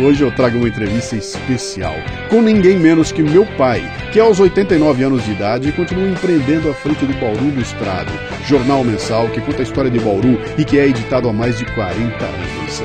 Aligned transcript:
hoje 0.00 0.22
eu 0.24 0.32
trago 0.32 0.56
uma 0.56 0.68
entrevista 0.68 1.16
especial 1.16 1.94
com 2.28 2.40
ninguém 2.40 2.78
menos 2.78 3.12
que 3.12 3.22
meu 3.22 3.44
pai, 3.56 3.82
que 4.12 4.18
aos 4.18 4.40
89 4.40 5.02
anos 5.04 5.24
de 5.24 5.32
idade 5.32 5.72
continua 5.72 6.08
empreendendo 6.08 6.70
à 6.70 6.74
frente 6.74 7.04
do 7.04 7.12
Bauru 7.14 7.46
Ilustrado, 7.46 8.10
jornal 8.46 8.82
mensal 8.82 9.28
que 9.28 9.40
conta 9.40 9.60
a 9.60 9.62
história 9.62 9.90
de 9.90 9.98
Bauru 9.98 10.38
e 10.56 10.64
que 10.64 10.78
é 10.78 10.88
editado 10.88 11.28
há 11.28 11.32
mais 11.32 11.58
de 11.58 11.64
40 11.74 12.24
anos. 12.24 12.82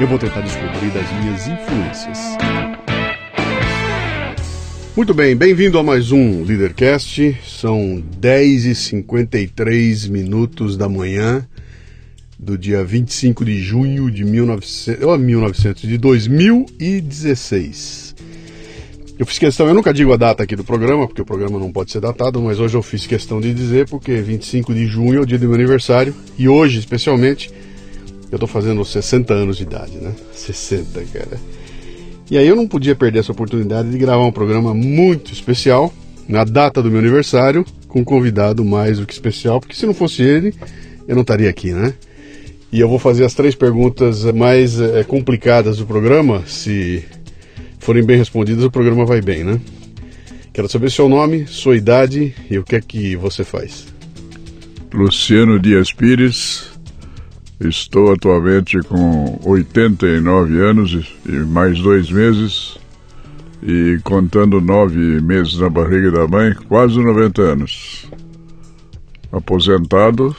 Eu 0.00 0.06
vou 0.06 0.18
tentar 0.18 0.40
descobrir 0.40 0.90
das 0.90 1.10
minhas 1.20 1.46
influências. 1.46 2.18
Muito 4.94 5.14
bem, 5.14 5.34
bem-vindo 5.34 5.78
a 5.78 5.82
mais 5.82 6.12
um 6.12 6.44
Leadercast. 6.44 7.38
São 7.46 8.04
10h53 8.20 10.10
minutos 10.10 10.76
da 10.76 10.86
manhã 10.86 11.48
do 12.42 12.58
dia 12.58 12.84
25 12.84 13.44
de 13.44 13.60
junho 13.60 14.10
de 14.10 14.24
1900, 14.24 15.04
oh, 15.04 15.16
1900, 15.16 15.82
de 15.82 15.96
2016. 15.96 18.16
Eu 19.16 19.24
fiz 19.24 19.38
questão, 19.38 19.68
eu 19.68 19.74
nunca 19.74 19.94
digo 19.94 20.12
a 20.12 20.16
data 20.16 20.42
aqui 20.42 20.56
do 20.56 20.64
programa, 20.64 21.06
porque 21.06 21.22
o 21.22 21.24
programa 21.24 21.56
não 21.56 21.70
pode 21.70 21.92
ser 21.92 22.00
datado, 22.00 22.42
mas 22.42 22.58
hoje 22.58 22.76
eu 22.76 22.82
fiz 22.82 23.06
questão 23.06 23.40
de 23.40 23.54
dizer, 23.54 23.88
porque 23.88 24.20
25 24.20 24.74
de 24.74 24.86
junho 24.86 25.18
é 25.18 25.20
o 25.20 25.26
dia 25.26 25.38
do 25.38 25.46
meu 25.46 25.54
aniversário, 25.54 26.12
e 26.36 26.48
hoje, 26.48 26.80
especialmente, 26.80 27.48
eu 28.32 28.40
tô 28.40 28.48
fazendo 28.48 28.84
60 28.84 29.32
anos 29.32 29.58
de 29.58 29.62
idade, 29.62 29.98
né? 29.98 30.12
60, 30.34 31.00
cara. 31.12 31.38
E 32.28 32.36
aí 32.36 32.48
eu 32.48 32.56
não 32.56 32.66
podia 32.66 32.96
perder 32.96 33.20
essa 33.20 33.30
oportunidade 33.30 33.88
de 33.88 33.98
gravar 33.98 34.24
um 34.24 34.32
programa 34.32 34.74
muito 34.74 35.32
especial, 35.32 35.94
na 36.28 36.42
data 36.42 36.82
do 36.82 36.90
meu 36.90 36.98
aniversário, 36.98 37.64
com 37.86 38.00
um 38.00 38.04
convidado 38.04 38.64
mais 38.64 38.98
do 38.98 39.06
que 39.06 39.12
especial, 39.12 39.60
porque 39.60 39.76
se 39.76 39.86
não 39.86 39.94
fosse 39.94 40.22
ele, 40.22 40.52
eu 41.06 41.14
não 41.14 41.22
estaria 41.22 41.48
aqui, 41.48 41.72
né? 41.72 41.94
E 42.72 42.80
eu 42.80 42.88
vou 42.88 42.98
fazer 42.98 43.26
as 43.26 43.34
três 43.34 43.54
perguntas 43.54 44.24
mais 44.32 44.80
é, 44.80 45.04
complicadas 45.04 45.76
do 45.76 45.86
programa. 45.86 46.42
Se 46.46 47.04
forem 47.78 48.02
bem 48.02 48.16
respondidas, 48.16 48.64
o 48.64 48.70
programa 48.70 49.04
vai 49.04 49.20
bem, 49.20 49.44
né? 49.44 49.60
Quero 50.54 50.70
saber 50.70 50.90
seu 50.90 51.06
nome, 51.06 51.46
sua 51.46 51.76
idade 51.76 52.34
e 52.50 52.58
o 52.58 52.64
que 52.64 52.76
é 52.76 52.80
que 52.80 53.14
você 53.14 53.44
faz. 53.44 53.86
Luciano 54.90 55.60
Dias 55.60 55.92
Pires. 55.92 56.72
Estou 57.60 58.10
atualmente 58.10 58.80
com 58.80 59.38
89 59.44 60.58
anos 60.58 61.14
e 61.26 61.32
mais 61.32 61.78
dois 61.78 62.10
meses. 62.10 62.78
E 63.62 64.00
contando 64.02 64.62
nove 64.62 65.20
meses 65.20 65.58
na 65.58 65.68
barriga 65.68 66.10
da 66.10 66.26
mãe, 66.26 66.54
quase 66.68 66.98
90 66.98 67.42
anos. 67.42 68.06
Aposentado 69.30 70.34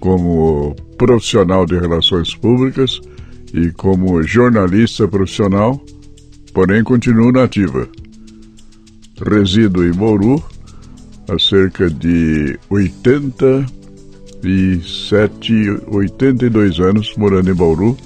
como 0.00 0.74
profissional 0.96 1.66
de 1.66 1.78
relações 1.78 2.34
públicas 2.34 2.98
e 3.52 3.70
como 3.72 4.22
jornalista 4.22 5.06
profissional, 5.08 5.78
porém 6.52 6.84
continuo 6.84 7.32
nativa. 7.32 7.88
Resido 9.24 9.82
em 9.84 9.92
Bauru 9.92 10.42
há 11.28 11.38
cerca 11.38 11.90
de 11.90 12.58
87, 12.70 15.70
82 15.88 16.80
anos 16.80 17.14
morando 17.16 17.50
em 17.50 17.54
Bauru 17.54 17.96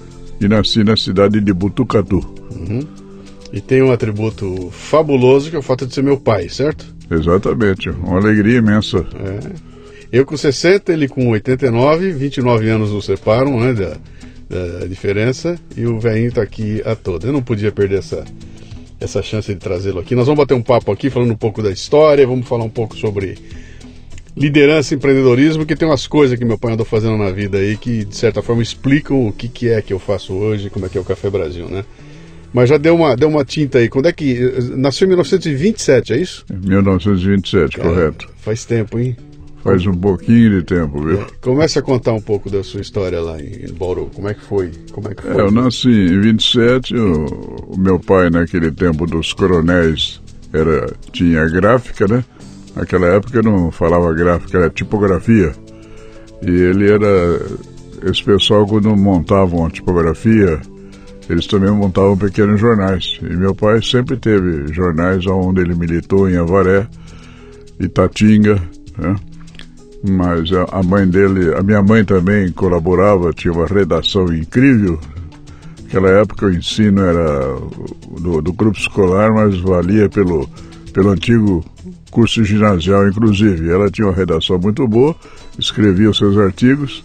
e 0.41 0.49
nasci 0.49 0.83
na 0.85 0.97
cidade 0.97 1.41
de 1.41 1.53
Butucatu. 1.53 2.19
Uhum. 2.51 2.87
E 3.53 3.61
tem 3.61 3.83
um 3.83 3.91
atributo 3.91 4.71
fabuloso 4.71 5.51
que 5.51 5.57
é 5.57 5.59
o 5.59 5.63
fato 5.63 5.85
de 5.87 5.95
ser 5.95 6.03
meu 6.03 6.19
pai, 6.19 6.49
certo? 6.49 6.87
Exatamente, 7.11 7.91
uma 7.91 8.19
alegria 8.19 8.59
imensa. 8.59 9.05
É. 9.15 9.70
Eu 10.13 10.27
com 10.27 10.37
60, 10.37 10.93
ele 10.93 11.09
com 11.09 11.29
89, 11.29 12.13
29 12.13 12.69
anos 12.69 12.91
nos 12.91 13.05
separam, 13.05 13.61
né, 13.61 13.73
da, 13.73 13.97
da 14.49 14.87
diferença, 14.87 15.57
e 15.77 15.87
o 15.87 16.01
velhinho 16.01 16.29
está 16.29 16.43
aqui 16.43 16.83
a 16.85 16.97
toda. 16.97 17.29
Eu 17.29 17.33
não 17.33 17.43
podia 17.43 17.71
perder 17.71 18.01
essa, 18.01 18.25
essa 19.01 19.23
chance 19.23 19.53
de 19.53 19.61
trazê-lo 19.61 20.01
aqui. 20.01 20.17
Nós 20.17 20.27
vamos 20.27 20.39
bater 20.39 20.55
um 20.55 20.63
papo 20.63 20.91
aqui 20.91 21.09
falando 21.09 21.33
um 21.33 21.37
pouco 21.37 21.63
da 21.63 21.71
história, 21.71 22.27
vamos 22.27 22.49
falar 22.49 22.65
um 22.65 22.71
pouco 22.71 22.97
sobre 22.97 23.39
liderança 24.37 24.95
e 24.95 24.97
empreendedorismo, 24.97 25.65
que 25.65 25.77
tem 25.77 25.87
umas 25.87 26.07
coisas 26.09 26.37
que 26.37 26.45
meu 26.45 26.59
pai 26.59 26.73
andou 26.73 26.87
fazendo 26.87 27.17
na 27.17 27.31
vida 27.31 27.59
aí 27.59 27.77
que, 27.77 28.05
de 28.05 28.17
certa 28.17 28.43
forma, 28.43 28.63
explicam 28.63 29.29
o 29.29 29.33
que, 29.33 29.49
que 29.49 29.69
é 29.69 29.81
que 29.81 29.93
eu 29.93 29.99
faço 29.99 30.35
hoje, 30.35 30.71
como 30.71 30.87
é 30.87 30.89
que 30.89 30.99
é 30.99 31.01
o 31.01 31.05
Café 31.05 31.31
Brasil, 31.31 31.67
né? 31.69 31.85
Mas 32.53 32.69
já 32.69 32.77
deu 32.79 32.97
uma, 32.97 33.15
deu 33.15 33.29
uma 33.29 33.45
tinta 33.45 33.79
aí. 33.79 33.89
Quando 33.89 34.07
é 34.07 34.13
que. 34.13 34.37
Nasceu 34.77 35.07
em 35.07 35.11
1927, 35.11 36.13
é 36.13 36.17
isso? 36.17 36.45
1927, 36.51 37.77
Cara, 37.77 37.89
correto. 37.89 38.29
Faz 38.39 38.65
tempo, 38.65 38.99
hein? 38.99 39.17
Faz 39.63 39.87
um 39.87 39.95
pouquinho 39.95 40.59
de 40.59 40.63
tempo, 40.63 41.03
viu? 41.03 41.27
Comece 41.41 41.79
a 41.79 41.83
contar 41.83 42.15
um 42.15 42.21
pouco 42.21 42.49
da 42.49 42.65
sua 42.65 42.81
história 42.81 43.21
lá 43.21 43.39
em 43.41 43.71
Bauru. 43.73 44.11
Como 44.15 44.29
é 44.29 44.35
que 44.35 44.43
foi? 44.43 44.71
Como 44.91 45.09
é 45.09 45.15
que 45.15 45.23
foi? 45.23 45.33
É, 45.33 45.41
eu 45.41 45.51
nasci 45.51 45.89
em 45.89 46.21
27. 46.21 46.97
O, 46.97 47.27
o 47.69 47.79
meu 47.79 48.01
pai, 48.01 48.31
naquele 48.31 48.71
tempo 48.71 49.07
dos 49.07 49.35
coronéis, 49.35 50.21
era, 50.53 50.91
tinha 51.13 51.47
gráfica, 51.49 52.07
né? 52.09 52.25
Naquela 52.75 53.07
época 53.09 53.43
não 53.43 53.71
falava 53.71 54.13
gráfica, 54.15 54.59
era 54.59 54.71
tipografia. 54.71 55.53
E 56.43 56.51
ele 56.51 56.91
era. 56.91 57.41
Esse 58.03 58.25
pessoal, 58.25 58.67
quando 58.67 58.97
montavam 58.97 59.67
a 59.67 59.71
tipografia, 59.71 60.59
eles 61.29 61.47
também 61.47 61.71
montavam 61.71 62.17
pequenos 62.17 62.59
jornais. 62.59 63.21
E 63.21 63.37
meu 63.37 63.55
pai 63.55 63.83
sempre 63.83 64.17
teve 64.17 64.73
jornais 64.73 65.27
onde 65.27 65.61
ele 65.61 65.75
militou 65.75 66.31
em 66.31 66.39
Avaré, 66.39 66.89
Itatinga, 67.79 68.55
né? 68.97 69.17
Mas 70.03 70.51
a 70.53 70.83
mãe 70.83 71.09
dele, 71.09 71.55
a 71.55 71.63
minha 71.63 71.83
mãe 71.83 72.05
também 72.05 72.51
colaborava, 72.53 73.33
tinha 73.33 73.53
uma 73.53 73.67
redação 73.67 74.33
incrível. 74.33 74.99
Naquela 75.83 76.09
época 76.21 76.47
o 76.47 76.53
ensino 76.53 77.03
era 77.03 77.57
do, 78.21 78.41
do 78.41 78.53
grupo 78.53 78.79
escolar, 78.79 79.33
mas 79.33 79.59
valia 79.59 80.09
pelo, 80.09 80.49
pelo 80.93 81.11
antigo 81.11 81.65
curso 82.11 82.45
ginasial, 82.45 83.09
inclusive. 83.09 83.71
Ela 83.71 83.91
tinha 83.91 84.07
uma 84.07 84.15
redação 84.15 84.59
muito 84.59 84.87
boa, 84.87 85.15
escrevia 85.59 86.11
os 86.11 86.17
seus 86.17 86.39
artigos, 86.39 87.05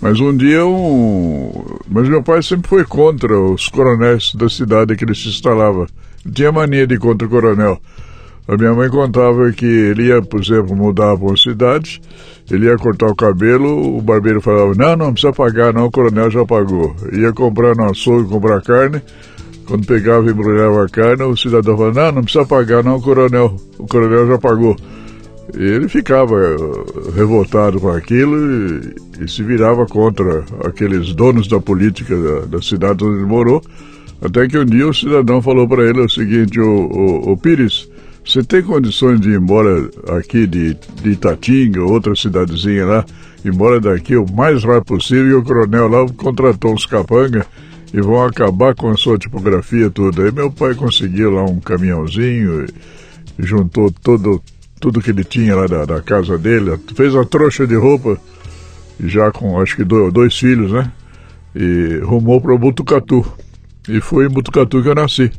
mas 0.00 0.20
um 0.20 0.36
dia 0.36 0.64
um. 0.66 1.52
Mas 1.88 2.08
meu 2.08 2.22
pai 2.22 2.42
sempre 2.42 2.68
foi 2.68 2.84
contra 2.84 3.38
os 3.38 3.68
coronéis 3.68 4.34
da 4.34 4.48
cidade 4.48 4.96
que 4.96 5.04
ele 5.04 5.14
se 5.14 5.28
instalava. 5.28 5.86
Ele 6.24 6.34
tinha 6.34 6.50
mania 6.50 6.86
de 6.86 6.98
contra 6.98 7.26
o 7.26 7.30
coronel. 7.30 7.80
A 8.46 8.56
minha 8.58 8.74
mãe 8.74 8.90
contava 8.90 9.50
que 9.52 9.64
ele 9.64 10.08
ia, 10.08 10.20
por 10.20 10.40
exemplo, 10.40 10.76
mudar 10.76 11.16
para 11.16 11.26
uma 11.26 11.36
cidade, 11.36 12.00
ele 12.50 12.66
ia 12.66 12.76
cortar 12.76 13.06
o 13.06 13.14
cabelo, 13.14 13.96
o 13.96 14.02
barbeiro 14.02 14.40
falava, 14.40 14.74
não, 14.76 14.96
não 14.96 15.12
precisa 15.12 15.32
pagar 15.32 15.72
não, 15.72 15.86
o 15.86 15.90
coronel 15.90 16.30
já 16.30 16.44
pagou. 16.44 16.94
Ia 17.10 17.32
comprar 17.32 17.74
no 17.74 17.90
açougue, 17.90 18.28
comprar 18.28 18.60
carne, 18.60 19.00
quando 19.66 19.86
pegava 19.86 20.26
e 20.26 20.30
embrulhava 20.30 20.84
a 20.84 20.88
carne, 20.88 21.22
o 21.22 21.36
cidadão 21.36 21.76
falava, 21.76 22.02
não, 22.02 22.12
não 22.12 22.22
precisa 22.22 22.44
pagar 22.44 22.84
não, 22.84 22.96
o 22.96 23.02
coronel, 23.02 23.56
o 23.78 23.86
coronel 23.86 24.26
já 24.26 24.38
pagou. 24.38 24.76
E 25.56 25.62
ele 25.62 25.88
ficava 25.88 26.34
eh, 26.36 27.10
revoltado 27.14 27.80
com 27.80 27.90
aquilo 27.90 28.36
e, 28.36 29.24
e, 29.24 29.28
se 29.28 29.42
virava 29.42 29.86
contra 29.86 30.44
aqueles 30.64 31.14
donos 31.14 31.46
da 31.46 31.60
política 31.60 32.16
da, 32.16 32.46
da, 32.46 32.62
cidade 32.62 33.04
onde 33.04 33.18
ele 33.18 33.26
morou, 33.26 33.62
até 34.22 34.48
que 34.48 34.58
um 34.58 34.64
dia 34.64 34.88
o 34.88 34.94
cidadão 34.94 35.40
falou 35.40 35.68
para 35.68 35.84
ele 35.84 36.00
o 36.00 36.08
seguinte, 36.08 36.58
o, 36.58 36.66
o, 36.66 37.32
o 37.32 37.36
Pires, 37.36 37.88
você 38.24 38.42
tem 38.42 38.62
condições 38.62 39.20
de 39.20 39.30
ir 39.30 39.38
embora 39.38 39.90
aqui 40.16 40.46
de, 40.46 40.74
de 41.02 41.10
Itatinga, 41.10 41.82
outra 41.82 42.16
cidadezinha 42.16 42.86
lá, 42.86 43.04
embora 43.44 43.78
daqui 43.80 44.16
o 44.16 44.24
mais 44.32 44.64
rápido 44.64 44.96
possível, 44.96 45.26
e 45.26 45.34
o 45.34 45.42
coronel 45.42 45.88
lá 45.88 46.06
contratou 46.16 46.72
uns 46.72 46.86
capanga 46.86 47.46
e 47.92 48.00
vão 48.00 48.24
acabar 48.24 48.74
com 48.74 48.88
a 48.88 48.96
sua 48.96 49.18
tipografia 49.18 49.90
toda. 49.90 50.24
Aí 50.24 50.32
meu 50.32 50.50
pai 50.50 50.74
conseguiu 50.74 51.30
lá 51.30 51.44
um 51.44 51.60
caminhãozinho, 51.60 52.66
juntou 53.38 53.92
todo, 54.02 54.42
tudo 54.80 55.02
que 55.02 55.10
ele 55.10 55.22
tinha 55.22 55.54
lá 55.54 55.66
da, 55.66 55.84
da 55.84 56.00
casa 56.00 56.38
dele, 56.38 56.78
fez 56.96 57.14
a 57.14 57.24
trouxa 57.24 57.66
de 57.66 57.76
roupa, 57.76 58.18
já 58.98 59.30
com 59.30 59.60
acho 59.60 59.76
que 59.76 59.84
dois, 59.84 60.12
dois 60.12 60.36
filhos, 60.36 60.72
né? 60.72 60.90
E 61.54 62.00
rumou 62.02 62.40
para 62.40 62.56
Butucatu. 62.56 63.24
E 63.88 64.00
foi 64.00 64.26
em 64.26 64.30
Butucatu 64.30 64.82
que 64.82 64.88
eu 64.88 64.94
nasci. 64.94 65.30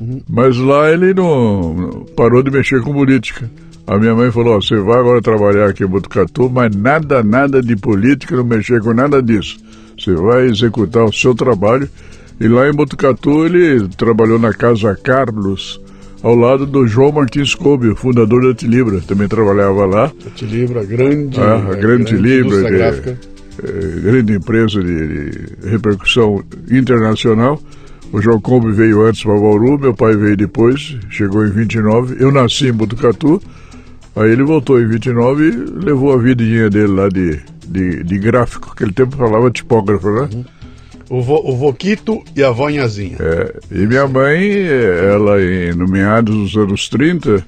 Uhum. 0.00 0.20
Mas 0.28 0.56
lá 0.56 0.90
ele 0.90 1.14
não 1.14 2.06
parou 2.16 2.42
de 2.42 2.50
mexer 2.50 2.80
com 2.82 2.92
política. 2.92 3.50
A 3.86 3.98
minha 3.98 4.14
mãe 4.14 4.30
falou: 4.30 4.60
você 4.60 4.76
vai 4.76 5.00
agora 5.00 5.20
trabalhar 5.20 5.68
aqui 5.68 5.84
em 5.84 5.88
Botucatu, 5.88 6.48
mas 6.48 6.74
nada, 6.74 7.22
nada 7.22 7.60
de 7.60 7.76
política, 7.76 8.36
não 8.36 8.44
mexer 8.44 8.80
com 8.80 8.92
nada 8.92 9.22
disso. 9.22 9.58
Você 9.98 10.14
vai 10.14 10.46
executar 10.46 11.04
o 11.04 11.12
seu 11.12 11.34
trabalho. 11.34 11.88
E 12.40 12.48
lá 12.48 12.68
em 12.68 12.72
Botucatu 12.72 13.44
ele 13.44 13.86
trabalhou 13.96 14.38
na 14.38 14.52
Casa 14.52 14.96
Carlos, 14.96 15.80
ao 16.22 16.34
lado 16.34 16.66
do 16.66 16.86
João 16.86 17.12
Martins 17.12 17.54
Kobe, 17.54 17.88
o 17.88 17.96
fundador 17.96 18.42
da 18.42 18.54
Tilibra. 18.54 19.00
Também 19.00 19.28
trabalhava 19.28 19.86
lá. 19.86 20.12
A 20.26 20.30
Tilibra, 20.30 20.84
grande. 20.84 21.40
Ah, 21.40 21.56
a 21.56 21.74
grande, 21.74 21.80
grande 21.80 22.04
Tilibra. 22.16 22.70
De, 22.70 23.32
é, 23.62 24.00
grande 24.00 24.32
empresa 24.34 24.82
de, 24.82 25.30
de 25.30 25.68
repercussão 25.68 26.42
internacional. 26.70 27.60
O 28.12 28.20
João 28.20 28.40
Kobe 28.40 28.70
veio 28.72 29.02
antes 29.02 29.22
para 29.22 29.32
Bauru, 29.32 29.78
meu 29.78 29.94
pai 29.94 30.14
veio 30.14 30.36
depois, 30.36 30.98
chegou 31.08 31.46
em 31.46 31.50
29. 31.50 32.16
Eu 32.20 32.30
nasci 32.30 32.68
em 32.68 32.72
Botucatu 32.72 33.40
Aí 34.14 34.30
ele 34.30 34.42
voltou 34.42 34.80
em 34.80 34.86
29 34.86 35.44
e 35.44 35.84
levou 35.84 36.12
a 36.12 36.18
vidinha 36.18 36.68
dele 36.68 36.92
lá 36.92 37.08
de, 37.08 37.40
de, 37.66 38.04
de 38.04 38.18
gráfico, 38.18 38.70
aquele 38.72 38.92
tempo 38.92 39.16
falava 39.16 39.50
tipógrafo, 39.50 40.10
né? 40.10 40.28
Uhum. 40.32 40.44
O, 41.08 41.22
vo, 41.22 41.40
o 41.44 41.56
Voquito 41.56 42.22
e 42.36 42.42
a 42.42 42.50
Vonhazinha. 42.50 43.16
É, 43.20 43.60
e 43.70 43.86
minha 43.86 44.06
mãe, 44.06 44.66
ela 44.66 45.42
em, 45.42 45.72
no 45.74 45.86
meados 45.86 46.34
dos 46.34 46.56
anos 46.56 46.88
30, 46.88 47.44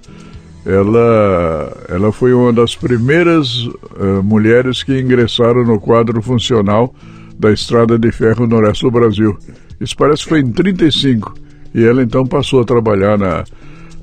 ela, 0.67 1.77
ela 1.89 2.13
foi 2.13 2.33
uma 2.33 2.53
das 2.53 2.75
primeiras 2.75 3.67
uh, 3.67 4.23
mulheres 4.23 4.83
que 4.83 4.99
ingressaram 4.99 5.65
no 5.65 5.79
quadro 5.79 6.21
funcional 6.23 6.95
da 7.39 7.53
Estrada 7.53 7.99
de 7.99 8.11
Ferro 8.11 8.47
no 8.47 8.57
Noroeste 8.57 8.85
do 8.85 8.91
Brasil. 8.91 9.37
Isso 9.81 9.97
parece 9.97 10.23
que 10.23 10.29
foi 10.29 10.41
em 10.41 10.51
35. 10.51 11.35
E 11.75 11.85
ela 11.85 12.03
então 12.03 12.27
passou 12.27 12.61
a 12.61 12.65
trabalhar 12.65 13.19
na, 13.19 13.45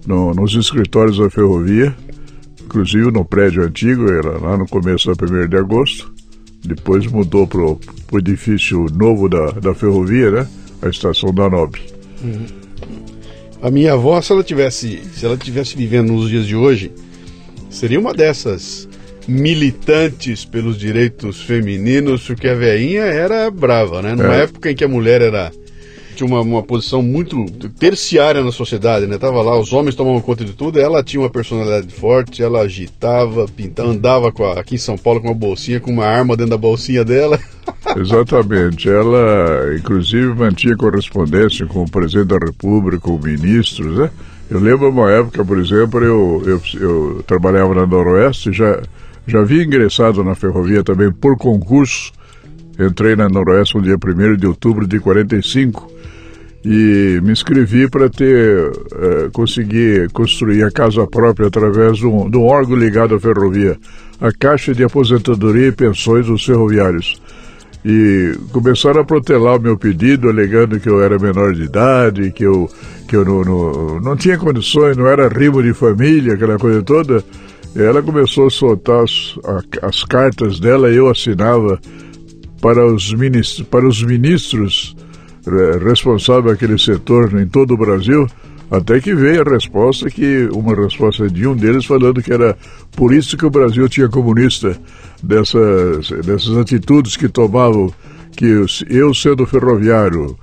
no, 0.05 0.33
nos 0.33 0.53
escritórios 0.55 1.17
da 1.17 1.29
ferrovia 1.29 1.95
inclusive 2.71 3.11
no 3.11 3.25
prédio 3.25 3.63
antigo, 3.63 4.09
era 4.09 4.37
lá 4.37 4.57
no 4.57 4.65
começo 4.65 5.13
da 5.13 5.25
1 5.25 5.49
de 5.49 5.57
agosto. 5.57 6.13
Depois 6.63 7.05
mudou 7.07 7.45
para 7.45 7.59
o 7.59 7.79
edifício 8.17 8.85
novo 8.93 9.27
da, 9.27 9.51
da 9.51 9.75
ferrovia, 9.75 10.31
né? 10.31 10.47
A 10.81 10.87
estação 10.87 11.33
da 11.33 11.49
Nobre. 11.49 11.81
Uhum. 12.23 12.45
A 13.61 13.69
minha 13.69 13.93
avó, 13.93 14.19
se 14.21 14.31
ela 14.31 14.43
tivesse, 14.43 15.01
se 15.13 15.25
ela 15.25 15.35
tivesse 15.35 15.75
vivendo 15.75 16.13
nos 16.13 16.29
dias 16.29 16.45
de 16.45 16.55
hoje, 16.55 16.91
seria 17.69 17.99
uma 17.99 18.13
dessas 18.13 18.87
militantes 19.27 20.45
pelos 20.45 20.77
direitos 20.77 21.41
femininos, 21.41 22.25
porque 22.25 22.47
a 22.47 22.55
veinha 22.55 23.01
era 23.01 23.51
brava, 23.51 24.01
né? 24.01 24.15
Numa 24.15 24.35
é. 24.35 24.43
época 24.43 24.71
em 24.71 24.75
que 24.75 24.83
a 24.83 24.87
mulher 24.87 25.21
era 25.21 25.51
tinha 26.15 26.27
uma, 26.27 26.41
uma 26.41 26.63
posição 26.63 27.01
muito 27.01 27.45
terciária 27.79 28.43
na 28.43 28.51
sociedade, 28.51 29.07
né? 29.07 29.17
Tava 29.17 29.41
lá, 29.41 29.59
os 29.59 29.71
homens 29.73 29.95
tomavam 29.95 30.21
conta 30.21 30.45
de 30.45 30.53
tudo, 30.53 30.79
ela 30.79 31.03
tinha 31.03 31.21
uma 31.21 31.29
personalidade 31.29 31.93
forte, 31.93 32.43
ela 32.43 32.61
agitava, 32.61 33.45
pintava, 33.47 33.89
andava 33.89 34.27
a, 34.27 34.59
aqui 34.59 34.75
em 34.75 34.79
São 34.79 34.97
Paulo 34.97 35.21
com 35.21 35.27
uma 35.27 35.35
bolsinha, 35.35 35.79
com 35.79 35.91
uma 35.91 36.05
arma 36.05 36.35
dentro 36.35 36.51
da 36.51 36.57
bolsinha 36.57 37.03
dela. 37.03 37.39
Exatamente. 37.95 38.89
Ela, 38.89 39.75
inclusive, 39.77 40.33
mantinha 40.33 40.75
correspondência 40.75 41.65
com 41.65 41.83
o 41.83 41.89
presidente 41.89 42.27
da 42.27 42.37
República, 42.45 42.99
com 42.99 43.17
ministros, 43.17 43.97
né? 43.97 44.09
Eu 44.49 44.59
lembro 44.59 44.89
uma 44.89 45.09
época, 45.09 45.45
por 45.45 45.57
exemplo, 45.57 46.03
eu, 46.03 46.43
eu, 46.45 46.61
eu 46.79 47.23
trabalhava 47.25 47.73
na 47.73 47.87
Noroeste, 47.87 48.51
já, 48.51 48.81
já 49.25 49.39
havia 49.39 49.63
ingressado 49.63 50.23
na 50.25 50.35
ferrovia 50.35 50.83
também 50.83 51.09
por 51.09 51.37
concurso. 51.37 52.11
Entrei 52.85 53.15
na 53.15 53.29
Noroeste 53.29 53.75
no 53.75 53.81
dia 53.83 53.95
1 53.95 54.37
de 54.37 54.47
outubro 54.47 54.87
de 54.87 54.99
45 54.99 55.91
e 56.63 57.19
me 57.23 57.31
inscrevi 57.31 57.89
para 57.89 58.09
ter 58.09 58.69
uh, 58.69 59.31
conseguir 59.33 60.09
construir 60.11 60.63
a 60.63 60.71
casa 60.71 61.05
própria 61.07 61.47
através 61.47 61.97
de 61.97 62.05
um, 62.05 62.29
de 62.29 62.37
um, 62.37 62.43
órgão 62.43 62.75
ligado 62.75 63.15
à 63.15 63.19
ferrovia, 63.19 63.77
a 64.19 64.31
Caixa 64.31 64.73
de 64.73 64.83
Aposentadoria 64.83 65.67
e 65.67 65.71
Pensões 65.71 66.27
dos 66.27 66.45
Ferroviários. 66.45 67.21
E 67.83 68.35
começaram 68.51 69.01
a 69.01 69.03
protelar 69.03 69.57
o 69.57 69.61
meu 69.61 69.75
pedido, 69.75 70.29
alegando 70.29 70.79
que 70.79 70.87
eu 70.87 71.03
era 71.03 71.17
menor 71.17 71.53
de 71.53 71.63
idade, 71.63 72.31
que 72.31 72.43
eu, 72.43 72.69
que 73.07 73.15
eu 73.15 73.25
não, 73.25 73.43
não, 73.43 73.99
não 73.99 74.15
tinha 74.15 74.37
condições, 74.37 74.95
não 74.95 75.07
era 75.07 75.27
rimo 75.27 75.63
de 75.63 75.73
família, 75.73 76.35
aquela 76.35 76.59
coisa 76.59 76.83
toda. 76.83 77.23
Ela 77.75 78.03
começou 78.03 78.47
a 78.47 78.49
soltar 78.51 79.03
as, 79.03 79.35
as 79.81 80.03
cartas 80.03 80.59
dela 80.59 80.91
e 80.91 80.97
eu 80.97 81.09
assinava 81.09 81.79
para 82.61 82.85
os 82.85 83.13
ministros, 83.13 83.67
para 83.67 83.87
os 83.87 84.03
ministros 84.03 84.95
responsável 85.83 86.51
aquele 86.51 86.77
setor 86.77 87.33
em 87.41 87.47
todo 87.47 87.73
o 87.73 87.77
Brasil, 87.77 88.27
até 88.69 88.99
que 88.99 89.15
veio 89.15 89.41
a 89.41 89.49
resposta 89.49 90.09
que 90.09 90.47
uma 90.53 90.75
resposta 90.75 91.27
de 91.27 91.47
um 91.47 91.55
deles 91.55 91.85
falando 91.85 92.21
que 92.21 92.31
era 92.31 92.55
por 92.95 93.13
isso 93.13 93.35
que 93.35 93.45
o 93.45 93.49
Brasil 93.49 93.89
tinha 93.89 94.07
comunista 94.07 94.79
dessas 95.21 96.09
dessas 96.23 96.55
atitudes 96.57 97.17
que 97.17 97.27
tomavam 97.27 97.91
que 98.37 98.63
eu 98.89 99.13
sendo 99.13 99.45
ferroviário 99.45 100.37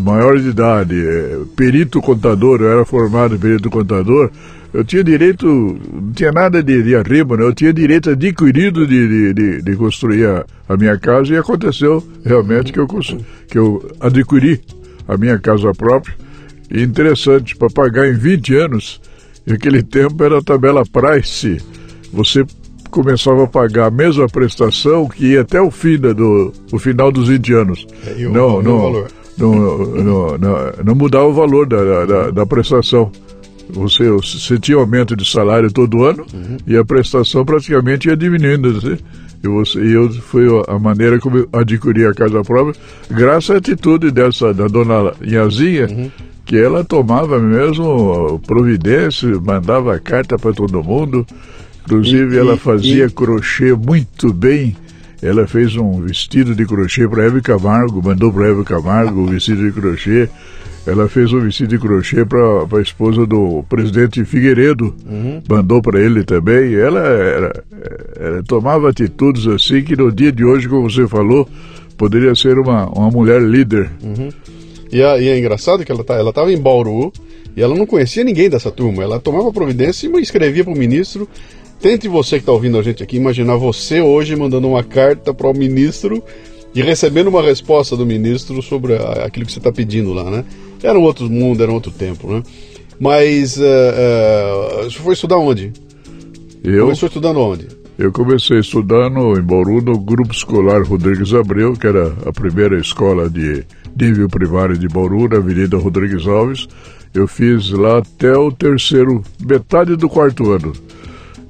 maior 0.00 0.38
de 0.38 0.48
idade, 0.48 0.94
é, 0.96 1.40
perito 1.54 2.00
contador, 2.00 2.60
eu 2.62 2.72
era 2.72 2.84
formado 2.84 3.38
perito 3.38 3.68
contador, 3.68 4.30
eu 4.72 4.84
tinha 4.84 5.02
direito, 5.02 5.46
não 5.46 6.12
tinha 6.12 6.30
nada 6.30 6.62
de, 6.62 6.82
de 6.82 6.94
arriba, 6.94 7.36
né? 7.36 7.44
eu 7.44 7.52
tinha 7.52 7.72
direito 7.72 8.10
adquirido 8.10 8.86
de, 8.86 9.08
de, 9.08 9.34
de, 9.34 9.62
de 9.62 9.76
construir 9.76 10.26
a, 10.26 10.44
a, 10.68 10.76
minha 10.76 10.98
casa 10.98 11.34
e 11.34 11.36
aconteceu 11.36 12.06
realmente 12.24 12.72
que 12.72 12.78
eu, 12.78 12.86
que 13.48 13.58
eu 13.58 13.90
adquiri 14.00 14.60
a 15.08 15.16
minha 15.16 15.38
casa 15.38 15.72
própria. 15.74 16.14
E 16.70 16.82
interessante, 16.82 17.56
para 17.56 17.68
pagar 17.68 18.08
em 18.08 18.14
20 18.14 18.54
anos, 18.56 19.00
naquele 19.44 19.82
tempo 19.82 20.22
era 20.22 20.38
a 20.38 20.42
tabela 20.42 20.84
Price, 20.84 21.60
você 22.12 22.44
começava 22.90 23.44
a 23.44 23.46
pagar 23.48 23.86
a 23.86 23.90
mesma 23.90 24.28
prestação 24.28 25.08
que 25.08 25.32
ia 25.32 25.40
até 25.40 25.60
o 25.60 25.70
fim 25.70 25.96
do 25.96 26.52
o 26.72 26.78
final 26.78 27.10
dos 27.10 27.28
20 27.28 27.52
anos. 27.54 27.86
É, 28.06 28.14
não, 28.22 28.62
não, 28.62 29.06
não, 29.38 29.56
não, 29.58 30.38
não, 30.38 30.72
não 30.84 30.94
mudava 30.94 31.26
o 31.26 31.32
valor 31.32 31.66
da, 31.66 32.04
da, 32.04 32.30
da 32.30 32.46
prestação. 32.46 33.10
Você, 33.72 34.10
você 34.10 34.58
tinha 34.58 34.76
aumento 34.76 35.16
de 35.16 35.28
salário 35.28 35.70
todo 35.72 36.04
ano 36.04 36.26
uhum. 36.32 36.56
e 36.66 36.76
a 36.76 36.84
prestação 36.84 37.44
praticamente 37.44 38.08
ia 38.08 38.16
diminuindo. 38.16 38.76
Assim. 38.76 38.98
E 39.42 39.48
você, 39.48 39.78
eu 39.78 40.10
foi 40.12 40.46
a 40.68 40.78
maneira 40.78 41.18
como 41.18 41.38
eu 41.38 41.48
adquiri 41.52 42.04
a 42.04 42.12
casa 42.12 42.42
própria, 42.42 42.74
graças 43.10 43.50
à 43.50 43.56
atitude 43.56 44.10
dessa 44.10 44.52
da 44.52 44.66
dona 44.66 45.14
Inhazinha, 45.22 45.86
uhum. 45.86 46.10
que 46.44 46.56
ela 46.58 46.84
tomava 46.84 47.38
mesmo 47.38 48.38
providência, 48.46 49.28
mandava 49.40 49.98
carta 49.98 50.38
para 50.38 50.52
todo 50.52 50.82
mundo. 50.82 51.26
Inclusive, 51.86 52.36
e, 52.36 52.38
ela 52.38 52.56
fazia 52.56 53.06
e... 53.06 53.10
crochê 53.10 53.74
muito 53.74 54.32
bem. 54.32 54.76
Ela 55.22 55.46
fez 55.46 55.76
um 55.76 56.00
vestido 56.00 56.54
de 56.54 56.64
crochê 56.64 57.06
para 57.06 57.24
Hebe 57.24 57.42
Camargo, 57.42 58.02
mandou 58.02 58.32
para 58.32 58.48
Hebe 58.48 58.64
Camargo 58.64 59.22
o 59.22 59.26
vestido 59.26 59.64
de 59.64 59.72
crochê. 59.72 60.28
Ela 60.90 61.08
fez 61.08 61.32
um 61.32 61.38
vestido 61.38 61.68
de 61.68 61.78
crochê 61.78 62.24
para 62.24 62.66
a 62.76 62.82
esposa 62.82 63.24
do 63.24 63.62
presidente 63.68 64.24
Figueiredo, 64.24 64.92
uhum. 65.08 65.40
mandou 65.48 65.80
para 65.80 66.00
ele 66.00 66.24
também. 66.24 66.74
Ela, 66.74 67.00
era, 67.00 67.64
era, 68.18 68.42
tomava 68.42 68.90
atitudes 68.90 69.46
assim 69.46 69.84
que 69.84 69.94
no 69.94 70.10
dia 70.10 70.32
de 70.32 70.44
hoje, 70.44 70.68
como 70.68 70.90
você 70.90 71.06
falou, 71.06 71.48
poderia 71.96 72.34
ser 72.34 72.58
uma, 72.58 72.86
uma 72.88 73.08
mulher 73.08 73.40
líder. 73.40 73.88
Uhum. 74.02 74.30
E, 74.90 75.00
a, 75.00 75.16
e, 75.16 75.28
é 75.28 75.38
engraçado 75.38 75.84
que 75.84 75.92
ela 75.92 76.02
tá, 76.02 76.14
ela 76.14 76.30
estava 76.30 76.52
em 76.52 76.60
Bauru 76.60 77.12
e 77.56 77.62
ela 77.62 77.76
não 77.76 77.86
conhecia 77.86 78.24
ninguém 78.24 78.50
dessa 78.50 78.72
turma. 78.72 79.04
Ela 79.04 79.20
tomava 79.20 79.52
providência 79.52 80.08
e 80.08 80.20
escrevia 80.20 80.64
para 80.64 80.72
o 80.72 80.76
ministro. 80.76 81.28
Tente 81.80 82.08
você 82.08 82.30
que 82.36 82.42
está 82.42 82.50
ouvindo 82.50 82.76
a 82.78 82.82
gente 82.82 83.00
aqui 83.00 83.16
imaginar 83.16 83.54
você 83.54 84.00
hoje 84.00 84.34
mandando 84.34 84.66
uma 84.66 84.82
carta 84.82 85.32
para 85.32 85.48
o 85.48 85.54
ministro 85.54 86.20
e 86.74 86.82
recebendo 86.82 87.28
uma 87.28 87.42
resposta 87.42 87.96
do 87.96 88.06
ministro 88.06 88.62
sobre 88.62 88.94
aquilo 88.94 89.46
que 89.46 89.52
você 89.52 89.58
está 89.58 89.72
pedindo 89.72 90.12
lá, 90.12 90.30
né? 90.30 90.44
Era 90.82 90.98
um 90.98 91.02
outro 91.02 91.28
mundo, 91.28 91.62
era 91.62 91.70
um 91.70 91.74
outro 91.74 91.90
tempo, 91.90 92.28
né? 92.28 92.42
Mas 92.98 93.56
uh, 93.56 93.62
uh, 93.62 94.84
você 94.84 94.98
foi 94.98 95.14
estudar 95.14 95.36
onde? 95.38 95.72
Eu? 96.62 96.84
Começou 96.84 97.06
estudando 97.08 97.40
onde? 97.40 97.80
Eu 97.98 98.12
comecei 98.12 98.58
estudando 98.58 99.38
em 99.38 99.42
Bauru 99.42 99.82
no 99.82 99.98
Grupo 99.98 100.32
Escolar 100.32 100.82
Rodrigues 100.82 101.34
Abreu, 101.34 101.74
que 101.74 101.86
era 101.86 102.14
a 102.24 102.32
primeira 102.32 102.78
escola 102.78 103.28
de 103.28 103.64
nível 103.98 104.28
primário 104.28 104.78
de 104.78 104.88
Bauru, 104.88 105.28
na 105.28 105.36
Avenida 105.36 105.76
Rodrigues 105.76 106.26
Alves. 106.26 106.66
Eu 107.12 107.26
fiz 107.26 107.70
lá 107.70 107.98
até 107.98 108.32
o 108.32 108.50
terceiro, 108.52 109.22
metade 109.46 109.96
do 109.96 110.08
quarto 110.08 110.50
ano. 110.50 110.72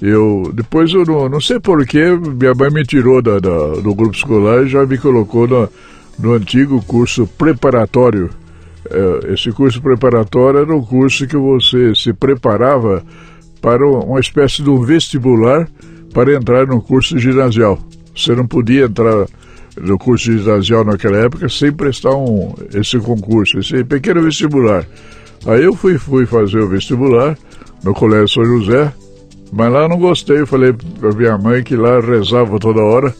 Eu, 0.01 0.51
depois 0.55 0.93
eu 0.93 1.05
não, 1.05 1.29
não 1.29 1.41
sei 1.41 1.61
porquê, 1.61 2.17
minha 2.17 2.55
mãe 2.55 2.71
me 2.71 2.85
tirou 2.85 3.21
da, 3.21 3.39
da, 3.39 3.75
do 3.75 3.95
grupo 3.95 4.17
escolar 4.17 4.65
e 4.65 4.69
já 4.69 4.87
me 4.87 4.97
colocou 4.97 5.47
no, 5.47 6.33
antigo 6.33 6.83
curso 6.85 7.27
preparatório 7.27 8.31
é, 8.89 9.33
esse 9.35 9.53
curso 9.53 9.81
preparatório 9.83 10.61
era 10.61 10.75
um 10.75 10.83
curso 10.83 11.27
que 11.27 11.37
você 11.37 11.95
se 11.95 12.13
preparava 12.13 13.05
para 13.61 13.87
uma 13.87 14.21
espécie 14.21 14.63
de 14.63 14.71
um 14.71 14.81
vestibular 14.81 15.69
para 16.15 16.35
entrar 16.35 16.67
no 16.67 16.81
curso 16.81 17.19
ginasial. 17.19 17.79
Você 18.17 18.35
não 18.35 18.47
podia 18.47 18.87
entrar 18.87 19.27
no 19.81 19.99
curso 19.99 20.33
ginasial 20.33 20.85
naquela 20.85 21.19
época 21.19 21.49
sem 21.49 21.73
prestar 21.73 22.15
um, 22.15 22.55
esse 22.75 22.99
concurso, 22.99 23.59
esse 23.59 23.85
pequeno 23.85 24.23
vestibular. 24.23 24.85
Aí 25.47 25.63
eu 25.63 25.75
fui, 25.75 25.99
fui 25.99 26.27
fazer 26.27 26.61
o 26.61 26.69
vestibular 26.69 27.37
no 27.85 27.95
Colégio 27.95 28.29
São 28.29 28.45
José, 28.45 28.93
mas 29.53 29.73
lá 29.73 29.89
não 29.89 29.99
gostei. 29.99 30.41
Eu 30.41 30.47
falei 30.47 30.73
para 30.73 31.13
minha 31.13 31.37
mãe 31.39 31.63
que 31.63 31.77
lá 31.77 32.01
rezava 32.01 32.59
toda 32.59 32.81
hora. 32.81 33.15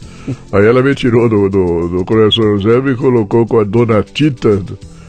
Aí 0.51 0.65
ela 0.65 0.81
me 0.81 0.93
tirou 0.95 1.27
do, 1.27 1.49
do, 1.49 2.03
do 2.03 2.31
São 2.31 2.57
José 2.57 2.77
e 2.77 2.81
me 2.81 2.95
colocou 2.95 3.45
com 3.45 3.59
a 3.59 3.63
dona 3.63 4.03
Tita, 4.03 4.61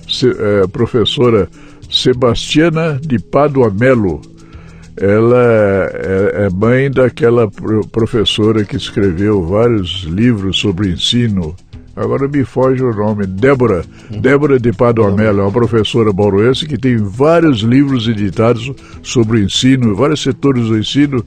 se, 0.09 0.29
é, 0.31 0.67
professora 0.67 1.49
Sebastiana 1.91 3.00
de 3.00 3.19
Padua 3.19 3.71
Melo. 3.71 4.21
Ela 4.97 5.91
é, 5.93 6.47
é 6.47 6.50
mãe 6.50 6.91
daquela 6.91 7.50
professora 7.91 8.64
que 8.64 8.76
escreveu 8.76 9.43
vários 9.43 10.05
livros 10.05 10.59
sobre 10.59 10.91
ensino. 10.91 11.55
Agora 11.95 12.27
me 12.27 12.45
foge 12.45 12.83
o 12.83 12.95
nome, 12.95 13.27
Débora. 13.27 13.85
Uhum. 14.11 14.21
Débora 14.21 14.59
de 14.59 14.73
Padua 14.73 15.15
Melo, 15.15 15.41
é 15.41 15.43
uma 15.43 15.53
professora 15.53 16.13
bauruense 16.13 16.67
que 16.67 16.79
tem 16.79 16.97
vários 16.97 17.61
livros 17.61 18.09
editados 18.09 18.73
sobre 19.03 19.39
o 19.39 19.45
ensino, 19.45 19.95
vários 19.95 20.23
setores 20.23 20.69
do 20.69 20.79
ensino, 20.79 21.25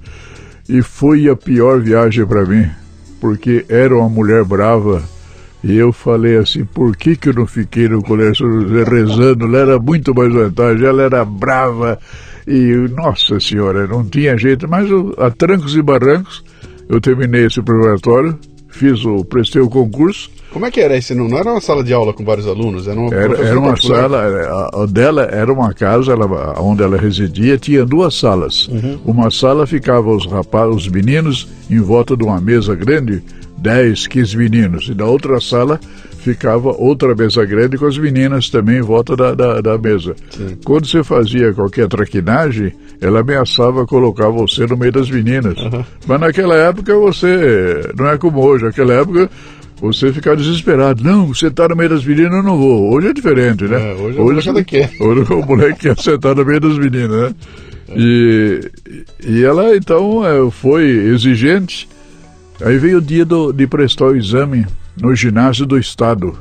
e 0.68 0.82
foi 0.82 1.30
a 1.30 1.36
pior 1.36 1.80
viagem 1.80 2.26
para 2.26 2.46
mim, 2.46 2.68
porque 3.22 3.64
era 3.70 3.96
uma 3.96 4.10
mulher 4.10 4.44
brava, 4.44 5.04
e 5.64 5.76
eu 5.76 5.94
falei 5.94 6.38
assim, 6.38 6.66
por 6.66 6.96
que, 6.96 7.16
que 7.16 7.30
eu 7.30 7.34
não 7.34 7.46
fiquei 7.46 7.88
no 7.88 8.02
colégio 8.02 8.48
rezando? 8.84 9.46
Ela 9.46 9.58
era 9.58 9.80
muito 9.80 10.14
mais 10.16 10.34
vantagem, 10.34 10.86
ela 10.86 11.04
era 11.04 11.24
brava, 11.24 12.00
e, 12.48 12.74
nossa 12.96 13.40
senhora, 13.40 13.86
não 13.88 14.04
tinha 14.04 14.38
jeito, 14.38 14.68
mas 14.68 14.90
a 15.18 15.30
trancos 15.30 15.76
e 15.76 15.82
barrancos, 15.82 16.44
eu 16.90 17.00
terminei 17.00 17.46
esse 17.46 17.62
preparatório, 17.62 18.38
fiz 18.76 19.04
o, 19.06 19.24
prestei 19.24 19.62
o 19.62 19.70
concurso. 19.70 20.30
Como 20.52 20.66
é 20.66 20.72
que 20.72 20.80
era 20.80 20.96
esse? 20.96 21.14
Não, 21.14 21.28
não 21.28 21.38
era 21.38 21.52
uma 21.52 21.60
sala 21.60 21.84
de 21.84 21.94
aula 21.94 22.14
com 22.14 22.24
vários 22.24 22.48
alunos? 22.48 22.88
Era 22.88 23.00
uma, 23.00 23.14
era, 23.14 23.38
era 23.42 23.60
uma 23.60 23.76
sala, 23.76 24.20
a, 24.20 24.84
a, 24.84 24.86
dela 24.86 25.24
era 25.24 25.52
uma 25.52 25.74
casa 25.74 26.14
ela, 26.14 26.60
onde 26.62 26.82
ela 26.84 26.98
residia, 26.98 27.58
tinha 27.58 27.86
duas 27.86 28.16
salas. 28.16 28.68
Uhum. 28.68 29.00
Uma 29.06 29.32
sala 29.32 29.68
ficava 29.68 30.10
os 30.10 30.26
rapazes, 30.26 30.76
os 30.76 30.88
meninos, 30.88 31.48
em 31.70 31.80
volta 31.80 32.16
de 32.16 32.24
uma 32.24 32.40
mesa 32.40 32.74
grande, 32.76 33.22
10, 33.58 34.08
15 34.08 34.38
meninos. 34.38 34.88
E 34.88 34.96
na 34.96 35.06
outra 35.06 35.42
sala 35.42 35.80
ficava 36.26 36.70
outra 36.72 37.14
mesa 37.14 37.46
grande 37.46 37.78
com 37.78 37.86
as 37.86 38.00
meninas 38.00 38.50
também 38.50 38.78
em 38.80 38.82
volta 38.82 39.16
da, 39.16 39.36
da, 39.36 39.62
da 39.62 39.78
mesa. 39.78 40.16
Sim. 40.32 40.58
Quando 40.66 40.88
você 40.88 41.04
fazia 41.04 41.54
qualquer 41.54 41.88
traquinagem, 41.88 42.74
ela 43.00 43.20
ameaçava 43.20 43.86
colocar 43.86 44.30
você 44.30 44.66
no 44.66 44.76
meio 44.76 44.92
das 44.92 45.08
meninas. 45.08 45.56
Uhum. 45.60 45.86
Mas 46.08 46.20
naquela 46.20 46.56
época 46.56 46.96
você, 46.96 47.92
não 47.96 48.08
é 48.08 48.18
como 48.18 48.44
hoje, 48.44 48.66
naquela 48.66 48.94
época 48.94 49.30
você 49.80 50.12
ficava 50.12 50.36
desesperado. 50.36 51.04
Não, 51.04 51.28
você 51.28 51.48
está 51.48 51.68
no 51.68 51.76
meio 51.76 51.92
das 51.92 52.04
meninas, 52.04 52.34
eu 52.34 52.44
não 52.44 52.58
vou. 52.58 52.92
Hoje 52.96 53.10
é 53.10 53.14
diferente, 53.14 53.66
né? 53.66 53.92
É, 53.92 53.94
hoje, 53.94 54.20
hoje, 54.20 54.50
o 54.50 54.66
quer. 54.66 54.92
Hoje 55.00 55.32
o 55.32 55.46
moleque 55.46 55.80
quer 55.82 56.00
sentar 56.00 56.36
no 56.36 56.44
meio 56.44 56.60
das 56.60 56.78
meninas, 56.80 57.22
né? 57.22 57.36
É. 57.90 57.94
E, 57.96 58.72
e 59.28 59.44
ela 59.44 59.76
então 59.76 60.26
é, 60.26 60.50
foi 60.50 60.86
exigente. 60.86 61.88
Aí 62.64 62.80
veio 62.80 62.98
o 62.98 63.02
dia 63.02 63.24
do, 63.24 63.54
de 63.54 63.68
prestar 63.68 64.06
o 64.06 64.16
exame 64.16 64.66
no 65.02 65.16
ginásio 65.16 65.66
do 65.66 65.78
Estado. 65.78 66.38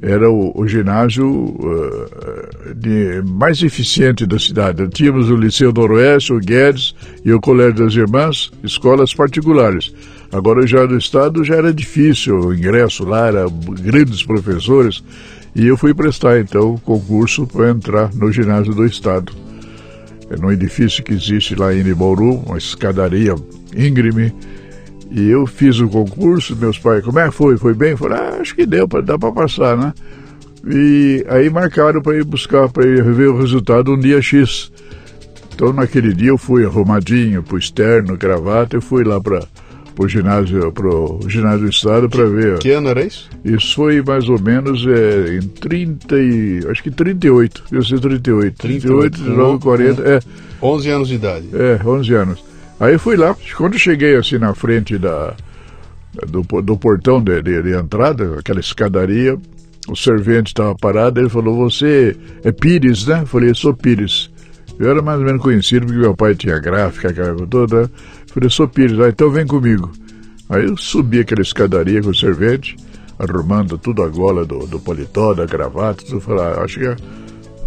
Era 0.00 0.30
o, 0.30 0.52
o 0.54 0.68
ginásio 0.68 1.26
uh, 1.26 2.74
de, 2.74 3.20
mais 3.26 3.62
eficiente 3.62 4.24
da 4.26 4.38
cidade. 4.38 4.86
Tínhamos 4.88 5.28
o 5.28 5.36
Liceu 5.36 5.72
Noroeste, 5.72 6.32
o 6.32 6.38
Guedes 6.38 6.94
e 7.24 7.32
o 7.32 7.40
Colégio 7.40 7.84
das 7.84 7.94
Irmãs, 7.94 8.52
escolas 8.62 9.12
particulares. 9.12 9.92
Agora 10.30 10.66
já 10.66 10.86
do 10.86 10.96
Estado 10.96 11.42
já 11.42 11.56
era 11.56 11.72
difícil, 11.72 12.38
o 12.38 12.54
ingresso 12.54 13.04
lá 13.04 13.26
era 13.26 13.46
grandes 13.82 14.22
professores. 14.22 15.02
E 15.54 15.66
eu 15.66 15.76
fui 15.76 15.92
prestar 15.92 16.38
então 16.38 16.74
o 16.74 16.80
concurso 16.80 17.46
para 17.46 17.70
entrar 17.70 18.14
no 18.14 18.30
ginásio 18.30 18.74
do 18.74 18.84
Estado. 18.84 19.32
É 20.30 20.36
num 20.36 20.52
edifício 20.52 21.02
que 21.02 21.12
existe 21.12 21.54
lá 21.54 21.74
em 21.74 21.82
Bauru, 21.94 22.34
uma 22.46 22.58
escadaria 22.58 23.34
íngreme, 23.74 24.32
e 25.10 25.28
eu 25.28 25.46
fiz 25.46 25.80
o 25.80 25.88
concurso, 25.88 26.56
meus 26.56 26.78
pais, 26.78 27.04
como 27.04 27.18
é 27.18 27.28
que 27.28 27.34
foi? 27.34 27.56
Foi 27.56 27.74
bem? 27.74 27.96
Falei, 27.96 28.18
ah, 28.18 28.38
acho 28.40 28.54
que 28.54 28.66
deu, 28.66 28.86
dá 28.86 29.18
para 29.18 29.32
passar, 29.32 29.76
né? 29.76 29.92
E 30.66 31.24
aí 31.28 31.48
marcaram 31.48 32.02
para 32.02 32.16
ir 32.16 32.24
buscar, 32.24 32.68
para 32.68 32.86
ir 32.86 33.02
ver 33.02 33.28
o 33.28 33.38
resultado 33.38 33.92
um 33.92 33.98
dia 33.98 34.20
X. 34.20 34.70
Então 35.54 35.72
naquele 35.72 36.12
dia 36.12 36.28
eu 36.28 36.38
fui 36.38 36.64
arrumadinho, 36.64 37.42
pro 37.42 37.58
externo, 37.58 38.16
gravata, 38.16 38.76
eu 38.76 38.82
fui 38.82 39.02
lá 39.02 39.20
para 39.20 39.42
o 39.98 40.06
ginásio, 40.06 40.70
pro 40.72 41.18
ginásio 41.26 41.60
do 41.60 41.70
estado 41.70 42.08
para 42.08 42.24
ver. 42.26 42.58
Que 42.58 42.70
ano 42.72 42.88
era 42.88 43.04
isso? 43.04 43.28
Isso 43.44 43.74
foi 43.74 44.02
mais 44.02 44.28
ou 44.28 44.40
menos 44.40 44.86
é, 44.86 45.36
em 45.36 45.40
30 45.40 46.16
e, 46.16 46.60
acho 46.70 46.82
que 46.82 46.90
38, 46.90 47.64
eu 47.72 47.82
sei 47.82 47.98
38, 47.98 48.56
38, 48.56 49.18
39, 49.18 49.58
40, 49.58 50.02
é. 50.02 50.20
11 50.62 50.90
anos 50.90 51.08
de 51.08 51.14
idade. 51.14 51.48
É, 51.52 51.80
11 51.84 52.14
anos. 52.14 52.47
Aí 52.80 52.96
fui 52.96 53.16
lá, 53.16 53.36
quando 53.56 53.78
cheguei 53.78 54.16
assim 54.16 54.38
na 54.38 54.54
frente 54.54 54.96
da, 54.98 55.34
do, 56.28 56.42
do 56.62 56.76
portão 56.76 57.20
de, 57.20 57.42
de, 57.42 57.62
de 57.62 57.76
entrada, 57.76 58.38
aquela 58.38 58.60
escadaria, 58.60 59.36
o 59.88 59.96
servente 59.96 60.48
estava 60.48 60.74
parado, 60.74 61.20
ele 61.20 61.28
falou, 61.28 61.56
você 61.56 62.16
é 62.44 62.52
Pires, 62.52 63.06
né? 63.06 63.22
Eu 63.22 63.26
falei, 63.26 63.54
sou 63.54 63.74
Pires. 63.74 64.30
Eu 64.78 64.90
era 64.90 65.02
mais 65.02 65.18
ou 65.18 65.24
menos 65.24 65.42
conhecido 65.42 65.86
porque 65.86 66.00
meu 66.00 66.14
pai 66.14 66.34
tinha 66.34 66.58
gráfica, 66.58 67.08
aquela 67.08 67.30
coisa 67.30 67.46
toda. 67.46 67.76
Eu 67.76 67.90
falei, 68.28 68.50
sou 68.50 68.68
Pires, 68.68 69.00
ah, 69.00 69.08
então 69.08 69.30
vem 69.30 69.46
comigo. 69.46 69.90
Aí 70.48 70.64
eu 70.64 70.76
subi 70.76 71.20
aquela 71.20 71.42
escadaria 71.42 72.00
com 72.00 72.10
o 72.10 72.14
servente, 72.14 72.76
arrumando 73.18 73.76
tudo 73.76 74.02
a 74.02 74.08
gola 74.08 74.44
do, 74.44 74.66
do 74.66 74.78
paletó, 74.78 75.34
da 75.34 75.46
gravata, 75.46 76.04
tudo. 76.04 76.20
Falei, 76.20 76.44
ah, 76.44 76.62
acho 76.62 76.78
que 76.78 76.96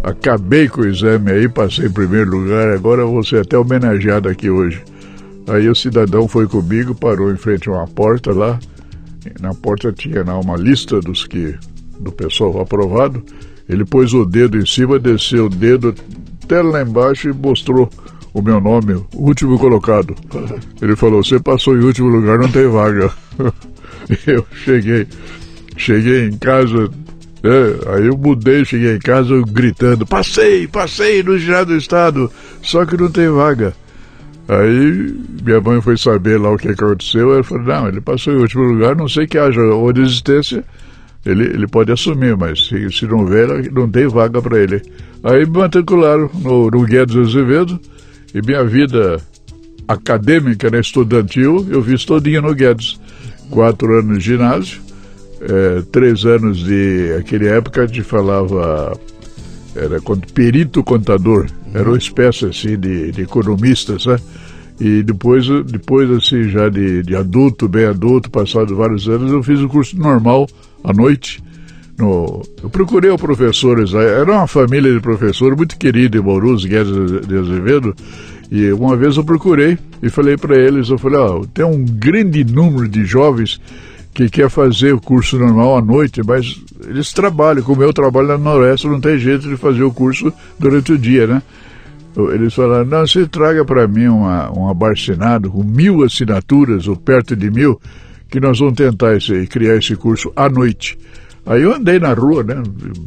acabei 0.02 0.68
com 0.68 0.80
o 0.80 0.86
exame 0.86 1.32
aí, 1.32 1.48
passei 1.48 1.86
em 1.86 1.92
primeiro 1.92 2.30
lugar, 2.30 2.70
agora 2.70 3.04
vou 3.04 3.22
ser 3.22 3.42
até 3.42 3.58
homenageado 3.58 4.28
aqui 4.28 4.48
hoje. 4.48 4.82
Aí 5.48 5.68
o 5.68 5.74
cidadão 5.74 6.28
foi 6.28 6.46
comigo, 6.46 6.94
parou 6.94 7.30
em 7.32 7.36
frente 7.36 7.68
a 7.68 7.72
uma 7.72 7.86
porta 7.86 8.32
lá. 8.32 8.58
Na 9.40 9.54
porta 9.54 9.92
tinha 9.92 10.24
lá 10.24 10.38
uma 10.38 10.56
lista 10.56 11.00
dos 11.00 11.26
que 11.26 11.54
do 11.98 12.12
pessoal 12.12 12.60
aprovado. 12.60 13.22
Ele 13.68 13.84
pôs 13.84 14.12
o 14.12 14.24
dedo 14.24 14.58
em 14.58 14.66
cima, 14.66 14.98
desceu 14.98 15.46
o 15.46 15.48
dedo 15.48 15.94
até 16.42 16.60
lá 16.60 16.82
embaixo 16.82 17.28
e 17.28 17.32
mostrou 17.32 17.88
o 18.34 18.42
meu 18.42 18.60
nome, 18.60 18.94
o 18.94 19.06
último 19.14 19.58
colocado. 19.58 20.14
Ele 20.80 20.96
falou: 20.96 21.22
"Você 21.22 21.38
passou 21.38 21.76
em 21.76 21.84
último 21.84 22.08
lugar, 22.08 22.38
não 22.38 22.50
tem 22.50 22.66
vaga". 22.68 23.12
eu 24.26 24.44
cheguei, 24.64 25.06
cheguei 25.76 26.28
em 26.28 26.38
casa, 26.38 26.90
é, 27.42 27.94
aí 27.94 28.06
eu 28.06 28.16
mudei, 28.16 28.64
cheguei 28.64 28.96
em 28.96 28.98
casa 28.98 29.40
gritando: 29.48 30.06
"Passei, 30.06 30.66
passei 30.66 31.22
no 31.22 31.38
ginásio 31.38 31.66
do 31.66 31.76
estado, 31.76 32.30
só 32.62 32.84
que 32.84 32.96
não 32.96 33.10
tem 33.10 33.28
vaga". 33.28 33.74
Aí 34.52 35.14
minha 35.42 35.60
mãe 35.62 35.80
foi 35.80 35.96
saber 35.96 36.38
lá 36.38 36.52
o 36.52 36.58
que 36.58 36.68
aconteceu, 36.68 37.32
ela 37.32 37.42
falou, 37.42 37.64
não, 37.64 37.88
ele 37.88 38.00
passou 38.02 38.34
em 38.34 38.36
último 38.36 38.64
lugar, 38.64 38.94
não 38.94 39.08
sei 39.08 39.26
que 39.26 39.38
haja 39.38 39.62
ou 39.62 39.90
desistência, 39.92 40.62
ele, 41.24 41.44
ele 41.44 41.66
pode 41.66 41.90
assumir, 41.90 42.36
mas 42.36 42.66
se, 42.66 42.90
se 42.90 43.06
não 43.06 43.20
houver, 43.20 43.72
não 43.72 43.88
tem 43.88 44.06
vaga 44.08 44.42
para 44.42 44.58
ele. 44.58 44.82
Aí 45.24 45.46
me 45.46 45.58
matricularam 45.58 46.30
no, 46.34 46.70
no 46.70 46.82
Guedes 46.82 47.16
Azevedo, 47.16 47.80
e 48.34 48.42
minha 48.42 48.62
vida 48.64 49.20
acadêmica, 49.88 50.68
né, 50.68 50.80
estudantil, 50.80 51.66
eu 51.70 51.82
fiz 51.82 52.04
todinha 52.04 52.42
no 52.42 52.54
Guedes. 52.54 53.00
Quatro 53.48 53.98
anos 53.98 54.18
de 54.18 54.24
ginásio, 54.24 54.82
é, 55.40 55.82
três 55.90 56.24
anos 56.24 56.58
de... 56.58 57.14
aquela 57.18 57.44
época 57.46 57.82
a 57.82 57.86
gente 57.86 58.02
falava 58.02 58.92
era 59.74 60.00
perito 60.34 60.82
contador, 60.82 61.46
era 61.72 61.88
uma 61.88 61.98
espécie 61.98 62.46
assim 62.46 62.78
de, 62.78 63.12
de 63.12 63.22
economista, 63.22 63.98
sabe? 63.98 64.22
E 64.80 65.02
depois, 65.02 65.46
depois 65.66 66.10
assim, 66.10 66.48
já 66.48 66.68
de, 66.68 67.02
de 67.02 67.14
adulto, 67.14 67.68
bem 67.68 67.84
adulto, 67.84 68.30
passado 68.30 68.74
vários 68.74 69.08
anos, 69.08 69.30
eu 69.30 69.42
fiz 69.42 69.60
o 69.60 69.68
curso 69.68 69.96
normal 69.96 70.48
à 70.82 70.92
noite. 70.92 71.42
No, 71.98 72.42
eu 72.62 72.70
procurei 72.70 73.10
o 73.10 73.18
professores, 73.18 73.94
era 73.94 74.30
uma 74.32 74.46
família 74.46 74.92
de 74.92 75.00
professores 75.00 75.56
muito 75.56 75.76
querida 75.76 76.18
em 76.18 76.22
Bauru, 76.22 76.56
Guedes 76.56 77.26
de 77.26 77.36
Azevedo, 77.36 77.94
e 78.50 78.72
uma 78.72 78.96
vez 78.96 79.16
eu 79.16 79.24
procurei 79.24 79.78
e 80.02 80.10
falei 80.10 80.36
para 80.36 80.56
eles, 80.56 80.88
eu 80.88 80.98
falei, 80.98 81.18
ó, 81.18 81.44
tem 81.54 81.64
um 81.64 81.84
grande 81.84 82.44
número 82.44 82.88
de 82.88 83.04
jovens 83.04 83.60
que 84.14 84.28
quer 84.28 84.50
fazer 84.50 84.92
o 84.92 85.00
curso 85.00 85.38
normal 85.38 85.78
à 85.78 85.82
noite, 85.82 86.22
mas 86.22 86.60
eles 86.86 87.12
trabalham, 87.12 87.62
como 87.62 87.82
eu 87.82 87.92
trabalho 87.92 88.28
na 88.28 88.38
Noroeste, 88.38 88.86
não 88.86 89.00
tem 89.00 89.18
jeito 89.18 89.48
de 89.48 89.56
fazer 89.56 89.82
o 89.82 89.92
curso 89.92 90.32
durante 90.58 90.92
o 90.92 90.98
dia, 90.98 91.26
né? 91.26 91.42
Eles 92.34 92.52
falaram, 92.52 92.84
não, 92.84 93.06
você 93.06 93.26
traga 93.26 93.64
para 93.64 93.88
mim 93.88 94.06
uma, 94.08 94.50
um 94.52 94.68
abaixinado 94.68 95.50
com 95.50 95.64
mil 95.64 96.04
assinaturas, 96.04 96.86
ou 96.86 96.94
perto 96.94 97.34
de 97.34 97.50
mil, 97.50 97.80
que 98.28 98.38
nós 98.38 98.58
vamos 98.58 98.74
tentar 98.74 99.16
esse, 99.16 99.46
criar 99.46 99.76
esse 99.76 99.96
curso 99.96 100.30
à 100.36 100.48
noite. 100.48 100.98
Aí 101.46 101.62
eu 101.62 101.74
andei 101.74 101.98
na 101.98 102.12
rua, 102.12 102.44
né? 102.44 102.62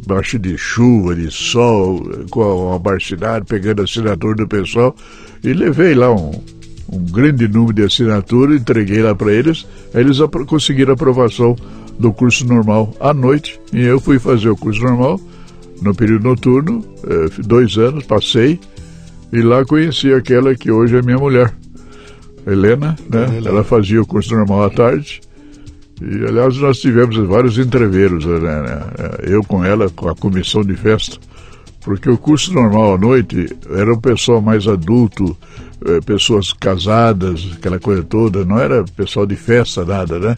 Baixo 0.07 0.39
de 0.39 0.57
chuva, 0.57 1.15
de 1.15 1.29
sol, 1.29 2.03
com 2.31 2.71
a 2.71 2.75
abarcidade, 2.77 3.45
pegando 3.47 3.83
assinatura 3.83 4.35
do 4.35 4.47
pessoal, 4.47 4.95
e 5.43 5.53
levei 5.53 5.93
lá 5.93 6.11
um, 6.11 6.31
um 6.91 7.03
grande 7.03 7.47
número 7.47 7.73
de 7.73 7.83
assinaturas, 7.83 8.61
entreguei 8.61 9.01
lá 9.01 9.15
para 9.15 9.31
eles, 9.31 9.67
aí 9.93 10.01
eles 10.01 10.17
conseguiram 10.47 10.93
aprovação 10.93 11.55
do 11.97 12.11
curso 12.13 12.45
normal 12.45 12.93
à 12.99 13.13
noite, 13.13 13.59
e 13.73 13.81
eu 13.81 13.99
fui 13.99 14.19
fazer 14.19 14.49
o 14.49 14.55
curso 14.55 14.81
normal 14.81 15.19
no 15.81 15.93
período 15.93 16.23
noturno, 16.23 16.83
eh, 17.03 17.29
dois 17.39 17.77
anos, 17.77 18.05
passei, 18.05 18.59
e 19.31 19.41
lá 19.41 19.65
conheci 19.65 20.13
aquela 20.13 20.55
que 20.55 20.71
hoje 20.71 20.97
é 20.97 21.01
minha 21.01 21.17
mulher, 21.17 21.53
Helena, 22.45 22.95
né? 23.09 23.25
Helena. 23.25 23.49
Ela 23.49 23.63
fazia 23.63 24.01
o 24.01 24.05
curso 24.05 24.35
normal 24.35 24.63
à 24.63 24.69
tarde, 24.69 25.21
e, 26.01 26.25
aliás, 26.25 26.57
nós 26.57 26.79
tivemos 26.79 27.15
vários 27.15 27.57
entreveiros, 27.57 28.25
né, 28.25 28.39
né? 28.39 28.81
eu 29.23 29.41
com 29.43 29.63
ela, 29.63 29.89
com 29.89 30.09
a 30.09 30.15
comissão 30.15 30.61
de 30.61 30.75
festa, 30.75 31.17
porque 31.85 32.09
o 32.09 32.17
curso 32.17 32.51
normal 32.51 32.95
à 32.95 32.97
noite 32.97 33.47
era 33.69 33.93
um 33.93 33.99
pessoal 33.99 34.41
mais 34.41 34.67
adulto, 34.67 35.37
eh, 35.85 36.01
pessoas 36.01 36.51
casadas, 36.51 37.47
aquela 37.55 37.79
coisa 37.79 38.01
toda, 38.01 38.43
não 38.43 38.57
era 38.57 38.83
pessoal 38.97 39.27
de 39.27 39.35
festa, 39.35 39.85
nada, 39.85 40.19
né? 40.19 40.35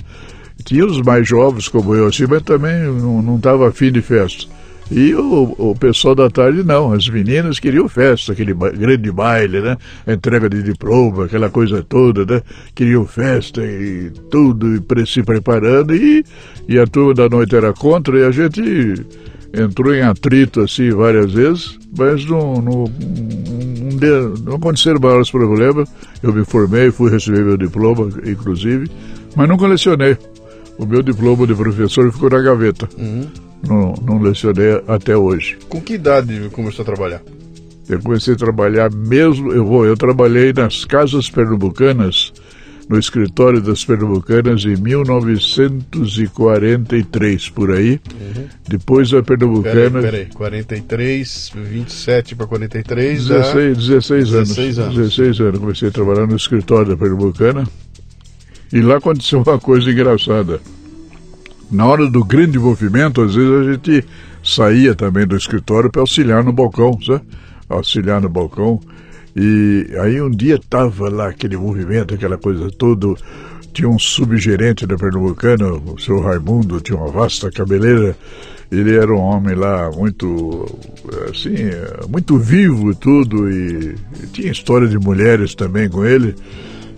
Tinha 0.65 0.85
os 0.85 1.01
mais 1.01 1.25
jovens, 1.25 1.69
como 1.69 1.95
eu, 1.95 2.07
assim, 2.07 2.25
mas 2.27 2.41
também 2.41 2.83
não 2.91 3.37
estava 3.37 3.69
afim 3.69 3.93
de 3.93 4.01
festa. 4.01 4.45
E 4.91 5.15
o, 5.15 5.55
o 5.57 5.75
pessoal 5.75 6.15
da 6.15 6.29
tarde 6.29 6.63
não, 6.63 6.91
as 6.91 7.07
meninas 7.07 7.59
queriam 7.59 7.87
festa, 7.87 8.33
aquele 8.33 8.53
grande 8.53 9.09
baile, 9.09 9.61
né? 9.61 9.77
Entrega 10.05 10.49
de 10.49 10.61
diploma, 10.61 11.25
aquela 11.25 11.49
coisa 11.49 11.81
toda, 11.81 12.25
né? 12.25 12.41
Queriam 12.75 13.05
festa 13.05 13.63
e 13.63 14.11
tudo, 14.29 14.75
e 14.75 15.07
se 15.07 15.23
preparando, 15.23 15.95
e, 15.95 16.25
e 16.67 16.77
a 16.77 16.85
turma 16.85 17.13
da 17.13 17.29
noite 17.29 17.55
era 17.55 17.71
contra, 17.71 18.19
e 18.19 18.25
a 18.25 18.31
gente 18.31 19.05
entrou 19.57 19.93
em 19.93 20.01
atrito 20.01 20.61
assim 20.61 20.91
várias 20.91 21.31
vezes, 21.31 21.79
mas 21.97 22.25
não, 22.25 22.55
não, 22.55 22.85
não, 22.85 24.29
não 24.43 24.55
aconteceram 24.55 24.99
maiores 24.99 25.31
problemas. 25.31 25.89
Eu 26.21 26.33
me 26.33 26.45
formei, 26.45 26.91
fui 26.91 27.11
receber 27.11 27.43
meu 27.43 27.57
diploma, 27.57 28.09
inclusive, 28.25 28.89
mas 29.35 29.47
não 29.47 29.57
colecionei. 29.57 30.17
O 30.77 30.85
meu 30.85 31.01
diploma 31.01 31.47
de 31.47 31.55
professor 31.55 32.11
ficou 32.11 32.29
na 32.29 32.41
gaveta. 32.41 32.87
Uhum 32.97 33.27
não, 33.65 33.93
não 34.03 34.21
lecionei 34.21 34.81
até 34.87 35.15
hoje. 35.15 35.57
Com 35.69 35.81
que 35.81 35.93
idade 35.93 36.49
começou 36.51 36.83
a 36.83 36.85
trabalhar? 36.85 37.21
Eu 37.87 38.01
comecei 38.01 38.33
a 38.33 38.37
trabalhar 38.37 38.91
mesmo, 38.91 39.51
eu 39.53 39.65
vou, 39.65 39.85
eu 39.85 39.95
trabalhei 39.95 40.51
nas 40.51 40.83
casas 40.83 41.29
pernambucanas, 41.29 42.33
no 42.87 42.97
escritório 42.97 43.61
das 43.61 43.83
pernambucanas 43.83 44.63
em 44.63 44.77
1943 44.77 47.49
por 47.49 47.71
aí. 47.71 47.99
Uhum. 48.13 48.47
Depois 48.67 49.13
a 49.13 49.21
pernambucana. 49.21 50.01
Peraí, 50.01 50.25
peraí, 50.25 50.33
43, 50.33 51.51
27 51.55 52.35
para 52.35 52.47
43. 52.47 53.27
16, 53.27 53.77
16 53.77 54.33
anos. 54.33 54.55
16 54.55 54.79
anos. 54.79 54.95
16 54.95 55.41
anos. 55.41 55.59
Comecei 55.59 55.89
a 55.89 55.91
trabalhar 55.91 56.25
no 56.27 56.35
escritório 56.35 56.89
da 56.89 56.97
pernambucana. 56.97 57.67
E 58.71 58.81
lá 58.81 58.97
aconteceu 58.97 59.41
uma 59.41 59.59
coisa 59.59 59.91
engraçada 59.91 60.61
na 61.69 61.85
hora 61.85 62.09
do 62.09 62.23
grande 62.23 62.57
movimento, 62.57 63.21
às 63.21 63.35
vezes 63.35 63.51
a 63.51 63.71
gente 63.71 64.05
saía 64.43 64.95
também 64.95 65.27
do 65.27 65.35
escritório 65.35 65.91
para 65.91 66.01
auxiliar 66.01 66.43
no 66.43 66.53
balcão, 66.53 66.97
sabe? 67.05 67.21
Auxiliar 67.69 68.21
no 68.21 68.29
balcão. 68.29 68.79
E 69.39 69.95
aí 69.99 70.19
um 70.19 70.31
dia 70.31 70.59
tava 70.67 71.09
lá 71.09 71.27
aquele 71.27 71.55
movimento, 71.55 72.15
aquela 72.15 72.39
coisa 72.39 72.71
toda. 72.71 73.13
Tinha 73.71 73.87
um 73.87 73.99
subgerente 73.99 74.87
da 74.87 74.97
Pernambucana, 74.97 75.73
o 75.73 75.99
seu 75.99 76.19
Raimundo, 76.19 76.81
tinha 76.81 76.97
uma 76.97 77.11
vasta 77.11 77.51
cabeleira. 77.51 78.17
Ele 78.71 78.95
era 78.95 79.13
um 79.13 79.19
homem 79.19 79.53
lá 79.53 79.91
muito, 79.91 80.65
assim, 81.29 81.53
muito 82.09 82.39
vivo 82.39 82.91
e 82.91 82.95
tudo. 82.95 83.47
E, 83.47 83.95
e 84.23 84.27
tinha 84.33 84.51
história 84.51 84.87
de 84.87 84.97
mulheres 84.97 85.53
também 85.53 85.87
com 85.87 86.03
ele 86.03 86.33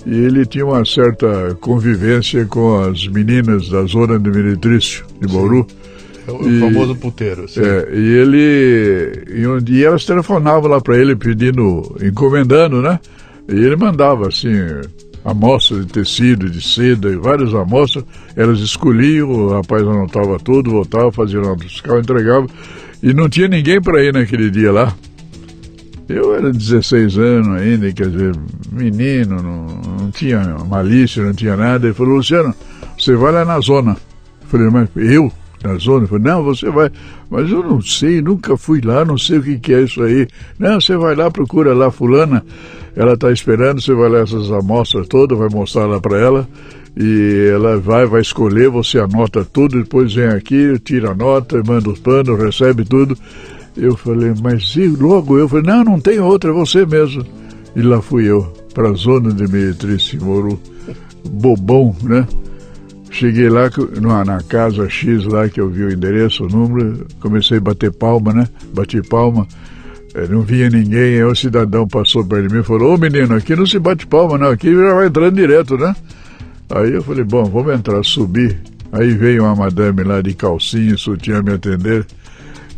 e 0.05 0.15
ele 0.15 0.45
tinha 0.45 0.65
uma 0.65 0.85
certa 0.85 1.55
convivência 1.59 2.45
com 2.45 2.79
as 2.79 3.05
meninas 3.07 3.69
da 3.69 3.83
zona 3.83 4.17
de 4.17 4.29
Meretrício, 4.29 5.05
de 5.19 5.27
Bauru. 5.27 5.67
É 5.67 5.98
o 6.31 6.49
e, 6.49 6.59
famoso 6.59 6.95
puteiro. 6.95 7.47
Sim. 7.47 7.61
É, 7.61 7.89
e 7.93 8.07
ele. 8.17 9.23
E, 9.29 9.47
um 9.47 9.59
elas 9.85 10.05
telefonavam 10.05 10.69
lá 10.69 10.81
para 10.81 10.97
ele 10.97 11.15
pedindo, 11.15 11.95
encomendando, 12.01 12.81
né? 12.81 12.99
E 13.47 13.55
ele 13.55 13.75
mandava 13.75 14.27
assim, 14.27 14.49
amostras 15.25 15.85
de 15.85 15.91
tecido, 15.91 16.49
de 16.49 16.61
seda, 16.61 17.09
e 17.09 17.15
várias 17.15 17.53
amostras. 17.53 18.03
Elas 18.35 18.59
escolhiam, 18.59 19.29
o 19.29 19.49
rapaz 19.49 19.81
anotava 19.81 20.37
tudo, 20.39 20.71
voltava, 20.71 21.11
fazia 21.11 21.39
nota 21.39 21.63
fiscal, 21.63 21.99
entregava. 21.99 22.47
E 23.01 23.13
não 23.13 23.29
tinha 23.29 23.47
ninguém 23.47 23.81
para 23.81 24.03
ir 24.03 24.13
naquele 24.13 24.49
dia 24.49 24.71
lá. 24.71 24.93
Eu 26.07 26.33
era 26.35 26.51
16 26.51 27.17
anos 27.19 27.61
ainda, 27.61 27.91
quer 27.93 28.09
dizer, 28.09 28.35
menino, 28.71 29.41
não, 29.43 29.67
não 29.99 30.11
tinha 30.11 30.39
malícia, 30.67 31.23
não 31.23 31.33
tinha 31.33 31.55
nada. 31.55 31.85
Ele 31.85 31.93
falou, 31.93 32.15
Luciano, 32.15 32.53
você 32.97 33.15
vai 33.15 33.31
lá 33.31 33.45
na 33.45 33.59
zona. 33.59 33.91
Eu 34.41 34.47
falei, 34.47 34.69
mas 34.69 34.89
eu? 34.95 35.31
Na 35.63 35.75
zona? 35.75 36.07
Falou, 36.07 36.23
não, 36.23 36.43
você 36.43 36.69
vai. 36.69 36.89
Mas 37.29 37.49
eu 37.49 37.61
não 37.61 37.81
sei, 37.81 38.21
nunca 38.21 38.55
fui 38.55 38.81
lá, 38.81 39.03
não 39.03 39.17
sei 39.17 39.39
o 39.39 39.43
que, 39.43 39.59
que 39.59 39.73
é 39.73 39.81
isso 39.81 40.01
aí. 40.01 40.27
Não, 40.57 40.79
você 40.79 40.95
vai 40.95 41.15
lá, 41.15 41.29
procura 41.29 41.73
lá 41.73 41.91
fulana, 41.91 42.43
ela 42.95 43.13
está 43.13 43.31
esperando, 43.31 43.81
você 43.81 43.93
vai 43.93 44.09
lá 44.09 44.19
essas 44.19 44.51
amostras 44.51 45.07
todas, 45.07 45.37
vai 45.37 45.49
mostrar 45.49 45.85
lá 45.85 45.99
para 45.99 46.17
ela 46.17 46.47
e 46.97 47.49
ela 47.53 47.77
vai, 47.79 48.05
vai 48.05 48.21
escolher, 48.21 48.69
você 48.69 48.99
anota 48.99 49.45
tudo, 49.45 49.81
depois 49.81 50.13
vem 50.13 50.27
aqui, 50.27 50.77
tira 50.79 51.11
a 51.11 51.15
nota, 51.15 51.61
manda 51.65 51.89
os 51.89 51.99
panos, 51.99 52.37
recebe 52.37 52.83
tudo. 52.83 53.17
Eu 53.77 53.95
falei, 53.95 54.33
mas 54.41 54.75
e 54.75 54.87
logo 54.87 55.37
eu 55.37 55.47
falei, 55.47 55.65
não, 55.65 55.83
não 55.83 55.99
tem 55.99 56.19
outra, 56.19 56.51
é 56.51 56.53
você 56.53 56.85
mesmo. 56.85 57.25
E 57.75 57.81
lá 57.81 58.01
fui 58.01 58.29
eu, 58.29 58.41
para 58.73 58.89
a 58.89 58.93
zona 58.93 59.31
de 59.31 59.47
Meretriz, 59.49 60.13
Moro, 60.15 60.59
bobão, 61.29 61.95
né? 62.03 62.27
Cheguei 63.11 63.49
lá 63.49 63.69
na, 63.99 64.23
na, 64.23 64.43
casa 64.43 64.87
X 64.87 65.25
lá 65.25 65.49
que 65.49 65.59
eu 65.59 65.69
vi 65.69 65.83
o 65.83 65.91
endereço, 65.91 66.45
o 66.45 66.47
número, 66.47 67.07
comecei 67.19 67.57
a 67.57 67.61
bater 67.61 67.91
palma, 67.91 68.33
né? 68.33 68.47
Bati 68.73 69.01
palma, 69.01 69.47
eh, 70.13 70.27
não 70.29 70.41
via 70.41 70.69
ninguém, 70.69 71.15
aí 71.15 71.23
o 71.23 71.35
cidadão 71.35 71.87
passou 71.87 72.23
perto 72.23 72.47
de 72.47 72.53
mim 72.53 72.61
e 72.61 72.63
falou, 72.63 72.93
ô 72.93 72.97
menino, 72.97 73.35
aqui 73.35 73.55
não 73.55 73.65
se 73.65 73.79
bate 73.79 74.05
palma 74.05 74.37
não, 74.37 74.49
aqui 74.49 74.73
já 74.73 74.93
vai 74.93 75.07
entrando 75.07 75.35
direto, 75.35 75.75
né? 75.77 75.95
Aí 76.69 76.93
eu 76.93 77.03
falei, 77.03 77.23
bom, 77.23 77.45
vamos 77.45 77.73
entrar, 77.73 78.03
subir. 78.03 78.59
Aí 78.91 79.11
veio 79.11 79.43
uma 79.43 79.55
madame 79.55 80.03
lá 80.03 80.21
de 80.21 80.33
calcinha, 80.33 80.95
sutiã 80.95 81.41
me 81.41 81.53
atender 81.53 82.05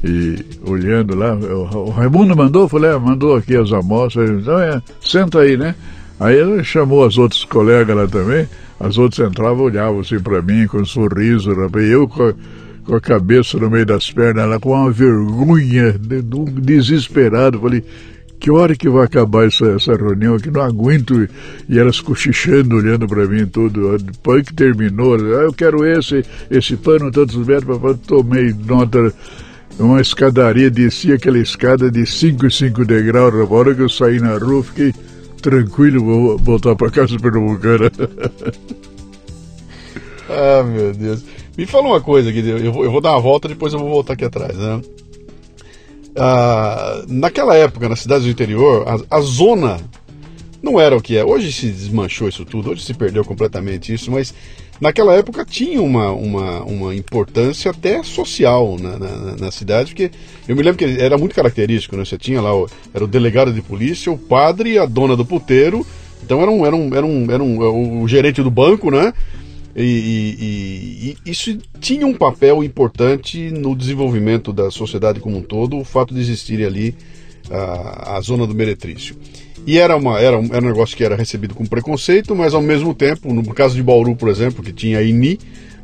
e 0.03 0.43
olhando 0.65 1.15
lá, 1.15 1.35
o 1.35 1.89
Raimundo 1.89 2.35
mandou, 2.35 2.67
falei, 2.67 2.91
ah, 2.91 2.99
mandou 2.99 3.35
aqui 3.35 3.55
as 3.55 3.71
amostras, 3.71 4.29
então 4.29 4.59
é, 4.59 4.81
senta 4.99 5.39
aí, 5.39 5.55
né? 5.55 5.75
Aí 6.19 6.35
ele 6.35 6.63
chamou 6.63 7.05
as 7.05 7.17
outras 7.17 7.43
colegas 7.45 7.95
lá 7.95 8.07
também, 8.07 8.47
as 8.81 8.97
outras 8.97 9.29
entravam, 9.29 9.65
olhavam 9.65 9.99
assim 9.99 10.19
para 10.19 10.41
mim 10.41 10.67
com 10.67 10.79
um 10.79 10.85
sorriso, 10.85 11.53
rapaz, 11.53 11.87
eu 11.87 12.07
com 12.07 12.29
a, 12.29 12.33
com 12.85 12.95
a 12.95 13.01
cabeça 13.01 13.57
no 13.57 13.69
meio 13.69 13.85
das 13.85 14.09
pernas 14.11 14.49
lá, 14.49 14.59
com 14.59 14.71
uma 14.71 14.91
vergonha, 14.91 15.93
desesperado, 16.61 17.59
falei, 17.59 17.83
que 18.39 18.49
hora 18.49 18.75
que 18.75 18.89
vai 18.89 19.05
acabar 19.05 19.45
essa, 19.45 19.67
essa 19.67 19.93
reunião? 19.93 20.35
Que 20.39 20.49
não 20.49 20.61
aguento. 20.61 21.29
E 21.69 21.77
elas 21.77 22.01
cochichando 22.01 22.75
olhando 22.77 23.07
para 23.07 23.27
mim 23.27 23.45
tudo. 23.45 23.95
Depois 23.99 24.43
que 24.43 24.53
terminou 24.55 25.13
ah, 25.13 25.43
eu 25.43 25.53
quero 25.53 25.85
esse 25.85 26.25
esse 26.49 26.75
pano 26.75 27.11
tantos 27.11 27.35
metros 27.35 27.79
tomei 28.07 28.51
nota 28.51 29.13
uma 29.77 30.01
escadaria, 30.01 30.71
desci 30.71 31.13
aquela 31.13 31.37
escada 31.37 31.91
de 31.91 32.03
5 32.03 32.47
e 32.47 32.51
5 32.51 32.83
degraus. 32.83 33.31
Na 33.31 33.43
hora 33.43 33.75
que 33.75 33.81
eu 33.81 33.89
saí 33.89 34.19
na 34.19 34.37
rua, 34.39 34.63
fiquei 34.63 34.91
tranquilo, 35.41 36.03
vou 36.03 36.37
voltar 36.37 36.75
para 36.75 36.91
casa 36.91 37.17
pernambucana. 37.19 37.91
ah, 40.29 40.63
meu 40.63 40.93
Deus. 40.93 41.23
Me 41.57 41.65
fala 41.65 41.87
uma 41.87 42.01
coisa 42.01 42.29
aqui, 42.29 42.39
eu 42.39 42.71
vou, 42.71 42.85
eu 42.85 42.91
vou 42.91 43.01
dar 43.01 43.11
uma 43.11 43.19
volta, 43.19 43.47
depois 43.47 43.73
eu 43.73 43.79
vou 43.79 43.89
voltar 43.89 44.13
aqui 44.13 44.23
atrás, 44.23 44.57
né? 44.57 44.81
Ah, 46.15 47.03
naquela 47.07 47.55
época, 47.55 47.89
nas 47.89 47.99
cidades 47.99 48.25
do 48.25 48.31
interior, 48.31 48.85
a, 48.87 49.17
a 49.17 49.21
zona 49.21 49.79
não 50.61 50.79
era 50.79 50.95
o 50.95 51.01
que 51.01 51.17
é. 51.17 51.25
Hoje 51.25 51.51
se 51.51 51.67
desmanchou 51.67 52.29
isso 52.29 52.45
tudo, 52.45 52.71
hoje 52.71 52.83
se 52.83 52.93
perdeu 52.93 53.25
completamente 53.25 53.93
isso, 53.93 54.11
mas 54.11 54.33
naquela 54.81 55.13
época 55.13 55.45
tinha 55.45 55.79
uma, 55.81 56.11
uma, 56.11 56.63
uma 56.63 56.95
importância 56.95 57.69
até 57.69 58.01
social 58.01 58.77
na, 58.81 58.97
na, 58.97 59.35
na, 59.35 59.51
cidade, 59.51 59.91
porque 59.91 60.09
eu 60.47 60.55
me 60.55 60.63
lembro 60.63 60.79
que 60.79 60.99
era 60.99 61.17
muito 61.17 61.35
característico, 61.35 61.95
né? 61.95 62.03
Você 62.03 62.17
tinha 62.17 62.41
lá, 62.41 62.53
o, 62.53 62.67
era 62.91 63.03
o 63.03 63.07
delegado 63.07 63.53
de 63.53 63.61
polícia, 63.61 64.11
o 64.11 64.17
padre, 64.17 64.79
a 64.79 64.85
dona 64.87 65.15
do 65.15 65.23
puteiro, 65.23 65.85
então 66.23 66.41
era 66.41 66.49
um, 66.49 66.65
era 66.65 66.75
um, 66.75 66.95
era 66.95 67.05
um, 67.05 67.31
era 67.31 67.43
um, 67.43 68.01
o 68.01 68.07
gerente 68.07 68.41
do 68.41 68.49
banco, 68.49 68.89
né? 68.89 69.13
E, 69.75 69.83
e, 69.83 71.17
e, 71.25 71.31
isso 71.31 71.57
tinha 71.79 72.05
um 72.05 72.13
papel 72.13 72.63
importante 72.63 73.51
no 73.51 73.75
desenvolvimento 73.75 74.51
da 74.51 74.69
sociedade 74.69 75.19
como 75.19 75.37
um 75.37 75.41
todo, 75.41 75.77
o 75.77 75.85
fato 75.85 76.13
de 76.13 76.19
existir 76.19 76.65
ali 76.65 76.95
a, 77.49 78.17
a 78.17 78.21
zona 78.21 78.45
do 78.45 78.55
meretrício. 78.55 79.15
E 79.65 79.77
era, 79.77 79.95
uma, 79.95 80.19
era, 80.19 80.37
um, 80.37 80.45
era 80.45 80.65
um 80.65 80.69
negócio 80.69 80.97
que 80.97 81.03
era 81.03 81.15
recebido 81.15 81.53
com 81.53 81.65
preconceito, 81.65 82.35
mas 82.35 82.53
ao 82.53 82.61
mesmo 82.61 82.93
tempo, 82.93 83.33
no 83.33 83.53
caso 83.53 83.75
de 83.75 83.83
Bauru, 83.83 84.15
por 84.15 84.29
exemplo, 84.29 84.63
que 84.63 84.73
tinha 84.73 84.99
a 84.99 85.03
INI, 85.03 85.37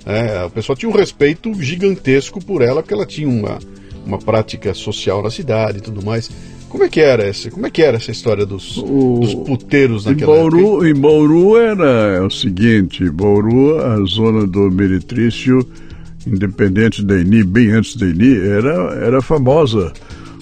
É, 0.10 0.46
o 0.46 0.50
pessoal 0.50 0.78
tinha 0.78 0.90
um 0.90 0.96
respeito 0.96 1.54
gigantesco 1.62 2.40
por 2.40 2.62
ela, 2.62 2.82
porque 2.82 2.94
ela 2.94 3.06
tinha 3.06 3.28
uma, 3.28 3.60
uma 4.06 4.18
prática 4.18 4.74
social 4.74 5.22
na 5.22 5.30
cidade 5.30 5.80
e 5.80 5.82
tudo 5.82 6.02
mais. 6.02 6.32
Como 6.70 6.82
é 6.86 6.88
que 6.88 7.02
era 7.02 7.24
essa? 7.28 7.52
Como 7.52 7.68
é 7.68 7.70
que 7.70 7.82
era 7.82 7.98
essa 7.98 8.12
história 8.12 8.46
dos, 8.46 8.78
o, 8.78 9.20
dos 9.20 9.36
puteiros 9.36 10.06
naquela 10.06 10.32
em 10.32 10.36
Bauru, 10.38 10.60
época? 10.60 10.90
Em 10.90 10.96
Bauru 10.96 11.58
era 11.58 12.26
o 12.26 12.32
seguinte, 12.32 13.10
Bauru, 13.10 13.80
a 13.80 13.98
zona 14.06 14.48
do 14.48 14.72
Meretrício, 14.72 15.60
independente 16.26 17.04
da 17.04 17.20
INI, 17.20 17.44
bem 17.44 17.72
antes 17.72 17.98
da 17.98 18.06
INI, 18.08 18.48
era, 18.48 18.94
era 19.04 19.22
famosa. 19.22 19.92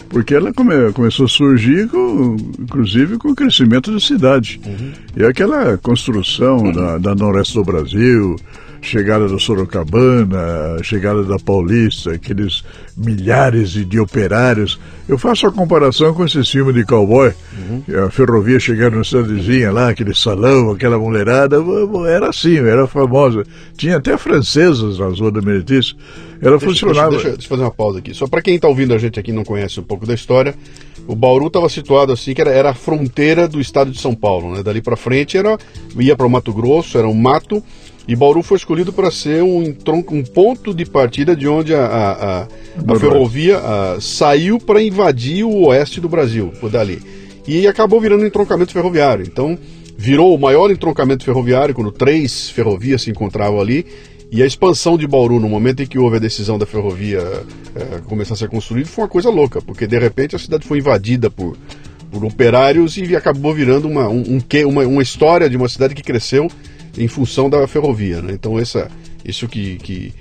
Porque 0.09 0.33
ela 0.33 0.53
come, 0.53 0.91
começou 0.93 1.25
a 1.25 1.29
surgir, 1.29 1.87
com, 1.87 2.35
inclusive, 2.59 3.17
com 3.17 3.29
o 3.29 3.35
crescimento 3.35 3.91
da 3.91 3.99
cidade. 3.99 4.59
Uhum. 4.65 4.91
E 5.17 5.25
aquela 5.25 5.77
construção 5.77 6.57
uhum. 6.57 6.71
da, 6.71 6.97
da 6.97 7.15
Noroeste 7.15 7.55
do 7.55 7.63
Brasil, 7.63 8.35
chegada 8.85 9.27
do 9.27 9.39
Sorocabana, 9.39 10.81
chegada 10.83 11.23
da 11.23 11.37
Paulista, 11.39 12.11
aqueles 12.11 12.63
milhares 12.95 13.71
de 13.71 13.99
operários. 13.99 14.79
Eu 15.09 15.17
faço 15.17 15.47
a 15.47 15.51
comparação 15.51 16.13
com 16.13 16.23
esse 16.23 16.43
filme 16.43 16.71
de 16.71 16.85
cowboy, 16.85 17.33
uhum. 17.57 18.05
a 18.05 18.09
ferrovia 18.09 18.59
chegando 18.59 18.97
na 18.97 19.03
cidadezinha 19.03 19.71
lá, 19.71 19.89
aquele 19.89 20.13
salão, 20.13 20.71
aquela 20.71 20.97
mulherada, 20.97 21.57
era 22.07 22.29
assim, 22.29 22.57
era 22.57 22.87
famosa. 22.87 23.43
Tinha 23.75 23.97
até 23.97 24.17
francesas 24.17 24.99
na 24.99 25.09
zona 25.09 25.31
da 25.31 25.41
Meretriz. 25.41 25.95
Ela 26.41 26.57
deixa, 26.57 26.65
funcionava. 26.65 27.09
Deixa, 27.09 27.23
deixa, 27.23 27.37
deixa, 27.37 27.45
eu 27.45 27.49
fazer 27.49 27.63
uma 27.63 27.71
pausa 27.71 27.99
aqui. 27.99 28.13
Só 28.13 28.27
para 28.27 28.41
quem 28.41 28.55
está 28.55 28.67
ouvindo 28.67 28.93
a 28.93 28.97
gente 28.97 29.19
aqui 29.19 29.31
e 29.31 29.33
não 29.33 29.43
conhece 29.43 29.79
um 29.79 29.83
pouco 29.83 30.05
da 30.05 30.13
história, 30.13 30.55
o 31.07 31.15
Bauru 31.15 31.47
estava 31.47 31.69
situado 31.69 32.11
assim, 32.11 32.33
que 32.33 32.41
era, 32.41 32.51
era, 32.51 32.69
a 32.71 32.73
fronteira 32.73 33.47
do 33.47 33.59
estado 33.59 33.91
de 33.91 33.99
São 33.99 34.13
Paulo, 34.13 34.55
né? 34.55 34.63
Dali 34.63 34.81
para 34.81 34.95
frente 34.95 35.37
era 35.37 35.57
ia 35.97 36.15
para 36.15 36.25
o 36.25 36.29
Mato 36.29 36.53
Grosso, 36.53 36.97
era 36.97 37.07
um 37.07 37.13
mato 37.13 37.63
e 38.07 38.15
Bauru 38.15 38.43
foi 38.43 38.57
escolhido 38.57 38.93
para 38.93 39.09
ser 39.09 39.41
um, 39.41 39.75
um, 40.11 40.23
ponto 40.23 40.73
de 40.73 40.85
partida 40.85 41.35
de 41.35 41.47
onde 41.47 41.73
a, 41.73 41.85
a, 41.85 42.41
a, 42.41 42.47
a 42.87 42.99
ferrovia 42.99 43.59
saiu 43.99 44.59
para 44.59 44.81
invadir 44.81 45.43
o 45.43 45.67
oeste 45.67 45.99
do 45.99 46.07
Brasil, 46.07 46.53
por 46.59 46.69
dali. 46.69 47.01
E 47.47 47.67
acabou 47.67 47.99
virando 47.99 48.23
um 48.23 48.27
entroncamento 48.27 48.71
ferroviário. 48.71 49.25
Então, 49.25 49.57
virou 49.97 50.35
o 50.35 50.39
maior 50.39 50.69
entroncamento 50.69 51.23
ferroviário, 51.23 51.73
quando 51.73 51.91
três 51.91 52.49
ferrovias 52.49 53.01
se 53.01 53.09
encontravam 53.09 53.59
ali. 53.59 53.85
E 54.31 54.41
a 54.41 54.45
expansão 54.45 54.97
de 54.97 55.07
Bauru, 55.07 55.39
no 55.39 55.47
momento 55.47 55.83
em 55.83 55.85
que 55.85 55.99
houve 55.99 56.17
a 56.17 56.19
decisão 56.19 56.57
da 56.57 56.65
ferrovia 56.65 57.19
é, 57.75 57.99
começar 58.05 58.33
a 58.33 58.37
ser 58.37 58.49
construída, 58.49 58.89
foi 58.89 59.03
uma 59.03 59.09
coisa 59.09 59.29
louca, 59.29 59.61
porque 59.61 59.87
de 59.87 59.97
repente 59.97 60.35
a 60.35 60.39
cidade 60.39 60.67
foi 60.67 60.79
invadida 60.79 61.29
por, 61.29 61.55
por 62.11 62.25
operários 62.25 62.97
e 62.97 63.15
acabou 63.15 63.53
virando 63.53 63.87
uma, 63.87 64.09
um, 64.09 64.37
um, 64.37 64.67
uma, 64.67 64.83
uma 64.83 65.01
história 65.01 65.49
de 65.49 65.55
uma 65.55 65.69
cidade 65.69 65.93
que 65.93 66.01
cresceu 66.01 66.49
em 66.97 67.07
função 67.07 67.49
da 67.49 67.67
ferrovia. 67.67 68.21
Né? 68.21 68.33
Então, 68.33 68.57
essa, 68.59 68.89
isso 69.23 69.47
que, 69.47 69.77
que, 69.77 70.13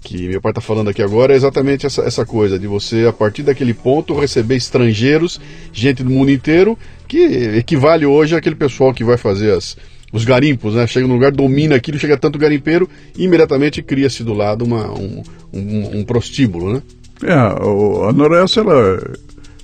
que 0.00 0.28
meu 0.28 0.40
pai 0.40 0.52
está 0.52 0.60
falando 0.60 0.88
aqui 0.88 1.02
agora 1.02 1.32
é 1.32 1.36
exatamente 1.36 1.84
essa, 1.84 2.02
essa 2.02 2.24
coisa 2.24 2.58
de 2.58 2.66
você, 2.66 3.06
a 3.06 3.12
partir 3.12 3.42
daquele 3.42 3.74
ponto, 3.74 4.18
receber 4.18 4.56
estrangeiros, 4.56 5.40
gente 5.72 6.02
do 6.02 6.10
mundo 6.10 6.30
inteiro, 6.30 6.78
que 7.06 7.18
equivale 7.56 8.06
hoje 8.06 8.36
àquele 8.36 8.56
pessoal 8.56 8.94
que 8.94 9.04
vai 9.04 9.16
fazer 9.16 9.52
as, 9.52 9.76
os 10.12 10.24
garimpos, 10.24 10.74
né? 10.74 10.86
Chega 10.86 11.06
no 11.06 11.14
lugar, 11.14 11.32
domina 11.32 11.76
aquilo, 11.76 11.98
chega 11.98 12.16
tanto 12.16 12.38
garimpeiro, 12.38 12.88
e 13.16 13.24
imediatamente 13.24 13.82
cria-se 13.82 14.24
do 14.24 14.32
lado 14.32 14.64
uma, 14.64 14.90
um, 14.92 15.22
um, 15.52 15.98
um, 15.98 16.04
prostíbulo, 16.04 16.72
né? 16.72 16.82
É, 17.22 17.32
a 17.32 18.12
Noroeste, 18.12 18.60
ela 18.60 19.00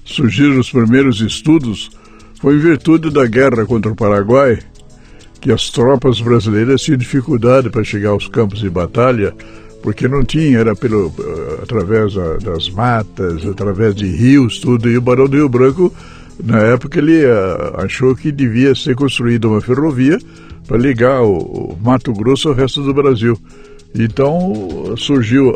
surgiram 0.05 0.59
os 0.59 0.71
primeiros 0.71 1.21
estudos, 1.21 1.91
foi 2.41 2.57
em 2.57 2.59
virtude 2.59 3.11
da 3.11 3.27
guerra 3.27 3.65
contra 3.65 3.91
o 3.91 3.97
Paraguai, 3.97 4.59
que 5.41 5.53
as 5.53 5.71
tropas 5.71 6.21
brasileiras 6.21 6.83
tinham 6.83 6.99
dificuldade 6.99 7.71
para 7.71 7.85
chegar 7.85 8.11
aos 8.11 8.29
campos 8.29 8.61
de 8.61 8.69
batalha, 8.69 9.35
porque 9.83 10.09
não 10.09 10.25
tinha, 10.25 10.59
era 10.59 10.75
pelo, 10.75 11.13
eh, 11.19 11.59
através 11.63 12.15
das 12.43 12.71
matas, 12.71 13.45
através 13.47 13.95
de 13.95 14.07
rios, 14.07 14.59
tudo, 14.59 14.89
e 14.89 14.97
o 14.97 15.03
Barão 15.03 15.29
do 15.29 15.37
Rio 15.37 15.49
Branco, 15.49 15.93
na 16.43 16.59
época, 16.59 16.99
ele 16.99 17.25
uh, 17.25 17.81
achou 17.85 18.15
que 18.15 18.33
devia 18.33 18.75
ser 18.75 18.95
construída 18.95 19.49
uma 19.49 19.61
ferrovia 19.61 20.19
para 20.67 20.77
ligar 20.79 21.23
o, 21.23 21.77
Mato 21.83 22.13
Grosso 22.13 22.49
ao 22.49 22.55
resto 22.55 22.83
do 22.83 22.95
Brasil. 22.95 23.39
Então 23.95 24.95
surgiu 24.97 25.55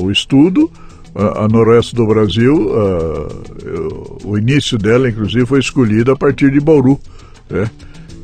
o 0.00 0.10
estudo, 0.10 0.70
a, 1.14 1.44
a, 1.44 1.48
noroeste 1.48 1.94
do 1.96 2.06
Brasil, 2.06 2.70
o 4.22 4.38
início 4.38 4.78
dela, 4.78 5.08
inclusive, 5.08 5.44
foi 5.44 5.58
escolhido 5.58 6.12
a 6.12 6.16
partir 6.16 6.52
de 6.52 6.60
Bauru. 6.60 7.00
Né? 7.50 7.68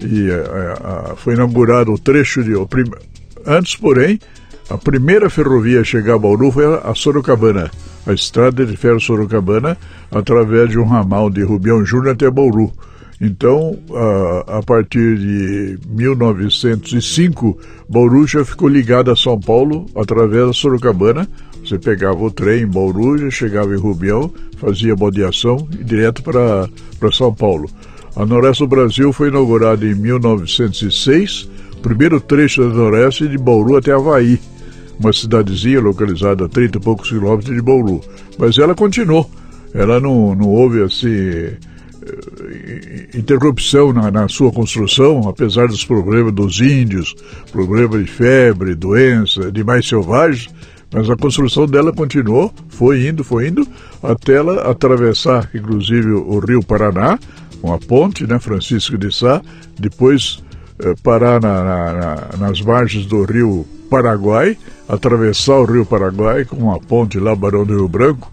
e 0.03 0.31
a, 0.31 1.13
a, 1.13 1.17
foi 1.17 1.35
inaugurado 1.35 1.93
o 1.93 1.99
trecho 1.99 2.43
de. 2.43 2.55
O 2.55 2.67
prim... 2.67 2.85
Antes, 3.47 3.77
porém, 3.77 4.19
a 4.71 4.79
primeira 4.79 5.29
ferrovia 5.29 5.81
a 5.81 5.85
chegar 5.85 6.15
a 6.15 6.19
Bauru 6.19 6.53
foi 6.53 6.65
a, 6.65 6.95
Sorocabana, 6.95 7.69
a 8.07 8.13
estrada 8.13 8.65
de 8.65 8.77
ferro 8.77 9.01
Sorocabana, 9.01 9.77
através 10.13 10.71
de 10.71 10.79
um 10.79 10.85
ramal 10.85 11.29
de 11.29 11.43
Rubião 11.43 11.85
Júnior 11.85 12.13
até 12.13 12.31
Bauru. 12.31 12.73
Então, 13.21 13.77
a, 13.93 14.59
a, 14.59 14.63
partir 14.63 15.19
de 15.19 15.79
1905, 15.89 17.59
Bauru 17.89 18.27
já 18.29 18.45
ficou 18.45 18.69
ligada 18.69 19.13
a 19.13 19.17
São 19.17 19.41
Paulo 19.41 19.87
através 19.97 20.47
da 20.47 20.53
Sorocabana. 20.53 21.29
Você 21.65 21.77
pegava 21.77 22.23
o 22.23 22.31
trem 22.31 22.63
em 22.63 22.67
Bauru, 22.67 23.19
já 23.19 23.29
chegava 23.29 23.75
em 23.75 23.79
Rubião, 23.79 24.33
fazia 24.57 24.95
bodeação 24.95 25.69
e 25.79 25.83
direto 25.83 26.23
para 26.23 27.13
São 27.13 27.35
Paulo. 27.35 27.69
A 28.15 28.25
Noroeste 28.25 28.63
do 28.63 28.69
Brasil 28.69 29.13
foi 29.13 29.29
inaugurada 29.29 29.85
em 29.85 29.95
1906, 29.97 31.51
primeiro 31.83 32.21
trecho 32.21 32.63
da 32.63 32.75
Noroeste 32.75 33.27
de 33.27 33.37
Bauru 33.37 33.77
até 33.77 33.93
Havaí, 33.93 34.39
uma 35.01 35.13
cidadezinha 35.13 35.81
localizada 35.81 36.45
a 36.45 36.49
30 36.49 36.77
e 36.77 36.81
poucos 36.81 37.09
quilômetros 37.09 37.55
de 37.55 37.63
Bauru. 37.63 38.01
Mas 38.39 38.59
ela 38.59 38.75
continuou, 38.75 39.29
ela 39.75 39.99
não, 39.99 40.35
não 40.35 40.49
houve 40.49 40.83
assim 40.83 41.09
eh, 41.09 41.59
interrupção 43.15 43.93
na, 43.93 44.11
na, 44.11 44.29
sua 44.29 44.53
construção, 44.53 45.27
apesar 45.29 45.69
dos 45.69 45.85
problemas 45.85 46.33
dos 46.35 46.61
índios, 46.61 47.15
problemas 47.51 48.05
de 48.05 48.11
febre, 48.11 48.75
doença, 48.75 49.51
de 49.51 49.65
mais 49.65 49.89
selvagens, 49.89 50.49
mas 50.93 51.09
a 51.09 51.17
construção 51.17 51.67
dela 51.67 51.93
continuou, 51.93 52.53
foi 52.69 53.07
indo, 53.07 53.25
foi 53.25 53.49
indo, 53.49 53.67
até 54.03 54.35
ela 54.35 54.71
atravessar, 54.71 55.49
inclusive, 55.55 56.11
o 56.11 56.39
rio 56.41 56.63
Paraná, 56.63 57.19
uma 57.63 57.79
ponte, 57.79 58.27
né, 58.27 58.39
Francisco 58.39 58.99
de 58.99 59.15
Sá, 59.15 59.41
depois 59.79 60.43
eh, 60.79 60.95
parar 61.03 61.41
na, 61.41 61.63
na, 61.63 62.29
nas 62.39 62.61
margens 62.61 63.07
do 63.07 63.23
rio 63.25 63.67
Paraguai, 63.91 64.57
atravessar 64.91 65.57
o 65.61 65.65
rio 65.65 65.87
Paraguai 65.87 66.45
com 66.45 66.57
uma 66.57 66.79
ponte 66.81 67.19
lá, 67.19 67.35
Barão 67.35 67.65
do 67.65 67.75
Rio 67.77 67.89
Branco, 67.89 68.33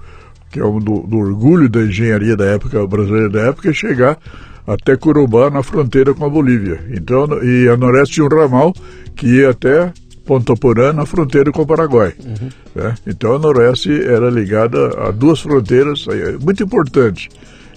que 0.51 0.59
é 0.59 0.65
um 0.65 0.79
do, 0.79 1.01
do 1.01 1.17
orgulho 1.17 1.69
da 1.69 1.81
engenharia 1.81 2.35
da 2.35 2.45
época 2.45 2.85
brasileira 2.87 3.29
da 3.29 3.41
época, 3.41 3.69
e 3.69 3.73
chegar 3.73 4.17
até 4.65 4.97
Curumbá, 4.97 5.49
na 5.49 5.63
fronteira 5.63 6.13
com 6.13 6.25
a 6.25 6.29
Bolívia. 6.29 6.83
Então, 6.91 7.25
e 7.43 7.69
a 7.69 7.77
Noreste 7.77 8.15
tinha 8.15 8.25
um 8.25 8.29
ramal 8.29 8.73
que 9.15 9.27
ia 9.27 9.51
até 9.51 9.93
Ponta 10.27 10.53
Porã, 10.55 10.91
na 10.91 11.05
fronteira 11.05 11.53
com 11.53 11.61
o 11.61 11.65
Paraguai. 11.65 12.13
Uhum. 12.23 12.49
Né? 12.75 12.95
Então 13.07 13.35
a 13.35 13.39
Noroeste 13.39 13.89
era 13.89 14.29
ligada 14.29 15.07
a 15.07 15.09
duas 15.09 15.39
fronteiras, 15.39 16.05
muito 16.43 16.61
importante. 16.63 17.29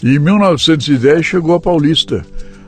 E 0.02 0.16
em 0.16 0.18
1910 0.18 1.24
chegou 1.24 1.54
a 1.54 1.60
Paulista. 1.60 2.26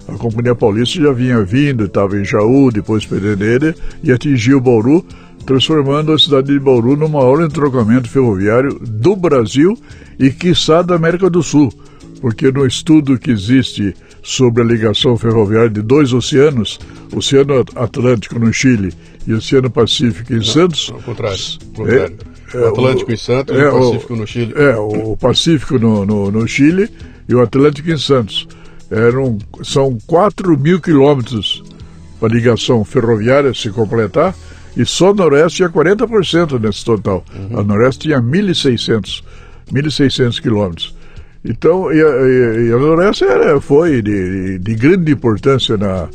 A 0.09 0.13
Companhia 0.13 0.55
Paulista 0.55 1.01
já 1.03 1.13
vinha 1.13 1.43
vindo, 1.43 1.85
estava 1.85 2.17
em 2.17 2.25
Jaú, 2.25 2.71
depois 2.71 3.05
Pedreneira, 3.05 3.75
e 4.05 4.13
atingiu 4.13 4.61
Bauru, 4.61 5.05
transformando 5.47 6.13
a 6.13 6.19
cidade 6.19 6.53
de 6.53 6.59
Bauru 6.59 6.97
no 6.97 7.09
maior 7.09 7.43
entrocamento 7.43 8.09
ferroviário 8.09 8.79
do 8.81 9.17
Brasil 9.17 9.77
e, 10.19 10.31
quiçá, 10.31 10.83
da 10.83 10.95
América 10.95 11.29
do 11.29 11.43
Sul. 11.43 11.73
Porque 12.21 12.53
no 12.53 12.65
estudo 12.65 13.19
que 13.19 13.31
existe 13.31 13.95
sobre 14.23 14.63
a 14.63 14.67
ligação 14.67 15.17
ferroviária 15.17 15.71
de 15.71 15.83
dois 15.83 16.13
oceanos, 16.13 16.79
o 17.13 17.19
Oceano 17.19 17.65
Atlântico 17.75 18.39
no 18.39 18.53
Chile 18.53 18.93
e 19.27 19.33
o 19.33 19.39
Oceano 19.39 19.69
Pacífico 19.69 20.33
em 20.33 20.37
Não, 20.37 20.45
Santos. 20.45 20.91
Ao 20.93 21.03
contrário. 21.03 21.39
contrário. 21.75 22.17
É, 22.55 22.59
o 22.59 22.69
Atlântico 22.69 23.11
o, 23.11 23.15
em 23.15 23.17
Santos 23.17 23.57
é, 23.57 23.61
e 23.61 23.67
o 23.67 23.73
Pacífico 23.73 24.17
no 24.17 24.27
Chile. 24.27 24.55
É, 24.57 24.77
o 24.77 25.17
Pacífico 25.17 25.79
no, 25.79 26.07
no, 26.07 26.31
no 26.31 26.47
Chile 26.47 26.89
e 27.29 27.35
o 27.35 27.41
Atlântico 27.41 27.91
em 27.91 27.99
Santos. 27.99 28.47
Eram, 28.91 29.39
são 29.65 29.99
4 30.07 30.57
mil 30.59 30.81
quilômetros 30.81 31.65
para 32.21 32.33
ligação 32.33 32.85
ferroviária 32.85 33.53
se 33.53 33.71
completar, 33.71 34.35
e 34.77 34.87
só 34.87 35.11
o 35.11 35.15
Noroeste 35.15 35.59
tinha 35.59 35.69
40% 35.69 36.61
nesse 36.61 36.85
total. 36.85 37.25
Uhum. 37.35 37.61
A 37.61 37.63
Noroeste 37.63 38.09
tinha 38.09 38.21
1.600, 38.21 39.23
1.600 39.73 40.41
quilômetros. 40.41 40.95
Então, 41.45 41.93
e 41.93 42.01
a, 42.01 42.07
e 42.07 42.73
a 42.73 42.77
Noroeste 42.77 43.25
era, 43.25 43.61
foi 43.61 44.01
de, 44.01 44.59
de, 44.59 44.75
grande 44.75 45.13
importância 45.13 45.77
na, 45.77 46.09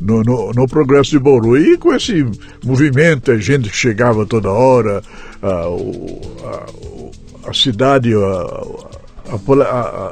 no, 0.00 0.22
no, 0.22 0.52
no, 0.52 0.68
progresso 0.68 1.10
de 1.10 1.18
Bauru. 1.18 1.58
E 1.58 1.76
com 1.76 1.94
esse 1.94 2.24
movimento, 2.64 3.32
a 3.32 3.38
gente 3.38 3.68
chegava 3.70 4.24
toda 4.24 4.50
hora, 4.50 5.02
a, 5.42 5.48
a, 5.48 7.50
a 7.50 7.52
cidade, 7.52 8.14
a, 8.14 8.62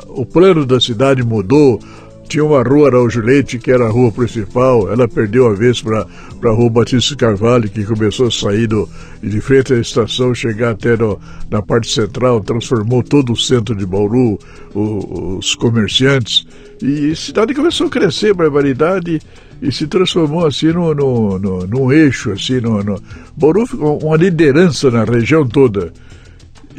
o 0.08 0.26
plano 0.26 0.66
da 0.66 0.80
cidade 0.80 1.22
mudou, 1.22 1.80
tinha 2.26 2.44
uma 2.44 2.62
rua 2.62 2.88
Araújo 2.88 3.20
Leite, 3.20 3.58
que 3.58 3.70
era 3.70 3.86
a 3.86 3.90
rua 3.90 4.10
principal, 4.12 4.90
ela 4.90 5.08
perdeu 5.08 5.46
a 5.46 5.54
vez 5.54 5.80
para 5.80 6.06
a 6.44 6.50
rua 6.50 6.70
Batista 6.70 7.16
Carvalho, 7.16 7.68
que 7.68 7.84
começou 7.84 8.26
a 8.26 8.30
sair 8.30 8.66
do, 8.66 8.88
de 9.22 9.40
frente 9.40 9.72
à 9.72 9.78
estação, 9.78 10.34
chegar 10.34 10.70
até 10.70 10.96
no, 10.96 11.18
na 11.50 11.62
parte 11.62 11.90
central, 11.90 12.40
transformou 12.40 13.02
todo 13.02 13.32
o 13.32 13.36
centro 13.36 13.74
de 13.74 13.86
Bauru, 13.86 14.38
o, 14.74 15.38
os 15.38 15.54
comerciantes, 15.54 16.46
e 16.82 17.12
a 17.12 17.16
cidade 17.16 17.54
começou 17.54 17.86
a 17.86 17.90
crescer, 17.90 18.34
barbaridade, 18.34 19.20
e 19.62 19.72
se 19.72 19.86
transformou 19.86 20.46
assim 20.46 20.72
no, 20.72 20.94
no, 20.94 21.38
no, 21.38 21.66
num 21.66 21.92
eixo, 21.92 22.32
assim, 22.32 22.60
no, 22.60 22.82
no... 22.82 23.00
Bauru 23.36 23.66
ficou 23.66 23.98
uma 24.02 24.16
liderança 24.16 24.90
na 24.90 25.04
região 25.04 25.46
toda. 25.46 25.92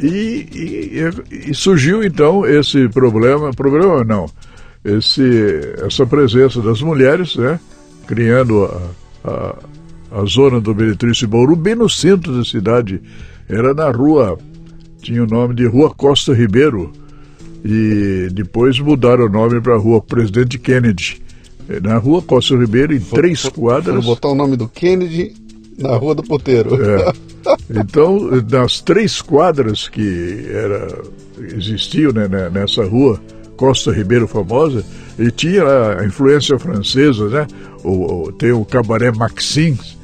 E, 0.00 0.46
e, 0.54 1.50
e, 1.50 1.54
surgiu 1.54 2.04
então 2.04 2.46
esse 2.46 2.88
problema, 2.88 3.50
problema 3.50 4.04
não, 4.04 4.30
esse, 4.96 5.60
essa 5.84 6.06
presença 6.06 6.60
das 6.60 6.80
mulheres, 6.80 7.36
né, 7.36 7.58
criando 8.06 8.64
a, 8.64 9.30
a, 9.30 10.20
a 10.20 10.24
zona 10.24 10.60
do 10.60 10.74
Meretrício 10.74 11.28
Bauru 11.28 11.54
bem 11.54 11.74
no 11.74 11.88
centro 11.88 12.36
da 12.36 12.44
cidade. 12.44 13.00
Era 13.48 13.74
na 13.74 13.90
rua, 13.90 14.38
tinha 15.02 15.22
o 15.22 15.26
nome 15.26 15.54
de 15.54 15.66
Rua 15.66 15.92
Costa 15.94 16.32
Ribeiro, 16.32 16.92
e 17.64 18.28
depois 18.32 18.78
mudaram 18.78 19.26
o 19.26 19.28
nome 19.28 19.60
para 19.60 19.74
a 19.74 19.78
Rua 19.78 20.00
Presidente 20.00 20.58
Kennedy. 20.58 21.20
É, 21.68 21.80
na 21.80 21.98
Rua 21.98 22.22
Costa 22.22 22.56
Ribeiro, 22.56 22.94
em 22.94 23.00
três 23.00 23.48
quadras. 23.48 24.04
Vou 24.04 24.14
botar 24.14 24.28
o 24.28 24.34
nome 24.34 24.56
do 24.56 24.68
Kennedy 24.68 25.34
na 25.76 25.96
Rua 25.96 26.14
do 26.14 26.22
Poteiro. 26.22 26.70
É. 26.82 27.12
Então, 27.70 28.18
nas 28.50 28.80
três 28.80 29.22
quadras 29.22 29.88
que 29.88 30.46
era, 30.50 31.02
existiam 31.56 32.12
né, 32.12 32.28
né 32.28 32.50
nessa 32.50 32.84
rua, 32.84 33.20
Costa 33.58 33.92
Ribeiro 33.92 34.28
famosa, 34.28 34.84
e 35.18 35.32
tinha 35.32 35.64
a 35.98 36.06
influência 36.06 36.56
francesa, 36.58 37.28
né? 37.28 37.46
O, 37.82 38.28
o, 38.28 38.32
tem 38.32 38.52
o 38.52 38.64
Cabaré 38.64 39.10
Maxins, 39.10 39.98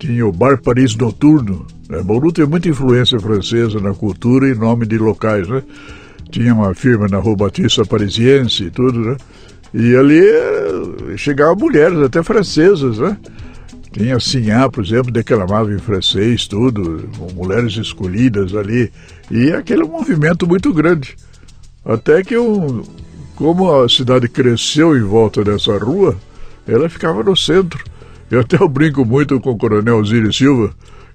tinha 0.00 0.26
o 0.26 0.32
Bar 0.32 0.60
Paris 0.60 0.96
Noturno. 0.96 1.64
Né? 1.88 2.02
Bauru 2.02 2.32
tem 2.32 2.44
muita 2.44 2.68
influência 2.68 3.18
francesa 3.20 3.78
na 3.78 3.94
cultura 3.94 4.48
e 4.48 4.54
nome 4.54 4.84
de 4.84 4.98
locais, 4.98 5.48
né? 5.48 5.62
Tinha 6.30 6.52
uma 6.52 6.74
firma 6.74 7.06
na 7.08 7.18
Rua 7.18 7.36
Batista 7.36 7.84
Parisiense 7.86 8.64
e 8.64 8.70
tudo, 8.70 8.98
né? 8.98 9.16
E 9.72 9.94
ali 9.94 10.20
eh, 10.20 11.16
chegavam 11.16 11.56
mulheres, 11.56 11.98
até 11.98 12.22
francesas, 12.22 12.98
né? 12.98 13.16
Tinha 13.92 14.18
Sinhá, 14.18 14.68
por 14.68 14.84
exemplo, 14.84 15.12
declamava 15.12 15.72
em 15.72 15.78
francês, 15.78 16.46
tudo, 16.46 17.08
mulheres 17.34 17.76
escolhidas 17.76 18.54
ali. 18.54 18.90
E 19.30 19.52
aquele 19.52 19.84
movimento 19.84 20.46
muito 20.46 20.72
grande. 20.72 21.16
Até 21.88 22.22
que, 22.22 22.34
eu, 22.34 22.84
como 23.34 23.72
a 23.72 23.88
cidade 23.88 24.28
cresceu 24.28 24.96
em 24.96 25.02
volta 25.02 25.42
dessa 25.42 25.76
rua, 25.78 26.16
ela 26.66 26.88
ficava 26.88 27.22
no 27.22 27.36
centro. 27.36 27.82
Eu 28.30 28.40
até 28.40 28.62
eu 28.62 28.68
brinco 28.68 29.04
muito 29.04 29.40
com 29.40 29.52
o 29.52 29.58
coronel 29.58 30.04
Zírio 30.04 30.32
Silva, 30.32 30.70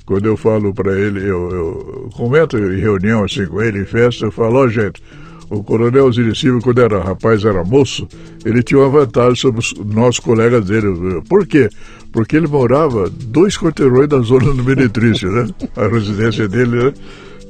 quando 0.06 0.26
eu 0.26 0.36
falo 0.36 0.74
para 0.74 1.00
ele, 1.00 1.20
eu, 1.22 1.50
eu, 1.52 2.10
comento 2.14 2.58
em 2.58 2.80
reunião 2.80 3.24
assim 3.24 3.46
com 3.46 3.62
ele, 3.62 3.82
em 3.82 3.86
festa, 3.86 4.26
eu 4.26 4.32
falo, 4.32 4.58
ó 4.58 4.64
oh, 4.64 4.68
gente, 4.68 5.02
o 5.50 5.64
coronel 5.64 6.12
Zírio 6.12 6.36
Silva, 6.36 6.60
quando 6.62 6.82
era 6.82 7.04
rapaz, 7.04 7.46
era 7.46 7.64
moço, 7.64 8.08
ele 8.44 8.64
tinha 8.64 8.80
uma 8.80 8.90
vantagem 8.90 9.36
sobre 9.36 9.62
os 9.62 9.74
nossos 9.74 10.20
colegas 10.20 10.66
dele. 10.66 11.22
Por 11.30 11.46
quê? 11.46 11.70
porque 12.14 12.38
ele 12.38 12.48
morava 12.48 13.10
dois 13.10 13.58
quarteirões 13.58 14.08
da 14.08 14.20
zona 14.20 14.54
do 14.54 14.64
Meretrício, 14.64 15.32
né? 15.32 15.48
A 15.76 15.88
residência 15.88 16.48
dele, 16.48 16.84
né? 16.84 16.94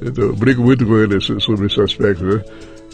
Então, 0.02 0.24
eu 0.24 0.34
brinco 0.34 0.62
muito 0.62 0.84
com 0.86 0.96
ele 0.96 1.20
sobre 1.20 1.66
esse 1.66 1.80
aspecto, 1.80 2.24
né? 2.24 2.42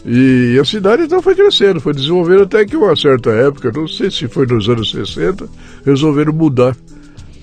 E 0.05 0.57
a 0.59 0.65
cidade 0.65 1.03
então 1.03 1.21
foi 1.21 1.35
crescendo, 1.35 1.79
foi 1.79 1.93
desenvolvendo 1.93 2.43
até 2.43 2.65
que 2.65 2.75
uma 2.75 2.95
certa 2.95 3.29
época, 3.29 3.71
não 3.73 3.87
sei 3.87 4.09
se 4.09 4.27
foi 4.27 4.45
nos 4.47 4.67
anos 4.67 4.89
60, 4.91 5.47
resolveram 5.85 6.33
mudar. 6.33 6.75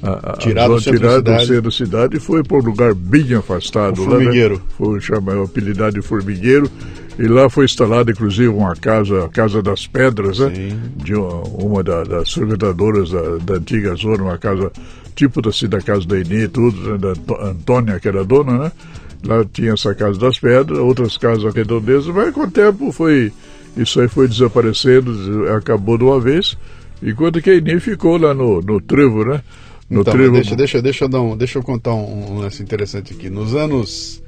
A, 0.00 0.32
a 0.32 0.36
tirar, 0.36 0.68
do, 0.68 0.80
centro 0.80 1.00
tirar 1.00 1.20
da 1.20 1.70
cidade 1.72 2.16
e 2.18 2.20
foi 2.20 2.44
para 2.44 2.56
um 2.56 2.60
lugar 2.60 2.94
bem 2.94 3.34
afastado. 3.34 4.00
O 4.00 4.04
formigueiro. 4.04 4.54
Lá, 4.54 4.60
né? 4.60 4.66
Foi 4.76 5.00
chamado 5.00 5.42
apelidado 5.42 5.94
de 5.94 6.02
formigueiro. 6.02 6.70
E 7.18 7.26
lá 7.26 7.50
foi 7.50 7.64
instalada, 7.64 8.12
inclusive, 8.12 8.46
uma 8.46 8.76
casa, 8.76 9.24
a 9.24 9.28
Casa 9.28 9.60
das 9.60 9.88
Pedras, 9.88 10.38
né? 10.38 10.52
De 10.96 11.16
uma, 11.16 11.42
uma 11.48 11.82
da, 11.82 12.04
das 12.04 12.32
frequentadoras 12.32 13.10
da, 13.10 13.38
da, 13.38 13.54
antiga 13.54 13.92
zona, 13.96 14.22
uma 14.22 14.38
casa 14.38 14.70
tipo 15.16 15.42
da, 15.42 15.50
da 15.68 15.80
casa 15.80 16.06
da 16.06 16.16
Inê, 16.16 16.46
tudo, 16.46 16.92
né? 16.92 16.96
da 16.96 17.48
Antônia, 17.48 17.98
que 17.98 18.06
era 18.06 18.24
dona, 18.24 18.56
né? 18.56 18.72
Lá 19.24 19.44
tinha 19.44 19.72
essa 19.72 19.94
Casa 19.94 20.18
das 20.18 20.38
Pedras, 20.38 20.78
outras 20.78 21.16
casas 21.16 21.52
redondezas, 21.52 22.06
mas 22.06 22.32
com 22.32 22.42
o 22.42 22.50
tempo 22.50 22.92
foi, 22.92 23.32
isso 23.76 24.00
aí 24.00 24.08
foi 24.08 24.28
desaparecendo, 24.28 25.48
acabou 25.50 25.98
de 25.98 26.04
uma 26.04 26.20
vez. 26.20 26.56
Enquanto 27.02 27.40
que 27.40 27.50
a 27.50 27.54
Inê 27.54 27.80
ficou 27.80 28.16
lá 28.16 28.34
no, 28.34 28.60
no 28.60 28.80
trevo, 28.80 29.24
né? 29.24 29.42
No 29.88 30.02
então, 30.02 30.12
trevo... 30.12 30.34
deixa, 30.34 30.56
deixa, 30.56 30.82
deixa, 30.82 31.04
eu 31.04 31.08
dar 31.08 31.20
um, 31.20 31.36
deixa 31.36 31.58
eu 31.58 31.62
contar 31.62 31.94
um 31.94 32.38
lance 32.38 32.62
interessante 32.62 33.12
aqui. 33.12 33.30
Nos 33.30 33.54
anos 33.54 34.22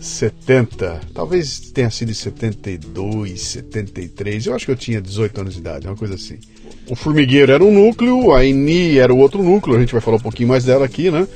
70, 0.00 1.00
talvez 1.12 1.58
tenha 1.58 1.90
sido 1.90 2.10
em 2.10 2.14
72, 2.14 3.40
73, 3.40 4.46
eu 4.46 4.54
acho 4.54 4.66
que 4.66 4.72
eu 4.72 4.76
tinha 4.76 5.00
18 5.00 5.40
anos 5.40 5.54
de 5.54 5.60
idade, 5.60 5.86
uma 5.86 5.96
coisa 5.96 6.14
assim. 6.14 6.38
O 6.88 6.94
Formigueiro 6.94 7.50
era 7.50 7.64
um 7.64 7.72
núcleo, 7.72 8.32
a 8.32 8.44
Eni 8.44 8.98
era 8.98 9.12
o 9.12 9.18
outro 9.18 9.42
núcleo, 9.42 9.76
a 9.76 9.80
gente 9.80 9.92
vai 9.92 10.00
falar 10.00 10.18
um 10.18 10.20
pouquinho 10.20 10.48
mais 10.48 10.64
dela 10.64 10.84
aqui, 10.84 11.10
né? 11.10 11.26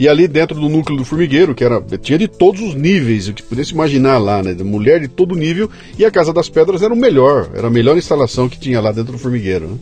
E 0.00 0.08
ali 0.08 0.26
dentro 0.26 0.58
do 0.58 0.66
núcleo 0.66 0.96
do 0.96 1.04
Formigueiro, 1.04 1.54
que 1.54 1.62
era 1.62 1.78
tinha 2.00 2.18
de 2.18 2.26
todos 2.26 2.62
os 2.62 2.74
níveis, 2.74 3.28
o 3.28 3.34
que 3.34 3.42
pudesse 3.42 3.74
imaginar 3.74 4.16
lá, 4.16 4.42
né? 4.42 4.54
Mulher 4.54 4.98
de 4.98 5.08
todo 5.08 5.34
nível, 5.34 5.68
e 5.98 6.06
a 6.06 6.10
Casa 6.10 6.32
das 6.32 6.48
Pedras 6.48 6.80
era 6.80 6.94
o 6.94 6.96
melhor, 6.96 7.50
era 7.54 7.66
a 7.66 7.70
melhor 7.70 7.98
instalação 7.98 8.48
que 8.48 8.58
tinha 8.58 8.80
lá 8.80 8.92
dentro 8.92 9.12
do 9.12 9.18
Formigueiro, 9.18 9.68
né? 9.68 9.76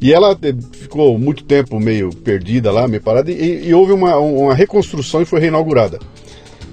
E 0.00 0.14
ela 0.14 0.34
eh, 0.40 0.54
ficou 0.72 1.18
muito 1.18 1.44
tempo 1.44 1.78
meio 1.78 2.08
perdida 2.08 2.72
lá, 2.72 2.88
meio 2.88 3.02
parada, 3.02 3.30
e, 3.30 3.68
e 3.68 3.74
houve 3.74 3.92
uma, 3.92 4.16
uma 4.16 4.54
reconstrução 4.54 5.20
e 5.20 5.26
foi 5.26 5.40
reinaugurada. 5.40 5.98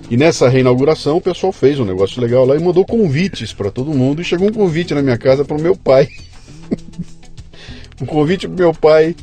E 0.10 0.16
nessa 0.16 0.48
reinauguração 0.48 1.18
o 1.18 1.22
pessoal 1.22 1.52
fez 1.52 1.78
um 1.78 1.84
negócio 1.84 2.22
legal 2.22 2.46
lá 2.46 2.56
e 2.56 2.60
mandou 2.64 2.86
convites 2.86 3.52
para 3.52 3.70
todo 3.70 3.94
mundo. 3.94 4.22
E 4.22 4.24
chegou 4.24 4.48
um 4.48 4.54
convite 4.54 4.94
na 4.94 5.02
minha 5.02 5.18
casa 5.18 5.44
para 5.44 5.58
o 5.58 5.62
meu 5.62 5.76
pai. 5.76 6.08
um 8.02 8.06
convite 8.06 8.48
para 8.48 8.56
meu 8.56 8.74
pai 8.74 9.14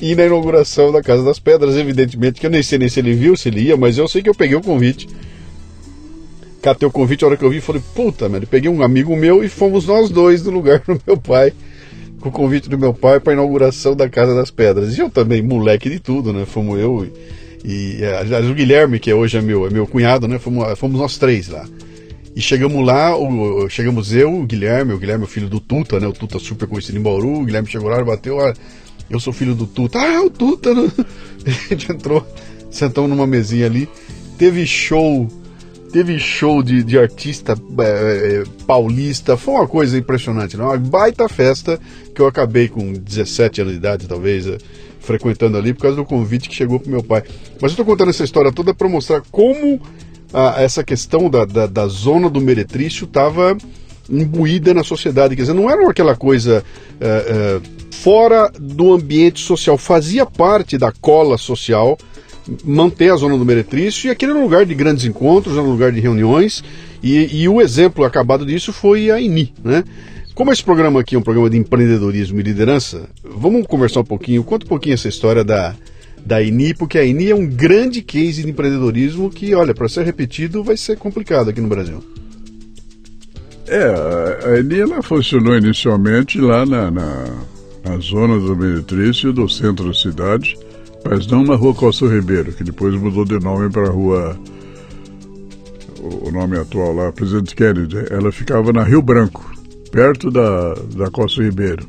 ir 0.00 0.16
na 0.16 0.24
inauguração 0.24 0.92
da 0.92 1.02
Casa 1.02 1.24
das 1.24 1.38
Pedras. 1.38 1.76
Evidentemente 1.76 2.40
que 2.40 2.46
eu 2.46 2.50
nem 2.50 2.62
sei 2.62 2.78
nem 2.78 2.88
se 2.88 3.00
ele 3.00 3.14
viu, 3.14 3.36
se 3.36 3.48
ele 3.48 3.62
ia, 3.62 3.76
mas 3.76 3.98
eu 3.98 4.08
sei 4.08 4.22
que 4.22 4.28
eu 4.28 4.34
peguei 4.34 4.56
o 4.56 4.62
convite. 4.62 5.08
Catei 6.62 6.86
o 6.86 6.92
convite, 6.92 7.24
a 7.24 7.28
hora 7.28 7.36
que 7.36 7.44
eu 7.44 7.50
vi, 7.50 7.60
falei, 7.60 7.82
puta, 7.94 8.28
mano, 8.28 8.46
peguei 8.46 8.70
um 8.70 8.82
amigo 8.82 9.16
meu 9.16 9.42
e 9.42 9.48
fomos 9.48 9.86
nós 9.86 10.10
dois 10.10 10.42
no 10.44 10.50
lugar 10.50 10.80
do 10.86 11.00
meu 11.06 11.16
pai, 11.16 11.54
com 12.20 12.28
o 12.28 12.32
convite 12.32 12.68
do 12.68 12.78
meu 12.78 12.92
pai 12.92 13.18
para 13.18 13.32
a 13.32 13.34
inauguração 13.34 13.96
da 13.96 14.08
Casa 14.08 14.34
das 14.34 14.50
Pedras. 14.50 14.96
E 14.96 15.00
eu 15.00 15.08
também, 15.08 15.40
moleque 15.40 15.88
de 15.88 15.98
tudo, 15.98 16.32
né? 16.32 16.44
Fomos 16.44 16.78
eu 16.78 17.04
e 17.04 17.40
e 17.64 18.02
aliás, 18.04 18.48
o 18.48 18.54
Guilherme, 18.54 18.98
que 18.98 19.12
hoje 19.12 19.36
é 19.36 19.42
meu, 19.42 19.66
é 19.66 19.70
meu 19.70 19.86
cunhado, 19.86 20.26
né? 20.26 20.38
Fomos, 20.38 20.78
fomos 20.78 20.98
nós 20.98 21.18
três 21.18 21.48
lá. 21.48 21.66
E 22.34 22.40
chegamos 22.40 22.84
lá, 22.84 23.16
o, 23.16 23.68
chegamos 23.68 24.14
eu, 24.14 24.32
o 24.32 24.46
Guilherme, 24.46 24.92
o 24.94 24.98
Guilherme 24.98 25.24
é 25.24 25.26
o 25.26 25.30
filho 25.30 25.48
do 25.48 25.60
Tuta, 25.60 26.00
né? 26.00 26.06
O 26.06 26.12
Tuta 26.12 26.38
super 26.38 26.66
conhecido 26.66 26.98
em 26.98 27.02
Bauru, 27.02 27.40
o 27.40 27.44
Guilherme 27.44 27.68
chegou 27.68 27.88
lá 27.88 28.00
e 28.00 28.04
bateu, 28.04 28.40
ah, 28.40 28.54
eu 29.10 29.18
sou 29.18 29.32
filho 29.32 29.54
do 29.54 29.66
Tuta. 29.66 29.98
Ah, 29.98 30.22
o 30.22 30.30
Tuta! 30.30 30.72
Né? 30.72 30.90
A 31.44 31.50
gente 31.50 31.90
entrou, 31.90 32.26
sentamos 32.70 33.10
numa 33.10 33.26
mesinha 33.26 33.66
ali, 33.66 33.88
teve 34.38 34.64
show, 34.64 35.26
teve 35.92 36.18
show 36.18 36.62
de, 36.62 36.82
de 36.84 36.98
artista 36.98 37.54
é, 37.78 37.82
é, 37.84 38.44
paulista, 38.66 39.36
foi 39.36 39.54
uma 39.54 39.66
coisa 39.66 39.98
impressionante, 39.98 40.56
né? 40.56 40.64
uma 40.64 40.78
baita 40.78 41.28
festa 41.28 41.80
que 42.14 42.20
eu 42.20 42.26
acabei 42.26 42.68
com 42.68 42.92
17 42.92 43.62
anos 43.62 43.72
de 43.72 43.78
idade, 43.78 44.06
talvez, 44.06 44.46
é, 44.46 44.58
frequentando 45.00 45.56
ali 45.58 45.74
por 45.74 45.82
causa 45.82 45.96
do 45.96 46.04
convite 46.04 46.48
que 46.48 46.54
chegou 46.54 46.78
pro 46.78 46.90
meu 46.90 47.02
pai. 47.02 47.24
Mas 47.54 47.62
eu 47.62 47.68
estou 47.68 47.84
contando 47.84 48.10
essa 48.10 48.24
história 48.24 48.52
toda 48.52 48.72
para 48.72 48.88
mostrar 48.88 49.22
como 49.30 49.80
a, 50.32 50.62
essa 50.62 50.84
questão 50.84 51.28
da, 51.28 51.44
da, 51.44 51.66
da 51.66 51.86
zona 51.88 52.28
do 52.30 52.40
meretrício 52.40 53.04
estava 53.04 53.56
imbuída 54.10 54.74
na 54.74 54.82
sociedade. 54.82 55.36
Quer 55.36 55.42
dizer, 55.42 55.54
não 55.54 55.70
era 55.70 55.88
aquela 55.88 56.16
coisa 56.16 56.64
é, 57.00 57.06
é, 57.06 57.60
fora 57.90 58.50
do 58.58 58.92
ambiente 58.92 59.40
social, 59.40 59.78
fazia 59.78 60.26
parte 60.26 60.76
da 60.76 60.92
cola 60.92 61.38
social 61.38 61.96
manter 62.64 63.12
a 63.12 63.16
zona 63.16 63.36
do 63.36 63.44
meretrício 63.44 64.08
e 64.08 64.10
aquele 64.10 64.32
era 64.32 64.40
um 64.40 64.44
lugar 64.44 64.66
de 64.66 64.74
grandes 64.74 65.04
encontros, 65.04 65.56
era 65.56 65.64
um 65.64 65.70
lugar 65.70 65.92
de 65.92 66.00
reuniões 66.00 66.64
e, 67.02 67.42
e 67.42 67.48
o 67.48 67.60
exemplo 67.60 68.04
acabado 68.04 68.44
disso 68.44 68.72
foi 68.72 69.10
a 69.10 69.20
INI, 69.20 69.52
né? 69.62 69.84
Como 70.34 70.50
esse 70.52 70.64
programa 70.64 71.00
aqui 71.00 71.14
é 71.14 71.18
um 71.18 71.22
programa 71.22 71.50
de 71.50 71.58
empreendedorismo 71.58 72.40
e 72.40 72.42
liderança, 72.42 73.08
vamos 73.22 73.66
conversar 73.66 74.00
um 74.00 74.04
pouquinho, 74.04 74.42
conta 74.42 74.64
um 74.64 74.68
pouquinho 74.68 74.94
essa 74.94 75.08
história 75.08 75.44
da, 75.44 75.74
da 76.24 76.42
INI, 76.42 76.72
porque 76.74 76.98
a 76.98 77.04
INI 77.04 77.30
é 77.30 77.34
um 77.34 77.46
grande 77.46 78.00
case 78.00 78.42
de 78.42 78.50
empreendedorismo 78.50 79.28
que, 79.28 79.54
olha, 79.54 79.74
para 79.74 79.88
ser 79.88 80.04
repetido 80.04 80.64
vai 80.64 80.76
ser 80.76 80.96
complicado 80.96 81.50
aqui 81.50 81.60
no 81.60 81.68
Brasil. 81.68 82.02
É, 83.70 84.48
a 84.48 84.58
INI 84.58 84.80
ela 84.80 85.00
funcionou 85.00 85.56
inicialmente 85.56 86.40
lá 86.40 86.66
na, 86.66 86.90
na, 86.90 87.24
na 87.84 87.98
zona 87.98 88.36
do 88.36 88.56
Meretrício, 88.56 89.32
do 89.32 89.48
centro 89.48 89.86
da 89.86 89.94
cidade, 89.94 90.58
mas 91.08 91.28
não 91.28 91.44
na 91.44 91.54
rua 91.54 91.72
Costa 91.72 92.06
Ribeiro, 92.08 92.52
que 92.52 92.64
depois 92.64 92.92
mudou 92.96 93.24
de 93.24 93.38
nome 93.38 93.70
para 93.70 93.86
a 93.86 93.90
rua. 93.90 94.36
O 96.02 96.32
nome 96.32 96.58
atual 96.58 96.94
lá, 96.94 97.12
Presidente 97.12 97.54
Kennedy, 97.54 97.96
ela 98.10 98.32
ficava 98.32 98.72
na 98.72 98.82
Rio 98.82 99.02
Branco 99.02 99.48
perto 99.92 100.32
da, 100.32 100.74
da 100.96 101.08
Costa 101.08 101.40
Ribeiro. 101.40 101.86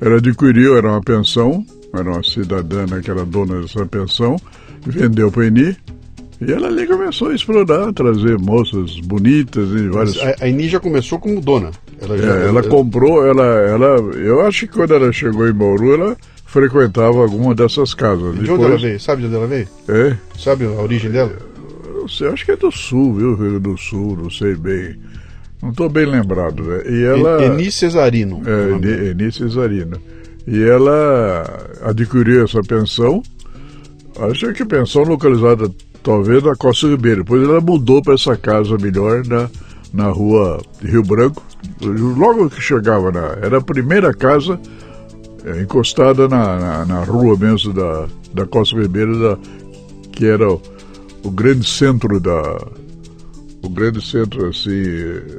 Ela 0.00 0.18
adquiriu, 0.18 0.76
era 0.76 0.88
uma 0.88 1.00
pensão, 1.00 1.66
era 1.92 2.08
uma 2.08 2.22
cidadã 2.22 2.86
que 3.00 3.10
era 3.10 3.24
dona 3.24 3.60
dessa 3.60 3.84
pensão, 3.86 4.36
vendeu 4.86 5.32
para 5.32 5.42
a 5.42 5.46
Eni, 5.46 5.76
e 6.46 6.52
ela 6.52 6.68
ali 6.68 6.86
começou 6.86 7.28
a 7.28 7.34
explorar, 7.34 7.92
trazer 7.92 8.38
moças 8.38 8.98
bonitas 9.00 9.68
e 9.70 9.88
várias. 9.88 10.18
A, 10.18 10.44
a 10.44 10.68
já 10.68 10.80
começou 10.80 11.18
como 11.18 11.40
dona. 11.40 11.70
Ela, 12.00 12.18
já, 12.18 12.38
é, 12.38 12.48
ela 12.48 12.62
comprou, 12.62 13.24
ela, 13.24 13.44
ela. 13.44 13.86
Eu 14.16 14.40
acho 14.40 14.66
que 14.66 14.74
quando 14.74 14.94
ela 14.94 15.12
chegou 15.12 15.48
em 15.48 15.52
Bauru, 15.52 15.94
ela 15.94 16.16
frequentava 16.46 17.18
alguma 17.22 17.54
dessas 17.54 17.94
casas. 17.94 18.34
De 18.34 18.40
Depois... 18.40 18.58
onde 18.58 18.64
ela 18.64 18.78
veio? 18.78 19.00
Sabe 19.00 19.22
de 19.22 19.26
onde 19.28 19.36
ela 19.36 19.46
veio? 19.46 19.68
É. 19.88 20.16
Sabe 20.36 20.64
a 20.64 20.70
origem 20.70 21.10
dela? 21.10 21.36
Eu 21.94 22.08
sei, 22.08 22.28
acho 22.28 22.44
que 22.44 22.52
é 22.52 22.56
do 22.56 22.70
sul, 22.72 23.14
viu? 23.14 23.34
Rio 23.36 23.60
do 23.60 23.76
Sul, 23.78 24.18
não 24.20 24.30
sei 24.30 24.56
bem. 24.56 24.98
Não 25.62 25.70
estou 25.70 25.88
bem 25.88 26.04
lembrado, 26.04 26.62
né? 26.64 26.82
E 26.88 27.04
ela. 27.04 27.44
Eni 27.44 27.70
Cesarino. 27.70 28.42
É, 28.44 28.72
Eni, 28.72 29.10
Eni 29.10 29.32
Cesarino. 29.32 29.96
E 30.46 30.60
ela 30.60 31.44
adquiriu 31.82 32.44
essa 32.44 32.60
pensão. 32.62 33.22
Acho 34.18 34.52
que 34.52 34.64
pensão 34.64 35.04
localizada 35.04 35.70
talvez 36.02 36.42
na 36.42 36.54
Costa 36.54 36.88
Ribeiro. 36.88 37.22
Depois 37.22 37.42
ela 37.42 37.60
mudou 37.60 38.02
para 38.02 38.14
essa 38.14 38.36
casa 38.36 38.76
melhor 38.78 39.24
na, 39.26 39.48
na 39.92 40.08
rua 40.08 40.60
Rio 40.80 41.02
Branco. 41.02 41.42
Logo 41.80 42.50
que 42.50 42.60
chegava 42.60 43.10
na. 43.10 43.38
Era 43.42 43.58
a 43.58 43.62
primeira 43.62 44.12
casa 44.12 44.58
é, 45.44 45.62
encostada 45.62 46.28
na, 46.28 46.58
na, 46.58 46.84
na, 46.84 47.04
rua 47.04 47.36
mesmo 47.36 47.72
da, 47.72 48.06
da 48.34 48.46
Costa 48.46 48.76
Ribeiro, 48.76 49.18
da, 49.20 49.38
que 50.12 50.26
era 50.26 50.50
o, 50.50 50.60
o 51.22 51.30
grande 51.30 51.68
centro 51.68 52.20
da. 52.20 52.42
O 53.62 53.68
grande 53.68 54.04
centro 54.04 54.48
assim 54.48 54.82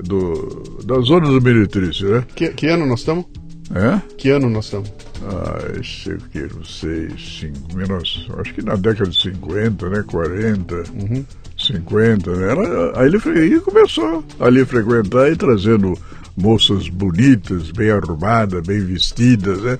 do, 0.05 0.79
da 0.85 0.97
zona 1.01 1.27
do 1.27 1.41
Meretrício, 1.41 2.09
né? 2.09 2.25
Que, 2.33 2.49
que 2.49 2.67
ano 2.67 2.85
nós 2.85 2.99
estamos? 2.99 3.25
É? 3.75 4.01
Que 4.17 4.29
ano 4.29 4.49
nós 4.49 4.65
estamos? 4.65 4.89
Ah, 5.25 5.81
sei 5.83 6.15
o 6.15 6.17
que, 6.17 6.41
não 6.53 6.65
sei, 6.65 7.09
cinco, 7.17 7.75
menos, 7.75 8.27
acho 8.39 8.53
que 8.53 8.61
na 8.61 8.75
década 8.75 9.09
de 9.09 9.21
50, 9.21 9.89
né, 9.89 10.03
40, 10.05 10.75
uhum. 10.75 11.25
50, 11.57 12.35
né, 12.35 12.51
ela, 12.51 12.99
aí 12.99 13.07
ele, 13.07 13.59
começou 13.61 14.23
a 14.37 14.65
frequentar 14.65 15.31
e 15.31 15.35
trazendo 15.37 15.97
moças 16.35 16.89
bonitas, 16.89 17.71
bem 17.71 17.91
arrumadas, 17.91 18.65
bem 18.67 18.81
vestidas, 18.81 19.61
né, 19.61 19.79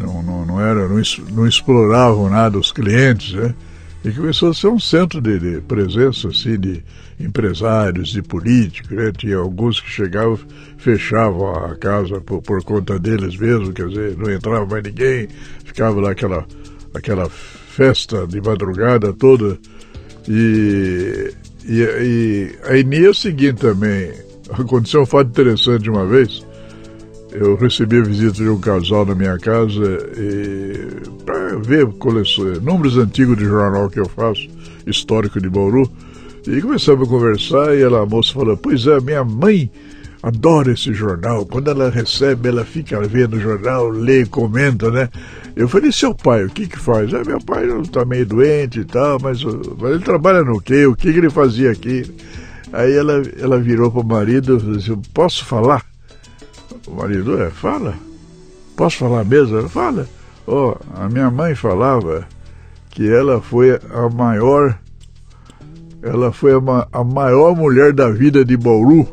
não, 0.00 0.22
não, 0.22 0.46
não 0.46 0.60
era, 0.60 0.88
não, 0.88 1.02
não 1.32 1.46
exploravam 1.46 2.30
nada 2.30 2.58
os 2.58 2.72
clientes, 2.72 3.34
né, 3.34 3.54
e 4.04 4.10
começou 4.10 4.50
a 4.50 4.54
ser 4.54 4.68
um 4.68 4.80
centro 4.80 5.20
de, 5.20 5.38
de 5.38 5.60
presença, 5.60 6.28
assim, 6.28 6.58
de 6.58 6.82
empresários, 7.18 8.10
de 8.10 8.22
políticos, 8.22 8.90
né? 8.90 9.12
Tinha 9.16 9.38
alguns 9.38 9.80
que 9.80 9.88
chegavam, 9.90 10.38
fechavam 10.78 11.54
a 11.54 11.74
casa 11.76 12.20
por, 12.20 12.42
por, 12.42 12.62
conta 12.62 12.98
deles 12.98 13.36
mesmo, 13.36 13.72
quer 13.72 13.88
dizer, 13.88 14.16
não 14.16 14.30
entrava 14.30 14.66
mais 14.66 14.82
ninguém, 14.82 15.28
ficava 15.64 16.00
lá 16.00 16.10
aquela, 16.10 16.46
aquela 16.94 17.28
festa 17.28 18.26
de 18.26 18.40
madrugada 18.40 19.12
toda. 19.12 19.58
E, 20.28 21.32
e, 21.64 21.80
e 21.80 22.58
aí, 22.64 22.84
no 22.84 23.14
seguinte 23.14 23.60
também, 23.60 24.12
aconteceu 24.50 25.02
um 25.02 25.06
fato 25.06 25.28
interessante 25.28 25.88
uma 25.88 26.06
vez, 26.06 26.44
eu 27.32 27.54
recebi 27.56 27.98
a 27.98 28.02
visita 28.02 28.36
de 28.36 28.48
um 28.48 28.58
casal 28.58 29.04
na 29.04 29.14
minha 29.14 29.38
casa 29.38 29.98
para 31.24 31.56
ver 31.58 31.86
coleções, 31.98 32.60
números 32.62 32.96
antigos 32.96 33.36
de 33.36 33.44
jornal 33.44 33.90
que 33.90 34.00
eu 34.00 34.08
faço, 34.08 34.48
histórico 34.86 35.40
de 35.40 35.48
Bauru. 35.48 35.90
E 36.46 36.62
começamos 36.62 37.08
a 37.08 37.10
conversar 37.10 37.76
e 37.76 37.82
ela, 37.82 38.02
a 38.02 38.06
moça 38.06 38.32
falou, 38.32 38.56
pois 38.56 38.86
é, 38.86 39.00
minha 39.00 39.24
mãe 39.24 39.70
adora 40.22 40.72
esse 40.72 40.92
jornal. 40.92 41.44
Quando 41.44 41.70
ela 41.70 41.90
recebe, 41.90 42.48
ela 42.48 42.64
fica 42.64 43.00
vendo 43.02 43.36
o 43.36 43.40
jornal, 43.40 43.88
lê, 43.88 44.24
comenta, 44.24 44.90
né? 44.90 45.08
Eu 45.56 45.68
falei, 45.68 45.90
seu 45.90 46.14
pai, 46.14 46.44
o 46.44 46.50
que 46.50 46.68
que 46.68 46.78
faz? 46.78 47.12
Ah, 47.14 47.22
meu 47.24 47.40
pai 47.40 47.66
está 47.80 48.04
meio 48.04 48.26
doente 48.26 48.80
e 48.80 48.84
tal, 48.84 49.18
mas, 49.20 49.40
ele 49.42 49.98
trabalha 50.04 50.42
no 50.42 50.60
quê? 50.60 50.86
O 50.86 50.94
que, 50.94 51.12
que 51.12 51.18
ele 51.18 51.30
fazia 51.30 51.72
aqui? 51.72 52.04
Aí 52.72 52.92
ela, 52.92 53.22
ela 53.40 53.58
virou 53.58 53.90
para 53.90 54.00
o 54.00 54.06
marido 54.06 54.56
e 54.56 54.76
disse, 54.76 54.96
posso 55.12 55.44
falar? 55.44 55.84
O 56.86 56.92
marido, 56.92 57.40
é, 57.42 57.50
fala. 57.50 57.94
Posso 58.76 58.98
falar 58.98 59.24
mesmo? 59.24 59.58
Ela 59.58 59.68
fala. 59.68 60.06
Oh, 60.46 60.76
a 60.94 61.08
minha 61.08 61.30
mãe 61.30 61.54
falava 61.56 62.26
que 62.90 63.08
ela 63.08 63.40
foi 63.40 63.80
a 63.90 64.08
maior, 64.08 64.78
ela 66.06 66.32
foi 66.32 66.52
a, 66.52 66.60
ma, 66.60 66.86
a 66.92 67.02
maior 67.02 67.54
mulher 67.54 67.92
da 67.92 68.10
vida 68.10 68.44
de 68.44 68.56
Bauru. 68.56 69.06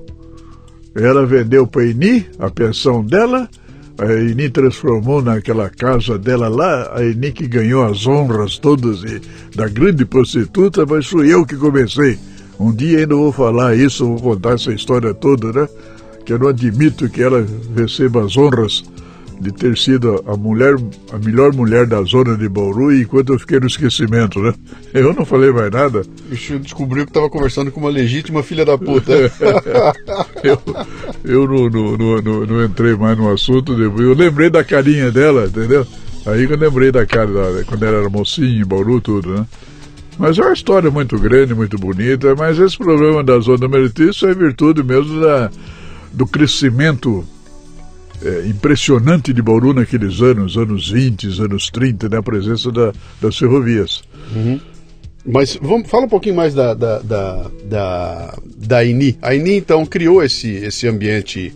Ela 0.95 1.25
vendeu 1.25 1.65
para 1.65 1.85
Eni 1.85 2.25
a 2.37 2.49
pensão 2.51 3.03
dela, 3.03 3.49
a 3.97 4.13
Eni 4.13 4.49
transformou 4.49 5.21
naquela 5.21 5.69
casa 5.69 6.19
dela 6.19 6.47
lá, 6.47 6.91
a 6.95 7.03
Eni 7.03 7.31
que 7.31 7.47
ganhou 7.47 7.83
as 7.83 8.05
honras 8.05 8.59
todas 8.59 9.03
e, 9.03 9.19
da 9.55 9.67
grande 9.67 10.05
prostituta, 10.05 10.85
mas 10.85 11.07
fui 11.07 11.33
eu 11.33 11.45
que 11.45 11.55
comecei. 11.55 12.17
Um 12.59 12.71
dia 12.71 12.99
ainda 12.99 13.15
vou 13.15 13.31
falar 13.31 13.75
isso, 13.75 14.05
vou 14.05 14.35
contar 14.35 14.53
essa 14.53 14.71
história 14.71 15.13
toda, 15.13 15.51
né? 15.51 15.67
que 16.23 16.33
eu 16.33 16.39
não 16.39 16.47
admito 16.47 17.09
que 17.09 17.21
ela 17.21 17.45
receba 17.75 18.23
as 18.23 18.37
honras 18.37 18.83
de 19.43 19.51
ter 19.51 19.77
sido 19.77 20.23
a 20.25 20.37
mulher, 20.37 20.75
a 21.11 21.17
melhor 21.17 21.53
mulher 21.53 21.85
da 21.85 22.01
zona 22.03 22.37
de 22.37 22.47
Bauru, 22.47 22.95
enquanto 22.95 23.33
eu 23.33 23.39
fiquei 23.39 23.59
no 23.59 23.67
esquecimento, 23.67 24.39
né? 24.39 24.53
Eu 24.93 25.13
não 25.13 25.25
falei 25.25 25.51
mais 25.51 25.69
nada. 25.69 26.01
O 26.31 26.35
senhor 26.35 26.59
descobriu 26.59 27.03
que 27.03 27.11
estava 27.11 27.29
conversando 27.29 27.71
com 27.71 27.81
uma 27.81 27.89
legítima 27.89 28.41
filha 28.41 28.65
da 28.65 28.77
puta. 28.77 29.11
eu 30.43 30.57
eu 31.25 31.47
não, 31.47 31.69
não, 31.69 31.97
não, 32.21 32.45
não, 32.45 32.63
entrei 32.63 32.95
mais 32.95 33.17
no 33.17 33.31
assunto, 33.31 33.73
eu 33.73 34.13
lembrei 34.13 34.49
da 34.49 34.63
carinha 34.63 35.11
dela, 35.11 35.45
entendeu? 35.45 35.85
Aí 36.25 36.45
eu 36.45 36.57
lembrei 36.57 36.91
da 36.91 37.05
cara 37.05 37.27
da, 37.27 37.63
quando 37.65 37.83
ela 37.83 37.97
era 37.97 38.09
mocinha 38.09 38.61
em 38.61 38.65
Bauru, 38.65 39.01
tudo, 39.01 39.35
né? 39.35 39.45
Mas 40.17 40.37
é 40.37 40.41
uma 40.41 40.53
história 40.53 40.89
muito 40.89 41.17
grande, 41.19 41.53
muito 41.53 41.77
bonita, 41.77 42.35
mas 42.35 42.59
esse 42.59 42.77
problema 42.77 43.23
da 43.23 43.39
zona 43.39 43.67
meretícia 43.67 44.27
é 44.27 44.33
virtude 44.33 44.83
mesmo 44.83 45.19
da 45.19 45.49
do 46.13 46.27
crescimento 46.27 47.25
é, 48.23 48.47
impressionante 48.47 49.33
de 49.33 49.41
Bauru 49.41 49.73
naqueles 49.73 50.21
anos, 50.21 50.57
anos 50.57 50.89
20, 50.89 51.41
anos 51.41 51.69
30, 51.69 52.09
né, 52.09 52.17
a 52.17 52.23
presença 52.23 52.71
da, 52.71 52.93
das 53.21 53.37
ferrovias. 53.37 54.03
Uhum. 54.35 54.59
Mas 55.25 55.57
vamos, 55.61 55.89
fala 55.89 56.05
um 56.05 56.09
pouquinho 56.09 56.35
mais 56.35 56.53
da, 56.53 56.73
da, 56.73 56.99
da, 56.99 57.51
da, 57.65 58.37
da 58.57 58.83
INI. 58.83 59.17
A 59.21 59.33
INI, 59.33 59.55
então, 59.55 59.85
criou 59.85 60.21
esse, 60.21 60.49
esse 60.49 60.87
ambiente 60.87 61.53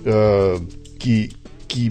uh, 0.00 0.64
que, 0.98 1.30
que 1.66 1.90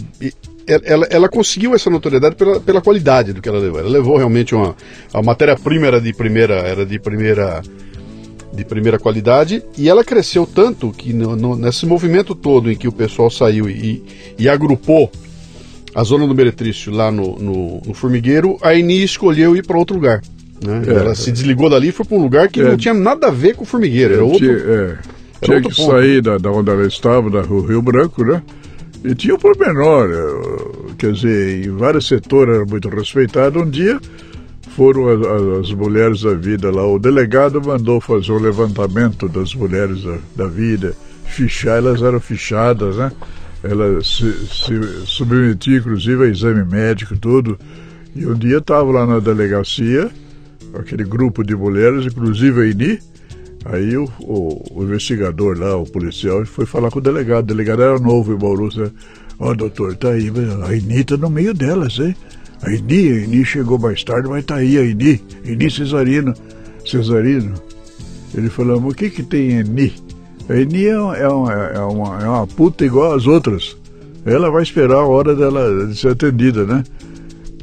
ela, 0.65 1.05
ela 1.09 1.29
conseguiu 1.29 1.75
essa 1.75 1.89
notoriedade 1.89 2.35
pela, 2.35 2.59
pela 2.59 2.81
qualidade 2.81 3.33
do 3.33 3.41
que 3.41 3.49
ela 3.49 3.59
levou. 3.59 3.79
Ela 3.79 3.89
levou 3.89 4.17
realmente 4.17 4.55
uma. 4.55 4.75
A 5.13 5.21
matéria-prima 5.21 5.87
era 5.87 5.99
de 5.99 6.13
primeira. 6.13 6.55
Era 6.55 6.85
de 6.85 6.97
primeira 6.99 7.61
de 8.53 8.63
primeira 8.63 8.99
qualidade 8.99 9.63
e 9.77 9.89
ela 9.89 10.03
cresceu 10.03 10.45
tanto 10.45 10.91
que 10.91 11.11
no, 11.11 11.35
no, 11.35 11.55
nesse 11.55 11.85
movimento 11.85 12.35
todo 12.35 12.71
em 12.71 12.75
que 12.75 12.87
o 12.87 12.91
pessoal 12.91 13.29
saiu 13.29 13.69
e, 13.69 14.03
e 14.37 14.47
agrupou 14.47 15.11
a 15.95 16.03
zona 16.03 16.27
do 16.27 16.35
Meretrício 16.35 16.91
lá 16.91 17.11
no, 17.11 17.37
no, 17.37 17.81
no 17.85 17.93
Formigueiro, 17.93 18.57
a 18.61 18.75
Eni 18.75 19.03
escolheu 19.03 19.55
ir 19.55 19.65
para 19.65 19.77
outro 19.77 19.95
lugar. 19.95 20.21
Né? 20.63 20.83
É, 20.87 20.91
ela 20.91 21.15
se 21.15 21.31
desligou 21.31 21.69
dali 21.69 21.89
e 21.89 21.91
foi 21.91 22.05
para 22.05 22.17
um 22.17 22.21
lugar 22.21 22.47
que 22.47 22.61
é, 22.61 22.63
não 22.63 22.77
tinha 22.77 22.93
nada 22.93 23.27
a 23.27 23.31
ver 23.31 23.55
com 23.55 23.63
o 23.63 23.67
Formigueiro. 23.67 24.13
Era 24.13 24.23
outro, 24.23 24.39
tinha, 24.39 24.51
é, 24.51 24.73
era 24.73 24.99
tinha 25.41 25.57
outro 25.57 25.69
que 25.69 25.75
ponto. 25.75 25.91
sair 25.91 26.21
da, 26.21 26.37
da 26.37 26.51
onde 26.51 26.69
ela 26.71 26.87
estava, 26.87 27.29
da 27.29 27.41
Rio 27.41 27.81
Branco, 27.81 28.23
né? 28.23 28.41
E 29.03 29.13
tinha 29.13 29.35
um 29.35 29.37
pormenor, 29.37 30.09
eh, 30.09 30.93
quer 30.97 31.11
dizer, 31.11 31.65
em 31.65 31.71
vários 31.71 32.07
setores 32.07 32.55
era 32.55 32.65
muito 32.65 32.87
respeitado. 32.87 33.59
Um 33.59 33.69
dia 33.69 33.99
foram 34.75 35.07
as, 35.07 35.69
as, 35.69 35.73
mulheres 35.73 36.21
da 36.21 36.33
vida 36.33 36.71
lá. 36.71 36.85
O 36.85 36.99
delegado 36.99 37.61
mandou 37.61 38.01
fazer 38.01 38.31
o 38.31 38.39
levantamento 38.39 39.27
das 39.29 39.53
mulheres 39.53 40.03
da, 40.03 40.17
da, 40.35 40.47
vida, 40.47 40.95
fichar, 41.25 41.77
elas 41.77 42.01
eram 42.01 42.19
fichadas, 42.19 42.97
né? 42.97 43.11
Elas 43.63 44.07
se, 44.07 44.33
se 44.47 45.05
submetiam, 45.05 45.77
inclusive, 45.77 46.25
a 46.25 46.27
exame 46.27 46.65
médico, 46.65 47.17
tudo. 47.17 47.57
E 48.15 48.25
um 48.25 48.33
dia 48.33 48.57
estava 48.57 48.91
lá 48.91 49.05
na 49.05 49.19
delegacia, 49.19 50.11
aquele 50.73 51.03
grupo 51.03 51.43
de 51.43 51.55
mulheres, 51.55 52.05
inclusive 52.05 52.61
a 52.61 52.65
Ini, 52.65 52.99
Aí 53.65 53.95
o, 53.95 54.09
o, 54.19 54.79
o, 54.79 54.83
investigador 54.83 55.57
lá, 55.57 55.77
o 55.77 55.85
policial, 55.85 56.45
foi 56.45 56.65
falar 56.65 56.91
com 56.91 56.99
o 56.99 57.01
delegado. 57.01 57.45
O 57.45 57.47
delegado 57.47 57.81
era 57.81 57.97
novo 57.97 58.33
em 58.33 58.37
Bauru. 58.37 58.69
Né? 58.75 58.91
Ó, 59.39 59.51
oh, 59.51 59.55
doutor, 59.55 59.95
tá 59.95 60.09
aí, 60.09 60.29
a 60.67 60.75
Inita 60.75 61.15
no 61.15 61.29
meio 61.29 61.53
delas, 61.53 61.97
hein? 61.97 62.13
A 62.63 62.71
Ini, 62.71 63.11
a 63.11 63.23
Ini 63.25 63.45
chegou 63.45 63.77
mais 63.77 64.03
tarde, 64.03 64.29
mas 64.29 64.45
tá 64.45 64.55
aí 64.55 64.77
a 64.77 64.83
Ini, 64.83 65.21
Ini 65.45 65.69
Cesarino. 65.69 66.33
Cesarino. 66.85 67.53
Ele 68.33 68.49
falou, 68.49 68.79
mas 68.81 68.93
o 68.93 68.95
que 68.95 69.09
que 69.09 69.23
tem 69.23 69.59
Eni? 69.59 69.93
A 70.49 70.55
Eni 70.55 70.85
é 70.85 70.97
uma, 70.97 71.53
é, 71.53 71.75
é, 71.75 71.79
uma, 71.79 72.23
é 72.23 72.27
uma 72.27 72.47
puta 72.47 72.83
igual 72.85 73.13
as 73.13 73.27
outras. 73.27 73.77
Ela 74.25 74.49
vai 74.49 74.63
esperar 74.63 74.97
a 74.97 75.05
hora 75.05 75.35
dela 75.35 75.87
de 75.87 75.97
ser 75.97 76.09
atendida, 76.09 76.65
né? 76.65 76.83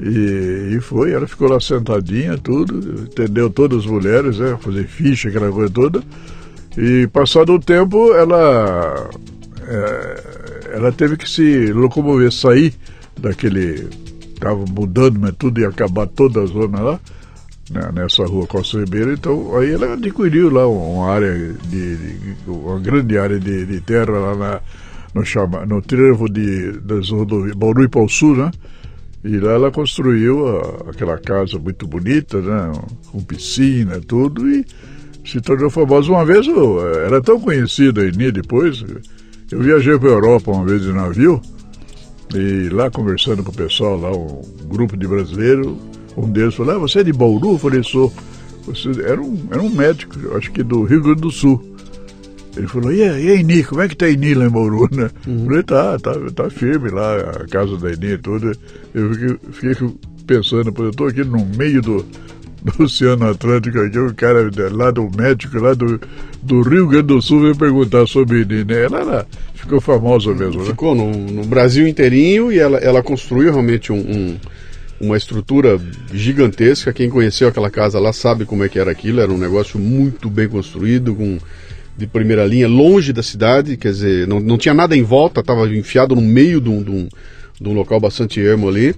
E, 0.01 0.77
e 0.77 0.81
foi, 0.81 1.13
ela 1.13 1.27
ficou 1.27 1.49
lá 1.49 1.61
sentadinha, 1.61 2.39
tudo, 2.39 3.05
atendeu 3.05 3.51
todas 3.51 3.81
as 3.81 3.87
mulheres, 3.87 4.39
né? 4.39 4.57
Fazer 4.61 4.87
ficha, 4.87 5.29
aquela 5.29 5.51
coisa 5.51 5.71
toda. 5.71 6.03
E 6.79 7.07
passado 7.09 7.55
o 7.55 7.59
tempo, 7.59 8.15
ela 8.15 9.11
é, 9.67 10.23
ela 10.75 10.93
teve 10.93 11.17
que 11.17 11.29
se 11.29 11.73
locomover, 11.73 12.31
sair 12.33 12.73
daquele. 13.19 13.89
Estava 14.41 14.65
mudando, 14.67 15.21
mas 15.21 15.35
tudo 15.39 15.61
ia 15.61 15.69
acabar 15.69 16.07
toda 16.07 16.41
a 16.41 16.47
zona 16.47 16.81
lá, 16.81 17.01
né, 17.71 17.91
nessa 17.93 18.25
rua 18.25 18.47
Costa 18.47 18.79
Ribeiro. 18.79 19.13
Então, 19.13 19.55
aí 19.55 19.71
ela 19.71 19.93
adquiriu 19.93 20.49
lá 20.49 20.67
uma 20.67 21.13
área, 21.13 21.55
de, 21.69 21.97
de 21.97 22.37
uma 22.51 22.81
grande 22.81 23.19
área 23.19 23.39
de, 23.39 23.67
de 23.67 23.81
terra 23.83 24.13
lá 24.13 24.35
na, 24.35 24.61
no, 25.15 25.23
chama, 25.27 25.67
no 25.67 25.83
trevo 25.83 26.27
de, 26.27 26.73
das 26.81 27.11
rodovias, 27.11 27.55
Bauru 27.55 27.85
e 27.85 27.89
Pau 27.89 28.09
Sul, 28.09 28.35
né? 28.35 28.51
E 29.23 29.39
lá 29.39 29.53
ela 29.53 29.71
construiu 29.71 30.49
a, 30.49 30.91
aquela 30.91 31.19
casa 31.19 31.59
muito 31.59 31.87
bonita, 31.87 32.41
né? 32.41 32.73
Com 33.13 33.21
piscina, 33.23 34.01
tudo, 34.01 34.49
e 34.49 34.65
se 35.23 35.39
tornou 35.43 35.69
famosa. 35.69 36.11
Uma 36.11 36.25
vez 36.25 36.47
eu, 36.47 36.81
era 37.05 37.21
tão 37.21 37.39
conhecida 37.39 38.01
a 38.01 38.07
Eni 38.07 38.33
depois, 38.33 38.83
eu 39.53 39.61
viajei 39.61 39.99
para 39.99 40.09
a 40.09 40.13
Europa 40.13 40.51
uma 40.51 40.65
vez 40.65 40.81
de 40.81 40.93
navio, 40.95 41.43
e 42.35 42.69
lá 42.69 42.91
conversando 42.91 43.43
com 43.43 43.51
o 43.51 43.55
pessoal, 43.55 43.99
lá 43.99 44.13
um 44.13 44.43
grupo 44.69 44.97
de 44.97 45.07
brasileiros, 45.07 45.77
um 46.17 46.31
deles 46.31 46.55
falou, 46.55 46.77
ah, 46.77 46.79
você 46.79 47.01
é 47.01 47.05
de 47.05 47.13
Bauru? 47.13 47.53
Eu 47.53 47.59
falei, 47.59 47.83
sou. 47.83 48.13
Você, 48.67 48.91
era, 49.03 49.21
um, 49.21 49.49
era 49.51 49.63
um 49.63 49.71
médico, 49.71 50.15
acho 50.37 50.53
que 50.53 50.63
do 50.63 50.85
Rio 50.85 51.03
Grande 51.03 51.23
do 51.23 51.31
Sul. 51.31 51.65
Ele 52.57 52.67
falou, 52.67 52.93
e 52.93 53.03
a, 53.03 53.19
e 53.19 53.31
a 53.31 53.37
Eni, 53.37 53.63
como 53.65 53.81
é 53.81 53.89
que 53.89 53.97
tá 53.97 54.07
a 54.07 54.11
Eni 54.11 54.35
lá 54.35 54.45
em 54.45 54.51
Bauru, 54.51 54.89
né? 54.95 55.11
Uhum. 55.27 55.41
Eu 55.41 55.45
falei, 55.47 55.63
tá, 55.63 55.99
tá, 55.99 56.15
tá 56.35 56.51
firme 56.51 56.91
lá, 56.91 57.17
a 57.17 57.49
casa 57.49 57.77
da 57.79 57.93
Eni 57.93 58.13
e 58.13 58.19
tudo. 58.19 58.53
Eu 58.95 59.15
fiquei, 59.15 59.39
fiquei 59.53 59.91
pensando, 60.27 60.73
eu 60.79 60.93
tô 60.93 61.07
aqui 61.07 61.25
no 61.25 61.45
meio 61.57 61.81
do, 61.81 62.05
do 62.63 62.83
Oceano 62.85 63.29
Atlântico 63.29 63.79
aqui, 63.81 63.99
o 63.99 64.15
cara 64.15 64.51
lá 64.73 64.91
do 64.91 65.11
médico, 65.17 65.59
lá 65.59 65.75
do, 65.75 66.01
do 66.43 66.63
Rio 66.63 66.89
Grande 66.89 67.07
do 67.07 67.23
Sul, 67.23 67.41
veio 67.41 67.57
perguntar 67.57 68.07
sobre 68.07 68.43
Eni, 68.43 68.65
né? 68.65 68.85
Ela, 68.85 68.99
ela 69.01 69.27
ficou 69.61 69.81
famosa 69.81 70.35
mesmo, 70.35 70.63
né? 70.63 70.69
Ficou 70.69 70.95
no, 70.95 71.11
no, 71.11 71.45
Brasil 71.45 71.87
inteirinho 71.87 72.51
e 72.51 72.59
ela, 72.59 72.79
ela 72.79 73.03
construiu 73.03 73.51
realmente 73.53 73.93
um, 73.93 73.99
um, 73.99 74.37
uma 75.01 75.17
estrutura 75.17 75.81
gigantesca. 76.13 76.93
Quem 76.93 77.11
conheceu 77.11 77.49
aquela 77.49 77.71
casa 77.71 77.99
lá 77.99 78.13
sabe 78.13 78.45
como 78.45 78.65
é 78.65 78.69
que 78.69 78.79
era 78.79 78.91
aquilo, 78.91 79.21
era 79.21 79.31
um 79.31 79.39
negócio 79.39 79.79
muito 79.79 80.29
bem 80.31 80.49
construído, 80.49 81.15
com 81.15 81.39
de 81.97 82.07
primeira 82.07 82.47
linha, 82.47 82.67
longe 82.67 83.13
da 83.13 83.23
cidade, 83.23 83.77
quer 83.77 83.91
dizer, 83.93 84.27
não, 84.27 84.41
não 84.41 84.57
tinha 84.57 84.73
nada 84.73 84.97
em 84.97 85.03
volta, 85.03 85.41
estava 85.41 85.69
enfiado 85.69 86.15
no 86.15 86.23
meio 86.23 86.59
de 86.59 86.71
um, 86.71 86.83
de, 86.83 86.91
um, 86.91 87.09
de 87.61 87.69
um 87.69 87.75
local 87.75 88.01
bastante 88.01 88.41
ermo 88.41 88.69
ali. 88.69 88.95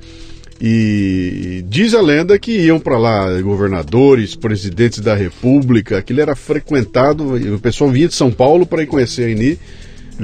E 0.60 1.64
diz 1.66 1.92
a 1.92 2.00
lenda 2.00 2.38
que 2.38 2.52
iam 2.52 2.78
para 2.78 2.96
lá 2.96 3.40
governadores, 3.40 4.36
presidentes 4.36 5.00
da 5.00 5.16
república, 5.16 5.98
aquilo 5.98 6.20
era 6.20 6.36
frequentado, 6.36 7.34
o 7.34 7.58
pessoal 7.58 7.90
vinha 7.90 8.06
de 8.06 8.14
São 8.14 8.30
Paulo 8.30 8.64
para 8.64 8.84
ir 8.84 8.86
conhecer 8.86 9.24
a 9.24 9.30
Eni. 9.30 9.58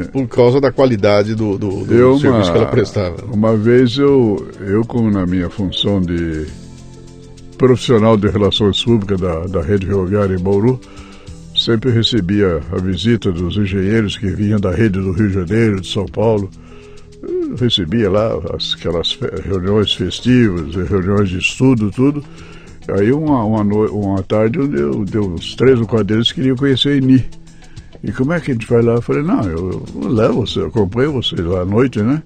Por 0.05 0.29
causa 0.29 0.61
da 0.61 0.71
qualidade 0.71 1.35
do, 1.35 1.59
do, 1.59 1.85
do 1.85 1.95
eu, 1.95 2.19
serviço 2.19 2.51
uma, 2.51 2.53
que 2.53 2.59
ela 2.59 2.67
prestava. 2.67 3.25
Uma 3.33 3.57
vez 3.57 3.97
eu, 3.97 4.49
eu 4.61 4.85
como 4.85 5.11
na 5.11 5.27
minha 5.27 5.51
função 5.51 6.01
de 6.01 6.47
profissional 7.57 8.17
de 8.17 8.29
relações 8.29 8.83
públicas 8.83 9.21
da, 9.21 9.41
da 9.47 9.61
rede 9.61 9.87
ferroviária 9.87 10.35
em 10.35 10.39
Bauru, 10.39 10.81
sempre 11.57 11.91
recebia 11.91 12.61
a 12.73 12.79
visita 12.79 13.33
dos 13.33 13.57
engenheiros 13.57 14.17
que 14.17 14.29
vinham 14.29 14.61
da 14.61 14.71
rede 14.71 15.01
do 15.01 15.13
Rio 15.13 15.29
de 15.29 15.35
Janeiro, 15.35 15.81
de 15.81 15.89
São 15.89 16.07
Paulo. 16.07 16.49
Eu 17.21 17.57
recebia 17.57 18.09
lá 18.09 18.31
as, 18.55 18.75
aquelas 18.75 19.19
reuniões 19.45 19.93
festivas, 19.93 20.75
reuniões 20.89 21.29
de 21.29 21.39
estudo, 21.39 21.91
tudo. 21.91 22.23
Aí 22.97 23.13
uma, 23.13 23.45
uma, 23.45 23.63
uma 23.63 24.23
tarde 24.23 24.59
eu, 24.59 25.05
uns 25.25 25.55
três 25.57 25.79
ou 25.79 25.87
quatro 25.87 26.07
deles 26.07 26.29
que 26.29 26.37
queriam 26.37 26.57
conhecer 26.57 26.91
a 26.91 26.97
Eni. 26.97 27.25
E 28.03 28.13
como 28.13 28.33
é 28.33 28.41
que 28.41 28.51
a 28.51 28.55
gente 28.55 28.67
vai 28.67 28.83
lá? 28.83 28.95
Eu 28.95 29.03
falei, 29.03 29.23
não, 29.23 29.43
eu, 29.43 29.87
eu 29.95 30.09
levo 30.09 30.47
você, 30.47 30.61
eu 30.61 30.67
acompanho 30.67 31.13
vocês 31.13 31.41
lá 31.41 31.63
à 31.63 31.65
noite, 31.65 32.01
né? 32.01 32.23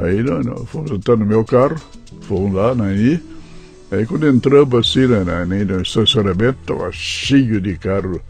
Aí 0.00 0.22
nós, 0.22 0.44
nós 0.44 0.68
fomos 0.68 0.90
entrar 0.90 1.16
no 1.16 1.26
meu 1.26 1.44
carro, 1.44 1.76
fomos 2.22 2.54
lá 2.54 2.74
na 2.74 2.92
Eni. 2.92 3.20
Aí 3.90 4.04
quando 4.06 4.26
entramos 4.28 4.74
assim 4.74 5.06
né, 5.06 5.24
na, 5.24 5.46
no 5.46 5.80
estacionamento, 5.80 6.58
estava 6.60 6.92
cheio 6.92 7.60
de 7.60 7.76
carro 7.78 8.20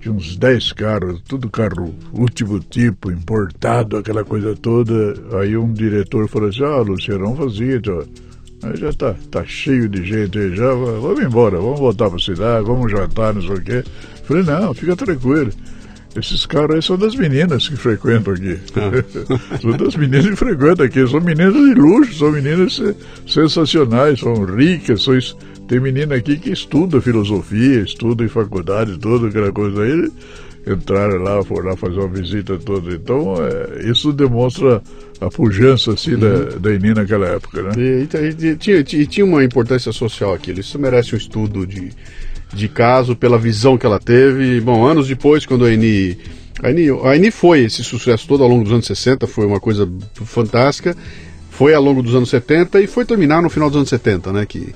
tinha 0.00 0.14
uns 0.14 0.34
10 0.36 0.72
carros, 0.72 1.20
tudo 1.28 1.50
carro 1.50 1.94
último 2.12 2.58
tipo, 2.58 3.12
importado, 3.12 3.98
aquela 3.98 4.24
coisa 4.24 4.56
toda. 4.56 5.14
Aí 5.38 5.56
um 5.56 5.72
diretor 5.72 6.26
falou 6.28 6.48
assim, 6.48 6.64
ah, 6.64 6.78
Luciano, 6.78 7.24
vamos 7.24 7.38
fazer 7.54 7.82
Aí 8.62 8.76
já 8.76 8.92
tá, 8.92 9.14
tá 9.30 9.44
cheio 9.44 9.88
de 9.88 10.04
gente 10.04 10.38
aí 10.38 10.54
já, 10.54 10.72
vamos 10.74 11.20
embora, 11.20 11.58
vamos 11.58 11.80
voltar 11.80 12.08
para 12.08 12.16
a 12.16 12.22
cidade, 12.22 12.66
vamos 12.66 12.90
jantar, 12.90 13.34
não 13.34 13.42
sei 13.42 13.54
o 13.54 13.62
quê. 13.62 13.84
Falei, 14.24 14.42
não, 14.42 14.74
fica 14.74 14.96
tranquilo. 14.96 15.50
Esses 16.16 16.44
caras 16.44 16.76
aí 16.76 16.82
são 16.82 16.98
das 16.98 17.14
meninas 17.14 17.68
que 17.68 17.76
frequentam 17.76 18.34
aqui. 18.34 18.58
Ah. 18.74 19.58
são 19.62 19.72
das 19.72 19.94
meninas 19.96 20.26
que 20.26 20.36
frequentam 20.36 20.86
aqui. 20.86 21.06
São 21.06 21.20
meninas 21.20 21.54
de 21.54 21.74
luxo, 21.74 22.14
são 22.14 22.32
meninas 22.32 22.80
sensacionais, 23.26 24.18
são 24.20 24.44
ricas, 24.44 25.02
são 25.02 25.14
tem 25.70 25.78
menina 25.78 26.16
aqui 26.16 26.36
que 26.36 26.50
estuda 26.50 27.00
filosofia, 27.00 27.82
estuda 27.82 28.24
em 28.24 28.28
faculdade, 28.28 28.98
tudo 28.98 29.28
aquela 29.28 29.52
coisa 29.52 29.82
aí. 29.82 30.10
Entraram 30.66 31.22
lá, 31.22 31.44
foram 31.44 31.70
lá 31.70 31.76
fazer 31.76 32.00
uma 32.00 32.08
visita 32.08 32.58
toda. 32.58 32.92
Então, 32.92 33.36
é, 33.38 33.88
isso 33.88 34.12
demonstra 34.12 34.82
a 35.20 35.30
pujança 35.30 35.92
assim, 35.92 36.14
uhum. 36.14 36.18
da, 36.18 36.58
da 36.58 36.74
Eni 36.74 36.92
naquela 36.92 37.28
época, 37.28 37.62
né? 37.62 37.70
E, 37.78 38.08
e, 38.12 38.48
e, 38.48 38.56
tinha, 38.56 38.78
e, 38.78 39.06
tinha 39.06 39.24
uma 39.24 39.44
importância 39.44 39.92
social 39.92 40.34
aquilo. 40.34 40.58
Isso 40.58 40.76
merece 40.76 41.14
um 41.14 41.18
estudo 41.18 41.64
de, 41.64 41.92
de 42.52 42.68
caso, 42.68 43.16
pela 43.16 43.38
visão 43.38 43.78
que 43.78 43.86
ela 43.86 43.98
teve. 43.98 44.60
Bom, 44.60 44.86
anos 44.86 45.08
depois, 45.08 45.46
quando 45.46 45.64
a 45.64 45.72
Eni 45.72 46.18
a 46.62 46.70
Eni, 46.70 46.88
a 47.04 47.16
Eni 47.16 47.30
foi 47.30 47.60
esse 47.60 47.82
sucesso 47.82 48.26
todo 48.28 48.42
ao 48.42 48.48
longo 48.48 48.64
dos 48.64 48.72
anos 48.72 48.86
60, 48.86 49.26
foi 49.26 49.46
uma 49.46 49.60
coisa 49.60 49.88
fantástica. 50.14 50.96
Foi 51.50 51.74
ao 51.74 51.82
longo 51.82 52.02
dos 52.02 52.14
anos 52.14 52.30
70 52.30 52.80
e 52.80 52.86
foi 52.86 53.04
terminar 53.04 53.42
no 53.42 53.50
final 53.50 53.68
dos 53.68 53.76
anos 53.76 53.88
70, 53.88 54.32
né? 54.32 54.46
Que 54.46 54.74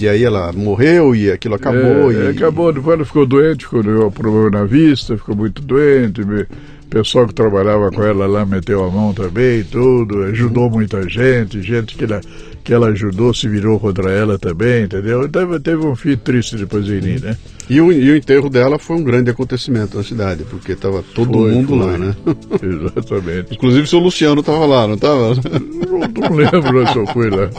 que 0.00 0.08
aí 0.08 0.24
ela 0.24 0.50
morreu 0.50 1.14
e 1.14 1.30
aquilo 1.30 1.56
acabou. 1.56 2.10
É, 2.10 2.14
e... 2.14 2.28
Acabou, 2.28 2.72
depois 2.72 2.96
ela 2.96 3.04
ficou 3.04 3.26
doente, 3.26 3.66
ficou 3.66 3.82
com 3.82 4.10
problema 4.10 4.60
na 4.60 4.64
vista, 4.64 5.14
ficou 5.14 5.36
muito 5.36 5.60
doente. 5.60 6.22
O 6.22 6.46
pessoal 6.88 7.26
que 7.26 7.34
trabalhava 7.34 7.90
com 7.90 8.02
ela 8.02 8.26
lá 8.26 8.46
meteu 8.46 8.82
a 8.82 8.90
mão 8.90 9.12
também, 9.12 9.62
tudo, 9.62 10.22
ajudou 10.22 10.70
muita 10.70 11.06
gente, 11.06 11.60
gente 11.60 11.96
que 11.96 12.04
ela, 12.04 12.22
que 12.62 12.72
ela 12.72 12.88
ajudou 12.88 13.32
se 13.32 13.48
virou 13.48 13.78
contra 13.80 14.10
ela 14.10 14.38
também, 14.38 14.84
entendeu? 14.84 15.28
Teve, 15.28 15.60
teve 15.60 15.86
um 15.86 15.96
fim 15.96 16.16
triste 16.16 16.56
depois 16.56 16.84
de 16.84 16.94
ir, 16.94 17.20
né? 17.20 17.36
E 17.68 17.80
o, 17.80 17.92
e 17.92 18.10
o, 18.10 18.16
enterro 18.16 18.50
dela 18.50 18.78
foi 18.78 18.96
um 18.96 19.04
grande 19.04 19.30
acontecimento 19.30 19.96
na 19.96 20.02
cidade, 20.02 20.44
porque 20.50 20.72
estava 20.72 21.04
todo 21.14 21.32
foi, 21.32 21.52
mundo 21.52 21.68
foi. 21.68 21.78
lá, 21.78 21.98
né? 21.98 22.16
Exatamente. 22.60 23.54
Inclusive 23.54 23.84
o 23.84 23.86
seu 23.86 23.98
Luciano 24.00 24.40
estava 24.40 24.66
lá, 24.66 24.88
não 24.88 24.94
estava? 24.94 25.34
Não, 25.34 25.98
não, 26.00 26.36
lembro 26.36 26.86
se 26.88 26.96
eu 26.98 27.06
fui 27.06 27.30
lá. 27.30 27.50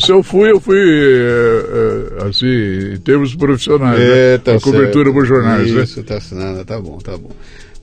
Se 0.00 0.10
eu 0.10 0.22
fui, 0.22 0.50
eu 0.50 0.60
fui, 0.60 0.78
é, 0.78 2.22
é, 2.22 2.28
assim, 2.28 2.94
em 2.94 3.00
termos 3.00 3.34
profissionais, 3.34 4.00
é, 4.00 4.32
né? 4.32 4.38
tá 4.38 4.54
a 4.54 4.60
cobertura 4.60 5.12
por 5.12 5.26
jornais, 5.26 5.70
né? 5.70 5.82
Isso, 5.82 6.00
né? 6.00 6.04
tá 6.06 6.16
assinando, 6.16 6.64
tá 6.64 6.80
bom, 6.80 6.96
tá 6.98 7.16
bom. 7.18 7.30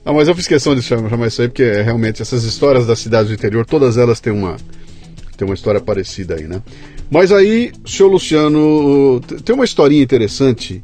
Mas 0.04 0.28
eu 0.28 0.34
fiz 0.34 0.46
questão 0.46 0.74
de 0.74 0.82
chamar 0.82 1.26
isso 1.26 1.42
aí, 1.42 1.48
porque 1.48 1.62
é, 1.62 1.82
realmente 1.82 2.22
essas 2.22 2.44
histórias 2.44 2.86
das 2.86 2.98
cidades 2.98 3.28
do 3.28 3.34
interior, 3.34 3.64
todas 3.64 3.96
elas 3.96 4.20
têm 4.20 4.32
uma, 4.32 4.56
têm 5.36 5.46
uma 5.46 5.54
história 5.54 5.80
parecida 5.80 6.34
aí, 6.34 6.44
né? 6.44 6.62
Mas 7.10 7.30
aí, 7.30 7.72
senhor 7.84 8.08
Luciano, 8.08 9.20
tem 9.44 9.54
uma 9.54 9.64
historinha 9.64 10.02
interessante 10.02 10.82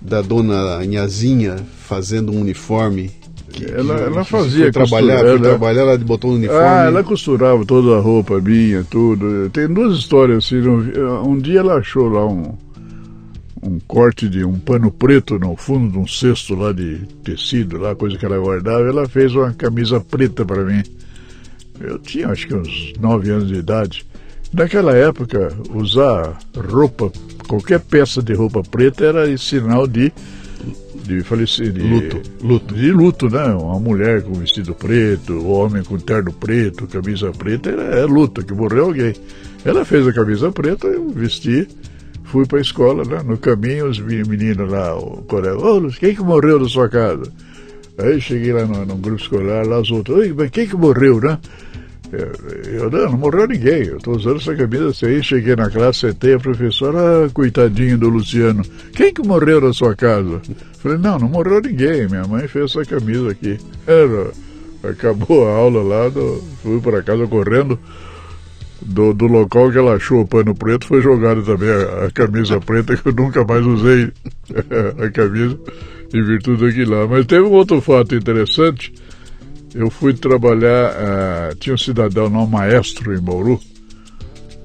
da 0.00 0.22
dona 0.22 0.84
Inhazinha 0.84 1.56
fazendo 1.78 2.32
um 2.32 2.40
uniforme. 2.40 3.10
Que, 3.52 3.64
ela, 3.64 3.94
ela 3.94 4.24
fazia 4.24 4.70
trabalhar, 4.70 5.24
ela, 5.24 5.38
trabalhar, 5.38 5.82
ela 5.82 5.98
botou 5.98 6.30
um 6.30 6.34
uniforme. 6.34 6.62
Ah, 6.62 6.84
ela 6.84 7.02
costurava 7.02 7.64
toda 7.64 7.96
a 7.96 8.00
roupa 8.00 8.40
minha, 8.40 8.84
tudo. 8.84 9.48
Tem 9.50 9.66
duas 9.66 9.98
histórias 9.98 10.44
assim. 10.44 10.58
Um 10.58 11.38
dia 11.38 11.60
ela 11.60 11.76
achou 11.76 12.08
lá 12.08 12.26
um, 12.26 12.54
um 13.62 13.78
corte 13.86 14.28
de 14.28 14.44
um 14.44 14.58
pano 14.58 14.90
preto 14.90 15.38
no 15.38 15.56
fundo 15.56 15.92
de 15.92 15.98
um 15.98 16.06
cesto 16.06 16.54
lá 16.54 16.72
de 16.72 16.98
tecido, 17.24 17.78
lá, 17.78 17.94
coisa 17.94 18.18
que 18.18 18.26
ela 18.26 18.38
guardava. 18.38 18.86
Ela 18.86 19.08
fez 19.08 19.34
uma 19.34 19.52
camisa 19.52 20.00
preta 20.00 20.44
para 20.44 20.62
mim. 20.64 20.82
Eu 21.80 21.98
tinha 21.98 22.28
acho 22.28 22.46
que 22.46 22.54
uns 22.54 22.92
nove 23.00 23.30
anos 23.30 23.48
de 23.48 23.54
idade. 23.54 24.06
Naquela 24.52 24.94
época, 24.94 25.52
usar 25.74 26.38
roupa 26.56 27.10
qualquer 27.46 27.80
peça 27.80 28.22
de 28.22 28.34
roupa 28.34 28.62
preta 28.62 29.04
era 29.04 29.38
sinal 29.38 29.86
de 29.86 30.12
de 31.06 31.22
falecer 31.22 31.70
de 31.70 31.80
luto, 31.80 32.22
luto. 32.42 32.74
de 32.74 32.90
luto 32.90 33.30
né? 33.30 33.44
Uma 33.54 33.78
mulher 33.78 34.22
com 34.22 34.32
vestido 34.32 34.74
preto 34.74 35.34
o 35.34 35.50
homem 35.50 35.82
com 35.84 35.96
terno 35.98 36.32
preto 36.32 36.86
camisa 36.88 37.30
preta 37.30 37.70
era 37.70 37.82
é 37.82 38.04
luto 38.04 38.44
que 38.44 38.52
morreu 38.52 38.86
alguém. 38.86 39.14
Ela 39.64 39.84
fez 39.84 40.06
a 40.06 40.12
camisa 40.12 40.50
preta 40.50 40.86
eu 40.88 41.08
vesti 41.10 41.68
fui 42.24 42.44
para 42.44 42.58
a 42.58 42.62
escola 42.62 43.04
né? 43.04 43.22
no 43.24 43.38
caminho 43.38 43.88
os 43.88 44.00
meninos 44.00 44.68
lá 44.68 44.96
o 44.96 45.22
colega 45.22 45.56
ô 45.56 45.88
quem 45.92 46.14
que 46.14 46.22
morreu 46.22 46.58
na 46.58 46.68
sua 46.68 46.88
casa? 46.88 47.32
Aí 47.98 48.20
cheguei 48.20 48.52
lá 48.52 48.66
no, 48.66 48.84
no 48.84 48.96
grupo 48.96 49.20
escolar 49.20 49.64
lá 49.64 49.80
os 49.80 49.90
outros 49.90 50.32
mas 50.34 50.50
quem 50.50 50.66
que 50.66 50.76
morreu 50.76 51.20
né 51.20 51.38
eu, 52.12 52.90
não, 52.90 53.16
morreu 53.16 53.46
ninguém. 53.48 53.84
Eu 53.84 53.96
estou 53.96 54.16
usando 54.16 54.36
essa 54.36 54.54
camisa 54.54 54.88
assim. 54.88 55.22
Cheguei 55.22 55.56
na 55.56 55.70
classe, 55.70 56.00
sentei 56.00 56.34
a 56.34 56.38
professora, 56.38 57.26
ah, 57.26 57.30
coitadinho 57.32 57.98
do 57.98 58.08
Luciano. 58.08 58.62
Quem 58.92 59.12
que 59.12 59.26
morreu 59.26 59.60
na 59.60 59.72
sua 59.72 59.94
casa? 59.94 60.40
Falei, 60.78 60.98
não, 60.98 61.18
não 61.18 61.28
morreu 61.28 61.60
ninguém. 61.60 62.08
Minha 62.08 62.24
mãe 62.24 62.46
fez 62.48 62.70
essa 62.70 62.84
camisa 62.84 63.30
aqui. 63.30 63.58
Era, 63.86 64.30
Acabou 64.90 65.48
a 65.48 65.52
aula 65.52 65.82
lá, 65.82 66.08
do, 66.08 66.42
fui 66.62 66.80
para 66.80 67.02
casa 67.02 67.26
correndo. 67.26 67.78
Do, 68.80 69.14
do 69.14 69.26
local 69.26 69.72
que 69.72 69.78
ela 69.78 69.94
achou 69.94 70.20
o 70.20 70.28
pano 70.28 70.54
preto, 70.54 70.86
foi 70.86 71.00
jogado 71.00 71.42
também 71.42 71.68
a, 71.68 72.04
a 72.06 72.10
camisa 72.10 72.60
preta, 72.60 72.94
que 72.94 73.08
eu 73.08 73.12
nunca 73.12 73.42
mais 73.42 73.64
usei 73.64 74.12
a 75.02 75.10
camisa, 75.10 75.58
em 76.14 76.22
virtude 76.22 76.66
daquilo 76.66 76.94
lá. 76.94 77.06
Mas 77.06 77.26
teve 77.26 77.42
um 77.42 77.52
outro 77.52 77.80
fato 77.80 78.14
interessante. 78.14 78.92
Eu 79.76 79.90
fui 79.90 80.14
trabalhar, 80.14 80.92
uh, 80.92 81.54
tinha 81.56 81.74
um 81.74 81.78
cidadão, 81.78 82.30
não, 82.30 82.46
maestro 82.46 83.14
em 83.14 83.20
Bauru, 83.20 83.60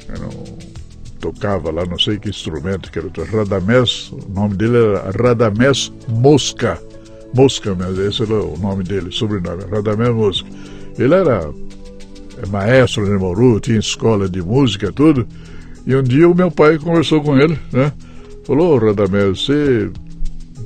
um, 0.10 1.20
tocava 1.20 1.70
lá, 1.70 1.86
não 1.86 2.00
sei 2.00 2.18
que 2.18 2.30
instrumento, 2.30 2.90
que 2.90 2.98
era 2.98 3.10
Radamés, 3.30 4.10
o 4.10 4.32
nome 4.34 4.56
dele 4.56 4.78
era 4.78 5.12
Radamés 5.12 5.92
Mosca. 6.08 6.82
Mosca 7.34 7.76
mesmo, 7.76 8.02
esse 8.04 8.24
era 8.24 8.34
o 8.34 8.58
nome 8.58 8.86
dele, 8.86 9.12
sobrenome, 9.12 9.64
Radamés 9.70 10.16
Mosca. 10.16 10.48
Ele 10.98 11.14
era 11.14 11.50
é, 12.42 12.46
maestro 12.48 13.14
em 13.14 13.18
Bauru, 13.18 13.60
tinha 13.60 13.80
escola 13.80 14.30
de 14.30 14.42
música, 14.42 14.94
tudo. 14.94 15.28
E 15.86 15.94
um 15.94 16.04
dia 16.04 16.30
o 16.30 16.34
meu 16.34 16.50
pai 16.50 16.78
conversou 16.78 17.22
com 17.22 17.38
ele, 17.38 17.60
né? 17.74 17.92
Falou, 18.46 18.78
Radamés, 18.78 19.44
você 19.46 19.92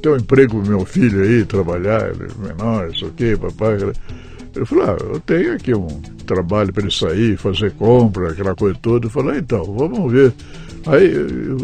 tem 0.04 0.12
um 0.12 0.18
emprego 0.18 0.62
meu 0.62 0.86
filho 0.86 1.24
aí, 1.24 1.44
trabalhar, 1.46 2.12
ele 2.12 2.26
é 2.26 2.48
menor, 2.48 2.92
isso 2.94 3.08
aqui, 3.08 3.36
papai. 3.36 3.78
Ele 4.56 4.66
falou, 4.66 4.86
ah, 4.86 4.98
eu 5.14 5.20
tenho 5.20 5.54
aqui 5.54 5.76
um 5.76 5.88
trabalho 6.26 6.72
para 6.72 6.84
ele 6.84 6.92
sair, 6.92 7.38
fazer 7.38 7.72
compra, 7.74 8.32
aquela 8.32 8.56
coisa 8.56 8.78
toda. 8.82 9.08
Eu 9.08 9.12
falei, 9.12 9.36
ah, 9.36 9.40
então, 9.40 9.64
vamos 9.64 10.12
ver. 10.12 10.34
Aí, 10.88 11.14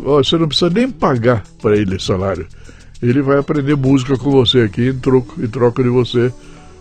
ó, 0.05 0.17
você 0.17 0.37
não 0.37 0.47
precisa 0.47 0.69
nem 0.69 0.89
pagar 0.89 1.43
para 1.61 1.77
ele 1.77 1.99
salário 1.99 2.47
ele 3.01 3.21
vai 3.21 3.39
aprender 3.39 3.75
música 3.75 4.15
com 4.17 4.29
você 4.29 4.61
aqui 4.61 4.89
em 4.89 4.99
troco, 4.99 5.43
em 5.43 5.47
troca 5.47 5.81
de 5.81 5.89
você 5.89 6.31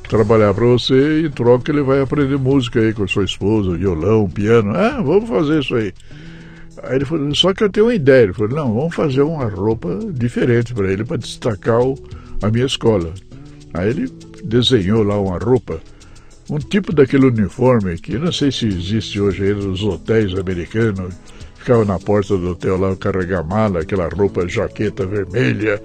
trabalhar 0.09 0.53
para 0.53 0.67
você 0.67 1.23
e 1.23 1.27
em 1.27 1.31
troca 1.31 1.71
ele 1.71 1.83
vai 1.83 2.03
aprender 2.03 2.37
música 2.37 2.81
aí 2.81 2.93
com 2.93 3.05
a 3.05 3.09
sua 3.09 3.25
esposa, 3.25 3.77
violão, 3.77 4.29
piano. 4.29 4.75
Ah, 4.77 5.01
vamos 5.01 5.29
fazer 5.29 5.61
isso 5.61 5.75
aí. 5.75 5.95
Aí 6.83 6.97
ele 6.97 7.05
falou, 7.05 7.35
só 7.35 7.55
que 7.55 7.65
eu 7.65 7.71
tenho 7.71 7.87
uma 7.87 7.95
ideia. 7.95 8.25
Ele 8.25 8.33
falou, 8.33 8.55
não, 8.55 8.75
vamos 8.75 8.95
fazer 8.95 9.23
uma 9.23 9.49
roupa 9.49 9.99
diferente 10.13 10.75
para 10.75 10.93
ele, 10.93 11.05
para 11.05 11.17
destacar 11.17 11.81
o, 11.81 11.97
a 12.43 12.51
minha 12.51 12.67
escola. 12.67 13.13
Aí 13.73 13.89
ele 13.89 14.13
desenhou 14.45 15.03
lá 15.03 15.19
uma 15.19 15.39
roupa, 15.39 15.81
um 16.51 16.59
tipo 16.59 16.93
daquele 16.93 17.27
uniforme 17.27 17.97
que 17.97 18.19
não 18.19 18.33
sei 18.33 18.51
se 18.51 18.67
existe 18.67 19.21
hoje 19.21 19.45
aí 19.45 19.55
nos 19.55 19.83
hotéis 19.85 20.37
americanos, 20.37 21.15
ficava 21.55 21.85
na 21.85 21.99
porta 21.99 22.37
do 22.37 22.51
hotel 22.51 22.77
lá, 22.77 22.97
carregar 22.97 23.45
mala, 23.45 23.81
aquela 23.81 24.09
roupa, 24.09 24.49
jaqueta 24.49 25.07
vermelha, 25.07 25.81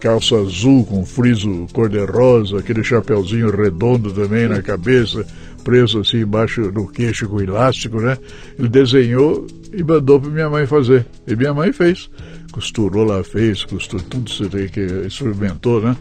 calça 0.00 0.36
azul 0.36 0.84
com 0.84 1.06
friso 1.06 1.68
cor-de-rosa, 1.72 2.58
aquele 2.58 2.82
chapeuzinho 2.82 3.50
redondo 3.50 4.12
também 4.12 4.48
na 4.48 4.60
cabeça, 4.60 5.24
preso 5.62 6.00
assim 6.00 6.22
embaixo 6.22 6.72
do 6.72 6.88
queixo 6.88 7.28
com 7.28 7.40
elástico, 7.40 8.00
né? 8.00 8.18
Ele 8.58 8.68
desenhou 8.68 9.46
e 9.72 9.84
mandou 9.84 10.20
para 10.20 10.30
minha 10.30 10.50
mãe 10.50 10.66
fazer. 10.66 11.06
E 11.26 11.36
minha 11.36 11.54
mãe 11.54 11.72
fez. 11.72 12.10
Costurou 12.50 13.04
lá, 13.04 13.22
fez, 13.22 13.64
costurou 13.64 14.04
tudo 14.08 14.30
que 14.70 14.80
experimentou, 15.06 15.80
né? 15.80 15.96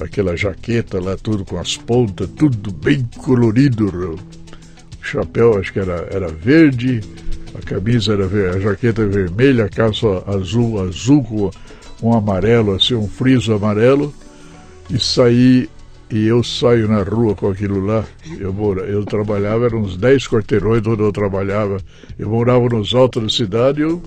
Aquela 0.00 0.36
jaqueta 0.36 1.00
lá, 1.00 1.16
tudo 1.16 1.44
com 1.44 1.58
as 1.58 1.76
pontas, 1.76 2.28
tudo 2.36 2.72
bem 2.72 3.08
colorido. 3.18 4.18
O 5.00 5.04
chapéu 5.04 5.58
acho 5.58 5.72
que 5.72 5.78
era, 5.78 6.08
era 6.10 6.28
verde, 6.28 7.00
a 7.54 7.60
camisa 7.60 8.14
era 8.14 8.24
a 8.54 8.58
jaqueta 8.58 9.06
vermelha, 9.06 9.66
a 9.66 9.68
calça 9.68 10.06
azul, 10.26 10.80
azul 10.80 11.22
com 11.22 11.50
um 12.02 12.14
amarelo, 12.14 12.74
assim, 12.74 12.94
um 12.94 13.06
friso 13.06 13.52
amarelo, 13.52 14.12
e 14.90 14.98
saí, 14.98 15.68
e 16.10 16.26
eu 16.26 16.42
saio 16.42 16.88
na 16.88 17.02
rua 17.02 17.34
com 17.34 17.48
aquilo 17.48 17.84
lá. 17.84 18.04
Eu, 18.38 18.52
mora, 18.52 18.82
eu 18.82 19.04
trabalhava, 19.04 19.66
eram 19.66 19.82
uns 19.82 19.96
10 19.96 20.28
quarteirões 20.28 20.86
onde 20.86 21.02
eu 21.02 21.12
trabalhava. 21.12 21.78
Eu 22.18 22.28
morava 22.28 22.68
nos 22.68 22.94
altos 22.94 23.22
da 23.22 23.28
cidade 23.28 23.80
e, 23.80 23.84
eu, 23.84 24.02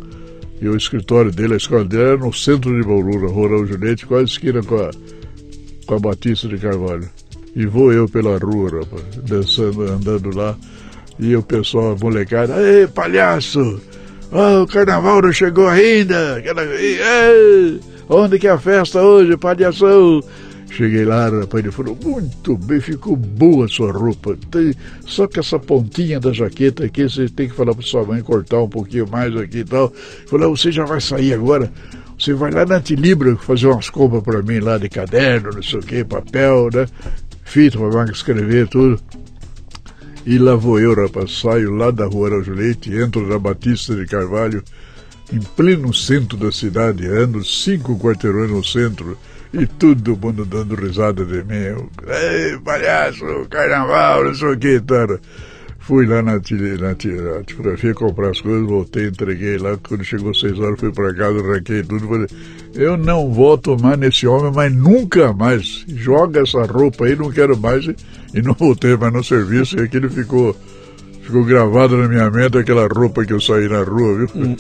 e 0.61 0.67
o 0.67 0.75
escritório 0.75 1.31
dele, 1.31 1.53
a 1.53 1.57
escola 1.57 1.85
dele 1.85 2.03
era 2.03 2.17
no 2.17 2.33
centro 2.33 2.75
de 2.75 2.85
Bauru, 2.85 3.21
na 3.21 3.31
Rua 3.31 3.49
Raul 3.49 3.65
Juliette, 3.65 4.05
quase 4.05 4.31
esquina 4.31 4.61
com 4.61 4.75
a, 4.75 4.91
com 5.85 5.95
a 5.95 5.99
Batista 5.99 6.47
de 6.47 6.57
Carvalho. 6.57 7.07
E 7.55 7.65
vou 7.65 7.93
eu 7.93 8.07
pela 8.07 8.37
rua, 8.37 8.79
rapaz, 8.79 9.03
dançando, 9.23 9.83
andando 9.83 10.35
lá. 10.35 10.57
E 11.17 11.35
o 11.35 11.41
pessoal, 11.41 11.93
a 11.93 11.95
molecada, 11.95 12.61
ei, 12.61 12.87
palhaço! 12.87 13.81
Oh, 14.31 14.63
o 14.63 14.67
carnaval 14.67 15.21
não 15.21 15.31
chegou 15.31 15.67
ainda! 15.67 16.43
Ei, 16.77 17.79
onde 18.09 18.37
que 18.37 18.47
é 18.47 18.51
a 18.51 18.57
festa 18.57 19.01
hoje, 19.01 19.37
palhação? 19.37 20.21
Cheguei 20.69 21.05
lá, 21.05 21.29
rapaz, 21.29 21.63
ele 21.63 21.71
falou, 21.71 21.97
muito 22.03 22.57
bem, 22.57 22.81
ficou 22.81 23.15
boa 23.15 23.65
a 23.65 23.69
sua 23.69 23.93
roupa. 23.93 24.37
Tem, 24.51 24.73
só 25.05 25.25
que 25.25 25.39
essa 25.39 25.57
pontinha 25.57 26.19
da 26.19 26.33
jaqueta 26.33 26.83
aqui, 26.83 27.03
você 27.03 27.29
tem 27.29 27.47
que 27.47 27.55
falar 27.55 27.73
para 27.73 27.85
sua 27.85 28.03
mãe 28.03 28.21
cortar 28.21 28.61
um 28.61 28.67
pouquinho 28.67 29.07
mais 29.07 29.33
aqui 29.37 29.59
e 29.59 29.63
tal. 29.63 29.93
Falou, 30.27 30.57
você 30.57 30.73
já 30.73 30.83
vai 30.83 30.99
sair 30.99 31.33
agora? 31.33 31.71
Você 32.25 32.33
vai 32.33 32.49
lá 32.49 32.65
na 32.65 32.81
Tilibra 32.81 33.35
fazer 33.35 33.67
umas 33.67 33.87
compras 33.87 34.23
para 34.23 34.41
mim 34.41 34.59
lá 34.59 34.79
de 34.79 34.89
caderno, 34.89 35.51
não 35.53 35.61
sei 35.61 35.77
o 35.77 35.83
que, 35.83 36.03
papel, 36.03 36.69
né? 36.73 36.87
Fita 37.43 37.77
para 37.77 38.11
escrever, 38.11 38.67
tudo. 38.67 38.99
E 40.25 40.39
lá 40.39 40.55
vou 40.55 40.79
eu, 40.79 40.95
rapaz, 40.95 41.39
saio 41.39 41.69
lá 41.75 41.91
da 41.91 42.07
rua 42.07 42.29
Araújo 42.29 42.51
Leite, 42.51 42.91
entro 42.91 43.27
na 43.27 43.37
Batista 43.37 43.93
de 43.93 44.07
Carvalho, 44.07 44.63
em 45.31 45.39
pleno 45.39 45.93
centro 45.93 46.35
da 46.35 46.51
cidade, 46.51 47.05
ando 47.05 47.45
cinco 47.45 47.95
quarteirões 47.99 48.49
no 48.49 48.63
centro, 48.63 49.15
e 49.53 49.67
todo 49.67 50.17
mundo 50.17 50.45
dando 50.45 50.73
risada 50.73 51.23
de 51.23 51.43
mim. 51.43 51.87
Ei, 52.07 52.57
palhaço, 52.57 53.23
carnaval, 53.51 54.25
não 54.25 54.33
sei 54.33 54.47
o 54.47 54.57
que, 54.57 54.81
cara. 54.81 55.21
Fui 55.85 56.07
lá 56.07 56.19
na, 56.23 56.33
na, 56.33 56.39
na 56.39 57.43
tipografia 57.43 57.93
comprar 57.93 58.31
as 58.31 58.41
coisas, 58.41 58.67
voltei, 58.67 59.07
entreguei 59.07 59.59
lá. 59.59 59.77
Quando 59.87 60.03
chegou 60.03 60.33
seis 60.33 60.57
horas, 60.57 60.79
fui 60.79 60.91
para 60.91 61.13
casa, 61.13 61.37
arranquei 61.39 61.83
tudo. 61.83 62.07
Falei, 62.07 62.27
eu 62.73 62.97
não 62.97 63.31
volto 63.31 63.79
mais 63.79 63.99
nesse 63.99 64.25
homem, 64.25 64.51
mas 64.51 64.73
nunca 64.73 65.31
mais. 65.31 65.85
Joga 65.87 66.41
essa 66.41 66.63
roupa 66.63 67.05
aí, 67.05 67.15
não 67.15 67.31
quero 67.31 67.55
mais. 67.55 67.85
E 67.85 68.41
não 68.41 68.53
voltei 68.53 68.97
mais 68.97 69.13
no 69.13 69.23
serviço. 69.23 69.77
E 69.77 69.83
aquilo 69.83 70.09
ficou, 70.09 70.55
ficou 71.21 71.45
gravado 71.45 71.95
na 71.97 72.07
minha 72.07 72.31
mente, 72.31 72.57
aquela 72.57 72.87
roupa 72.87 73.23
que 73.23 73.33
eu 73.33 73.39
saí 73.39 73.69
na 73.69 73.83
rua, 73.83 74.17
viu? 74.17 74.29
Hum. 74.35 74.55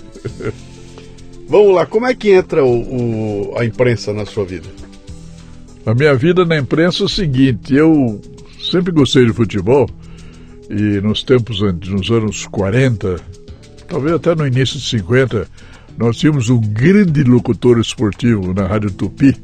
Vamos 1.49 1.73
lá, 1.73 1.87
como 1.87 2.05
é 2.05 2.13
que 2.13 2.33
entra 2.33 2.63
o, 2.63 3.49
o, 3.51 3.57
a 3.57 3.65
imprensa 3.65 4.13
na 4.13 4.27
sua 4.27 4.45
vida? 4.45 4.67
A 5.87 5.93
minha 5.95 6.13
vida 6.13 6.45
na 6.45 6.57
imprensa 6.57 7.01
é 7.01 7.05
o 7.05 7.09
seguinte, 7.09 7.73
eu 7.73 8.21
sempre 8.59 8.91
gostei 8.91 9.25
de 9.25 9.33
futebol 9.33 9.89
e 10.69 11.01
nos 11.01 11.23
tempos, 11.23 11.61
nos 11.61 12.09
anos 12.09 12.45
40, 12.47 13.19
talvez 13.87 14.15
até 14.15 14.35
no 14.35 14.47
início 14.47 14.79
de 14.79 14.85
50, 14.85 15.47
nós 15.97 16.17
tínhamos 16.17 16.49
um 16.49 16.59
grande 16.59 17.23
locutor 17.23 17.79
esportivo 17.79 18.53
na 18.53 18.67
Rádio 18.67 18.91
Tupi, 18.91 19.35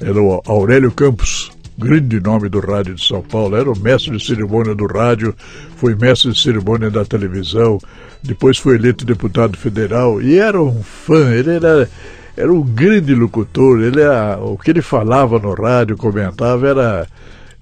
era 0.00 0.20
o 0.20 0.42
Aurélio 0.46 0.90
Campos, 0.90 1.52
grande 1.78 2.20
nome 2.20 2.48
do 2.48 2.60
rádio 2.60 2.94
de 2.94 3.04
São 3.04 3.22
Paulo, 3.22 3.56
era 3.56 3.70
o 3.70 3.78
mestre 3.78 4.16
de 4.16 4.24
cerimônia 4.24 4.74
do 4.74 4.86
rádio, 4.86 5.34
foi 5.76 5.94
mestre 5.94 6.32
de 6.32 6.40
cerimônia 6.40 6.90
da 6.90 7.04
televisão, 7.04 7.78
depois 8.22 8.58
foi 8.58 8.76
eleito 8.76 9.04
deputado 9.04 9.56
federal. 9.56 10.20
E 10.20 10.38
era 10.38 10.60
um 10.62 10.82
fã, 10.82 11.32
ele 11.32 11.50
era, 11.50 11.88
era 12.36 12.52
um 12.52 12.62
grande 12.62 13.14
locutor, 13.14 13.80
ele 13.80 14.00
era, 14.00 14.38
o 14.38 14.56
que 14.58 14.70
ele 14.70 14.82
falava 14.82 15.38
no 15.38 15.54
rádio, 15.54 15.96
comentava, 15.96 16.68
era 16.68 17.06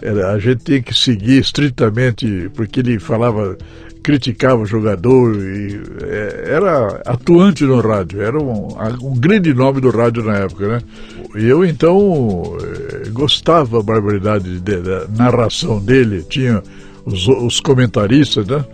era, 0.03 0.33
a 0.33 0.39
gente 0.39 0.65
tinha 0.65 0.83
que 0.83 0.95
seguir 0.95 1.41
estritamente, 1.41 2.51
porque 2.55 2.81
ele 2.81 2.99
falava, 2.99 3.57
criticava 4.03 4.63
o 4.63 4.67
jogador, 4.67 5.37
e, 5.37 5.81
é, 6.03 6.45
era 6.55 7.03
atuante 7.07 7.65
no 7.65 7.81
rádio, 7.81 8.23
era 8.23 8.39
um, 8.39 8.69
um, 9.03 9.15
grande 9.15 9.53
nome 9.53 9.81
do 9.81 9.91
rádio 9.91 10.25
na 10.25 10.37
época, 10.37 10.69
né? 10.69 10.81
E 11.37 11.47
eu 11.47 11.65
então 11.65 12.57
é, 12.61 13.09
gostava 13.11 13.79
a 13.79 13.83
barbaridade 13.83 14.59
de, 14.59 14.77
da 14.77 15.07
narração 15.09 15.79
dele, 15.79 16.25
tinha 16.29 16.63
os, 17.05 17.29
os 17.29 17.61
comentaristas, 17.61 18.47
né? 18.47 18.65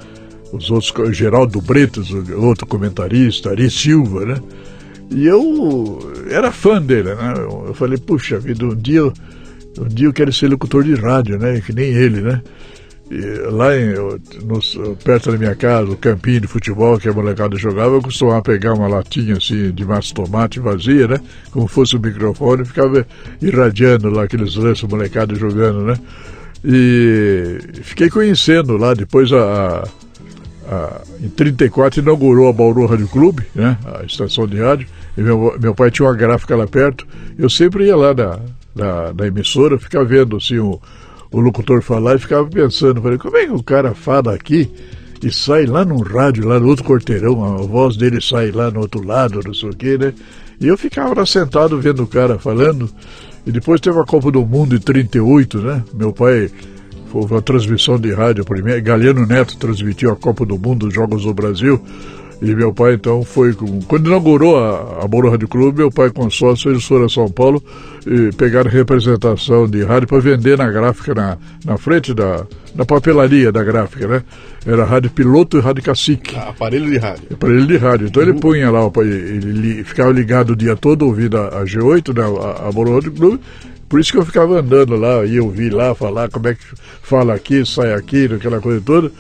Os 0.53 0.71
outros, 0.71 1.17
Geraldo 1.17 1.61
Bretas, 1.61 2.09
outro 2.37 2.67
comentarista, 2.67 3.51
Ari 3.51 3.69
Silva, 3.69 4.25
né? 4.25 4.41
E 5.11 5.27
eu 5.27 5.99
era 6.31 6.51
fã 6.51 6.81
dele, 6.81 7.15
né? 7.15 7.35
Eu 7.37 7.75
falei, 7.75 7.99
puxa 7.99 8.39
vida, 8.39 8.65
um 8.65 8.75
dia 8.75 9.13
um 9.79 9.89
dia 9.89 10.07
eu 10.07 10.13
quero 10.13 10.33
ser 10.33 10.49
locutor 10.49 10.85
de 10.85 10.95
rádio, 10.95 11.39
né? 11.39 11.61
Que 11.61 11.73
nem 11.73 11.87
ele, 11.87 12.21
né? 12.21 12.43
E 13.09 13.21
lá 13.51 13.77
em, 13.77 13.95
no, 13.95 14.97
perto 14.97 15.31
da 15.31 15.39
minha 15.39 15.55
casa, 15.55 15.91
o 15.91 15.97
campinho 15.97 16.41
de 16.41 16.49
futebol 16.49 16.99
que 16.99 17.09
a 17.09 17.13
molecada 17.13 17.57
jogava, 17.57 17.95
eu 17.95 18.03
costumava 18.03 18.43
pegar 18.43 18.75
uma 18.75 18.89
latinha 18.89 19.37
assim 19.37 19.71
de 19.71 19.85
massa 19.85 20.13
tomate 20.13 20.59
vazia, 20.59 21.07
né? 21.07 21.21
Como 21.53 21.69
fosse 21.69 21.97
um 21.97 22.01
microfone, 22.01 22.65
ficava 22.65 23.07
irradiando 23.41 24.11
lá 24.11 24.25
aqueles 24.25 24.57
lances 24.57 24.83
molecada 24.89 25.37
jogando, 25.37 25.85
né? 25.85 25.95
E 26.65 27.59
fiquei 27.83 28.11
conhecendo 28.11 28.77
lá, 28.77 28.93
depois 28.93 29.33
a, 29.33 29.85
a, 30.69 31.01
em 31.21 31.29
34 31.29 32.01
inaugurou 32.01 32.49
a 32.49 32.53
Bauru 32.53 32.87
Rádio 32.87 33.07
Clube, 33.07 33.45
né? 33.55 33.79
A 33.85 34.05
estação 34.05 34.49
de 34.49 34.61
rádio, 34.61 34.89
e 35.17 35.23
meu, 35.23 35.57
meu 35.61 35.75
pai 35.77 35.93
tinha 35.93 36.09
uma 36.09 36.15
gráfica 36.17 36.57
lá 36.57 36.67
perto, 36.67 37.07
eu 37.39 37.49
sempre 37.49 37.87
ia 37.87 37.95
lá 37.95 38.13
na, 38.13 38.41
da, 38.77 39.11
da 39.11 39.27
emissora, 39.27 39.79
ficar 39.79 40.05
vendo 40.05 40.37
assim, 40.37 40.59
o, 40.59 40.79
o 41.33 41.41
locutor 41.41 41.81
falar 41.81 42.17
e 42.17 42.19
ficava 42.19 42.47
pensando, 42.47 43.01
falei, 43.01 43.17
como 43.17 43.37
é 43.39 43.47
que 43.47 43.53
o 43.53 43.63
cara 43.63 43.95
fala 43.95 44.35
aqui 44.35 44.71
e 45.23 45.33
sai 45.33 45.65
lá 45.65 45.83
no 45.85 46.03
rádio, 46.03 46.47
lá 46.47 46.61
no 46.61 46.69
outro 46.69 46.85
quarteirão, 46.85 47.43
a 47.43 47.63
voz 47.63 47.97
dele 47.97 48.21
sai 48.21 48.51
lá 48.51 48.71
no 48.71 48.81
outro 48.81 49.03
lado, 49.05 49.41
não 49.45 49.55
sei 49.55 49.71
o 49.71 49.75
quê, 49.75 49.97
né? 49.97 50.13
E 50.61 50.69
eu 50.69 50.77
ficava 50.77 51.15
lá 51.15 51.25
sentado 51.27 51.81
vendo 51.81 52.03
o 52.03 52.07
cara 52.07 52.39
falando. 52.39 52.89
E 53.47 53.53
depois 53.53 53.81
teve 53.81 53.99
a 53.99 54.05
Copa 54.05 54.31
do 54.31 54.45
Mundo 54.45 54.75
em 54.75 54.79
38, 54.79 55.59
né? 55.59 55.85
Meu 55.95 56.13
pai 56.13 56.51
foi 57.11 57.23
uma 57.23 57.43
transmissão 57.43 57.99
de 57.99 58.13
rádio 58.13 58.45
primeiro. 58.45 58.83
Galiano 58.83 59.27
Neto 59.27 59.57
transmitiu 59.57 60.11
a 60.11 60.17
Copa 60.17 60.45
do 60.45 60.59
Mundo, 60.59 60.89
os 60.89 60.95
Jogos 60.95 61.23
do 61.23 61.33
Brasil. 61.33 61.81
E 62.41 62.55
meu 62.55 62.73
pai, 62.73 62.95
então, 62.95 63.25
foi. 63.25 63.55
Com... 63.55 63.81
Quando 63.83 64.09
inaugurou 64.09 64.59
a, 64.59 65.05
a 65.05 65.09
Moro 65.09 65.31
Rádio 65.31 65.49
Clube, 65.49 65.79
meu 65.79 65.91
pai, 65.91 66.11
com 66.11 66.29
sócio, 66.29 66.71
eles 66.71 66.85
foram 66.85 67.07
a 67.07 67.09
São 67.09 67.31
Paulo 67.31 67.63
e 68.07 68.31
pegaram 68.37 68.71
representação 68.71 69.67
de 69.67 69.83
rádio 69.83 70.07
para 70.07 70.21
vender 70.21 70.59
na 70.59 70.71
gráfica, 70.71 71.15
na, 71.15 71.39
na 71.65 71.79
frente 71.79 72.13
da, 72.13 72.47
da 72.75 72.85
papelaria 72.85 73.51
da 73.51 73.65
gráfica, 73.65 74.07
né? 74.07 74.23
Era 74.67 74.85
rádio 74.85 75.11
piloto 75.11 75.57
e 75.57 75.61
rádio 75.61 75.83
cacique. 75.83 76.37
Ah, 76.37 76.51
aparelho 76.51 76.91
de 76.91 76.99
rádio. 76.99 77.25
Aparelho 77.33 77.67
de 77.67 77.77
rádio. 77.79 78.07
Então 78.09 78.23
uhum. 78.23 78.29
ele 78.29 78.39
punha 78.39 78.71
lá, 78.71 78.81
ele, 78.99 79.15
ele, 79.15 79.85
ficava 79.85 80.13
ligado 80.13 80.51
o 80.51 80.57
dia 80.57 80.77
todo 80.77 81.07
ouvindo 81.07 81.39
a, 81.39 81.61
a 81.61 81.65
G8, 81.65 82.15
né? 82.15 82.23
A, 82.23 82.69
a 82.69 82.73
Moro 82.73 82.95
Rádio 82.95 83.13
Clube. 83.13 83.41
Por 83.89 84.01
isso 84.01 84.13
que 84.13 84.19
eu 84.19 84.27
ficava 84.27 84.59
andando 84.59 84.97
lá, 84.97 85.25
ia 85.25 85.43
ouvir 85.43 85.73
lá, 85.73 85.95
falar 85.95 86.29
como 86.29 86.49
é 86.49 86.55
que 86.55 86.65
fala 87.03 87.35
aqui, 87.35 87.65
sai 87.65 87.95
aqui, 87.95 88.27
aquela 88.27 88.61
coisa 88.61 88.81
toda. 88.85 89.13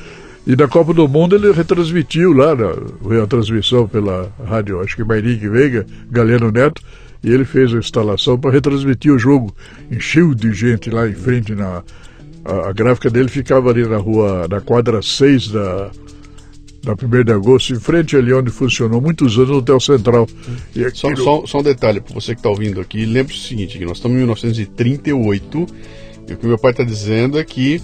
E 0.47 0.55
da 0.55 0.69
Copa 0.69 0.95
do 0.95 1.09
Mundo 1.09 1.35
ele 1.35 1.51
retransmitiu 1.51 2.33
lá, 2.33 2.55
na, 2.55 3.23
a 3.23 3.27
transmissão 3.27 3.89
pela 3.89 4.33
rádio, 4.47 4.81
acho 4.81 4.95
que 4.95 5.03
Mairique 5.03 5.49
Veiga, 5.49 5.85
Galeno 6.09 6.53
Neto, 6.53 6.81
e 7.25 7.33
ele 7.33 7.45
fez 7.45 7.75
a 7.75 7.79
instalação 7.79 8.39
para 8.39 8.53
retransmitir 8.53 9.13
o 9.13 9.19
jogo. 9.19 9.53
Encheu 9.91 10.33
de 10.33 10.53
gente 10.53 10.89
lá 10.89 11.09
em 11.09 11.15
frente 11.15 11.53
na. 11.53 11.83
A, 12.45 12.69
a, 12.69 12.73
gráfica 12.73 13.11
dele 13.11 13.29
ficava 13.29 13.71
ali 13.71 13.85
na 13.85 13.97
rua, 13.97 14.47
na 14.49 14.61
quadra 14.61 15.03
6 15.03 15.49
da, 15.49 15.91
da 16.85 16.93
1 16.93 17.25
de 17.25 17.33
agosto, 17.33 17.73
em 17.73 17.81
frente 17.81 18.17
ali 18.17 18.33
onde 18.33 18.53
funcionou 18.53 19.01
muitos 19.01 19.37
anos 19.37 19.51
o 19.51 19.57
Hotel 19.57 19.81
Central. 19.81 20.29
E 20.77 20.85
aquilo... 20.85 21.17
só, 21.17 21.41
só, 21.41 21.47
só 21.47 21.59
um 21.59 21.63
detalhe 21.65 22.01
para 22.01 22.15
você 22.15 22.35
que 22.35 22.39
está 22.39 22.49
ouvindo 22.49 22.81
aqui, 22.81 23.05
lembre-se 23.05 23.41
o 23.41 23.49
seguinte, 23.49 23.79
que 23.79 23.85
nós 23.85 23.97
estamos 23.97 24.15
em 24.15 24.19
1938 24.19 25.67
e 26.29 26.33
o 26.35 26.37
que 26.37 26.47
meu 26.47 26.57
pai 26.57 26.71
está 26.71 26.85
dizendo 26.85 27.37
é 27.37 27.43
que 27.43 27.83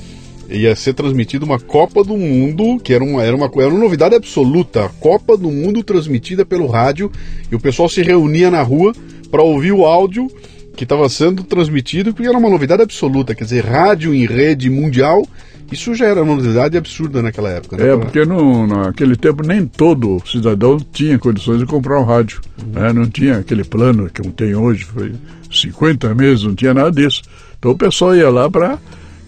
ia 0.52 0.76
ser 0.76 0.94
transmitida 0.94 1.44
uma 1.44 1.58
Copa 1.58 2.04
do 2.04 2.16
Mundo, 2.16 2.78
que 2.78 2.92
era 2.92 3.02
uma, 3.02 3.22
era, 3.22 3.34
uma, 3.34 3.50
era 3.56 3.68
uma 3.68 3.78
novidade 3.78 4.14
absoluta. 4.14 4.84
A 4.84 4.88
Copa 4.88 5.36
do 5.36 5.50
Mundo 5.50 5.82
transmitida 5.82 6.44
pelo 6.44 6.66
rádio 6.66 7.10
e 7.50 7.54
o 7.54 7.60
pessoal 7.60 7.88
se 7.88 8.02
reunia 8.02 8.50
na 8.50 8.62
rua 8.62 8.92
para 9.30 9.42
ouvir 9.42 9.72
o 9.72 9.84
áudio 9.84 10.30
que 10.76 10.84
estava 10.84 11.08
sendo 11.08 11.42
transmitido, 11.44 12.14
porque 12.14 12.28
era 12.28 12.38
uma 12.38 12.48
novidade 12.48 12.82
absoluta. 12.82 13.34
Quer 13.34 13.44
dizer, 13.44 13.64
rádio 13.64 14.14
em 14.14 14.26
rede 14.26 14.70
mundial, 14.70 15.22
isso 15.70 15.94
já 15.94 16.06
era 16.06 16.22
uma 16.22 16.34
novidade 16.34 16.76
absurda 16.76 17.22
naquela 17.22 17.50
época. 17.50 17.76
Né? 17.76 17.92
É, 17.92 17.96
porque 17.96 18.24
no, 18.24 18.66
naquele 18.66 19.16
tempo 19.16 19.46
nem 19.46 19.66
todo 19.66 20.22
cidadão 20.26 20.78
tinha 20.92 21.18
condições 21.18 21.58
de 21.60 21.66
comprar 21.66 22.00
um 22.00 22.04
rádio. 22.04 22.40
Uhum. 22.62 22.80
Né? 22.80 22.92
Não 22.92 23.06
tinha 23.08 23.38
aquele 23.38 23.64
plano 23.64 24.08
que 24.10 24.22
tem 24.30 24.54
hoje, 24.54 24.84
foi 24.84 25.12
50 25.50 26.14
meses, 26.14 26.44
não 26.44 26.54
tinha 26.54 26.74
nada 26.74 26.90
disso. 26.90 27.22
Então 27.58 27.70
o 27.70 27.76
pessoal 27.76 28.14
ia 28.14 28.30
lá 28.30 28.50
para 28.50 28.78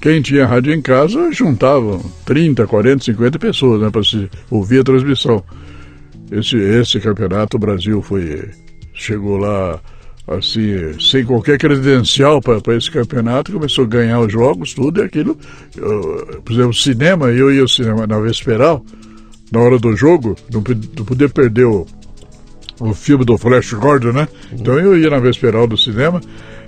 quem 0.04 0.20
tinha 0.20 0.44
rádio 0.44 0.70
em 0.74 0.82
casa 0.82 1.32
juntavam 1.32 1.98
30, 2.26 2.66
40, 2.66 3.04
50 3.04 3.38
pessoas 3.38 3.80
né, 3.80 3.88
para 3.88 4.04
se 4.04 4.28
ouvir 4.50 4.80
a 4.80 4.84
transmissão. 4.84 5.42
Esse, 6.30 6.58
esse 6.58 7.00
campeonato, 7.00 7.56
o 7.56 7.60
Brasil 7.60 8.02
foi 8.02 8.50
chegou 8.92 9.38
lá 9.38 9.80
assim, 10.28 10.92
sem 11.00 11.24
qualquer 11.24 11.58
credencial 11.58 12.42
para 12.42 12.76
esse 12.76 12.90
campeonato, 12.90 13.50
começou 13.50 13.84
a 13.84 13.88
ganhar 13.88 14.20
os 14.20 14.30
jogos, 14.30 14.74
tudo 14.74 15.00
e 15.00 15.04
aquilo. 15.04 15.38
Eu, 15.74 16.42
por 16.44 16.52
exemplo, 16.52 16.74
cinema, 16.74 17.30
eu 17.30 17.50
ia 17.50 17.62
ao 17.62 17.68
cinema 17.68 18.06
na 18.06 18.20
Vesperal, 18.20 18.84
na 19.50 19.60
hora 19.60 19.78
do 19.78 19.96
jogo, 19.96 20.36
não, 20.52 20.62
não 20.98 21.04
podia 21.06 21.30
perder 21.30 21.64
o, 21.64 21.86
o 22.78 22.92
filme 22.92 23.24
do 23.24 23.38
Flash 23.38 23.72
Gordon, 23.72 24.12
né? 24.12 24.28
Então 24.52 24.78
eu 24.78 24.98
ia 24.98 25.08
na 25.08 25.18
Vesperal 25.18 25.66
do 25.66 25.78
cinema 25.78 26.20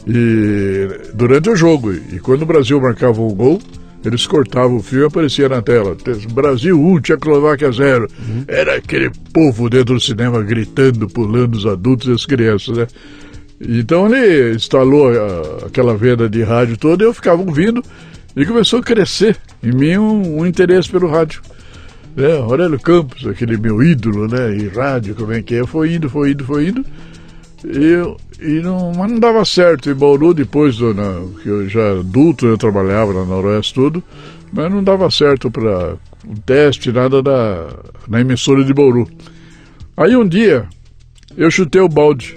e 0.07 0.89
durante 1.15 1.51
o 1.51 1.57
jogo. 1.57 1.93
E 1.93 2.19
quando 2.21 2.43
o 2.43 2.47
Brasil 2.47 2.81
marcava 2.81 3.21
um 3.21 3.35
gol, 3.35 3.61
eles 4.05 4.27
cortavam 4.27 4.77
o 4.77 4.83
fio 4.83 5.03
e 5.03 5.07
aparecia 5.07 5.49
na 5.49 5.61
tela. 5.61 5.97
Brasil 6.33 6.81
1, 6.81 7.01
Tchecoslováquia 7.01 7.73
0. 7.73 8.09
Uhum. 8.19 8.45
Era 8.47 8.77
aquele 8.77 9.11
povo 9.33 9.69
dentro 9.69 9.95
do 9.95 10.01
cinema 10.01 10.43
gritando, 10.43 11.09
pulando 11.09 11.57
os 11.57 11.67
adultos 11.67 12.09
e 12.09 12.13
as 12.13 12.25
crianças, 12.25 12.77
né? 12.77 12.87
Então 13.61 14.07
ele 14.07 14.55
instalou 14.55 15.09
a, 15.09 15.67
aquela 15.67 15.97
venda 15.97 16.29
de 16.29 16.43
rádio 16.43 16.77
toda 16.77 17.03
e 17.03 17.07
eu 17.07 17.15
ficava 17.15 17.41
ouvindo 17.43 17.83
e 18.37 18.45
começou 18.45 18.81
a 18.81 18.83
crescer 18.83 19.37
em 19.63 19.73
mim 19.73 19.97
um, 19.97 20.41
um 20.41 20.47
interesse 20.47 20.91
pelo 20.91 21.09
rádio. 21.09 21.41
Né? 22.15 22.37
Aurélio 22.37 22.79
Campos, 22.79 23.27
aquele 23.27 23.57
meu 23.57 23.83
ídolo, 23.83 24.29
né? 24.29 24.57
E 24.57 24.69
rádio, 24.69 25.15
como 25.15 25.33
é 25.33 25.43
que 25.43 25.55
é? 25.55 25.67
Foi 25.67 25.95
indo, 25.95 26.09
foi 26.09 26.31
indo, 26.31 26.45
foi 26.45 26.69
indo. 26.69 26.85
E, 27.65 28.45
e 28.45 28.61
não, 28.61 28.93
mas 28.93 29.11
não 29.11 29.19
dava 29.19 29.45
certo. 29.45 29.91
Em 29.91 29.95
Bauru, 29.95 30.35
depois 30.35 30.77
do, 30.77 30.93
na, 30.93 31.23
que 31.43 31.49
eu 31.49 31.69
já 31.69 31.93
adulto, 31.93 32.47
eu 32.47 32.59
trabalhava 32.59 33.13
na 33.13 33.25
Noroeste 33.25 33.75
tudo, 33.75 34.03
mas 34.53 34.71
não 34.71 34.83
dava 34.83 35.11
certo 35.11 35.51
para 35.51 35.97
um 36.27 36.35
teste, 36.35 36.93
nada 36.93 37.23
da, 37.23 37.69
na 38.09 38.21
emissora 38.21 38.65
de 38.65 38.75
Bauru. 38.75 39.09
Aí 39.97 40.17
um 40.17 40.27
dia, 40.27 40.69
eu 41.37 41.51
chutei 41.51 41.81
o 41.81 41.89
balde. 41.89 42.37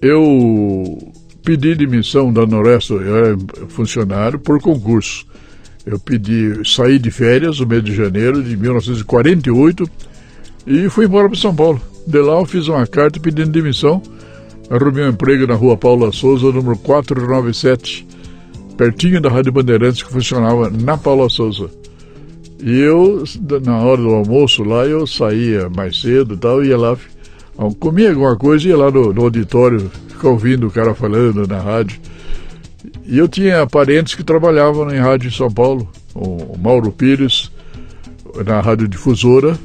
Eu 0.00 1.12
pedi 1.44 1.74
demissão 1.74 2.32
da 2.32 2.46
Noroeste, 2.46 2.92
eu 2.92 3.16
era 3.16 3.36
funcionário, 3.68 4.38
por 4.38 4.60
concurso. 4.60 5.26
Eu 5.84 5.98
pedi, 5.98 6.60
saí 6.64 6.98
de 6.98 7.10
férias 7.10 7.60
no 7.60 7.66
mês 7.66 7.82
de 7.82 7.94
janeiro 7.94 8.42
de 8.42 8.56
1948 8.56 9.90
e 10.66 10.88
fui 10.88 11.06
embora 11.06 11.28
para 11.28 11.38
São 11.38 11.54
Paulo. 11.54 11.80
De 12.06 12.18
lá 12.18 12.38
eu 12.38 12.46
fiz 12.46 12.68
uma 12.68 12.86
carta 12.86 13.20
pedindo 13.20 13.50
demissão 13.50 14.02
Arrumei 14.70 15.04
um 15.04 15.08
emprego 15.08 15.48
na 15.48 15.54
rua 15.54 15.76
Paula 15.76 16.12
Souza, 16.12 16.46
número 16.52 16.76
497, 16.78 18.06
pertinho 18.76 19.20
da 19.20 19.28
Rádio 19.28 19.50
Bandeirantes, 19.50 20.00
que 20.00 20.12
funcionava 20.12 20.70
na 20.70 20.96
Paula 20.96 21.28
Souza. 21.28 21.68
E 22.62 22.78
eu, 22.78 23.24
na 23.64 23.78
hora 23.78 24.00
do 24.00 24.10
almoço 24.10 24.62
lá, 24.62 24.86
eu 24.86 25.08
saía 25.08 25.68
mais 25.68 26.00
cedo 26.00 26.34
e 26.34 26.36
tal, 26.36 26.64
ia 26.64 26.78
lá, 26.78 26.96
comia 27.80 28.10
alguma 28.10 28.36
coisa, 28.36 28.68
ia 28.68 28.76
lá 28.76 28.92
no, 28.92 29.12
no 29.12 29.22
auditório, 29.22 29.90
ficava 30.06 30.28
ouvindo 30.28 30.68
o 30.68 30.70
cara 30.70 30.94
falando 30.94 31.48
na 31.48 31.58
rádio. 31.58 31.98
E 33.04 33.18
eu 33.18 33.26
tinha 33.26 33.66
parentes 33.66 34.14
que 34.14 34.22
trabalhavam 34.22 34.88
em 34.94 34.98
rádio 34.98 35.26
em 35.26 35.32
São 35.32 35.50
Paulo, 35.50 35.90
o 36.14 36.56
Mauro 36.56 36.92
Pires, 36.92 37.50
na 38.46 38.60
Rádio 38.60 38.86
Difusora, 38.86 39.58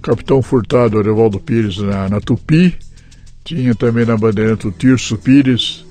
Capitão 0.00 0.40
Furtado, 0.40 0.96
Arevaldo 0.96 1.40
Pires, 1.40 1.78
na, 1.78 2.08
na 2.08 2.20
Tupi, 2.20 2.76
tinha 3.48 3.74
também 3.74 4.04
na 4.04 4.14
Bandeirante 4.14 4.68
o 4.68 4.70
Tirso 4.70 5.16
Pires 5.16 5.82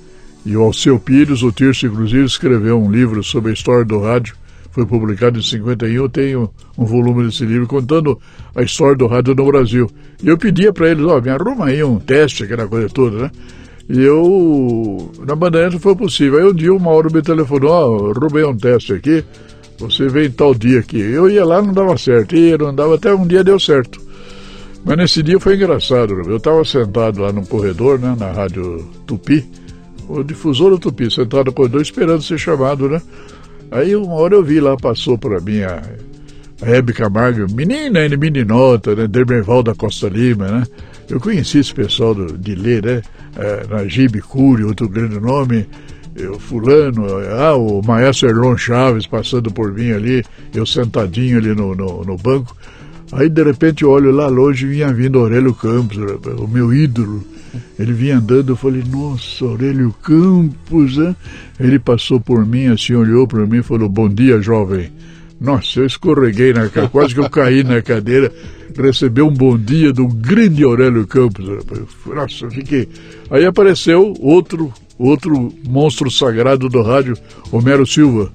e 0.46 0.56
o 0.56 0.62
Alceu 0.62 0.96
Pires. 0.96 1.42
O 1.42 1.50
Tirso, 1.50 1.86
inclusive, 1.86 2.24
escreveu 2.24 2.80
um 2.80 2.88
livro 2.88 3.24
sobre 3.24 3.50
a 3.50 3.54
história 3.54 3.84
do 3.84 3.98
rádio. 3.98 4.36
Foi 4.70 4.86
publicado 4.86 5.40
em 5.40 5.42
51. 5.42 5.92
Eu 5.92 6.08
tenho 6.08 6.50
um 6.76 6.84
volume 6.84 7.24
desse 7.24 7.44
livro 7.44 7.66
contando 7.66 8.16
a 8.54 8.62
história 8.62 8.96
do 8.96 9.08
rádio 9.08 9.34
no 9.34 9.44
Brasil. 9.46 9.90
E 10.22 10.28
eu 10.28 10.38
pedia 10.38 10.72
para 10.72 10.88
eles: 10.88 11.04
ó, 11.04 11.18
oh, 11.18 11.20
me 11.20 11.30
arruma 11.30 11.66
aí 11.66 11.82
um 11.82 11.98
teste, 11.98 12.44
aquela 12.44 12.68
coisa 12.68 12.88
toda, 12.88 13.22
né? 13.22 13.30
E 13.88 14.02
eu, 14.02 15.10
na 15.26 15.34
Bandeirante 15.34 15.80
foi 15.80 15.96
possível. 15.96 16.38
Aí 16.38 16.44
um 16.44 16.54
dia 16.54 16.72
o 16.72 16.78
Mauro 16.78 17.12
me 17.12 17.22
telefonou: 17.22 17.70
ó, 17.70 18.12
oh, 18.12 18.50
um 18.50 18.56
teste 18.56 18.92
aqui. 18.92 19.24
Você 19.80 20.08
vem 20.08 20.30
tal 20.30 20.54
dia 20.54 20.78
aqui. 20.78 21.00
Eu 21.00 21.28
ia 21.28 21.44
lá, 21.44 21.60
não 21.60 21.72
dava 21.72 21.98
certo. 21.98 22.36
Ia, 22.36 22.56
não 22.56 22.72
dava, 22.72 22.94
até 22.94 23.12
um 23.12 23.26
dia 23.26 23.42
deu 23.42 23.58
certo. 23.58 24.07
Mas 24.84 24.96
nesse 24.96 25.22
dia 25.22 25.38
foi 25.38 25.56
engraçado. 25.56 26.14
Eu 26.14 26.36
estava 26.36 26.64
sentado 26.64 27.20
lá 27.20 27.32
no 27.32 27.46
corredor, 27.46 27.98
né, 27.98 28.16
na 28.18 28.32
rádio 28.32 28.84
Tupi, 29.06 29.44
o 30.08 30.22
difusor 30.22 30.70
do 30.70 30.78
Tupi, 30.78 31.10
sentado 31.10 31.46
no 31.46 31.52
corredor 31.52 31.82
esperando 31.82 32.22
ser 32.22 32.38
chamado, 32.38 32.88
né? 32.88 33.00
Aí 33.70 33.94
uma 33.94 34.14
hora 34.14 34.34
eu 34.34 34.42
vi 34.42 34.60
lá, 34.60 34.76
passou 34.76 35.18
para 35.18 35.40
mim 35.40 35.60
a, 35.60 35.82
Hebe 36.60 36.92
Camargo, 36.92 37.46
menina, 37.52 38.00
ainda 38.00 38.16
meninota, 38.16 38.94
né? 38.94 39.06
Dermerval 39.06 39.62
da 39.62 39.74
Costa 39.74 40.08
Lima, 40.08 40.48
né? 40.48 40.64
Eu 41.08 41.20
conheci 41.20 41.58
esse 41.58 41.72
pessoal 41.72 42.14
do, 42.14 42.36
de 42.36 42.54
ler, 42.54 42.84
né? 42.84 43.02
É, 43.36 43.66
Najib 43.68 44.20
Cury, 44.22 44.64
outro 44.64 44.88
grande 44.88 45.20
nome, 45.20 45.66
eu, 46.16 46.38
fulano, 46.40 47.06
ah, 47.38 47.54
o 47.54 47.80
maestro 47.82 48.28
Erlon 48.28 48.56
Chaves 48.56 49.06
passando 49.06 49.52
por 49.52 49.72
mim 49.72 49.92
ali, 49.92 50.24
eu 50.52 50.66
sentadinho 50.66 51.38
ali 51.38 51.54
no, 51.54 51.74
no, 51.74 52.02
no 52.02 52.16
banco. 52.16 52.56
Aí 53.12 53.28
de 53.28 53.42
repente 53.42 53.82
eu 53.82 53.90
olho 53.90 54.10
lá 54.10 54.28
longe 54.28 54.66
e 54.66 54.70
vinha 54.70 54.92
vindo 54.92 55.18
Aurélio 55.18 55.54
Campos, 55.54 55.96
o 55.96 56.46
meu 56.46 56.72
ídolo. 56.72 57.24
Ele 57.78 57.92
vinha 57.92 58.18
andando, 58.18 58.52
eu 58.52 58.56
falei, 58.56 58.82
nossa, 58.86 59.44
Aurélio 59.44 59.94
Campos, 60.02 60.98
né? 60.98 61.16
Ele 61.58 61.78
passou 61.78 62.20
por 62.20 62.44
mim, 62.44 62.66
assim, 62.66 62.94
olhou 62.94 63.26
para 63.26 63.46
mim 63.46 63.58
e 63.58 63.62
falou, 63.62 63.88
bom 63.88 64.08
dia, 64.08 64.40
jovem. 64.42 64.90
Nossa, 65.40 65.80
eu 65.80 65.86
escorreguei 65.86 66.52
na 66.52 66.68
cadeira, 66.68 66.88
quase 66.88 67.14
que 67.14 67.20
eu 67.20 67.30
caí 67.30 67.64
na 67.64 67.80
cadeira, 67.80 68.30
recebi 68.76 69.22
um 69.22 69.32
bom 69.32 69.56
dia 69.56 69.92
do 69.92 70.06
grande 70.06 70.62
Aurélio 70.62 71.06
Campos. 71.06 71.46
Nossa, 72.06 72.44
eu 72.44 72.50
fiquei. 72.50 72.88
Aí 73.30 73.46
apareceu 73.46 74.14
outro, 74.20 74.72
outro 74.98 75.50
monstro 75.66 76.10
sagrado 76.10 76.68
do 76.68 76.82
rádio, 76.82 77.16
Homero 77.50 77.86
Silva 77.86 78.30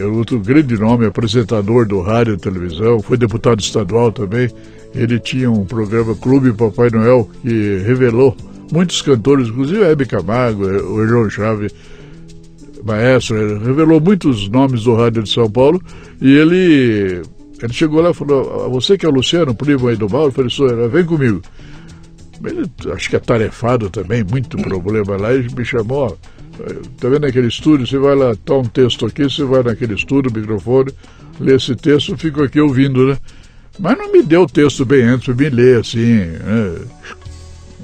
outro 0.00 0.38
grande 0.40 0.78
nome, 0.78 1.06
apresentador 1.06 1.86
do 1.86 2.00
rádio 2.00 2.34
e 2.34 2.36
televisão, 2.36 3.00
foi 3.00 3.16
deputado 3.16 3.60
estadual 3.60 4.12
também. 4.12 4.50
Ele 4.94 5.18
tinha 5.18 5.50
um 5.50 5.64
programa 5.64 6.14
Clube 6.14 6.52
Papai 6.52 6.90
Noel 6.90 7.28
que 7.42 7.82
revelou 7.84 8.36
muitos 8.70 9.02
cantores, 9.02 9.48
inclusive 9.48 9.82
Hebe 9.82 10.06
Camargo, 10.06 10.64
o 10.64 11.06
João 11.06 11.28
Chaves, 11.28 11.72
maestro, 12.84 13.58
revelou 13.58 14.00
muitos 14.00 14.48
nomes 14.48 14.84
do 14.84 14.94
rádio 14.94 15.22
de 15.22 15.30
São 15.30 15.50
Paulo 15.50 15.80
e 16.20 16.30
ele, 16.30 17.22
ele 17.62 17.72
chegou 17.72 18.02
lá 18.02 18.10
e 18.10 18.14
falou, 18.14 18.70
você 18.70 18.98
que 18.98 19.06
é 19.06 19.08
o 19.08 19.12
Luciano, 19.12 19.54
primo 19.54 19.88
aí 19.88 19.96
do 19.96 20.08
Mauro, 20.08 20.32
falei, 20.32 20.50
sou, 20.50 20.88
vem 20.88 21.04
comigo. 21.04 21.40
Ele, 22.44 22.68
acho 22.92 23.08
que 23.08 23.16
é 23.16 23.20
tarefado 23.20 23.88
também, 23.88 24.24
muito 24.24 24.56
problema 24.56 25.16
lá, 25.16 25.32
e 25.32 25.46
me 25.54 25.64
chamou, 25.64 26.08
ó, 26.08 26.12
tá 26.98 27.08
vendo 27.08 27.26
aquele 27.26 27.48
estúdio, 27.48 27.86
você 27.86 27.98
vai 27.98 28.14
lá, 28.14 28.34
tá 28.44 28.54
um 28.54 28.64
texto 28.64 29.06
aqui, 29.06 29.24
você 29.24 29.44
vai 29.44 29.62
naquele 29.62 29.94
estúdio, 29.94 30.32
microfone, 30.32 30.92
lê 31.40 31.56
esse 31.56 31.74
texto, 31.74 32.16
fico 32.16 32.42
aqui 32.42 32.60
ouvindo, 32.60 33.08
né? 33.08 33.18
Mas 33.78 33.96
não 33.96 34.12
me 34.12 34.22
deu 34.22 34.42
o 34.42 34.46
texto 34.46 34.84
bem 34.84 35.02
antes 35.04 35.26
para 35.26 35.34
me 35.34 35.48
ler, 35.48 35.80
assim, 35.80 35.98
né? 35.98 36.78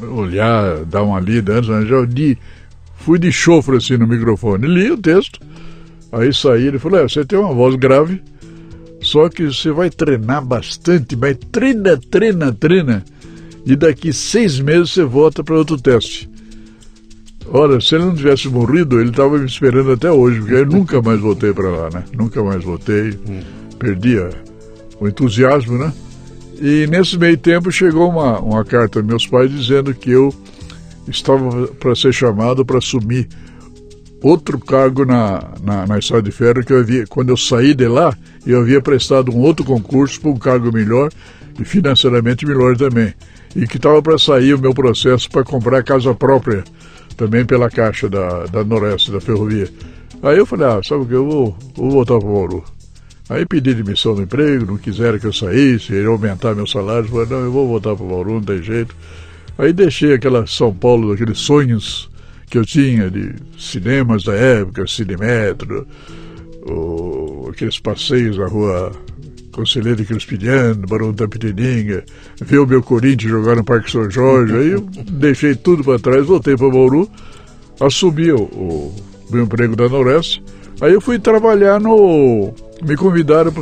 olhar, 0.07 0.85
dar 0.85 1.03
uma 1.03 1.19
lida 1.19 1.55
antes, 1.55 1.69
mas 1.69 1.89
já 1.89 2.01
li, 2.01 2.39
fui 2.97 3.19
de 3.19 3.33
chofre 3.33 3.77
assim 3.77 3.97
no 3.97 4.07
microfone, 4.07 4.67
li 4.67 4.91
o 4.91 4.97
texto, 4.97 5.41
aí 6.13 6.33
saí, 6.33 6.67
ele 6.67 6.79
falou, 6.79 7.01
é, 7.01 7.03
você 7.03 7.25
tem 7.25 7.39
uma 7.39 7.53
voz 7.53 7.75
grave, 7.75 8.23
só 9.01 9.29
que 9.29 9.47
você 9.47 9.71
vai 9.71 9.91
treinar 9.91 10.45
bastante, 10.45 11.17
mas 11.17 11.37
treina, 11.51 11.97
treina, 11.97 12.53
treina, 12.53 13.05
e 13.65 13.77
daqui 13.77 14.13
seis 14.13 14.61
meses 14.61 14.93
você 14.93 15.05
volta 15.05 15.43
para 15.43 15.57
outro 15.57 15.81
teste. 15.81 16.29
Olha, 17.51 17.81
se 17.81 17.95
ele 17.95 18.05
não 18.05 18.15
tivesse 18.15 18.49
morrido, 18.49 19.01
ele 19.01 19.11
estava 19.11 19.39
me 19.39 19.47
esperando 19.47 19.93
até 19.93 20.11
hoje, 20.11 20.41
porque 20.41 20.55
eu 20.55 20.67
nunca 20.67 21.01
mais 21.01 21.19
voltei 21.19 21.53
para 21.53 21.69
lá, 21.69 21.91
né? 21.91 22.05
Nunca 22.13 22.43
mais 22.43 22.63
voltei, 22.63 23.19
hum. 23.27 23.41
perdi 23.79 24.17
o 25.01 25.09
entusiasmo, 25.09 25.79
né? 25.79 25.93
E 26.61 26.87
nesse 26.89 27.17
meio 27.17 27.39
tempo 27.39 27.71
chegou 27.71 28.11
uma, 28.11 28.39
uma 28.41 28.65
carta 28.65 29.01
dos 29.01 29.09
meus 29.09 29.27
pais 29.27 29.51
dizendo 29.51 29.95
que 29.95 30.11
eu 30.11 30.35
estava 31.07 31.69
para 31.69 31.95
ser 31.95 32.13
chamado 32.13 32.65
para 32.65 32.79
assumir 32.79 33.29
outro 34.23 34.59
cargo 34.59 35.05
na, 35.05 35.53
na, 35.63 35.87
na 35.87 35.99
estrada 35.99 36.25
de 36.25 36.33
ferro 36.33 36.65
que 36.65 36.73
eu 36.73 36.81
havia, 36.81 37.07
quando 37.07 37.31
eu 37.31 37.37
saí 37.37 37.73
de 37.73 37.87
lá, 37.87 38.15
eu 38.45 38.61
havia 38.61 38.81
prestado 38.81 39.33
um 39.33 39.39
outro 39.39 39.65
concurso 39.65 40.21
para 40.21 40.31
um 40.31 40.37
cargo 40.37 40.73
melhor 40.73 41.11
e 41.59 41.65
financeiramente 41.65 42.45
melhor 42.45 42.77
também 42.77 43.15
e 43.55 43.67
que 43.67 43.77
estava 43.77 44.03
para 44.03 44.19
sair 44.19 44.55
o 44.55 44.59
meu 44.59 44.75
processo 44.75 45.31
para 45.31 45.45
comprar 45.45 45.83
casa 45.83 46.15
própria, 46.15 46.65
também 47.19 47.45
pela 47.45 47.69
caixa 47.69 48.09
da, 48.09 48.47
da 48.47 48.65
Noroeste, 48.65 49.11
da 49.11 49.21
ferrovia. 49.21 49.69
Aí 50.23 50.39
eu 50.39 50.47
falei, 50.47 50.69
ah, 50.69 50.81
sabe 50.83 51.03
o 51.03 51.07
que, 51.07 51.15
eu 51.15 51.29
vou, 51.29 51.59
vou 51.75 51.91
voltar 51.91 52.17
para 52.19 52.29
o 52.29 52.33
Bauru. 52.33 52.65
Aí 53.29 53.45
pedi 53.45 53.75
demissão 53.75 54.15
do 54.15 54.23
emprego, 54.23 54.65
não 54.65 54.79
quiseram 54.79 55.19
que 55.19 55.27
eu 55.27 55.33
saísse, 55.33 55.93
iria 55.93 56.09
aumentar 56.09 56.55
meu 56.55 56.67
salário, 56.67 57.09
falei, 57.09 57.27
não, 57.29 57.41
eu 57.41 57.53
vou 57.53 57.69
voltar 57.69 57.95
para 57.95 58.05
o 58.05 58.09
Bauru, 58.09 58.35
não 58.35 58.43
tem 58.43 58.63
jeito. 58.63 58.95
Aí 59.59 59.73
deixei 59.73 60.15
aquela 60.15 60.47
São 60.47 60.73
Paulo, 60.73 61.13
aqueles 61.13 61.39
sonhos 61.39 62.09
que 62.49 62.57
eu 62.57 62.65
tinha 62.65 63.11
de 63.11 63.35
cinemas 63.59 64.23
da 64.23 64.35
época, 64.35 64.87
Cinemetro, 64.87 65.87
o, 66.71 67.49
aqueles 67.51 67.81
passeios 67.81 68.39
na 68.39 68.47
rua 68.47 68.93
Conselheiro 69.59 70.05
Crispiniano, 70.05 70.87
Barão 70.87 71.13
da 71.13 71.27
Pitininga, 71.27 72.05
ver 72.41 72.59
o 72.61 72.67
meu 72.67 72.81
Corinthians 72.81 73.29
jogar 73.29 73.57
no 73.57 73.65
Parque 73.65 73.91
São 73.91 74.09
Jorge. 74.09 74.55
Aí 74.55 74.71
eu 74.71 74.83
deixei 75.11 75.57
tudo 75.57 75.83
para 75.83 75.99
trás, 75.99 76.25
voltei 76.27 76.57
para 76.57 76.71
Bauru, 76.71 77.11
assumi 77.81 78.31
o, 78.31 78.43
o, 78.43 78.95
meu 79.33 79.43
emprego 79.43 79.75
da 79.75 79.89
Noreste. 79.89 80.41
Aí 80.81 80.93
eu 80.93 81.01
fui 81.01 81.19
trabalhar 81.19 81.81
no. 81.81 82.55
Me 82.87 82.97
convidaram. 82.97 83.53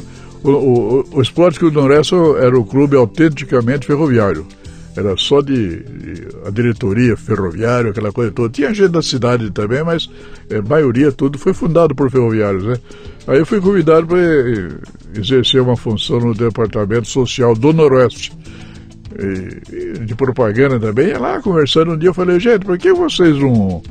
O, 0.45 0.51
o, 0.51 1.05
o 1.13 1.23
Esporte 1.23 1.59
Clube 1.59 1.75
do 1.75 1.81
Noreste 1.81 2.15
era 2.43 2.59
o 2.59 2.65
clube 2.65 2.95
autenticamente 2.95 3.87
ferroviário. 3.87 4.47
Era 4.95 5.17
só 5.17 5.41
de, 5.41 5.83
de, 5.83 6.29
a 6.47 6.51
diretoria 6.51 7.17
ferroviária, 7.17 7.91
aquela 7.91 8.13
coisa 8.13 8.31
toda. 8.33 8.51
Tinha 8.51 8.73
gente 8.75 8.89
da 8.89 9.01
cidade 9.01 9.51
também, 9.51 9.83
mas 9.83 10.11
a 10.51 10.57
é, 10.57 10.61
maioria 10.61 11.11
tudo 11.11 11.39
foi 11.39 11.55
fundado 11.55 11.95
por 11.95 12.11
ferroviários, 12.11 12.65
né? 12.65 12.77
Aí 13.27 13.39
eu 13.39 13.47
fui 13.47 13.61
convidado 13.61 14.07
para 14.07 14.19
exercer 15.19 15.61
uma 15.61 15.77
função 15.77 16.21
no 16.21 16.35
Departamento 16.35 17.09
Social 17.09 17.55
do 17.55 17.73
Noroeste. 17.73 18.33
E, 19.19 20.05
de 20.05 20.15
propaganda 20.15 20.79
também. 20.79 21.09
E 21.09 21.15
lá 21.15 21.41
conversando 21.41 21.93
um 21.93 21.99
dia 21.99 22.11
eu 22.11 22.15
falei, 22.15 22.39
gente, 22.39 22.65
por 22.65 22.79
que 22.79 22.93
vocês 22.93 23.37
não. 23.39 23.83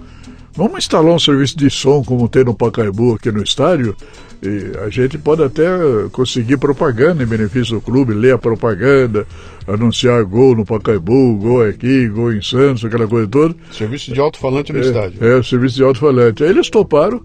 Vamos 0.53 0.77
instalar 0.77 1.13
um 1.13 1.19
serviço 1.19 1.57
de 1.57 1.69
som 1.69 2.01
como 2.01 2.29
tem 2.29 2.45
no 2.45 2.53
Pacaembu 2.53 3.15
aqui 3.15 3.29
no 3.29 3.43
estádio? 3.43 3.95
E 4.41 4.71
a 4.85 4.89
gente 4.89 5.17
pode 5.17 5.43
até 5.43 5.67
conseguir 6.11 6.57
propaganda 6.57 7.23
em 7.23 7.25
benefício 7.25 7.75
do 7.75 7.81
clube, 7.81 8.13
ler 8.13 8.35
a 8.35 8.37
propaganda, 8.37 9.27
anunciar 9.67 10.23
gol 10.23 10.55
no 10.55 10.65
Pacaembu, 10.65 11.35
gol 11.37 11.63
aqui, 11.63 12.07
gol 12.07 12.31
em 12.31 12.41
Santos, 12.41 12.85
aquela 12.85 13.07
coisa 13.07 13.27
toda. 13.27 13.55
Serviço 13.71 14.13
de 14.13 14.19
alto-falante 14.19 14.71
no 14.71 14.79
é, 14.79 14.81
estádio. 14.81 15.25
É, 15.25 15.43
serviço 15.43 15.75
de 15.75 15.83
alto-falante. 15.83 16.43
Aí 16.43 16.51
eles 16.51 16.69
toparam 16.69 17.21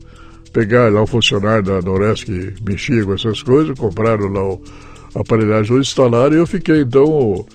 pegar 0.53 0.93
lá 0.93 1.03
o 1.03 1.07
funcionário 1.07 1.63
da 1.63 1.81
Noreste 1.81 2.27
que 2.27 2.55
mexia 2.65 3.05
com 3.05 3.15
essas 3.15 3.43
coisas, 3.43 3.79
compraram 3.79 4.29
lá 4.29 4.43
o, 4.43 4.63
aparelhagem, 5.15 5.77
instalaram 5.79 6.37
e 6.37 6.39
eu 6.39 6.47
fiquei 6.47 6.83
então 6.83 7.05
o, 7.05 7.47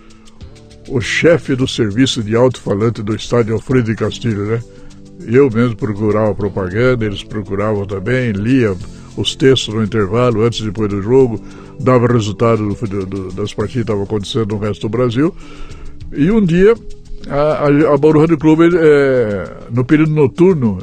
o 0.89 1.01
chefe 1.01 1.55
do 1.55 1.67
serviço 1.67 2.23
de 2.23 2.35
alto-falante 2.35 3.01
do 3.01 3.15
estádio 3.15 3.53
Alfredo 3.53 3.91
de 3.91 3.95
Castilho, 3.95 4.45
né? 4.45 4.61
Eu 5.25 5.49
mesmo 5.49 5.75
procurava 5.75 6.35
propaganda, 6.35 7.05
eles 7.05 7.23
procuravam 7.23 7.85
também, 7.85 8.31
lia 8.31 8.75
os 9.17 9.35
textos 9.35 9.73
no 9.73 9.83
intervalo, 9.83 10.43
antes 10.43 10.59
e 10.59 10.65
depois 10.65 10.89
do 10.89 11.01
jogo, 11.01 11.41
dava 11.79 12.05
resultado 12.07 12.67
do, 12.67 13.05
do, 13.05 13.31
das 13.31 13.53
partidas 13.53 13.71
que 13.71 13.79
estavam 13.79 14.03
acontecendo 14.03 14.53
no 14.53 14.59
resto 14.59 14.81
do 14.81 14.89
Brasil. 14.89 15.33
E 16.13 16.29
um 16.29 16.45
dia, 16.45 16.75
a, 17.29 17.35
a, 17.35 17.93
a 17.93 17.97
Bauru 17.97 18.19
Rádio 18.19 18.37
Clube, 18.37 18.69
é, 18.75 19.51
no 19.71 19.85
período 19.85 20.11
noturno, 20.11 20.79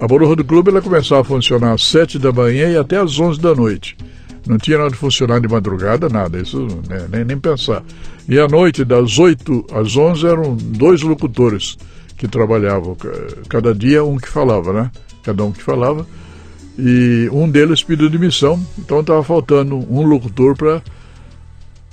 a 0.00 0.06
Bauru 0.06 0.28
Rádio 0.28 0.44
Clube 0.44 0.70
ela 0.70 0.80
começava 0.80 1.20
a 1.22 1.24
funcionar 1.24 1.72
às 1.72 1.84
7 1.84 2.18
da 2.18 2.32
manhã 2.32 2.70
e 2.70 2.76
até 2.76 2.96
às 2.96 3.18
11 3.18 3.40
da 3.40 3.54
noite. 3.54 3.96
Não 4.46 4.58
tinha 4.58 4.78
nada 4.78 4.90
de 4.90 4.96
funcionar 4.96 5.40
de 5.40 5.48
madrugada, 5.48 6.08
nada, 6.08 6.38
isso 6.38 6.66
né, 6.88 7.08
nem, 7.10 7.24
nem 7.24 7.38
pensar. 7.38 7.82
E 8.28 8.38
à 8.38 8.46
noite, 8.46 8.84
das 8.84 9.18
8 9.18 9.66
às 9.72 9.96
11, 9.96 10.26
eram 10.26 10.56
dois 10.56 11.02
locutores 11.02 11.76
que 12.16 12.28
trabalhavam, 12.28 12.96
cada 13.48 13.74
dia 13.74 14.04
um 14.04 14.16
que 14.16 14.28
falava, 14.28 14.72
né? 14.72 14.90
Cada 15.22 15.42
um 15.44 15.50
que 15.50 15.62
falava. 15.62 16.06
E 16.78 17.28
um 17.32 17.48
deles 17.48 17.82
pediu 17.82 18.10
demissão, 18.10 18.60
então 18.78 19.00
estava 19.00 19.22
faltando 19.22 19.76
um 19.76 20.02
locutor 20.02 20.56
para 20.56 20.82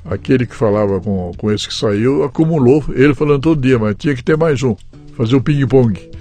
aquele 0.06 0.46
que 0.46 0.56
falava 0.56 1.00
com, 1.00 1.32
com 1.38 1.52
esse 1.52 1.68
que 1.68 1.74
saiu, 1.74 2.24
acumulou, 2.24 2.84
ele 2.90 3.14
falando 3.14 3.42
todo 3.42 3.62
dia, 3.62 3.80
mas 3.80 3.96
tinha 3.98 4.16
que 4.16 4.24
ter 4.24 4.36
mais 4.36 4.62
um, 4.62 4.76
fazer 5.16 5.36
o 5.36 5.42
ping-pong. 5.42 6.12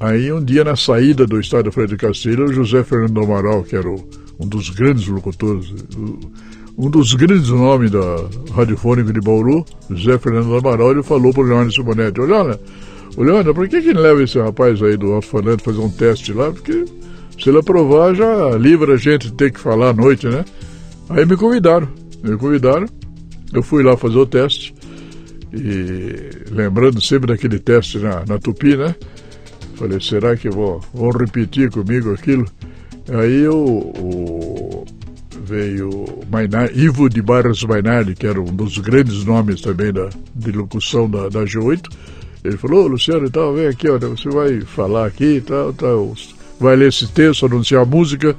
Aí 0.00 0.32
um 0.32 0.42
dia 0.42 0.64
na 0.64 0.76
saída 0.76 1.26
do 1.26 1.38
estádio 1.38 1.86
de 1.86 1.96
Castilho, 1.98 2.46
o 2.46 2.52
José 2.52 2.82
Fernando 2.82 3.20
Amaral, 3.20 3.62
que 3.62 3.76
era 3.76 3.86
o, 3.86 4.02
um 4.40 4.48
dos 4.48 4.70
grandes 4.70 5.06
locutores, 5.06 5.74
um 6.78 6.88
dos 6.88 7.12
grandes 7.12 7.50
nomes 7.50 7.90
da 7.90 8.26
radiofônica 8.54 9.12
de 9.12 9.20
Bauru, 9.20 9.62
José 9.90 10.18
Fernando 10.18 10.56
Amaral, 10.56 10.92
ele 10.92 11.02
falou 11.02 11.34
para 11.34 11.42
o 11.42 11.46
Leandro 11.46 11.70
Simonetti, 11.70 12.18
olha, 12.18 12.58
Leandro, 13.18 13.54
por 13.54 13.68
que 13.68 13.82
que 13.82 13.92
leva 13.92 14.22
esse 14.22 14.38
rapaz 14.38 14.82
aí 14.82 14.96
do 14.96 15.12
alto-falante 15.12 15.62
fazer 15.62 15.80
um 15.80 15.90
teste 15.90 16.32
lá? 16.32 16.50
Porque 16.50 16.86
se 17.38 17.50
ele 17.50 17.58
aprovar, 17.58 18.14
já 18.14 18.56
livra 18.56 18.94
a 18.94 18.96
gente 18.96 19.26
de 19.26 19.34
ter 19.34 19.52
que 19.52 19.60
falar 19.60 19.90
à 19.90 19.92
noite, 19.92 20.26
né? 20.26 20.46
Aí 21.10 21.26
me 21.26 21.36
convidaram, 21.36 21.88
me 22.22 22.38
convidaram, 22.38 22.86
eu 23.52 23.62
fui 23.62 23.82
lá 23.82 23.98
fazer 23.98 24.16
o 24.16 24.24
teste, 24.24 24.74
e 25.52 26.30
lembrando 26.50 27.02
sempre 27.02 27.26
daquele 27.26 27.58
teste 27.58 27.98
na, 27.98 28.24
na 28.26 28.38
Tupi, 28.38 28.76
né? 28.76 28.94
Falei, 29.80 29.98
será 29.98 30.36
que 30.36 30.50
vou, 30.50 30.78
vão 30.92 31.08
repetir 31.08 31.70
comigo 31.70 32.12
aquilo? 32.12 32.44
Aí 33.08 33.48
o, 33.48 33.56
o 33.56 34.84
veio 35.42 36.18
Ivo 36.74 37.08
de 37.08 37.22
Barros 37.22 37.64
Mainardi, 37.64 38.14
que 38.14 38.26
era 38.26 38.38
um 38.38 38.54
dos 38.54 38.76
grandes 38.76 39.24
nomes 39.24 39.62
também 39.62 39.90
da, 39.90 40.10
de 40.34 40.52
locução 40.52 41.08
da, 41.08 41.30
da 41.30 41.44
G8, 41.44 41.80
ele 42.44 42.58
falou, 42.58 42.88
Luciano 42.88 43.26
e 43.26 43.30
tal, 43.30 43.54
vem 43.54 43.68
aqui, 43.68 43.88
olha, 43.88 44.06
você 44.06 44.28
vai 44.28 44.60
falar 44.60 45.06
aqui 45.06 45.36
e 45.36 45.40
tal, 45.40 45.72
tal 45.72 46.14
vai 46.60 46.76
ler 46.76 46.90
esse 46.90 47.10
texto, 47.10 47.46
anunciar 47.46 47.80
a 47.80 47.86
música, 47.86 48.36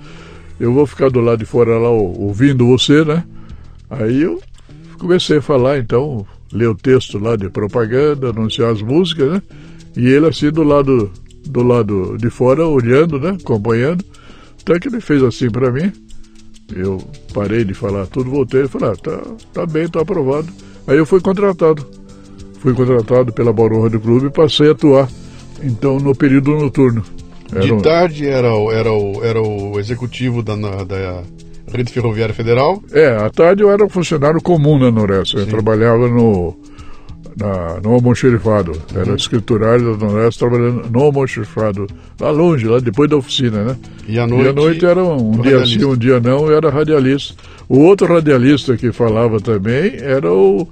eu 0.60 0.72
vou 0.72 0.86
ficar 0.86 1.10
do 1.10 1.22
lado 1.22 1.40
de 1.40 1.46
fora 1.46 1.80
lá 1.80 1.90
ouvindo 1.90 2.68
você, 2.68 3.04
né? 3.04 3.24
Aí 3.90 4.22
eu 4.22 4.40
comecei 5.00 5.40
a 5.40 5.42
falar, 5.42 5.80
então, 5.80 6.24
ler 6.54 6.68
o 6.68 6.76
texto 6.76 7.18
lá 7.18 7.36
de 7.36 7.50
propaganda, 7.50 8.30
anunciar 8.30 8.72
as 8.72 8.84
músicas, 8.84 9.34
né? 9.34 9.42
E 9.98 10.08
ele 10.08 10.28
assim 10.28 10.52
do 10.52 10.62
lado 10.62 11.12
do 11.46 11.64
lado 11.64 12.18
de 12.18 12.30
fora, 12.30 12.66
olhando, 12.66 13.20
né? 13.20 13.38
Acompanhando. 13.42 14.04
Até 14.62 14.80
que 14.80 14.88
ele 14.88 15.02
fez 15.02 15.24
assim 15.24 15.50
para 15.50 15.72
mim. 15.72 15.92
Eu 16.76 17.00
parei 17.34 17.66
de 17.66 17.74
falar 17.74 18.06
tudo, 18.08 18.30
voltei 18.30 18.64
e 18.64 18.68
falei, 18.68 18.92
ah, 18.92 18.96
tá, 18.96 19.22
tá 19.54 19.66
bem, 19.66 19.88
tá 19.88 20.02
aprovado. 20.02 20.48
Aí 20.88 20.98
eu 20.98 21.06
fui 21.06 21.20
contratado. 21.20 21.86
Fui 22.60 22.74
contratado 22.74 23.34
pela 23.34 23.52
Bauru 23.52 23.90
do 23.90 24.00
Clube 24.00 24.28
e 24.28 24.30
passei 24.30 24.70
a 24.70 24.72
atuar, 24.72 25.10
então, 25.64 25.98
no 25.98 26.16
período 26.16 26.52
noturno. 26.52 27.04
Era 27.52 27.62
de 27.62 27.84
tarde 27.84 28.28
era, 28.28 28.56
o, 28.56 28.72
era, 28.72 28.92
o, 28.92 29.24
era 29.24 29.42
o 29.42 29.80
executivo 29.80 30.42
da, 30.42 30.56
da 30.56 31.24
Rede 31.68 31.92
Ferroviária 31.92 32.34
Federal? 32.34 32.82
É, 32.92 33.08
à 33.08 33.30
tarde 33.30 33.64
eu 33.64 33.72
era 33.72 33.84
um 33.84 33.90
funcionário 33.90 34.42
comum 34.42 34.78
na 34.78 34.92
Noreste. 34.92 35.38
Eu 35.38 35.48
trabalhava 35.48 36.08
no, 36.08 36.56
na, 37.38 37.80
no 37.82 37.94
almoxerifado. 37.94 38.74
Era 38.94 39.10
uhum. 39.10 39.16
escriturário 39.16 39.98
da 39.98 40.06
Noreste 40.08 40.40
trabalhando 40.40 40.90
no 40.90 41.00
almoxerifado. 41.00 41.88
Lá 42.20 42.32
longe, 42.32 42.66
lá 42.68 42.80
depois 42.80 43.10
da 43.10 43.18
oficina, 43.18 43.64
né? 43.64 43.78
E 44.08 44.20
à 44.20 44.28
noite, 44.28 44.46
e 44.46 44.50
à 44.50 44.54
noite 44.54 44.86
era 44.86 45.04
um, 45.04 45.32
um 45.32 45.42
dia 45.42 45.66
sim, 45.66 45.84
um 45.86 45.96
dia 45.96 46.20
não, 46.20 46.52
era 46.52 46.70
radialista. 46.70 47.36
O 47.68 47.80
outro 47.80 48.14
radialista 48.14 48.76
que 48.76 48.92
falava 48.92 49.40
também 49.40 49.96
era 50.00 50.32
o 50.32 50.68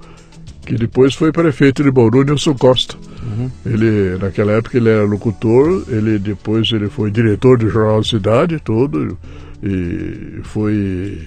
que 0.66 0.74
depois 0.74 1.14
foi 1.14 1.32
prefeito 1.32 1.82
de 1.82 1.90
Bauru, 1.90 2.22
Nilson 2.22 2.54
Costa. 2.54 2.94
Uhum. 3.22 3.50
Ele, 3.66 4.18
naquela 4.18 4.52
época 4.52 4.76
ele 4.76 4.88
era 4.88 5.04
locutor, 5.04 5.84
ele 5.88 6.18
depois 6.18 6.70
ele 6.72 6.88
foi 6.88 7.10
diretor 7.10 7.58
do 7.58 7.68
Jornal 7.68 8.04
Cidade, 8.04 8.60
todo, 8.60 9.18
e 9.62 10.40
foi, 10.44 11.26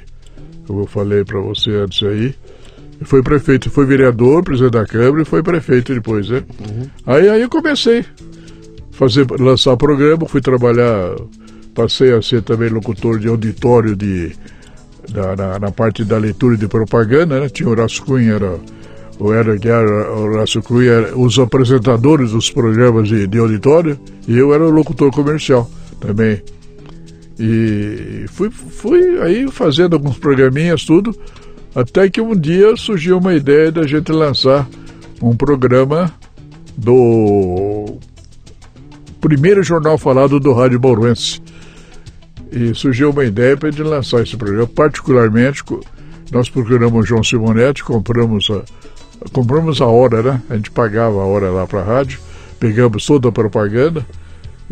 como 0.66 0.82
eu 0.82 0.88
falei 0.88 1.24
para 1.24 1.40
você 1.42 1.72
antes 1.72 2.02
aí, 2.08 2.36
foi 3.02 3.22
prefeito, 3.22 3.70
foi 3.70 3.86
vereador, 3.86 4.44
presidente 4.44 4.74
da 4.74 4.86
Câmara 4.86 5.22
e 5.22 5.26
foi 5.26 5.44
prefeito 5.44 5.94
depois, 5.94 6.30
né? 6.30 6.44
Uhum. 6.60 6.88
Aí, 7.06 7.30
aí 7.30 7.42
eu 7.42 7.50
comecei 7.50 8.00
a 8.00 8.06
fazer, 8.92 9.26
lançar 9.40 9.76
programa, 9.78 10.28
fui 10.28 10.42
trabalhar, 10.42 11.16
passei 11.74 12.14
a 12.14 12.22
ser 12.22 12.42
também 12.42 12.70
locutor 12.70 13.20
de 13.20 13.28
auditório 13.28 13.96
de, 13.96 14.34
da, 15.12 15.36
na, 15.36 15.60
na 15.60 15.72
parte 15.72 16.04
da 16.04 16.18
leitura 16.18 16.56
de 16.56 16.68
propaganda, 16.68 17.40
né? 17.40 17.50
Tinha 17.50 17.68
o 17.68 17.72
Horácio 17.72 18.04
Cunha, 18.06 18.34
era, 18.34 18.60
o 19.20 19.34
Era 19.34 19.56
Guiar, 19.56 19.86
o 19.86 20.22
Horácio 20.24 20.62
Cunha, 20.62 20.92
era, 20.92 21.18
os 21.18 21.38
apresentadores 21.40 22.32
dos 22.32 22.52
programas 22.52 23.08
de, 23.08 23.28
de 23.28 23.38
auditório, 23.38 24.00
e 24.28 24.38
eu 24.38 24.54
era 24.54 24.66
o 24.66 24.70
locutor 24.70 25.12
comercial 25.12 25.70
também. 26.00 26.42
E 27.40 28.26
fui, 28.30 28.50
fui 28.52 29.20
aí 29.20 29.50
fazendo 29.52 29.96
alguns 29.96 30.18
programinhas, 30.18 30.86
tudo, 30.86 31.16
até 31.76 32.10
que 32.10 32.22
um 32.22 32.36
dia 32.36 32.76
surgiu 32.76 33.18
uma 33.18 33.34
ideia 33.34 33.72
da 33.72 33.86
gente 33.86 34.12
lançar 34.12 34.68
um 35.22 35.36
programa 35.36 36.14
do 36.78 37.98
primeiro 39.20 39.64
jornal 39.64 39.98
falado 39.98 40.40
do 40.40 40.54
Rádio 40.54 40.80
Bauruense. 40.80 41.42
E 42.52 42.74
surgiu 42.76 43.10
uma 43.10 43.26
ideia 43.26 43.58
para 43.58 43.72
gente 43.72 43.82
lançar 43.82 44.22
esse 44.22 44.38
programa. 44.38 44.68
Particularmente, 44.68 45.64
nós 46.32 46.50
procuramos 46.50 47.04
o 47.04 47.08
João 47.08 47.24
Simonetti, 47.24 47.84
compramos 47.84 48.48
a, 48.52 48.62
compramos 49.32 49.82
a 49.82 49.88
hora, 49.88 50.22
né? 50.22 50.42
A 50.50 50.56
gente 50.56 50.70
pagava 50.70 51.22
a 51.22 51.26
hora 51.26 51.50
lá 51.50 51.66
para 51.66 51.80
a 51.80 51.84
rádio, 51.84 52.20
pegamos 52.60 53.06
toda 53.06 53.30
a 53.30 53.32
propaganda 53.32 54.06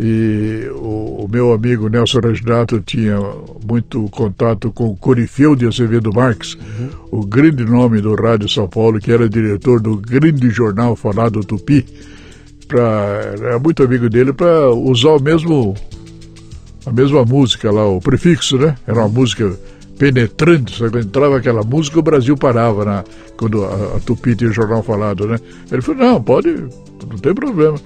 e 0.04 0.68
o, 0.72 1.26
o, 1.26 1.30
meu 1.32 1.54
amigo 1.54 1.88
Nelson 1.88 2.22
Reginato 2.22 2.82
tinha 2.82 3.20
muito 3.64 4.10
contato 4.10 4.72
com 4.72 4.86
o 4.86 4.98
Corifeu 4.98 5.56
de 5.56 5.68
Azevedo 5.68 6.12
Marques, 6.12 6.56
uhum. 6.56 6.90
o 7.20 7.24
grande 7.24 7.64
nome 7.64 8.02
do 8.02 8.16
Rádio 8.16 8.50
São 8.50 8.68
Paulo, 8.68 9.00
que 9.00 9.12
era 9.12 9.30
diretor 9.30 9.80
do 9.80 9.96
grande 9.98 10.50
jornal 10.50 10.96
falado 10.96 11.42
Tupi. 11.42 11.86
Pra, 12.68 13.36
era 13.40 13.60
muito 13.60 13.84
amigo 13.84 14.10
dele 14.10 14.34
para 14.34 14.72
usar 14.72 15.12
o 15.12 15.22
mesmo 15.22 15.76
a 16.84 16.92
mesma 16.92 17.24
música 17.24 17.70
lá, 17.70 17.88
o 17.88 18.02
prefixo, 18.02 18.58
né? 18.58 18.76
Era 18.88 19.02
uma 19.02 19.10
música 19.10 19.56
penetrante, 20.00 20.80
sabe? 20.80 20.94
Quando 20.94 21.06
entrava 21.06 21.38
aquela 21.38 21.62
música, 21.62 22.00
o 22.00 22.02
Brasil 22.02 22.36
parava 22.36 22.84
na, 22.84 23.04
quando 23.38 23.64
a, 23.64 23.98
a 23.98 24.00
Tupi 24.00 24.36
tinha 24.36 24.50
o 24.50 24.54
jornal 24.54 24.82
falado, 24.82 25.28
né? 25.28 25.38
Ele 25.72 25.82
falou, 25.84 26.02
não, 26.04 26.24
pode, 26.24 26.50
não 26.50 27.18
tem 27.22 27.36
problema. 27.36 27.78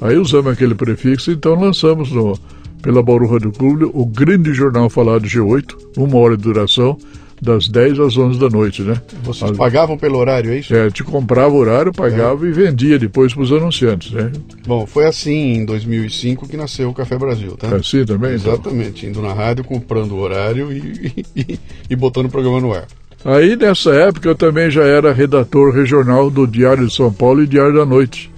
Aí 0.00 0.16
usamos 0.16 0.52
aquele 0.52 0.74
prefixo, 0.74 1.30
então 1.30 1.54
lançamos 1.54 2.10
no, 2.10 2.38
pela 2.82 3.02
Bauru 3.02 3.26
Rádio 3.26 3.52
Clube 3.52 3.90
o 3.92 4.04
grande 4.04 4.52
jornal 4.52 4.90
falado 4.90 5.26
G8, 5.26 5.74
uma 5.96 6.18
hora 6.18 6.36
de 6.36 6.42
duração, 6.42 6.98
das 7.40 7.68
10 7.68 8.00
às 8.00 8.16
11 8.16 8.38
da 8.38 8.48
noite, 8.48 8.82
né? 8.82 9.00
Vocês 9.22 9.50
As... 9.50 9.56
pagavam 9.56 9.98
pelo 9.98 10.18
horário, 10.18 10.52
é 10.52 10.58
isso? 10.58 10.74
É, 10.74 10.90
te 10.90 11.04
comprava 11.04 11.54
o 11.54 11.58
horário, 11.58 11.92
pagava 11.92 12.46
é. 12.46 12.48
e 12.48 12.52
vendia 12.52 12.98
depois 12.98 13.34
para 13.34 13.42
os 13.42 13.52
anunciantes, 13.52 14.12
né? 14.12 14.32
Bom, 14.66 14.86
foi 14.86 15.06
assim 15.06 15.54
em 15.54 15.64
2005 15.64 16.48
que 16.48 16.56
nasceu 16.56 16.88
o 16.88 16.94
Café 16.94 17.18
Brasil, 17.18 17.56
tá? 17.56 17.68
É 17.68 17.76
assim 17.76 18.04
também? 18.04 18.36
Então? 18.36 18.54
Exatamente, 18.54 19.06
então. 19.06 19.22
indo 19.22 19.28
na 19.28 19.34
rádio, 19.34 19.64
comprando 19.64 20.12
o 20.12 20.18
horário 20.18 20.72
e, 20.72 21.24
e, 21.36 21.58
e 21.90 21.96
botando 21.96 22.26
o 22.26 22.30
programa 22.30 22.60
no 22.60 22.72
ar. 22.72 22.86
Aí 23.24 23.56
nessa 23.56 23.90
época 23.94 24.28
eu 24.28 24.34
também 24.34 24.70
já 24.70 24.84
era 24.84 25.12
redator 25.12 25.72
regional 25.72 26.30
do 26.30 26.46
Diário 26.46 26.86
de 26.86 26.94
São 26.94 27.12
Paulo 27.12 27.42
e 27.42 27.46
Diário 27.46 27.74
da 27.74 27.86
Noite. 27.86 28.30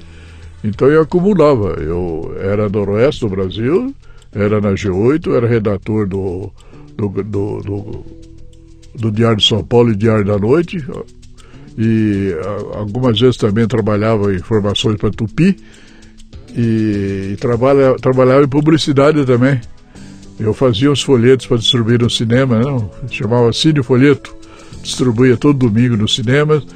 Então 0.66 0.88
eu 0.88 1.02
acumulava. 1.02 1.76
Eu 1.80 2.36
era 2.40 2.68
noroeste 2.68 3.20
do 3.20 3.28
Brasil, 3.28 3.94
era 4.32 4.60
na 4.60 4.72
G8, 4.72 5.32
era 5.32 5.46
redator 5.46 6.08
do, 6.08 6.50
do, 6.96 7.08
do, 7.08 7.60
do, 7.60 8.04
do 8.96 9.10
Diário 9.12 9.36
de 9.36 9.46
São 9.46 9.62
Paulo 9.62 9.92
e 9.92 9.96
Diário 9.96 10.24
da 10.24 10.36
Noite. 10.36 10.84
E 11.78 12.34
algumas 12.74 13.20
vezes 13.20 13.36
também 13.36 13.68
trabalhava 13.68 14.32
em 14.32 14.38
informações 14.38 14.96
para 14.96 15.10
Tupi. 15.10 15.56
E, 16.56 17.32
e 17.32 17.36
trabalha, 17.38 17.94
trabalhava 17.96 18.42
em 18.42 18.48
publicidade 18.48 19.24
também. 19.24 19.60
Eu 20.40 20.52
fazia 20.52 20.90
os 20.90 21.00
folhetos 21.00 21.46
para 21.46 21.58
distribuir 21.58 22.00
no 22.00 22.10
cinema, 22.10 22.58
não? 22.58 22.90
chamava 23.08 23.52
Cine 23.52 23.82
Folheto. 23.82 24.34
Distribuía 24.82 25.36
todo 25.36 25.58
domingo 25.58 25.96
nos 25.96 26.14
cinemas 26.14 26.66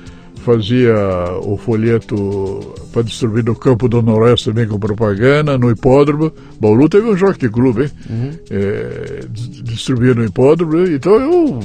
fazia 0.40 0.94
o 1.42 1.56
folheto 1.56 2.74
para 2.92 3.02
distribuir 3.02 3.44
no 3.44 3.54
Campo 3.54 3.88
do 3.88 4.02
Noroeste 4.02 4.46
também 4.46 4.66
com 4.66 4.78
propaganda, 4.78 5.56
no 5.56 5.70
hipódromo. 5.70 6.32
Bauru 6.60 6.88
teve 6.88 7.08
um 7.08 7.16
jockey 7.16 7.48
clube, 7.48 7.82
hein? 7.82 7.90
Uhum. 8.08 8.30
É, 8.50 9.20
distribuía 9.62 10.14
no 10.14 10.24
hipódromo. 10.24 10.86
Então 10.86 11.14
eu 11.14 11.60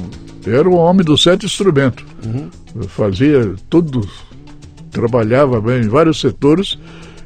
era 0.46 0.68
um 0.68 0.76
homem 0.76 1.04
dos 1.04 1.22
sete 1.22 1.46
instrumentos. 1.46 2.04
Uhum. 2.24 2.48
fazia 2.88 3.54
tudo, 3.68 4.06
trabalhava 4.90 5.60
bem 5.60 5.82
em 5.82 5.88
vários 5.88 6.20
setores. 6.20 6.78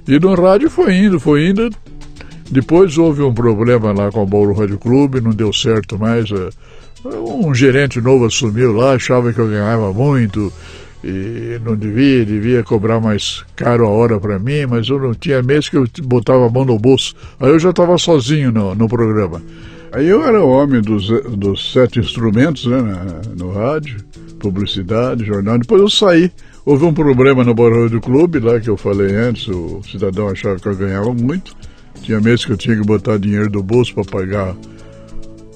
E 0.09 0.19
no 0.19 0.35
rádio 0.35 0.71
foi 0.71 0.95
indo, 0.95 1.21
foi 1.21 1.49
indo. 1.49 1.71
Depois 2.51 2.99
houve 2.99 3.23
um 3.23 3.33
problema 3.33 3.93
lá 3.93 4.11
com 4.11 4.23
o 4.23 4.27
Bauru 4.27 4.55
Rádio 4.55 4.79
Clube, 4.79 5.21
não 5.21 5.31
deu 5.31 5.53
certo 5.53 5.99
mais. 5.99 6.31
É, 6.31 6.51
um 7.17 7.55
gerente 7.55 8.01
novo 8.01 8.27
assumiu 8.27 8.73
lá, 8.73 8.95
achava 8.95 9.33
que 9.33 9.39
eu 9.39 9.49
ganhava 9.49 9.93
muito 9.93 10.53
e 11.03 11.59
não 11.65 11.77
devia, 11.77 12.25
devia 12.25 12.63
cobrar 12.63 13.01
mais 13.01 13.45
caro 13.57 13.87
a 13.87 13.89
hora 13.89 14.21
para 14.21 14.39
mim, 14.39 14.67
mas 14.69 14.89
eu 14.89 14.99
não 14.99 15.15
tinha 15.15 15.43
mês 15.43 15.69
que 15.69 15.77
eu 15.77 15.87
botava 16.03 16.47
a 16.47 16.51
mão 16.51 16.65
no 16.65 16.79
bolso. 16.79 17.15
Aí 17.39 17.49
eu 17.49 17.59
já 17.59 17.71
estava 17.71 17.97
sozinho 17.97 18.53
no, 18.53 18.75
no 18.75 18.89
programa. 18.89 19.43
Aí 19.93 20.07
eu 20.07 20.23
era 20.25 20.41
o 20.41 20.49
homem 20.49 20.81
dos, 20.81 21.09
dos 21.37 21.73
sete 21.73 21.99
instrumentos, 21.99 22.67
né, 22.67 22.81
no 23.37 23.53
rádio, 23.53 23.99
publicidade, 24.39 25.25
jornal. 25.25 25.59
Depois 25.59 25.81
eu 25.81 25.91
saí. 25.91 26.31
Houve 26.65 26.85
um 26.85 26.93
problema 26.93 27.43
no 27.43 27.55
Barão 27.55 27.89
do 27.89 28.01
Clube, 28.01 28.39
lá 28.39 28.61
que 28.61 28.69
eu 28.69 28.77
falei 28.77 29.15
antes, 29.17 29.49
o 29.49 29.81
cidadão 29.83 30.29
achava 30.29 30.61
que 30.61 30.69
eu 30.69 30.77
ganhava 30.77 31.13
muito. 31.13 31.57
Tinha 32.03 32.21
meses 32.21 32.45
que 32.45 32.53
eu 32.53 32.57
tinha 32.57 32.77
que 32.77 32.87
botar 32.87 33.19
dinheiro 33.19 33.51
do 33.51 33.63
bolso 33.63 33.95
para 33.95 34.05
pagar 34.05 34.55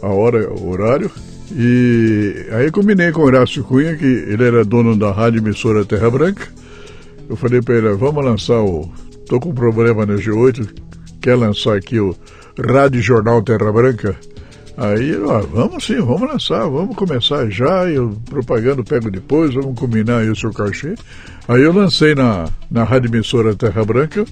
a 0.02 0.08
hora, 0.08 0.50
o 0.50 0.70
horário. 0.70 1.10
E 1.52 2.46
aí 2.50 2.70
combinei 2.70 3.12
com 3.12 3.20
o 3.20 3.24
Horácio 3.24 3.62
Cunha, 3.64 3.96
que 3.96 4.04
ele 4.04 4.44
era 4.44 4.64
dono 4.64 4.96
da 4.96 5.12
rádio 5.12 5.40
emissora 5.40 5.84
Terra 5.84 6.10
Branca. 6.10 6.48
Eu 7.28 7.36
falei 7.36 7.60
para 7.60 7.76
ele, 7.76 7.92
vamos 7.94 8.24
lançar 8.24 8.60
o. 8.60 8.90
Tô 9.26 9.40
com 9.40 9.50
um 9.50 9.54
problema 9.54 10.04
na 10.04 10.14
G8, 10.14 10.68
quer 11.20 11.34
lançar 11.34 11.76
aqui 11.76 11.98
o 11.98 12.14
Rádio 12.58 13.00
Jornal 13.00 13.42
Terra 13.42 13.72
Branca? 13.72 14.16
Aí 14.76 15.14
ah, 15.30 15.42
vamos 15.50 15.84
sim, 15.84 16.00
vamos 16.00 16.28
lançar, 16.28 16.68
vamos 16.68 16.96
começar 16.96 17.48
já, 17.48 17.88
eu 17.88 18.18
propaganda 18.28 18.82
pego 18.82 19.10
depois, 19.10 19.54
vamos 19.54 19.78
combinar 19.78 20.18
aí 20.18 20.28
o 20.28 20.36
seu 20.36 20.52
cachê. 20.52 20.94
Aí 21.48 21.62
eu 21.62 21.72
lancei 21.72 22.14
na, 22.14 22.48
na 22.70 22.84
rádio 22.84 23.08
emissora 23.08 23.54
Terra 23.54 23.84
Branca 23.84 24.24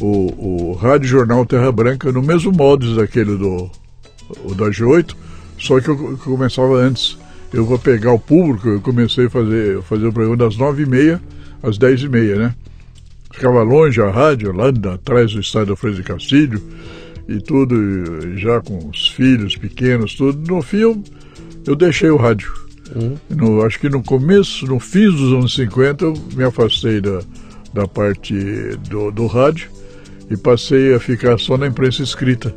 o, 0.00 0.70
o 0.70 0.72
Rádio 0.74 1.08
Jornal 1.08 1.44
Terra 1.46 1.70
Branca, 1.72 2.12
no 2.12 2.22
mesmo 2.22 2.52
modo 2.52 2.96
daquele 2.96 3.36
do 3.36 3.70
da 4.56 4.66
G8, 4.66 5.14
só 5.58 5.80
que 5.80 5.88
eu, 5.88 6.18
começava 6.18 6.74
antes. 6.76 7.18
Eu 7.52 7.64
vou 7.64 7.78
pegar 7.78 8.12
o 8.12 8.18
público, 8.18 8.68
eu 8.68 8.80
comecei 8.80 9.26
a 9.26 9.30
fazer, 9.30 9.80
fazer 9.82 10.06
o 10.06 10.12
programa 10.12 10.36
das 10.36 10.56
nove 10.56 10.82
e 10.82 10.86
meia 10.86 11.20
às 11.62 11.78
dez 11.78 12.02
e 12.02 12.08
meia, 12.08 12.36
né? 12.36 12.54
Ficava 13.32 13.62
longe 13.62 14.00
a 14.00 14.10
rádio, 14.10 14.52
lá 14.52 14.68
atrás 14.94 15.32
do 15.32 15.40
estádio 15.40 15.76
Freire 15.76 15.98
de 15.98 16.02
Castilho, 16.02 16.62
e 17.28 17.40
tudo, 17.40 17.74
já 18.36 18.60
com 18.60 18.88
os 18.88 19.08
filhos 19.08 19.56
pequenos, 19.56 20.14
tudo. 20.14 20.38
No 20.52 20.62
fim, 20.62 20.78
eu, 20.78 21.04
eu 21.66 21.76
deixei 21.76 22.10
o 22.10 22.16
rádio. 22.16 22.52
Uhum. 22.94 23.16
No, 23.28 23.62
acho 23.62 23.80
que 23.80 23.88
no 23.88 24.02
começo, 24.02 24.66
no 24.66 24.78
fim 24.78 25.10
dos 25.10 25.32
anos 25.32 25.54
50, 25.54 26.04
eu 26.04 26.14
me 26.34 26.44
afastei 26.44 27.00
da, 27.00 27.20
da 27.74 27.88
parte 27.88 28.34
do, 28.88 29.10
do 29.10 29.26
rádio 29.26 29.68
e 30.30 30.36
passei 30.36 30.94
a 30.94 31.00
ficar 31.00 31.38
só 31.38 31.56
na 31.56 31.66
imprensa 31.66 32.02
escrita. 32.02 32.54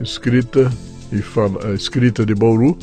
Escrita 0.00 0.70
e 1.12 1.20
fala, 1.20 1.74
escrita 1.74 2.24
de 2.24 2.34
Bauru. 2.34 2.76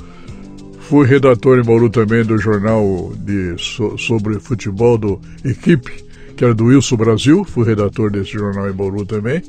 Fui 0.81 1.05
redator 1.05 1.59
em 1.59 1.63
Bauru 1.63 1.89
também 1.89 2.23
do 2.23 2.37
jornal 2.37 3.13
de, 3.17 3.55
so, 3.57 3.97
sobre 3.97 4.39
futebol 4.39 4.97
do 4.97 5.19
Equipe, 5.43 6.03
que 6.35 6.43
era 6.43 6.53
do 6.53 6.65
Wilson 6.65 6.95
Brasil. 6.95 7.43
Fui 7.43 7.65
redator 7.65 8.11
desse 8.11 8.31
jornal 8.31 8.69
em 8.69 8.73
Bauru 8.73 9.05
também. 9.05 9.41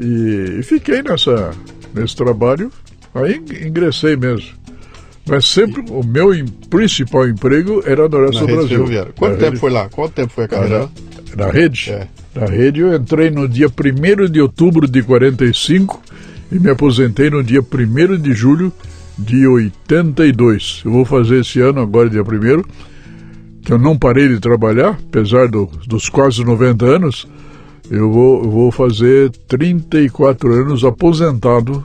E, 0.00 0.58
e 0.58 0.62
fiquei 0.62 1.02
nessa, 1.02 1.52
nesse 1.94 2.16
trabalho, 2.16 2.72
aí 3.14 3.40
ingressei 3.66 4.16
mesmo. 4.16 4.56
Mas 5.26 5.46
sempre 5.46 5.84
o 5.90 6.02
meu 6.02 6.30
principal 6.70 7.28
emprego 7.28 7.82
era 7.84 8.08
no 8.08 8.16
Oeste 8.18 8.40
do 8.40 8.46
Brasil. 8.46 8.84
Quanto 9.16 9.36
tempo 9.36 9.50
rede... 9.50 9.56
foi 9.58 9.70
lá? 9.70 9.88
Quanto 9.90 10.12
tempo 10.12 10.32
foi 10.32 10.44
a 10.44 10.48
carreira? 10.48 10.90
Na, 11.36 11.46
na 11.46 11.52
rede? 11.52 11.90
É. 11.90 12.08
Na 12.34 12.46
rede 12.46 12.80
eu 12.80 12.94
entrei 12.94 13.30
no 13.30 13.48
dia 13.48 13.68
1 13.68 14.30
de 14.30 14.40
outubro 14.40 14.88
de 14.88 15.02
45 15.02 16.02
e 16.50 16.58
me 16.58 16.70
aposentei 16.70 17.30
no 17.30 17.42
dia 17.42 17.60
1 17.60 18.20
de 18.20 18.32
julho 18.32 18.72
de 19.18 19.46
82. 19.46 20.82
Eu 20.84 20.92
vou 20.92 21.04
fazer 21.04 21.40
esse 21.40 21.60
ano, 21.60 21.80
agora 21.80 22.08
dia 22.08 22.22
1 22.22 22.62
que 23.62 23.72
eu 23.72 23.78
não 23.78 23.98
parei 23.98 24.28
de 24.28 24.40
trabalhar, 24.40 24.98
apesar 25.08 25.46
do, 25.48 25.68
dos 25.86 26.08
quase 26.08 26.42
90 26.42 26.86
anos, 26.86 27.28
eu 27.90 28.10
vou, 28.10 28.44
eu 28.44 28.50
vou 28.50 28.72
fazer 28.72 29.30
34 29.46 30.52
anos 30.52 30.84
aposentado 30.84 31.84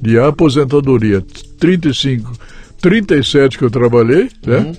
de 0.00 0.18
aposentadoria. 0.18 1.22
35 1.58 2.32
37 2.80 3.58
que 3.58 3.64
eu 3.64 3.70
trabalhei, 3.70 4.30
né? 4.46 4.58
Uhum. 4.58 4.72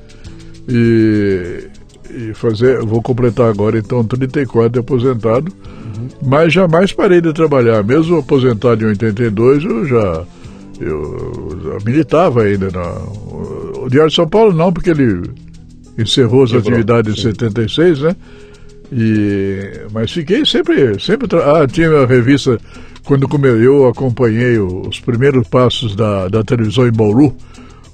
E, 0.68 1.68
e 2.10 2.34
fazer, 2.34 2.80
vou 2.82 3.01
completar 3.01 3.49
agora 3.49 3.78
então 3.78 4.03
34 4.03 4.70
de 4.70 4.80
aposentado, 4.80 5.51
uhum. 5.51 6.07
mas 6.24 6.53
jamais 6.53 6.91
parei 6.91 7.22
de 7.22 7.34
trabalhar. 7.34 7.84
Mesmo 7.84 8.18
aposentado 8.18 8.84
em 8.84 8.88
82, 8.88 9.64
eu 9.64 9.86
já 9.86 10.26
eu, 10.80 11.60
eu 11.66 11.78
militava 11.86 12.43
ainda. 12.43 12.70
Na, 12.72 12.93
o 13.80 13.88
Diário 13.89 14.10
de 14.10 14.16
São 14.16 14.28
Paulo 14.28 14.53
não, 14.53 14.72
porque 14.72 14.89
ele 14.89 15.30
encerrou 15.97 16.43
as 16.43 16.51
Quebrou, 16.51 16.74
atividades 16.74 17.16
sim. 17.16 17.22
em 17.22 17.32
76, 17.32 17.99
né? 18.01 18.16
E, 18.91 19.82
mas 19.91 20.12
fiquei 20.12 20.45
sempre, 20.45 20.99
sempre 20.99 21.28
ah, 21.38 21.68
tinha 21.68 21.89
a 21.89 22.05
revista 22.05 22.60
quando 23.03 23.28
eu 23.45 23.88
acompanhei 23.88 24.57
os 24.57 24.99
primeiros 24.99 25.47
passos 25.47 25.95
da, 25.95 26.28
da 26.28 26.43
televisão 26.43 26.88
em 26.88 26.91
Bauru, 26.91 27.36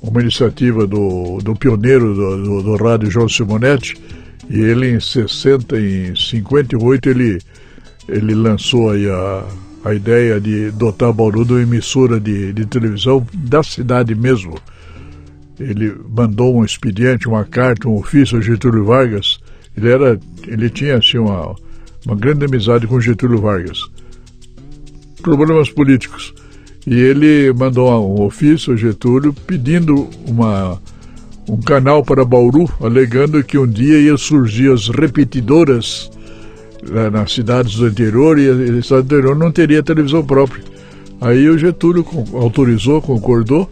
uma 0.10 0.22
iniciativa 0.22 0.86
do, 0.86 1.40
do 1.44 1.56
pioneiro 1.56 2.14
do, 2.14 2.44
do, 2.44 2.64
do 2.64 2.76
rádio 2.76 3.10
João 3.10 3.28
Simonetti, 3.28 3.98
e 4.50 4.60
ele 4.60 4.92
em 4.92 5.00
60 5.00 5.78
e 5.80 6.14
58 6.16 7.10
ele, 7.10 7.40
ele 8.08 8.36
lançou 8.36 8.92
aí 8.92 9.10
a, 9.10 9.46
a 9.84 9.94
ideia 9.94 10.40
de 10.40 10.72
dotar 10.72 11.12
Bauru 11.12 11.44
de 11.44 11.54
uma 11.54 11.62
emissora 11.62 12.20
de, 12.20 12.54
de 12.54 12.66
televisão 12.66 13.26
da 13.34 13.64
cidade 13.64 14.14
mesmo. 14.14 14.56
Ele 15.60 15.96
mandou 16.10 16.56
um 16.56 16.66
expediente, 16.66 17.28
uma 17.28 17.46
carta, 17.46 17.88
um 17.88 17.98
ofício 17.98 18.38
a 18.38 18.42
Getúlio 18.42 18.86
Vargas. 18.86 19.40
Ele, 19.76 19.90
era, 19.90 20.20
ele 20.48 20.70
tinha 20.70 20.98
assim, 20.98 21.18
uma, 21.18 21.56
uma 22.06 22.16
grande 22.16 22.46
amizade 22.46 22.86
com 22.88 23.00
Getúlio 23.00 23.40
Vargas. 23.40 23.80
Problemas 25.22 25.70
políticos. 25.70 26.34
E 26.86 26.94
ele 26.94 27.52
mandou 27.54 27.90
um 27.90 28.22
ofício 28.24 28.72
ao 28.72 28.78
Getúlio 28.78 29.34
pedindo 29.34 30.08
uma, 30.28 30.80
um 31.50 31.58
canal 31.58 32.04
para 32.04 32.24
Bauru, 32.24 32.70
alegando 32.80 33.44
que 33.44 33.58
um 33.58 33.68
dia 33.68 34.00
ia 34.00 34.18
surgir 34.18 34.72
as 34.72 34.88
repetidoras 34.90 36.12
né, 36.88 37.10
nas 37.10 37.34
cidades 37.34 37.76
do 37.76 37.88
interior 37.88 38.38
e 38.38 38.50
a 38.50 38.84
cidade 38.84 39.08
do 39.08 39.16
interior 39.16 39.36
não 39.36 39.52
teria 39.52 39.82
televisão 39.82 40.24
própria. 40.24 40.64
Aí 41.20 41.50
o 41.50 41.58
Getúlio 41.58 42.06
autorizou, 42.34 43.02
concordou, 43.02 43.70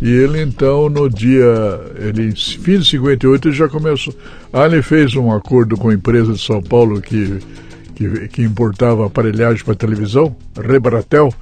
e 0.00 0.08
ele 0.08 0.40
então 0.40 0.88
no 0.88 1.08
dia, 1.08 1.80
ele 1.98 2.32
fim 2.36 2.78
de 2.78 2.84
58 2.84 3.48
ele 3.48 3.56
já 3.56 3.68
começou. 3.68 4.14
Ah, 4.52 4.66
ele 4.66 4.82
fez 4.82 5.16
um 5.16 5.32
acordo 5.32 5.76
com 5.76 5.88
a 5.88 5.94
empresa 5.94 6.32
de 6.32 6.40
São 6.40 6.62
Paulo 6.62 7.00
que, 7.00 7.38
que, 7.94 8.28
que 8.28 8.42
importava 8.42 9.06
aparelhagem 9.06 9.64
para 9.64 9.74
televisão, 9.74 10.36
Rebratel, 10.56 11.32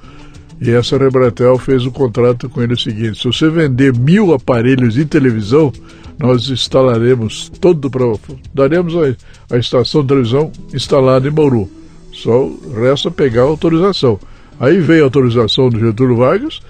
e 0.61 0.71
essa 0.71 0.97
Rebratel 0.97 1.57
fez 1.57 1.85
um 1.85 1.91
contrato 1.91 2.49
com 2.49 2.61
ele 2.61 2.73
o 2.73 2.79
seguinte: 2.79 3.19
se 3.19 3.25
você 3.25 3.49
vender 3.49 3.93
mil 3.97 4.33
aparelhos 4.33 4.93
de 4.93 5.05
televisão, 5.05 5.71
nós 6.19 6.49
instalaremos 6.49 7.49
todo 7.59 7.89
para. 7.89 8.05
daremos 8.53 8.93
a, 8.95 9.55
a 9.55 9.57
estação 9.57 10.01
de 10.01 10.09
televisão 10.09 10.51
instalada 10.73 11.27
em 11.27 11.31
Bauru. 11.31 11.69
Só 12.11 12.49
resta 12.75 13.09
pegar 13.09 13.41
a 13.41 13.45
autorização. 13.45 14.19
Aí 14.59 14.79
veio 14.79 15.03
a 15.03 15.05
autorização 15.05 15.69
do 15.69 15.79
Getúlio 15.79 16.15
Vargas, 16.15 16.61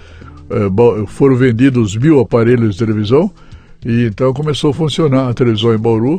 eh, 0.50 1.06
foram 1.06 1.36
vendidos 1.36 1.96
mil 1.96 2.18
aparelhos 2.18 2.74
de 2.74 2.78
televisão, 2.78 3.30
e 3.84 4.06
então 4.06 4.32
começou 4.32 4.70
a 4.70 4.74
funcionar 4.74 5.28
a 5.28 5.34
televisão 5.34 5.74
em 5.74 5.78
Bauru. 5.78 6.18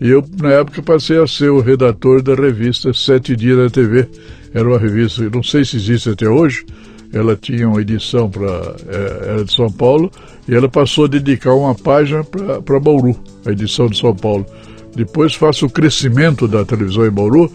E 0.00 0.08
eu, 0.08 0.24
na 0.40 0.50
época, 0.52 0.82
passei 0.82 1.18
a 1.18 1.26
ser 1.26 1.50
o 1.50 1.60
redator 1.60 2.22
da 2.22 2.34
revista 2.34 2.94
Sete 2.94 3.36
Dias 3.36 3.58
da 3.58 3.68
TV. 3.68 4.08
Era 4.54 4.66
uma 4.66 4.78
revista, 4.78 5.28
não 5.30 5.42
sei 5.42 5.64
se 5.64 5.76
existe 5.76 6.08
até 6.08 6.28
hoje, 6.28 6.64
ela 7.12 7.36
tinha 7.36 7.68
uma 7.68 7.80
edição 7.80 8.30
para 8.30 8.74
é, 8.88 9.30
era 9.30 9.44
de 9.44 9.52
São 9.52 9.70
Paulo 9.70 10.10
e 10.48 10.54
ela 10.54 10.68
passou 10.68 11.04
a 11.04 11.08
dedicar 11.08 11.54
uma 11.54 11.74
página 11.74 12.24
para 12.24 12.80
Bauru, 12.80 13.16
a 13.44 13.50
edição 13.50 13.88
de 13.88 13.98
São 13.98 14.14
Paulo. 14.14 14.46
Depois 14.94 15.34
faço 15.34 15.66
o 15.66 15.70
crescimento 15.70 16.48
da 16.48 16.64
televisão 16.64 17.06
em 17.06 17.10
Bauru, 17.10 17.50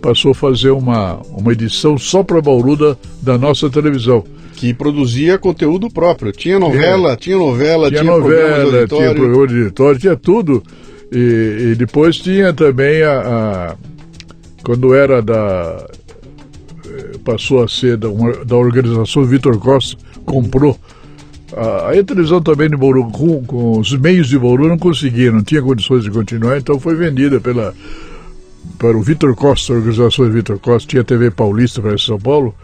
passou 0.00 0.32
a 0.32 0.34
fazer 0.34 0.70
uma, 0.70 1.20
uma 1.30 1.52
edição 1.52 1.98
só 1.98 2.22
para 2.22 2.40
Bauru 2.40 2.76
da, 2.76 2.96
da 3.22 3.38
nossa 3.38 3.68
televisão. 3.70 4.24
Que 4.54 4.72
produzia 4.72 5.38
conteúdo 5.38 5.90
próprio. 5.90 6.32
Tinha 6.32 6.58
novela, 6.58 7.12
é. 7.12 7.16
tinha 7.16 7.36
novela, 7.36 7.88
tinha, 7.88 8.00
tinha 8.00 8.12
novela, 8.12 8.86
tinha 8.88 9.14
programa 9.14 9.46
de 9.46 9.60
editório, 9.60 10.00
tinha 10.00 10.16
tudo. 10.16 10.62
E, 11.12 11.72
e 11.72 11.74
depois 11.74 12.16
tinha 12.16 12.52
também 12.52 13.02
a, 13.02 13.20
a, 13.20 13.76
quando 14.64 14.94
era 14.94 15.20
da 15.20 15.86
passou 17.24 17.62
a 17.62 17.68
ser 17.68 17.96
da, 17.96 18.08
uma, 18.08 18.44
da 18.44 18.56
organização 18.56 19.24
Vitor 19.24 19.58
Costa, 19.58 19.96
comprou. 20.24 20.78
A, 21.56 21.90
a 21.90 22.04
televisão 22.04 22.42
também 22.42 22.68
de 22.68 22.76
Bauru, 22.76 23.10
com, 23.10 23.44
com, 23.44 23.78
os 23.78 23.96
meios 23.96 24.28
de 24.28 24.38
Bauru, 24.38 24.68
não 24.68 24.78
conseguia, 24.78 25.30
não 25.30 25.42
tinha 25.42 25.62
condições 25.62 26.04
de 26.04 26.10
continuar, 26.10 26.58
então 26.58 26.78
foi 26.80 26.94
vendida 26.94 27.40
pela, 27.40 27.74
para 28.78 28.96
o 28.96 29.02
Vitor 29.02 29.34
Costa, 29.34 29.72
a 29.72 29.76
organização 29.76 30.28
Vitor 30.30 30.58
Costa, 30.58 30.88
tinha 30.88 31.04
TV 31.04 31.30
Paulista 31.30 31.80
para 31.80 31.96
São 31.98 32.18
Paulo, 32.18 32.54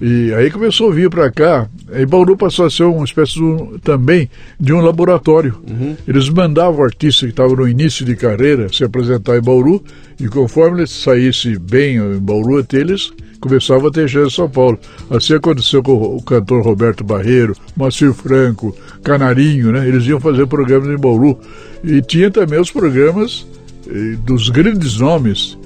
e 0.00 0.34
aí 0.34 0.50
começou 0.50 0.90
a 0.90 0.94
vir 0.94 1.08
para 1.08 1.30
cá. 1.30 1.68
E 1.92 2.04
Bauru 2.04 2.36
passou 2.36 2.66
a 2.66 2.70
ser 2.70 2.82
uma 2.84 3.04
espécie 3.04 3.34
de, 3.34 3.78
também 3.80 4.28
de 4.58 4.72
um 4.72 4.80
laboratório. 4.80 5.56
Uhum. 5.68 5.96
Eles 6.06 6.28
mandavam 6.28 6.84
artistas 6.84 7.20
que 7.20 7.30
estavam 7.30 7.56
no 7.56 7.68
início 7.68 8.04
de 8.04 8.16
carreira 8.16 8.68
se 8.72 8.82
apresentar 8.82 9.36
em 9.36 9.42
Bauru, 9.42 9.82
e 10.18 10.26
conforme 10.28 10.80
eles 10.80 10.90
saíssem 10.90 11.58
bem 11.58 11.96
em 11.96 12.18
Bauru, 12.18 12.58
até 12.58 12.78
eles 12.78 13.12
começavam 13.40 13.88
a 13.88 13.90
ter 13.90 14.08
chance 14.08 14.32
em 14.32 14.36
São 14.36 14.48
Paulo. 14.48 14.78
Assim 15.10 15.34
aconteceu 15.34 15.82
com 15.82 15.92
o 15.92 16.22
cantor 16.22 16.64
Roberto 16.64 17.04
Barreiro, 17.04 17.54
Moacir 17.76 18.12
Franco, 18.14 18.74
Canarinho, 19.02 19.70
né? 19.70 19.86
Eles 19.86 20.06
iam 20.06 20.18
fazer 20.18 20.46
programas 20.46 20.88
em 20.88 20.98
Bauru. 21.00 21.38
E 21.84 22.00
tinha 22.00 22.30
também 22.30 22.58
os 22.58 22.70
programas 22.70 23.46
eh, 23.86 24.16
dos 24.24 24.48
grandes 24.48 24.98
nomes. 24.98 25.58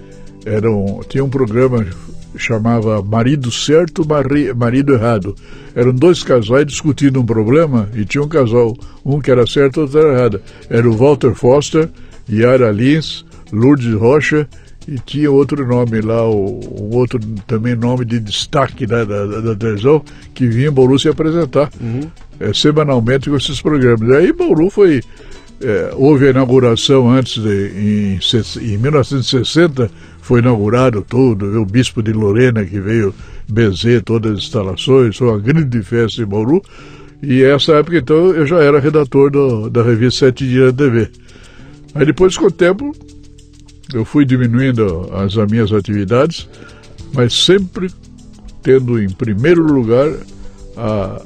Eram, 0.44 1.00
tinha 1.08 1.24
um 1.24 1.28
programa 1.28 1.86
chamava 2.38 3.02
Marido 3.02 3.50
Certo, 3.50 4.06
Marido 4.56 4.94
Errado. 4.94 5.34
Eram 5.74 5.92
dois 5.92 6.22
casais 6.22 6.66
discutindo 6.66 7.20
um 7.20 7.26
problema 7.26 7.88
e 7.94 8.04
tinha 8.04 8.22
um 8.22 8.28
casal, 8.28 8.76
um 9.04 9.20
que 9.20 9.30
era 9.30 9.46
certo, 9.46 9.82
outro 9.82 9.98
era 9.98 10.18
errado. 10.18 10.40
Era 10.68 10.88
o 10.88 10.96
Walter 10.96 11.34
Foster, 11.34 11.88
Yara 12.30 12.70
Lins, 12.70 13.24
Lourdes 13.52 13.92
Rocha 13.94 14.48
e 14.86 14.98
tinha 14.98 15.30
outro 15.30 15.66
nome 15.66 16.00
lá, 16.00 16.26
um 16.28 16.90
outro 16.94 17.20
também 17.46 17.74
nome 17.74 18.06
de 18.06 18.18
destaque 18.18 18.86
da, 18.86 19.04
da, 19.04 19.26
da 19.26 19.54
televisão, 19.54 20.02
que 20.32 20.46
vinha 20.46 20.68
em 20.68 20.72
Bauru 20.72 20.98
se 20.98 21.08
apresentar 21.08 21.70
uhum. 21.78 22.08
é, 22.40 22.54
semanalmente 22.54 23.28
com 23.28 23.36
esses 23.36 23.60
programas. 23.60 24.08
E 24.08 24.16
aí 24.16 24.32
Bauru 24.32 24.70
foi. 24.70 25.02
É, 25.60 25.92
houve 25.96 26.26
a 26.26 26.30
inauguração 26.30 27.10
antes 27.10 27.42
de, 27.42 27.68
em, 27.74 28.74
em 28.74 28.78
1960 28.78 29.90
foi 30.28 30.40
inaugurado 30.40 31.02
tudo, 31.08 31.58
o 31.58 31.64
bispo 31.64 32.02
de 32.02 32.12
Lorena 32.12 32.62
que 32.62 32.78
veio 32.78 33.14
benzer 33.48 34.02
todas 34.02 34.32
as 34.32 34.38
instalações, 34.40 35.16
foi 35.16 35.28
uma 35.28 35.38
grande 35.38 35.82
festa 35.82 36.20
em 36.20 36.26
Bauru. 36.26 36.62
E 37.22 37.42
essa 37.42 37.72
época, 37.72 37.96
então, 37.96 38.32
eu 38.32 38.46
já 38.46 38.58
era 38.58 38.78
redator 38.78 39.30
do, 39.30 39.70
da 39.70 39.82
revista 39.82 40.26
Sete 40.26 40.46
Dias 40.46 40.72
da 40.74 40.84
TV. 40.84 41.08
Aí 41.94 42.04
depois, 42.04 42.36
com 42.36 42.44
o 42.44 42.50
tempo, 42.50 42.94
eu 43.94 44.04
fui 44.04 44.26
diminuindo 44.26 45.08
as, 45.14 45.36
as 45.36 45.50
minhas 45.50 45.72
atividades, 45.72 46.46
mas 47.14 47.32
sempre 47.32 47.90
tendo 48.62 49.02
em 49.02 49.08
primeiro 49.08 49.62
lugar 49.62 50.12
a, 50.76 51.22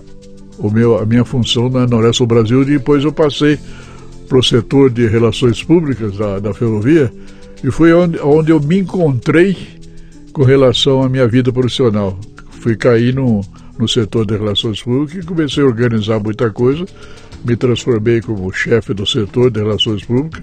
o 0.59 0.70
meu, 0.70 0.97
a 0.99 1.05
minha 1.05 1.24
função 1.24 1.68
na 1.68 1.89
Noroeste 1.89 2.22
do 2.22 2.26
Brasil. 2.28 2.62
E 2.62 2.66
depois 2.66 3.03
eu 3.03 3.12
passei 3.12 3.59
para 4.33 4.39
o 4.39 4.43
setor 4.43 4.89
de 4.89 5.07
relações 5.07 5.62
públicas 5.62 6.16
da, 6.16 6.39
da 6.39 6.55
ferrovia 6.55 7.12
e 7.62 7.70
foi 7.70 7.93
onde, 7.93 8.18
onde 8.20 8.51
eu 8.51 8.59
me 8.59 8.78
encontrei 8.78 9.55
com 10.33 10.43
relação 10.43 11.03
à 11.03 11.09
minha 11.09 11.28
vida 11.28 11.53
profissional. 11.53 12.18
Fui 12.51 12.74
cair 12.74 13.14
no, 13.14 13.43
no 13.78 13.87
setor 13.87 14.24
de 14.24 14.35
relações 14.35 14.83
públicas 14.83 15.22
e 15.22 15.26
comecei 15.26 15.62
a 15.62 15.66
organizar 15.66 16.18
muita 16.18 16.49
coisa. 16.49 16.87
Me 17.45 17.55
transformei 17.57 18.22
como 18.22 18.51
chefe 18.51 18.95
do 18.95 19.05
setor 19.05 19.51
de 19.51 19.61
relações 19.61 20.03
públicas. 20.03 20.43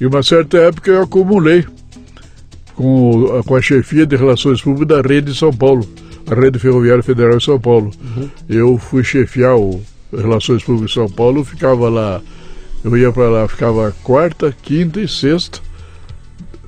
E 0.00 0.04
uma 0.04 0.24
certa 0.24 0.58
época 0.58 0.90
eu 0.90 1.02
acumulei 1.04 1.64
com, 2.74 3.40
com 3.46 3.54
a 3.54 3.62
chefia 3.62 4.04
de 4.04 4.16
relações 4.16 4.60
públicas 4.60 4.88
da 4.88 5.08
Rede 5.08 5.30
de 5.30 5.38
São 5.38 5.52
Paulo. 5.52 5.88
a 6.28 6.34
Rede 6.34 6.58
Ferroviária 6.58 7.04
Federal 7.04 7.38
de 7.38 7.44
São 7.44 7.60
Paulo. 7.60 7.92
Uhum. 8.16 8.28
Eu 8.48 8.78
fui 8.78 9.04
chefiar 9.04 9.54
o 9.54 9.80
Relações 10.12 10.64
Públicas 10.64 10.90
de 10.90 10.94
São 10.94 11.08
Paulo, 11.08 11.44
ficava 11.44 11.88
lá, 11.88 12.20
eu 12.84 12.96
ia 12.96 13.12
para 13.12 13.28
lá, 13.28 13.48
ficava 13.48 13.94
quarta, 14.02 14.54
quinta 14.62 15.00
e 15.00 15.08
sexta. 15.08 15.60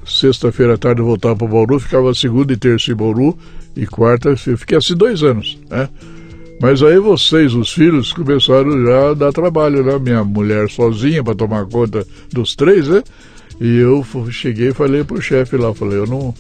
Sexta-feira 0.07 0.75
à 0.75 0.79
tarde 0.79 1.01
eu 1.01 1.07
voltava 1.07 1.35
para 1.35 1.49
Bauru, 1.49 1.81
ficava 1.81 2.15
segunda 2.15 2.53
e 2.53 2.57
terça 2.57 2.93
em 2.93 2.95
Bauru, 2.95 3.37
e 3.75 3.87
quarta, 3.87 4.29
eu 4.29 4.59
fiquei 4.59 4.77
assim 4.77 4.95
dois 4.95 5.23
anos, 5.23 5.59
né? 5.71 5.89
Mas 6.61 6.83
aí 6.83 6.99
vocês, 6.99 7.55
os 7.55 7.73
filhos, 7.73 8.13
começaram 8.13 8.85
já 8.85 9.11
a 9.11 9.15
dar 9.15 9.33
trabalho, 9.33 9.83
né? 9.83 9.99
Minha 9.99 10.25
mulher 10.25 10.71
sozinha 10.71 11.23
para 11.23 11.35
tomar 11.35 11.67
conta 11.67 12.07
dos 12.33 12.55
três, 12.55 12.89
né? 12.89 13.03
E 13.61 13.79
eu 13.79 14.05
cheguei 14.31 14.69
e 14.69 14.75
falei 14.75 15.05
pro 15.05 15.21
chefe 15.21 15.57
lá, 15.57 15.75
falei, 15.75 15.99
eu 15.99 16.07
não. 16.07 16.35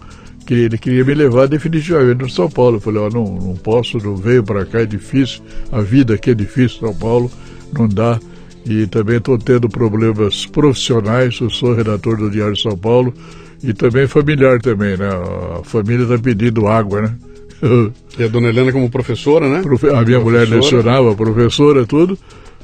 Ele 0.49 0.77
queria 0.77 1.05
me 1.05 1.15
levar 1.15 1.49
definitivamente 1.49 2.19
para 2.19 2.29
São 2.29 2.51
Paulo. 2.51 2.77
Eu 2.77 2.81
falei, 2.81 3.01
ó, 3.01 3.09
não, 3.09 3.25
não 3.25 3.55
posso, 3.55 3.99
não 3.99 4.15
veio 4.15 4.43
para 4.45 4.65
cá, 4.67 4.81
é 4.81 4.87
difícil, 4.87 5.43
a 5.73 5.81
vida 5.81 6.15
aqui 6.15 6.31
é 6.31 6.35
difícil, 6.35 6.81
São 6.81 6.95
Paulo, 6.95 7.31
não 7.73 7.89
dá. 7.89 8.21
E 8.67 8.87
também 8.87 9.19
estou 9.19 9.37
tendo 9.37 9.69
problemas 9.69 10.47
profissionais, 10.47 11.39
eu 11.41 11.51
sou 11.51 11.75
redator 11.75 12.17
do 12.17 12.31
Diário 12.31 12.55
de 12.55 12.63
São 12.63 12.77
Paulo, 12.77 13.13
e 13.63 13.73
também 13.73 14.07
familiar 14.07 14.61
também, 14.61 14.97
né? 14.97 15.09
A 15.09 15.65
família 15.65 16.05
está 16.05 16.19
pedindo 16.19 16.67
água, 16.67 17.03
né? 17.03 17.15
E 18.17 18.23
a 18.23 18.29
dona 18.29 18.49
Helena 18.49 18.71
como 18.71 18.89
professora, 18.89 19.49
né? 19.49 19.61
Profe 19.61 19.89
a 19.89 19.91
minha 19.91 20.05
professora. 20.05 20.25
mulher 20.25 20.49
lecionava, 20.49 21.17
professora, 21.17 21.85
tudo. 21.85 22.17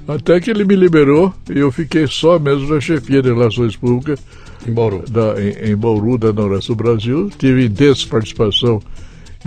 Até 0.06 0.40
que 0.40 0.50
ele 0.50 0.64
me 0.64 0.76
liberou 0.76 1.34
e 1.52 1.58
eu 1.58 1.72
fiquei 1.72 2.06
só 2.06 2.38
mesmo 2.38 2.72
na 2.72 2.80
chefia 2.80 3.20
de 3.20 3.28
Relações 3.28 3.76
Públicas. 3.76 4.20
Em 4.66 4.72
Bauru. 4.72 5.02
Da, 5.08 5.34
em, 5.42 5.72
em 5.72 5.76
Bauru, 5.76 6.18
da 6.18 6.32
Brasil. 6.32 7.30
Tive 7.36 7.64
intensa 7.64 8.06
participação 8.08 8.80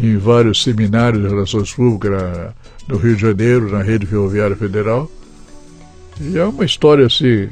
em 0.01 0.17
vários 0.17 0.63
seminários 0.63 1.21
de 1.21 1.29
Relações 1.29 1.73
Públicas 1.73 2.11
na, 2.11 2.53
no 2.87 2.97
Rio 2.97 3.15
de 3.15 3.21
Janeiro, 3.21 3.71
na 3.71 3.81
Rede 3.81 4.05
Ferroviária 4.05 4.55
Federal. 4.55 5.09
E 6.21 6.37
é 6.37 6.43
uma 6.43 6.65
história 6.65 7.05
assim. 7.05 7.49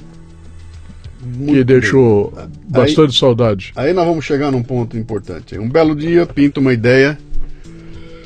Muito 1.24 1.54
que 1.54 1.64
deixou 1.64 2.32
bem. 2.32 2.48
bastante 2.68 3.12
aí, 3.12 3.20
saudade. 3.20 3.72
Aí 3.76 3.94
nós 3.94 4.06
vamos 4.06 4.26
chegar 4.26 4.52
num 4.52 4.64
ponto 4.64 4.98
importante. 4.98 5.58
Um 5.58 5.70
belo 5.70 5.96
dia, 5.96 6.26
pinta 6.26 6.60
uma 6.60 6.74
ideia 6.74 7.18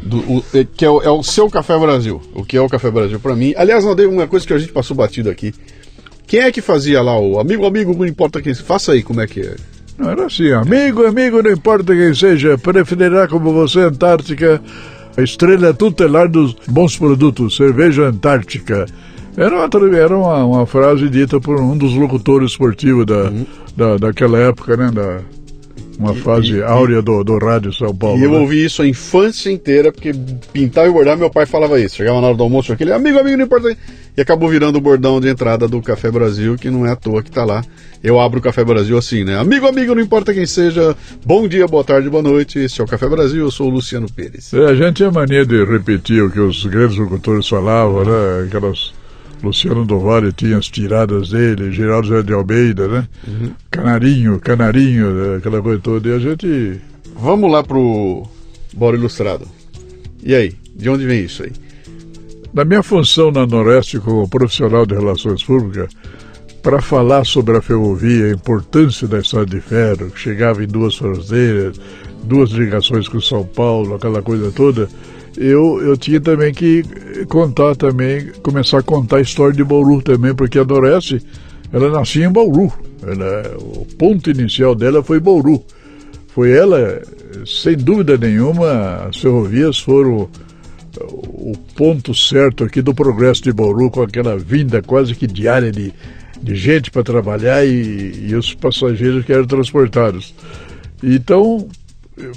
do, 0.01 0.17
o, 0.19 0.45
é, 0.53 0.63
que 0.63 0.86
é 0.86 0.89
o, 0.89 1.01
é 1.01 1.09
o, 1.09 1.21
seu 1.21 1.49
Café 1.49 1.77
Brasil. 1.77 2.21
O 2.33 2.45
que 2.45 2.55
é 2.55 2.61
o 2.61 2.69
Café 2.69 2.89
Brasil 2.89 3.19
para 3.19 3.36
mim. 3.36 3.53
Aliás, 3.57 3.83
não 3.83 3.95
dei 3.95 4.05
uma 4.05 4.27
coisa 4.27 4.47
que 4.47 4.53
a 4.53 4.57
gente 4.57 4.71
passou 4.71 4.95
batido 4.95 5.29
aqui. 5.29 5.53
Quem 6.27 6.39
é 6.39 6.51
que 6.51 6.61
fazia 6.61 7.01
lá 7.01 7.19
o 7.19 7.39
amigo, 7.39 7.65
amigo, 7.65 7.93
não 7.93 8.05
importa 8.05 8.41
quem. 8.41 8.53
Faça 8.53 8.93
aí 8.93 9.03
como 9.03 9.21
é 9.21 9.27
que 9.27 9.41
é. 9.41 9.55
Não 9.97 10.09
era 10.09 10.25
assim, 10.25 10.51
amigo, 10.51 11.05
amigo, 11.05 11.41
não 11.41 11.51
importa 11.51 11.95
quem 11.95 12.13
seja, 12.13 12.57
preferirá 12.57 13.29
como 13.29 13.53
você 13.53 13.79
Antártica, 13.79 14.61
a 15.15 15.21
estrela 15.21 15.73
tutelar 15.73 16.27
dos 16.27 16.53
bons 16.67 16.97
produtos, 16.97 17.55
cerveja 17.55 18.03
Antártica. 18.03 18.86
Era 19.38 19.55
uma, 19.55 19.97
era 19.97 20.17
uma, 20.17 20.45
uma 20.45 20.65
frase 20.65 21.09
dita 21.09 21.39
por 21.41 21.59
um 21.59 21.77
dos 21.77 21.93
locutores 21.93 22.51
esportivos 22.51 23.05
da, 23.05 23.23
uhum. 23.25 23.45
da, 23.75 23.97
daquela 23.97 24.39
época, 24.39 24.77
né? 24.77 24.91
Da, 24.91 25.19
uma 25.97 26.13
fase 26.13 26.57
e, 26.57 26.63
áurea 26.63 27.01
do, 27.01 27.23
do 27.23 27.38
rádio 27.38 27.73
São 27.73 27.95
Paulo. 27.95 28.19
E 28.19 28.23
eu 28.23 28.31
né? 28.31 28.38
ouvi 28.38 28.63
isso 28.63 28.81
a 28.81 28.88
infância 28.88 29.49
inteira, 29.49 29.91
porque 29.91 30.13
pintar 30.51 30.88
e 30.88 30.91
bordar, 30.91 31.17
meu 31.17 31.29
pai 31.29 31.45
falava 31.45 31.79
isso. 31.79 31.95
Chegava 31.95 32.19
na 32.21 32.27
hora 32.27 32.38
do 32.38 32.43
almoço, 32.43 32.71
aquele 32.71 32.91
amigo, 32.91 33.17
amigo, 33.17 33.38
não 33.38 33.45
importa. 33.45 33.75
E 34.17 34.21
acabou 34.21 34.49
virando 34.49 34.77
o 34.77 34.81
bordão 34.81 35.19
de 35.19 35.27
entrada 35.27 35.67
do 35.67 35.81
Café 35.81 36.09
Brasil, 36.11 36.55
que 36.55 36.69
não 36.69 36.86
é 36.86 36.91
à 36.91 36.95
toa 36.95 37.21
que 37.21 37.31
tá 37.31 37.43
lá. 37.43 37.63
Eu 38.03 38.19
abro 38.19 38.39
o 38.39 38.41
Café 38.41 38.63
Brasil 38.63 38.97
assim, 38.97 39.23
né? 39.23 39.38
Amigo, 39.38 39.67
amigo, 39.67 39.95
não 39.95 40.01
importa 40.01 40.33
quem 40.33 40.45
seja. 40.45 40.95
Bom 41.25 41.47
dia, 41.47 41.67
boa 41.67 41.83
tarde, 41.83 42.09
boa 42.09 42.23
noite. 42.23 42.59
Esse 42.59 42.79
é 42.79 42.83
o 42.83 42.88
Café 42.88 43.09
Brasil, 43.09 43.43
eu 43.43 43.51
sou 43.51 43.67
o 43.67 43.71
Luciano 43.71 44.07
Pires. 44.09 44.53
É, 44.53 44.65
a 44.65 44.75
gente 44.75 44.97
tinha 44.97 45.11
mania 45.11 45.45
de 45.45 45.63
repetir 45.65 46.23
o 46.23 46.29
que 46.29 46.39
os 46.39 46.65
grandes 46.65 46.97
locutores 46.97 47.47
falavam, 47.47 48.05
né? 48.05 48.45
Aquelas 48.47 48.93
Luciano 49.43 49.86
Dovari 49.86 50.31
tinha 50.33 50.57
as 50.57 50.67
tiradas 50.67 51.29
dele, 51.29 51.71
Geraldo 51.71 52.07
Zé 52.07 52.23
de 52.23 52.33
Almeida, 52.33 52.88
né? 52.88 53.07
Uhum. 53.27 53.51
Canarinho, 53.69 54.39
Canarinho, 54.39 55.11
né? 55.11 55.38
aquela 55.38 55.61
coisa 55.61 55.79
toda. 55.79 56.09
E 56.09 56.13
a 56.13 56.19
gente. 56.19 56.81
Vamos 57.15 57.51
lá 57.51 57.63
pro 57.63 58.23
Bora 58.73 58.97
Ilustrado. 58.97 59.47
E 60.23 60.33
aí, 60.33 60.53
de 60.75 60.89
onde 60.89 61.05
vem 61.05 61.23
isso 61.23 61.43
aí? 61.43 61.51
Na 62.53 62.65
minha 62.65 62.81
função 62.81 63.31
na 63.31 63.45
Noreste 63.45 63.99
como 63.99 64.27
profissional 64.27 64.86
de 64.86 64.95
relações 64.95 65.43
públicas, 65.43 65.89
para 66.63 66.81
falar 66.81 67.23
sobre 67.25 67.55
a 67.55 67.61
ferrovia, 67.61 68.25
a 68.25 68.31
importância 68.31 69.07
da 69.07 69.19
estrada 69.19 69.45
de 69.45 69.61
ferro, 69.61 70.09
que 70.09 70.19
chegava 70.19 70.63
em 70.63 70.67
duas 70.67 70.95
fronteiras, 70.95 71.79
duas 72.23 72.49
ligações 72.49 73.07
com 73.07 73.21
São 73.21 73.45
Paulo, 73.45 73.93
aquela 73.93 74.21
coisa 74.21 74.51
toda, 74.51 74.89
eu, 75.38 75.81
eu 75.81 75.97
tinha 75.97 76.19
também 76.19 76.53
que 76.53 76.83
contar 77.27 77.75
também, 77.75 78.31
começar 78.41 78.79
a 78.79 78.83
contar 78.83 79.17
a 79.17 79.21
história 79.21 79.53
de 79.53 79.63
Bauru 79.63 80.01
também, 80.01 80.33
porque 80.33 80.59
a 80.59 80.65
Noreste, 80.65 81.21
ela 81.71 81.89
nascia 81.89 82.25
em 82.25 82.31
Bauru. 82.31 82.71
Ela, 83.01 83.57
o 83.57 83.86
ponto 83.97 84.29
inicial 84.29 84.73
dela 84.75 85.03
foi 85.03 85.19
Bauru. 85.19 85.63
Foi 86.27 86.51
ela, 86.51 87.01
sem 87.45 87.77
dúvida 87.77 88.17
nenhuma, 88.17 89.07
as 89.07 89.17
ferrovias 89.17 89.79
foram 89.79 90.29
o 91.01 91.53
ponto 91.75 92.13
certo 92.13 92.63
aqui 92.63 92.81
do 92.81 92.93
progresso 92.93 93.43
de 93.43 93.51
Bauru, 93.51 93.91
com 93.91 94.01
aquela 94.01 94.38
vinda 94.38 94.81
quase 94.81 95.13
que 95.13 95.27
diária 95.27 95.71
de, 95.71 95.93
de 96.41 96.55
gente 96.55 96.89
para 96.89 97.03
trabalhar 97.03 97.65
e, 97.65 98.27
e 98.29 98.36
os 98.36 98.53
passageiros 98.53 99.25
que 99.25 99.33
eram 99.33 99.45
transportados. 99.45 100.33
Então, 101.03 101.67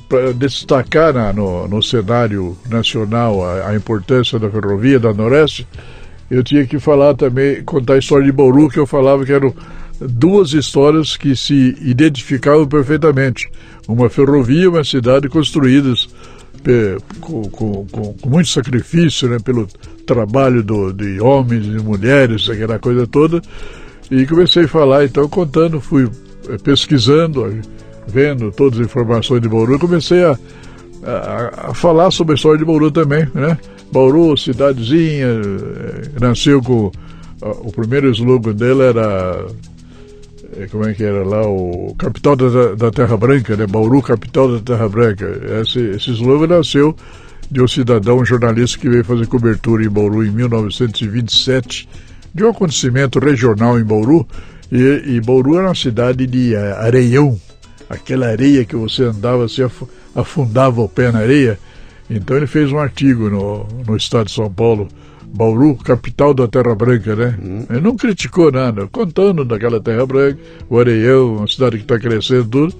para 0.09 0.33
destacar 0.33 1.13
na, 1.13 1.33
no, 1.33 1.69
no, 1.69 1.83
cenário 1.83 2.57
nacional 2.69 3.45
a, 3.45 3.69
a, 3.69 3.77
importância 3.77 4.39
da 4.39 4.51
ferrovia 4.51 4.99
da 4.99 5.15
Noreste, 5.15 5.67
eu 6.31 6.43
tinha 6.43 6.67
que 6.67 6.79
falar 6.79 7.15
também, 7.15 7.63
contar 7.63 7.95
a 7.95 7.99
história 7.99 8.27
de 8.27 8.33
Bauru, 8.33 8.69
que 8.69 8.79
eu 8.79 8.87
falava 8.87 9.25
que 9.25 9.33
eram 9.33 9.55
duas 10.01 10.53
histórias 10.53 11.17
que 11.17 11.35
se 11.35 11.77
identificavam 11.81 12.67
perfeitamente. 12.67 13.49
Uma 13.87 14.11
ferrovia 14.11 14.65
e 14.65 14.69
uma 14.69 14.85
cidade 14.85 15.29
construídas 15.29 16.09
com, 17.21 17.43
com, 17.51 17.87
com, 17.87 18.29
muito 18.29 18.49
sacrifício, 18.49 19.29
né, 19.29 19.39
pelo 19.39 19.67
trabalho 20.07 20.63
do, 20.63 20.93
de 20.93 21.21
homens 21.21 21.67
e 21.67 21.79
mulheres, 21.83 22.49
aquela 22.49 22.79
coisa 22.79 23.07
toda. 23.07 23.41
E 24.11 24.27
comecei 24.27 24.65
a 24.65 24.69
falar, 24.69 25.05
então, 25.05 25.29
contando, 25.29 25.81
fui 25.81 26.09
eh, 26.49 26.57
pesquisando, 26.63 27.61
vendo 28.09 28.51
todas 28.51 28.81
as 28.81 28.87
informações 28.87 29.41
de 29.41 29.49
Bauru, 29.49 29.79
comecei 29.79 30.25
a, 30.25 30.39
a, 31.05 31.71
a, 31.71 31.75
falar 31.75 32.11
sobre 32.11 32.33
a 32.33 32.37
história 32.37 32.59
de 32.59 32.65
Bauru 32.65 32.91
também, 32.91 33.29
né? 33.35 33.57
Bauru, 33.93 34.37
cidadezinha, 34.37 35.27
eh, 35.27 36.21
nasceu 36.21 36.63
com. 36.63 36.91
O 37.41 37.73
primeiro 37.73 38.11
slogan 38.11 38.53
dela 38.53 38.85
era. 38.85 39.47
Eh, 40.57 40.67
como 40.71 40.87
é 40.87 40.93
que 40.93 41.05
era 41.05 41.25
lá? 41.25 41.47
O 41.47 41.95
capital 41.99 42.37
da, 42.37 42.75
da 42.75 42.91
Terra 42.91 43.17
Branca, 43.17 43.57
né? 43.57 43.67
Bauru, 43.67 44.03
capital 44.03 44.53
da 44.53 44.61
Terra 44.61 44.89
Branca. 44.89 45.27
Esse, 45.63 45.81
esse 45.81 46.11
slogan 46.11 46.57
nasceu 46.57 46.95
de 47.51 47.63
um 47.63 47.69
cidadão, 47.69 48.19
um 48.19 48.25
jornalista 48.25 48.79
que 48.79 48.89
veio 48.89 49.05
fazer 49.05 49.27
cobertura 49.27 49.83
em 49.83 49.89
Bauru 49.89 50.25
em 50.25 50.31
1927 50.31 51.89
de 52.35 52.45
um 52.45 52.51
acontecimento 52.51 53.19
regional 53.19 53.79
em 53.79 53.85
Bauru. 53.85 54.27
E, 54.71 55.03
e 55.07 55.21
Bauru 55.21 55.57
era 55.57 55.69
uma 55.69 55.75
cidade 55.75 56.27
de 56.27 56.55
eh, 56.55 56.73
areião, 56.79 57.41
aquela 57.89 58.27
areia 58.27 58.65
que 58.65 58.77
você 58.77 59.05
andava, 59.05 59.49
você 59.49 59.69
afundava 60.15 60.81
o 60.81 60.89
pé 60.89 61.11
na 61.11 61.21
areia. 61.21 61.59
Então 62.11 62.37
ele 62.37 62.47
fez 62.47 62.73
um 62.73 62.79
artigo 62.79 63.29
no, 63.29 63.67
no 63.87 63.97
estado 63.97 64.27
de 64.27 64.33
São 64.33 64.51
Paulo, 64.51 64.89
Bauru, 65.27 65.77
capital 65.77 66.33
da 66.33 66.49
Terra 66.49 66.75
Branca, 66.75 67.15
né? 67.15 67.39
Uhum. 67.43 67.67
Ele 67.69 67.81
não 67.81 67.97
criticou 67.97 68.51
nada, 68.51 68.87
contando 68.87 69.45
daquela 69.45 69.81
Terra 69.81 70.07
Branca, 70.07 70.39
o 70.69 70.79
Areião, 70.79 71.37
uma 71.37 71.47
cidade 71.47 71.77
que 71.77 71.83
está 71.83 71.99
crescendo 71.99 72.47
tudo. 72.47 72.75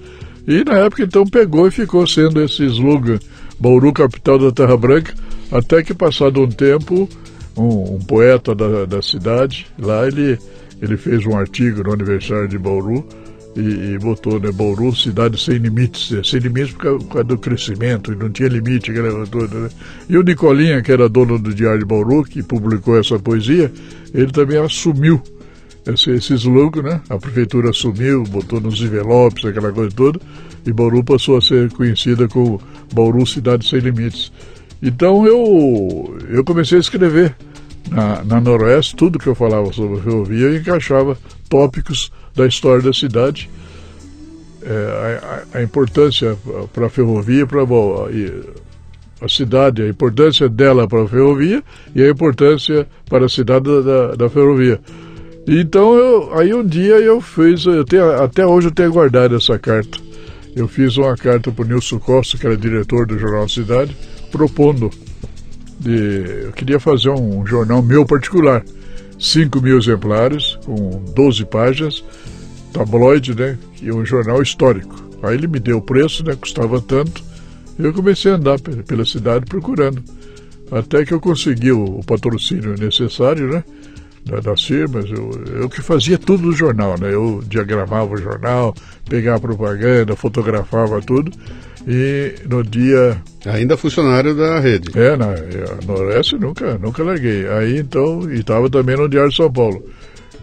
E 0.47 0.63
na 0.63 0.79
época 0.79 1.03
então 1.03 1.25
pegou 1.25 1.67
e 1.67 1.71
ficou 1.71 2.07
sendo 2.07 2.41
esse 2.41 2.65
slogan, 2.65 3.19
Bauru, 3.59 3.93
capital 3.93 4.39
da 4.39 4.51
Terra 4.51 4.75
Branca, 4.77 5.13
até 5.51 5.83
que 5.83 5.93
passado 5.93 6.41
um 6.41 6.47
tempo, 6.47 7.07
um, 7.55 7.95
um 7.95 7.99
poeta 7.99 8.55
da, 8.55 8.85
da 8.85 9.01
cidade, 9.01 9.67
lá 9.77 10.07
ele, 10.07 10.39
ele 10.81 10.97
fez 10.97 11.25
um 11.25 11.37
artigo 11.37 11.83
no 11.83 11.93
aniversário 11.93 12.47
de 12.47 12.57
Bauru, 12.57 13.05
e, 13.55 13.93
e, 13.93 13.97
botou, 13.97 14.39
né, 14.39 14.51
Bauru, 14.51 14.95
cidade 14.95 15.41
sem 15.41 15.57
limites, 15.57 16.11
né, 16.11 16.21
sem 16.23 16.39
limites 16.39 16.73
por 16.73 16.81
causa, 16.81 16.99
por 16.99 17.07
causa, 17.07 17.23
do 17.23 17.37
crescimento, 17.37 18.13
e 18.13 18.15
não 18.15 18.29
tinha 18.29 18.47
limite 18.47 18.91
né? 18.91 19.69
E 20.07 20.17
o 20.17 20.23
Nicolinha, 20.23 20.81
que 20.81 20.91
era 20.91 21.09
dono 21.09 21.39
do 21.39 21.53
Diário 21.53 21.79
de 21.79 21.85
Bauru, 21.85 22.23
que 22.23 22.43
publicou 22.43 22.97
essa 22.97 23.17
poesia, 23.17 23.71
ele 24.13 24.31
também 24.31 24.57
assumiu 24.57 25.21
esse, 25.85 26.11
esse 26.11 26.33
slogan, 26.35 26.83
né? 26.83 27.01
A 27.09 27.17
prefeitura 27.17 27.71
assumiu, 27.71 28.23
botou 28.23 28.61
nos 28.61 28.79
envelopes, 28.81 29.45
aquela 29.45 29.71
coisa 29.71 29.95
toda, 29.95 30.19
e 30.65 30.71
Bauru 30.71 31.03
passou 31.03 31.37
a 31.37 31.41
ser 31.41 31.71
conhecida 31.71 32.27
como 32.27 32.61
Bauru 32.93 33.25
Cidade 33.25 33.67
Sem 33.67 33.79
Limites. 33.79 34.31
Então 34.81 35.25
eu, 35.25 36.17
eu 36.29 36.43
comecei 36.43 36.77
a 36.77 36.81
escrever 36.81 37.35
na, 37.89 38.23
na 38.23 38.39
Noroeste, 38.39 38.95
tudo 38.95 39.19
que 39.19 39.27
eu 39.27 39.35
falava 39.35 39.73
sobre 39.73 40.01
ferrovia, 40.01 40.47
eu 40.47 40.55
encaixava 40.57 41.17
tópicos 41.49 42.11
da 42.35 42.45
história 42.45 42.81
da 42.81 42.93
cidade, 42.93 43.49
é, 44.61 45.43
a, 45.53 45.59
a, 45.59 45.63
importância 45.63 46.37
para 46.73 46.87
a 46.87 46.89
ferrovia, 46.89 47.45
para 47.47 47.61
a 49.21 49.29
cidade, 49.29 49.81
a 49.81 49.87
importância 49.87 50.49
dela 50.49 50.87
para 50.87 51.03
a 51.03 51.07
ferrovia 51.07 51.63
e 51.95 52.03
a 52.03 52.09
importância 52.09 52.87
para 53.09 53.25
a 53.25 53.29
cidade 53.29 53.65
da, 53.83 54.15
da 54.15 54.29
ferrovia. 54.29 54.79
Então, 55.47 55.95
eu, 55.95 56.37
aí 56.37 56.53
um 56.53 56.65
dia 56.65 56.99
eu 56.99 57.19
fiz, 57.21 57.65
eu 57.65 57.83
tenho, 57.83 58.11
até 58.21 58.45
hoje 58.45 58.67
eu 58.67 58.71
tenho 58.71 58.91
guardado 58.91 59.35
essa 59.35 59.57
carta. 59.57 59.97
Eu 60.55 60.67
fiz 60.67 60.97
uma 60.97 61.15
carta 61.15 61.51
para 61.51 61.63
o 61.63 61.67
Nilson 61.67 61.99
Costa, 61.99 62.37
que 62.37 62.45
era 62.45 62.57
diretor 62.57 63.07
do 63.07 63.17
Jornal 63.17 63.47
Cidade, 63.47 63.95
propondo 64.31 64.89
de, 65.79 66.45
eu 66.45 66.51
queria 66.51 66.79
fazer 66.79 67.09
um 67.09 67.45
jornal 67.45 67.81
meu 67.81 68.05
particular, 68.05 68.63
5 69.19 69.61
mil 69.61 69.77
exemplares, 69.77 70.57
com 70.65 71.03
12 71.13 71.45
páginas, 71.45 72.03
tabloide, 72.71 73.35
né? 73.35 73.57
E 73.81 73.91
um 73.91 74.05
jornal 74.05 74.41
histórico. 74.41 74.95
Aí 75.21 75.35
ele 75.35 75.47
me 75.47 75.59
deu 75.59 75.77
o 75.77 75.81
preço, 75.81 76.23
né? 76.23 76.35
Custava 76.35 76.81
tanto. 76.81 77.23
Eu 77.77 77.93
comecei 77.93 78.31
a 78.31 78.35
andar 78.35 78.59
pela 78.59 79.05
cidade 79.05 79.45
procurando. 79.45 80.03
Até 80.71 81.03
que 81.03 81.13
eu 81.13 81.19
consegui 81.19 81.71
o, 81.71 81.99
o 81.99 82.05
patrocínio 82.05 82.75
necessário, 82.77 83.49
né? 83.51 83.63
das 84.43 84.63
firmas, 84.63 85.09
eu, 85.09 85.31
eu 85.61 85.69
que 85.69 85.81
fazia 85.81 86.17
tudo 86.17 86.43
no 86.43 86.51
jornal, 86.51 86.95
né? 86.99 87.11
Eu 87.11 87.41
diagramava 87.47 88.13
o 88.13 88.17
jornal, 88.17 88.75
pegava 89.09 89.39
propaganda, 89.39 90.15
fotografava 90.15 91.01
tudo. 91.01 91.31
E 91.87 92.35
no 92.47 92.63
dia. 92.63 93.21
Ainda 93.45 93.77
funcionário 93.77 94.35
da 94.35 94.59
rede. 94.59 94.91
É, 94.97 95.15
na 95.15 95.27
Noroeste 95.85 96.37
nunca, 96.37 96.77
nunca 96.77 97.03
larguei. 97.03 97.47
Aí 97.47 97.77
então, 97.77 98.29
e 98.29 98.39
estava 98.39 98.69
também 98.69 98.97
no 98.97 99.07
Diário 99.07 99.29
de 99.29 99.35
São 99.35 99.51
Paulo. 99.51 99.83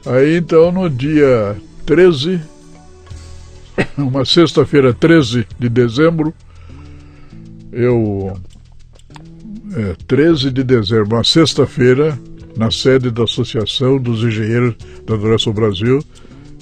Aí 0.07 0.37
então, 0.37 0.73
no 0.73 0.89
dia 0.89 1.57
13, 1.85 2.41
uma 3.99 4.25
sexta-feira, 4.25 4.95
13 4.95 5.47
de 5.59 5.69
dezembro, 5.69 6.35
eu. 7.73 8.39
É, 9.75 9.95
13 10.07 10.51
de 10.51 10.65
dezembro, 10.65 11.17
uma 11.17 11.25
sexta-feira, 11.25 12.19
na 12.57 12.71
sede 12.71 13.11
da 13.11 13.25
Associação 13.25 13.99
dos 13.99 14.23
Engenheiros 14.25 14.75
da 15.05 15.17
Noroeste 15.17 15.51
do 15.51 15.53
Brasil, 15.53 16.03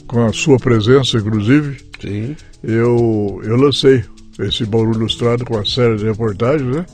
com 0.08 0.26
a 0.26 0.32
sua 0.32 0.58
presença, 0.58 1.16
inclusive. 1.18 1.76
Sim. 2.00 2.34
Eu, 2.62 3.40
eu 3.44 3.56
lancei 3.56 4.02
esse 4.38 4.64
Bauru 4.64 4.92
Ilustrado 4.92 5.44
com 5.44 5.54
uma 5.54 5.64
série 5.64 5.96
de 5.96 6.04
reportagens, 6.04 6.76
né? 6.76 6.86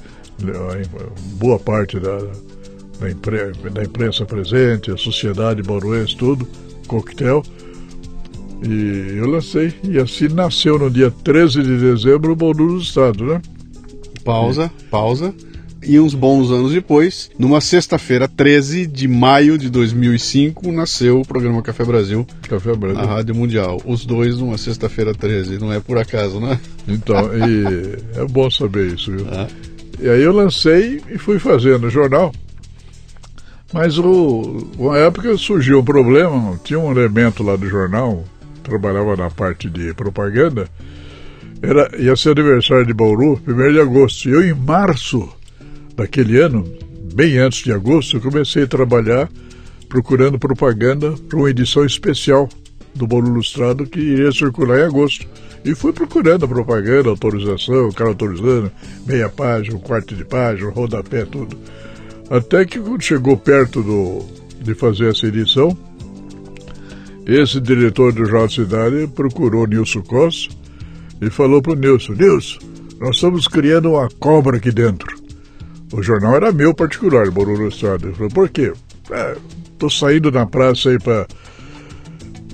Boa 1.35 1.59
parte 1.59 1.99
da, 1.99 2.17
da, 2.19 3.71
da 3.71 3.83
imprensa 3.83 4.25
presente, 4.25 4.91
a 4.91 4.97
sociedade 4.97 5.63
bauruense, 5.63 6.17
tudo, 6.17 6.47
coquetel. 6.87 7.43
E 8.63 9.17
eu 9.17 9.27
lancei. 9.27 9.73
E 9.85 9.99
assim 9.99 10.29
nasceu 10.29 10.79
no 10.79 10.91
dia 10.91 11.11
13 11.11 11.63
de 11.63 11.79
dezembro 11.79 12.33
o 12.33 12.37
Bauru 12.37 12.73
Ilustrado, 12.73 13.25
né? 13.25 13.41
Pausa, 14.25 14.71
pausa. 14.91 15.35
E 15.83 15.99
uns 15.99 16.13
bons 16.13 16.51
anos 16.51 16.73
depois, 16.73 17.31
numa 17.39 17.61
sexta-feira, 17.61 18.29
13 18.29 18.87
de 18.87 19.09
maio 19.09 19.57
de 19.57 19.71
2005, 19.71 20.71
nasceu 20.71 21.21
o 21.21 21.27
programa 21.27 21.63
Café 21.63 21.85
Brasil. 21.85 22.27
Café 22.49 22.75
Brasil. 22.75 23.01
A 23.01 23.07
Rádio 23.07 23.35
Mundial. 23.35 23.81
Os 23.87 24.05
dois 24.05 24.39
numa 24.39 24.59
sexta-feira 24.59 25.15
13, 25.15 25.59
não 25.59 25.73
é 25.73 25.81
por 25.81 25.97
acaso, 25.97 26.39
né? 26.39 26.61
Então, 26.87 27.17
e 27.35 28.21
é 28.21 28.25
bom 28.27 28.51
saber 28.51 28.95
isso, 28.95 29.11
viu? 29.11 29.27
Ah. 29.31 29.47
E 30.01 30.09
aí 30.09 30.23
eu 30.23 30.33
lancei 30.33 31.01
e 31.11 31.17
fui 31.17 31.39
fazendo 31.39 31.89
jornal. 31.89 32.33
Mas 33.73 33.99
o, 33.99 34.67
uma 34.77 34.99
época 34.99 35.37
surgiu 35.37 35.81
um 35.81 35.85
problema, 35.85 36.59
tinha 36.65 36.79
um 36.79 36.91
elemento 36.91 37.43
lá 37.43 37.57
do 37.57 37.69
jornal, 37.69 38.25
trabalhava 38.63 39.17
na 39.17 39.31
parte 39.31 39.71
de 39.71 39.95
propaganda, 39.95 40.69
era, 41.63 41.91
ia 41.97 42.17
ser 42.17 42.31
aniversário 42.31 42.87
de 42.87 42.93
Bauru, 42.93 43.41
1 43.47 43.73
de 43.73 43.81
agosto. 43.81 44.29
E 44.29 44.33
eu, 44.33 44.43
em 44.43 44.55
março 44.55 45.29
daquele 46.01 46.41
ano, 46.41 46.67
bem 47.15 47.37
antes 47.37 47.63
de 47.63 47.71
agosto, 47.73 48.17
eu 48.17 48.23
comecei 48.23 48.63
a 48.63 48.67
trabalhar 48.67 49.29
procurando 49.87 50.39
propaganda 50.39 51.13
para 51.29 51.39
uma 51.39 51.51
edição 51.51 51.85
especial 51.85 52.49
do 52.95 53.07
Bolo 53.07 53.29
Ilustrado 53.29 53.85
que 53.85 54.01
iria 54.01 54.33
circular 54.33 54.79
em 54.79 54.85
agosto. 54.85 55.27
E 55.63 55.75
fui 55.75 55.93
procurando 55.93 56.47
a 56.47 56.49
propaganda, 56.49 57.11
autorização, 57.11 57.89
o 57.89 57.93
cara 57.93 58.09
autorizando, 58.09 58.73
meia 59.07 59.29
página, 59.29 59.77
um 59.77 59.81
quarto 59.81 60.15
de 60.15 60.25
página, 60.25 60.71
rodapé, 60.71 61.27
tudo. 61.27 61.55
Até 62.31 62.65
que 62.65 62.79
quando 62.79 63.03
chegou 63.03 63.37
perto 63.37 63.83
do, 63.83 64.25
de 64.59 64.75
fazer 64.75 65.11
essa 65.11 65.27
edição, 65.27 65.77
esse 67.27 67.61
diretor 67.61 68.11
do 68.11 68.25
Jornal 68.25 68.49
Cidade 68.49 69.07
procurou 69.09 69.67
Nilson 69.67 70.01
Costa 70.01 70.55
e 71.21 71.29
falou 71.29 71.61
para 71.61 71.73
o 71.73 71.77
Nilson, 71.77 72.15
Nilson, 72.15 72.59
nós 72.99 73.17
estamos 73.17 73.47
criando 73.47 73.91
uma 73.91 74.09
cobra 74.19 74.57
aqui 74.57 74.73
dentro. 74.73 75.20
O 75.93 76.03
jornal 76.03 76.37
era 76.37 76.53
meu 76.53 76.73
particular, 76.73 77.31
Bauru 77.31 77.55
Ilustrado. 77.55 78.07
Ele 78.07 78.15
falou, 78.15 78.31
por 78.31 78.49
quê? 78.49 78.73
É, 79.11 79.37
tô 79.79 79.91
saindo 79.91 80.31
na 80.31 80.47
praça 80.47 80.91
aí 80.91 80.99
para 80.99 81.27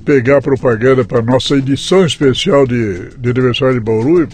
pegar 0.05 0.41
propaganda 0.41 1.05
para 1.05 1.21
nossa 1.21 1.57
edição 1.57 2.07
especial 2.07 2.67
de, 2.67 3.11
de 3.19 3.31
aniversário 3.31 3.75
de 3.75 3.81
Bauru. 3.81 4.23
E 4.23 4.29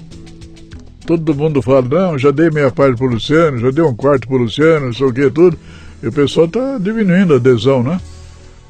todo 1.07 1.35
mundo 1.35 1.61
fala, 1.61 1.83
não, 1.83 2.19
já 2.19 2.31
dei 2.31 2.51
meia 2.51 2.71
parte 2.71 2.97
pro 2.97 3.07
Luciano, 3.07 3.59
já 3.59 3.71
dei 3.71 3.83
um 3.83 3.95
quarto 3.95 4.29
pro 4.29 4.37
Luciano, 4.37 4.87
não 4.87 4.93
sei 4.93 5.07
o 5.07 5.13
que, 5.13 5.31
tudo. 5.31 5.59
E 6.03 6.07
o 6.07 6.13
pessoal 6.13 6.47
tá 6.47 6.79
diminuindo 6.79 7.35
a 7.35 7.37
adesão, 7.37 7.83
né? 7.83 8.01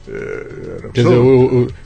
É, 0.08 0.88
Quer 0.92 1.02
dizer, 1.04 1.18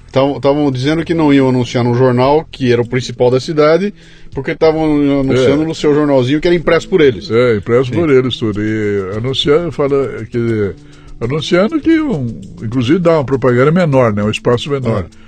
estavam 0.06 0.70
dizendo 0.70 1.04
que 1.04 1.12
não 1.12 1.32
iam 1.32 1.48
anunciar 1.48 1.84
no 1.84 1.94
jornal, 1.94 2.46
que 2.50 2.72
era 2.72 2.80
o 2.80 2.88
principal 2.88 3.30
da 3.30 3.38
cidade, 3.38 3.92
porque 4.32 4.52
estavam 4.52 4.84
anunciando 5.20 5.62
é. 5.62 5.66
no 5.66 5.74
seu 5.74 5.94
jornalzinho 5.94 6.40
que 6.40 6.48
era 6.48 6.54
impresso 6.54 6.88
por 6.88 7.00
eles. 7.00 7.30
É, 7.30 7.56
impresso 7.56 7.90
Sim. 7.90 8.00
por 8.00 8.10
eles 8.10 8.36
tudo. 8.36 8.62
E 8.62 9.16
anunciando, 9.16 9.72
fala 9.72 10.24
que. 10.30 10.74
Anunciando 11.18 11.80
que, 11.80 11.98
um, 11.98 12.26
inclusive, 12.62 12.98
dá 12.98 13.12
uma 13.12 13.24
propaganda 13.24 13.72
menor, 13.72 14.12
né? 14.12 14.22
Um 14.22 14.30
espaço 14.30 14.68
menor. 14.70 15.06
É. 15.10 15.26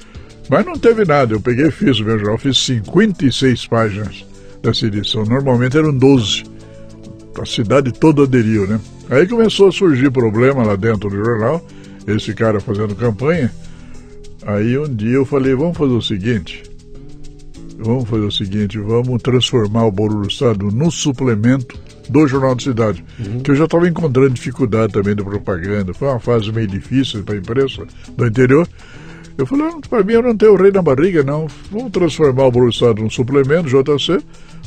Mas 0.50 0.64
não 0.64 0.74
teve 0.74 1.04
nada. 1.04 1.34
Eu 1.34 1.40
peguei 1.40 1.68
e 1.68 1.70
fiz 1.70 1.98
o 1.98 2.04
meu 2.04 2.18
jornal, 2.18 2.38
fiz 2.38 2.58
56 2.58 3.66
páginas 3.66 4.24
dessa 4.62 4.86
edição. 4.86 5.24
Normalmente 5.24 5.76
eram 5.76 5.96
12. 5.96 6.44
A 7.40 7.46
cidade 7.46 7.92
toda 7.92 8.24
aderiu, 8.24 8.66
né? 8.66 8.80
Aí 9.10 9.26
começou 9.26 9.68
a 9.68 9.72
surgir 9.72 10.10
problema 10.10 10.64
lá 10.64 10.76
dentro 10.76 11.08
do 11.08 11.16
jornal. 11.16 11.64
Esse 12.08 12.34
cara 12.34 12.60
fazendo 12.60 12.96
campanha. 12.96 13.52
Aí 14.46 14.78
um 14.78 14.92
dia 14.92 15.16
eu 15.16 15.24
falei, 15.24 15.54
vamos 15.54 15.76
fazer 15.76 15.92
o 15.92 16.02
seguinte 16.02 16.68
vamos 17.78 18.08
fazer 18.08 18.24
o 18.24 18.30
seguinte, 18.30 18.78
vamos 18.78 19.22
transformar 19.22 19.86
o 19.86 19.92
Bolo 19.92 20.22
Ilustrado 20.22 20.66
no 20.70 20.90
suplemento 20.90 21.78
do 22.08 22.26
Jornal 22.26 22.54
da 22.54 22.62
Cidade, 22.62 23.04
uhum. 23.18 23.40
que 23.40 23.50
eu 23.50 23.54
já 23.54 23.64
estava 23.64 23.88
encontrando 23.88 24.30
dificuldade 24.30 24.92
também 24.92 25.14
da 25.14 25.22
propaganda, 25.22 25.94
foi 25.94 26.08
uma 26.08 26.18
fase 26.18 26.50
meio 26.50 26.66
difícil 26.66 27.22
para 27.22 27.34
a 27.34 27.38
imprensa 27.38 27.86
do 28.16 28.26
interior. 28.26 28.66
Eu 29.36 29.46
falei, 29.46 29.70
para 29.88 30.02
mim 30.02 30.14
eu 30.14 30.22
não 30.22 30.36
tenho 30.36 30.54
o 30.54 30.56
rei 30.56 30.72
na 30.72 30.82
barriga, 30.82 31.22
não. 31.22 31.46
Vamos 31.70 31.92
transformar 31.92 32.46
o 32.46 32.50
Bolo 32.50 32.64
Ilustrado 32.64 33.00
num 33.00 33.10
suplemento, 33.10 33.68
JC. 33.68 34.20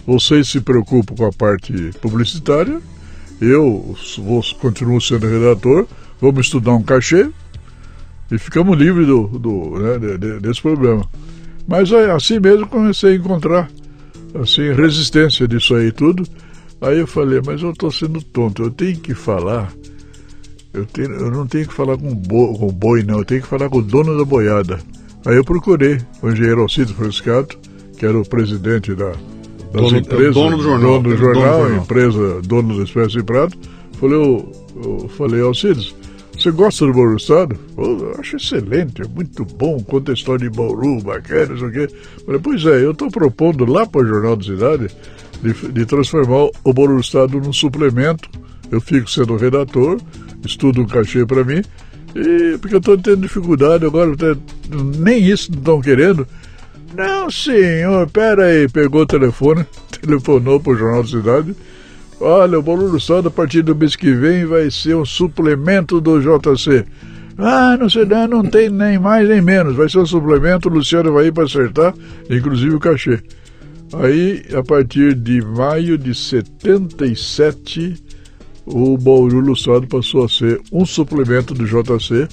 Vocês 0.07 0.47
se 0.47 0.61
preocupam 0.61 1.13
com 1.15 1.26
a 1.26 1.31
parte 1.31 1.73
publicitária, 2.01 2.80
eu 3.41 3.95
vou, 4.19 4.41
continuo 4.59 5.01
sendo 5.01 5.27
redator, 5.27 5.85
vamos 6.22 6.45
estudar 6.45 6.73
um 6.73 6.84
cachê 6.84 7.30
e 8.31 8.38
ficamos 8.38 8.77
livres 8.77 9.07
do, 9.07 9.27
do, 9.27 9.80
né, 9.80 10.18
desse 10.39 10.61
problema. 10.61 11.03
Mas 11.68 11.91
assim 11.91 12.39
mesmo 12.39 12.68
comecei 12.68 13.14
a 13.14 13.15
encontrar 13.15 13.69
assim, 14.39 14.72
resistência 14.73 15.48
disso 15.48 15.76
aí 15.76 15.91
tudo. 15.91 16.23
Aí 16.80 16.99
eu 16.99 17.07
falei, 17.07 17.41
mas 17.45 17.61
eu 17.61 17.72
estou 17.72 17.91
sendo 17.91 18.22
tonto, 18.22 18.64
eu 18.64 18.72
tenho 18.72 18.98
que 18.98 19.14
falar. 19.14 19.72
Eu, 20.73 20.85
tenho, 20.85 21.11
eu 21.11 21.30
não 21.30 21.45
tenho 21.45 21.68
que 21.68 21.73
falar 21.73 21.98
com, 21.98 22.15
com 22.15 22.68
boi, 22.69 23.03
não, 23.03 23.19
eu 23.19 23.26
tenho 23.26 23.41
que 23.41 23.48
falar 23.48 23.69
com 23.69 23.80
o 23.80 23.81
dono 23.81 24.18
da 24.18 24.23
boiada. 24.23 24.80
Aí 25.26 25.35
eu 25.35 25.43
procurei 25.43 25.99
o 26.22 26.30
engenheiro 26.30 26.61
Alcides 26.61 26.91
Frescato, 26.91 27.60
que 27.98 28.06
era 28.06 28.18
o 28.18 28.27
presidente 28.27 28.95
da, 28.95 29.11
das 29.72 29.81
dono, 29.84 29.98
empresas. 29.98 30.34
Dono 30.34 30.57
do 30.57 30.64
jornal. 30.64 31.02
Dono 31.02 31.10
do 31.10 31.18
jornal, 31.18 31.43
dono 31.43 31.53
do 31.53 31.60
jornal. 31.60 31.84
empresa, 31.84 32.41
dono 32.41 32.76
do 32.76 32.84
Expresso 32.84 33.19
e 33.19 33.23
Prato. 33.23 33.57
Falei, 33.99 34.15
eu, 34.15 34.52
eu 34.84 35.10
falei, 35.10 35.41
Alcides, 35.41 35.93
você 36.41 36.51
gosta 36.51 36.88
do 36.88 36.93
Bauru 36.93 37.18
Estado? 37.18 37.55
acho 38.19 38.35
excelente, 38.35 39.03
é 39.03 39.07
muito 39.07 39.45
bom, 39.45 39.80
conta 39.84 40.11
a 40.11 40.15
história 40.15 40.49
de 40.49 40.55
Bauru, 40.55 40.99
bacana, 41.01 41.53
isso 41.53 41.65
aqui. 41.65 41.88
Falei, 42.26 42.41
pois 42.41 42.65
é, 42.65 42.84
eu 42.84 42.91
estou 42.91 43.11
propondo 43.11 43.63
lá 43.65 43.85
para 43.85 44.01
o 44.01 44.07
Jornal 44.07 44.35
da 44.35 44.43
Cidade 44.43 44.88
de, 45.43 45.53
de 45.72 45.85
transformar 45.85 46.49
o 46.63 46.73
Bauru 46.73 46.99
Estado 46.99 47.39
num 47.39 47.53
suplemento. 47.53 48.27
Eu 48.72 48.81
fico 48.81 49.07
sendo 49.09 49.35
redator, 49.35 49.99
estudo 50.43 50.81
um 50.81 50.88
cachê 50.88 51.26
para 51.26 51.43
mim, 51.43 51.61
e 52.15 52.57
porque 52.57 52.76
eu 52.76 52.80
estou 52.80 52.97
tendo 52.97 53.22
dificuldade 53.22 53.85
agora, 53.85 54.11
nem 54.97 55.23
isso 55.23 55.51
não 55.51 55.59
estão 55.59 55.81
querendo. 55.81 56.27
Não, 56.95 57.30
senhor, 57.30 58.09
pera 58.09 58.45
aí, 58.45 58.68
pegou 58.68 59.01
o 59.01 59.05
telefone, 59.05 59.63
telefonou 60.01 60.59
para 60.59 60.73
o 60.73 60.76
Jornal 60.76 61.03
da 61.03 61.09
Cidade 61.09 61.55
Olha, 62.22 62.60
o 62.60 62.61
Bolo 62.61 62.88
Ilustrado 62.88 63.30
a 63.30 63.31
partir 63.31 63.64
do 63.64 63.76
mês 63.76 63.95
que 63.95 64.14
vem 64.14 64.45
vai 64.45 64.69
ser 64.69 64.95
um 64.95 65.03
suplemento 65.03 65.99
do 65.99 66.19
JC. 66.22 66.85
Ah, 67.35 67.76
não 67.80 67.89
sei, 67.89 68.06
não, 68.06 68.27
não 68.27 68.43
tem 68.43 68.69
nem 68.69 68.99
mais 68.99 69.27
nem 69.27 69.41
menos. 69.41 69.76
Vai 69.76 69.89
ser 69.89 69.98
um 69.98 70.06
suplemento, 70.06 70.69
o 70.69 70.72
Luciano 70.72 71.11
vai 71.11 71.26
ir 71.27 71.34
para 71.34 71.45
acertar, 71.45 71.95
inclusive 72.30 72.76
o 72.76 72.80
cachê. 72.80 73.19
Aí, 73.93 74.43
a 74.53 74.64
partir 74.64 75.15
de 75.15 75.41
maio 75.41 75.98
de 75.98 76.14
77, 76.14 77.95
o 78.68 78.95
Bauru 78.99 79.39
Ilustrado 79.39 79.88
passou 79.88 80.23
a 80.23 80.30
ser 80.30 80.61
um 80.72 80.85
suplemento 80.85 81.56
do 81.56 81.65
JC. 81.65 82.27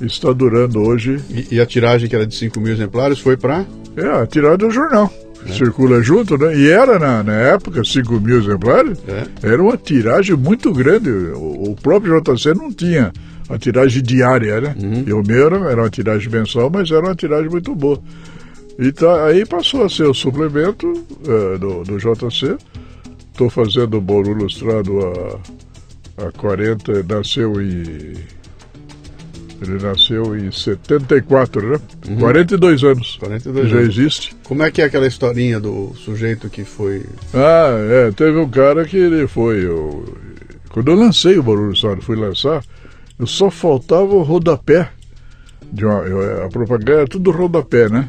Está 0.00 0.32
durando 0.32 0.80
hoje. 0.80 1.20
E, 1.28 1.56
e 1.56 1.60
a 1.60 1.66
tiragem, 1.66 2.08
que 2.08 2.16
era 2.16 2.26
de 2.26 2.34
5 2.34 2.58
mil 2.60 2.72
exemplares, 2.72 3.18
foi 3.18 3.36
para? 3.36 3.66
É, 3.94 4.22
a 4.22 4.26
tiragem 4.26 4.58
do 4.58 4.70
jornal. 4.70 5.12
É. 5.48 5.52
Circula 5.52 6.02
junto, 6.02 6.36
né? 6.36 6.56
E 6.56 6.68
era, 6.68 6.98
na, 6.98 7.22
na 7.22 7.32
época, 7.34 7.82
5 7.84 8.20
mil 8.20 8.38
exemplares. 8.38 8.98
É. 9.06 9.26
Era 9.52 9.62
uma 9.62 9.76
tiragem 9.76 10.36
muito 10.36 10.72
grande. 10.72 11.10
O, 11.10 11.70
o, 11.70 11.76
próprio 11.76 12.20
JC 12.20 12.54
não 12.54 12.72
tinha 12.72 13.12
a 13.48 13.58
tiragem 13.58 14.02
diária, 14.02 14.60
né? 14.60 14.74
Uhum. 14.82 15.04
E 15.06 15.12
o 15.12 15.22
meu 15.22 15.46
era, 15.46 15.70
era 15.70 15.82
uma 15.82 15.90
tiragem 15.90 16.28
mensal, 16.30 16.70
mas 16.70 16.90
era 16.90 17.02
uma 17.02 17.14
tiragem 17.14 17.50
muito 17.50 17.74
boa. 17.74 18.00
E 18.78 18.92
tá, 18.92 19.26
aí 19.26 19.46
passou 19.46 19.84
a 19.84 19.88
ser 19.88 20.04
o 20.04 20.14
suplemento 20.14 20.92
é, 21.26 21.58
do, 21.58 21.82
do 21.82 21.98
JC. 21.98 22.56
Estou 23.32 23.48
fazendo 23.50 23.98
o 23.98 24.00
Bolo 24.00 24.30
Ilustrado 24.30 24.98
há, 26.18 26.26
há 26.26 26.32
40, 26.32 27.02
nasceu 27.02 27.60
em. 27.60 28.14
Ele 29.60 29.82
nasceu 29.82 30.36
em 30.36 30.50
74, 30.50 31.70
né? 31.70 31.78
Uhum. 32.08 32.18
42 32.18 32.84
anos. 32.84 33.16
42 33.18 33.68
já 33.68 33.76
anos. 33.78 33.88
existe. 33.98 34.36
Como 34.44 34.62
é 34.62 34.70
que 34.70 34.82
é 34.82 34.84
aquela 34.84 35.06
historinha 35.06 35.58
do 35.58 35.94
sujeito 35.96 36.50
que 36.50 36.64
foi. 36.64 37.04
Ah, 37.32 37.70
é. 37.90 38.10
Teve 38.12 38.38
um 38.38 38.48
cara 38.48 38.84
que 38.84 38.96
ele 38.96 39.26
foi. 39.26 39.64
Eu, 39.64 40.04
quando 40.70 40.90
eu 40.90 40.96
lancei 40.96 41.38
o 41.38 41.42
Bolo 41.42 41.64
Ilustrado, 41.66 42.02
fui 42.02 42.16
lançar, 42.16 42.62
eu 43.18 43.26
só 43.26 43.50
faltava 43.50 44.14
o 44.14 44.22
rodapé. 44.22 44.90
De 45.72 45.84
uma, 45.84 46.02
a 46.44 46.48
propaganda 46.48 46.92
era 46.92 47.06
tudo 47.06 47.30
rodapé, 47.30 47.88
né? 47.88 48.08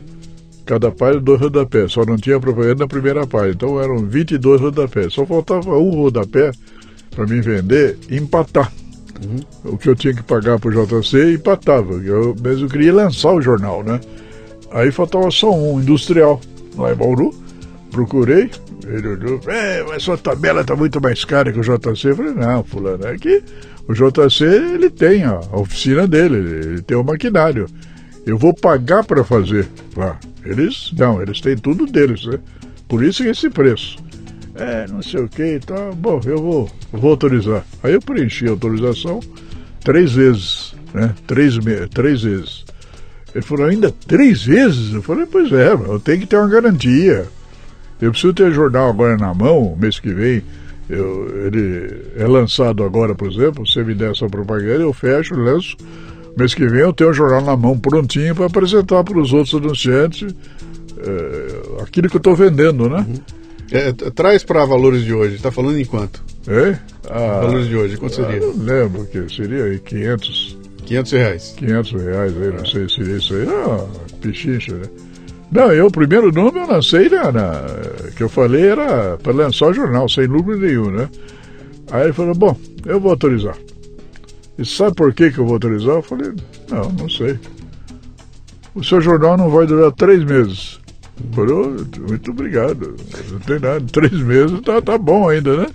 Cada 0.65 0.91
página, 0.91 1.21
dois 1.21 1.39
rodapés. 1.39 1.93
Só 1.93 2.05
não 2.05 2.17
tinha 2.17 2.39
propaganda 2.39 2.83
na 2.83 2.87
primeira 2.87 3.25
página. 3.25 3.53
Então 3.53 3.81
eram 3.81 4.05
22 4.05 4.59
rodapés. 4.59 5.13
Só 5.13 5.25
faltava 5.25 5.77
um 5.77 5.91
rodapé 5.91 6.51
para 7.15 7.25
mim 7.25 7.39
vender 7.39 7.97
e 8.09 8.17
empatar. 8.17 8.71
Uhum. 9.23 9.73
O 9.73 9.77
que 9.77 9.89
eu 9.89 9.95
tinha 9.95 10.13
que 10.13 10.23
pagar 10.23 10.59
para 10.59 10.69
o 10.69 10.85
JC 10.85 11.33
empatava. 11.33 11.93
Eu 11.93 12.35
mesmo 12.41 12.69
queria 12.69 12.93
lançar 12.93 13.33
o 13.33 13.41
jornal, 13.41 13.83
né? 13.83 13.99
Aí 14.71 14.91
faltava 14.91 15.31
só 15.31 15.51
um, 15.51 15.79
industrial, 15.79 16.39
lá 16.77 16.91
em 16.91 16.95
Bauru. 16.95 17.33
Procurei, 17.91 18.51
ele 18.85 19.07
olhou, 19.07 19.39
é, 19.47 19.83
mas 19.83 20.03
sua 20.03 20.17
tabela 20.17 20.61
está 20.61 20.75
muito 20.75 21.01
mais 21.01 21.23
cara 21.25 21.51
que 21.51 21.59
o 21.59 21.63
JC. 21.63 22.09
Eu 22.09 22.15
falei, 22.15 22.33
não, 22.33 22.63
fulano, 22.63 23.07
é 23.07 23.17
que 23.17 23.41
o 23.87 23.93
JC 23.93 24.43
ele 24.43 24.89
tem 24.89 25.23
a 25.23 25.39
oficina 25.53 26.05
dele, 26.05 26.35
ele 26.35 26.81
tem 26.81 26.97
o 26.97 27.03
maquinário. 27.03 27.67
Eu 28.25 28.37
vou 28.37 28.53
pagar 28.53 29.05
para 29.05 29.23
fazer 29.23 29.67
lá. 29.95 30.19
Eles, 30.45 30.91
não, 30.97 31.21
eles 31.21 31.39
têm 31.39 31.57
tudo 31.57 31.85
deles, 31.85 32.25
né? 32.25 32.39
Por 32.87 33.03
isso 33.03 33.23
que 33.23 33.29
esse 33.29 33.49
preço. 33.49 33.97
É, 34.57 34.87
não 34.87 35.01
sei 35.01 35.21
o 35.21 35.29
que, 35.29 35.59
tá 35.59 35.91
bom, 35.95 36.19
eu 36.25 36.41
vou, 36.41 36.69
vou 36.91 37.11
autorizar. 37.11 37.63
Aí 37.83 37.93
eu 37.93 38.01
preenchi 38.01 38.47
a 38.47 38.51
autorização 38.51 39.19
três 39.81 40.13
vezes, 40.13 40.73
né? 40.93 41.13
Três, 41.27 41.57
três 41.93 42.23
vezes. 42.23 42.65
Ele 43.35 43.43
falou, 43.43 43.67
ainda 43.67 43.91
três 44.07 44.43
vezes? 44.43 44.93
Eu 44.93 45.01
falei, 45.01 45.25
pois 45.25 45.51
é, 45.51 45.73
eu 45.73 45.99
tenho 45.99 46.19
que 46.21 46.25
ter 46.25 46.37
uma 46.37 46.49
garantia. 46.49 47.27
Eu 48.01 48.11
preciso 48.11 48.33
ter 48.33 48.51
jornal 48.51 48.89
agora 48.89 49.17
na 49.17 49.33
mão, 49.33 49.75
mês 49.79 49.99
que 49.99 50.13
vem. 50.13 50.41
Eu, 50.89 51.45
ele 51.45 52.13
é 52.15 52.25
lançado 52.25 52.83
agora, 52.83 53.13
por 53.13 53.29
exemplo, 53.29 53.67
você 53.67 53.83
me 53.83 53.93
der 53.93 54.11
essa 54.11 54.27
propaganda, 54.27 54.81
eu 54.81 54.93
fecho, 54.93 55.35
lanço 55.35 55.75
Mês 56.37 56.53
que 56.53 56.67
vem 56.67 56.81
eu 56.81 56.93
tenho 56.93 57.09
o 57.09 57.13
jornal 57.13 57.41
na 57.41 57.57
mão 57.57 57.79
prontinho 57.79 58.35
para 58.35 58.45
apresentar 58.45 59.03
para 59.03 59.19
os 59.19 59.33
outros 59.33 59.55
anunciantes 59.55 60.35
é, 60.99 61.81
aquilo 61.81 62.07
que 62.07 62.15
eu 62.15 62.19
estou 62.19 62.35
vendendo, 62.35 62.87
né? 62.87 63.03
Uhum. 63.09 63.36
É, 63.71 63.91
traz 63.91 64.43
para 64.43 64.65
valores 64.65 65.03
de 65.03 65.13
hoje, 65.13 65.35
está 65.35 65.51
falando 65.51 65.79
em 65.79 65.85
quanto? 65.85 66.23
É? 66.47 66.77
Ah, 67.09 67.41
valores 67.41 67.67
de 67.67 67.75
hoje, 67.75 67.97
quanto 67.97 68.15
seria? 68.15 68.37
Eu 68.37 68.53
não 68.53 68.63
lembro, 68.63 69.05
que 69.05 69.27
seria 69.33 69.65
aí 69.65 69.79
500... 69.79 70.57
500 70.85 71.11
reais. 71.11 71.53
500 71.57 71.91
reais, 71.91 72.33
aí, 72.41 72.53
não 72.53 72.65
sei 72.65 72.87
se 72.87 72.95
seria 72.95 73.17
isso 73.17 73.33
aí. 73.33 73.45
Ah, 73.49 73.85
pichincha, 74.21 74.73
né? 74.73 74.85
Não, 75.51 75.71
eu, 75.71 75.87
o 75.87 75.91
primeiro 75.91 76.31
nome 76.31 76.59
eu 76.59 76.67
lancei, 76.67 77.09
na, 77.09 77.31
na 77.31 77.65
que 78.15 78.23
eu 78.23 78.29
falei 78.29 78.67
era 78.67 79.17
para 79.17 79.33
lançar 79.33 79.67
o 79.67 79.73
jornal, 79.73 80.07
sem 80.09 80.25
lucro 80.27 80.57
nenhum, 80.57 80.91
né? 80.91 81.09
Aí 81.91 82.03
ele 82.03 82.13
falou, 82.13 82.35
bom, 82.35 82.57
eu 82.85 82.99
vou 82.99 83.11
autorizar. 83.11 83.57
E 84.57 84.65
sabe 84.65 84.95
por 84.95 85.13
que, 85.13 85.31
que 85.31 85.37
eu 85.37 85.45
vou 85.45 85.53
autorizar? 85.53 85.95
Eu 85.95 86.01
falei, 86.01 86.33
não, 86.69 86.89
não 86.91 87.09
sei. 87.09 87.39
O 88.75 88.83
seu 88.83 88.99
jornal 88.99 89.37
não 89.37 89.49
vai 89.49 89.65
durar 89.65 89.91
três 89.91 90.23
meses. 90.23 90.79
Muito 92.09 92.31
obrigado. 92.31 92.95
Não 93.31 93.39
tem 93.39 93.59
nada. 93.59 93.81
Três 93.91 94.13
meses 94.13 94.59
tá, 94.61 94.81
tá 94.81 94.97
bom 94.97 95.29
ainda, 95.29 95.57
né? 95.57 95.67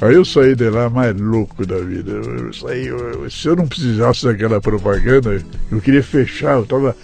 Aí 0.00 0.14
eu 0.14 0.24
saí 0.24 0.56
de 0.56 0.68
lá 0.68 0.90
mais 0.90 1.14
louco 1.20 1.64
da 1.64 1.78
vida. 1.78 2.10
Eu 2.10 2.52
saí, 2.52 2.88
eu, 2.88 3.30
se 3.30 3.46
eu 3.46 3.54
não 3.54 3.66
precisasse 3.66 4.24
daquela 4.24 4.60
propaganda, 4.60 5.40
eu 5.70 5.80
queria 5.80 6.02
fechar, 6.02 6.58
eu 6.58 6.66
tava. 6.66 6.96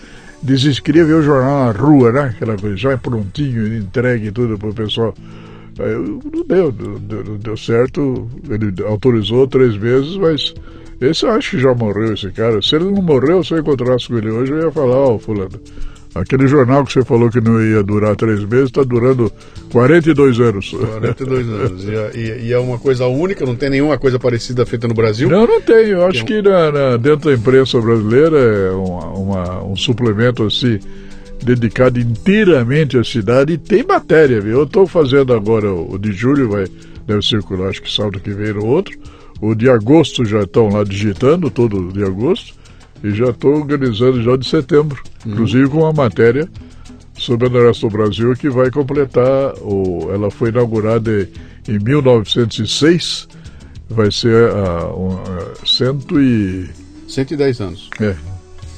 Queria 0.82 1.04
ver 1.04 1.14
o 1.14 1.22
jornal 1.22 1.66
na 1.66 1.72
rua, 1.72 2.12
né? 2.12 2.20
Aquela 2.34 2.56
coisa, 2.56 2.76
já 2.76 2.96
prontinho, 2.98 3.76
entregue 3.76 4.30
tudo 4.32 4.58
pro 4.58 4.74
pessoal. 4.74 5.14
Aí 5.78 5.94
não 5.94 6.44
deu, 6.44 6.72
não 6.72 6.98
deu, 6.98 7.24
não 7.24 7.36
deu 7.36 7.56
certo. 7.56 8.28
Ele 8.48 8.72
autorizou 8.84 9.46
três 9.46 9.76
meses, 9.76 10.16
mas 10.16 10.54
esse 11.00 11.24
eu 11.24 11.30
acho 11.30 11.52
que 11.52 11.58
já 11.60 11.72
morreu, 11.74 12.14
esse 12.14 12.30
cara. 12.32 12.60
Se 12.60 12.74
ele 12.74 12.86
não 12.86 13.02
morreu, 13.02 13.44
se 13.44 13.54
eu 13.54 13.58
encontrasse 13.58 14.08
com 14.08 14.18
ele 14.18 14.30
hoje, 14.30 14.52
eu 14.52 14.62
ia 14.62 14.72
falar, 14.72 14.96
ó, 14.96 15.14
oh, 15.14 15.18
fulano, 15.20 15.60
aquele 16.14 16.46
jornal 16.46 16.84
que 16.84 16.92
você 16.92 17.04
falou 17.04 17.30
que 17.30 17.40
não 17.40 17.60
ia 17.62 17.82
durar 17.82 18.16
três 18.16 18.44
meses, 18.44 18.66
está 18.66 18.82
durando 18.82 19.32
42 19.70 20.40
anos. 20.40 20.70
42 20.70 21.48
anos. 21.48 21.84
E, 21.84 22.18
e, 22.18 22.46
e, 22.46 22.52
é 22.52 22.58
uma 22.58 22.78
coisa 22.78 23.06
única, 23.06 23.44
não 23.44 23.56
tem 23.56 23.70
nenhuma 23.70 23.98
coisa 23.98 24.18
parecida 24.18 24.64
feita 24.66 24.88
no 24.88 24.94
Brasil? 24.94 25.28
Não, 25.28 25.46
não 25.46 25.60
tem. 25.60 25.88
Eu 25.88 26.04
acho 26.06 26.24
que, 26.24 26.42
na, 26.42 26.72
na, 26.72 26.96
dentro 26.96 27.30
da 27.30 27.36
imprensa 27.36 27.80
brasileira 27.80 28.38
é 28.38 28.70
uma, 28.70 29.06
uma, 29.10 29.64
um 29.64 29.76
suplemento 29.76 30.44
assim 30.44 30.78
dedicado 31.42 32.00
inteiramente 32.00 32.98
à 32.98 33.04
cidade 33.04 33.52
e 33.52 33.58
tem 33.58 33.84
matéria, 33.84 34.40
viu? 34.40 34.58
Eu 34.58 34.64
estou 34.64 34.86
fazendo 34.86 35.32
agora 35.32 35.72
o, 35.72 35.98
de 35.98 36.12
julho, 36.12 36.50
vai, 36.50 36.66
deve 37.06 37.22
circular, 37.22 37.68
acho 37.68 37.82
que 37.82 37.92
sábado 37.92 38.18
que 38.18 38.30
vem 38.30 38.52
o 38.52 38.66
outro 38.66 38.98
o 39.40 39.54
de 39.54 39.70
agosto 39.70 40.24
já 40.24 40.40
estão 40.40 40.68
lá 40.68 40.84
digitando, 40.84 41.50
todo 41.50 41.92
de 41.92 42.02
agosto, 42.02 42.54
e 43.02 43.10
já 43.12 43.30
estou 43.30 43.54
organizando 43.56 44.22
já 44.22 44.36
de 44.36 44.48
setembro, 44.48 45.02
uhum. 45.24 45.32
inclusive 45.32 45.68
com 45.68 45.78
uma 45.78 45.92
matéria 45.92 46.48
sobre 47.16 47.46
a 47.46 47.50
Noroeste 47.50 47.86
do 47.86 47.90
Brasil 47.90 48.34
que 48.34 48.48
vai 48.48 48.70
completar, 48.70 49.54
o, 49.60 50.08
ela 50.12 50.30
foi 50.30 50.50
inaugurada 50.50 51.28
em 51.68 51.78
1906, 51.78 53.28
vai 53.90 54.10
ser 54.10 54.50
a, 54.50 54.86
um, 54.94 55.18
a 55.18 55.66
cento 55.66 56.20
e... 56.20 56.68
110 57.08 57.60
anos. 57.60 57.90
É. 58.00 58.14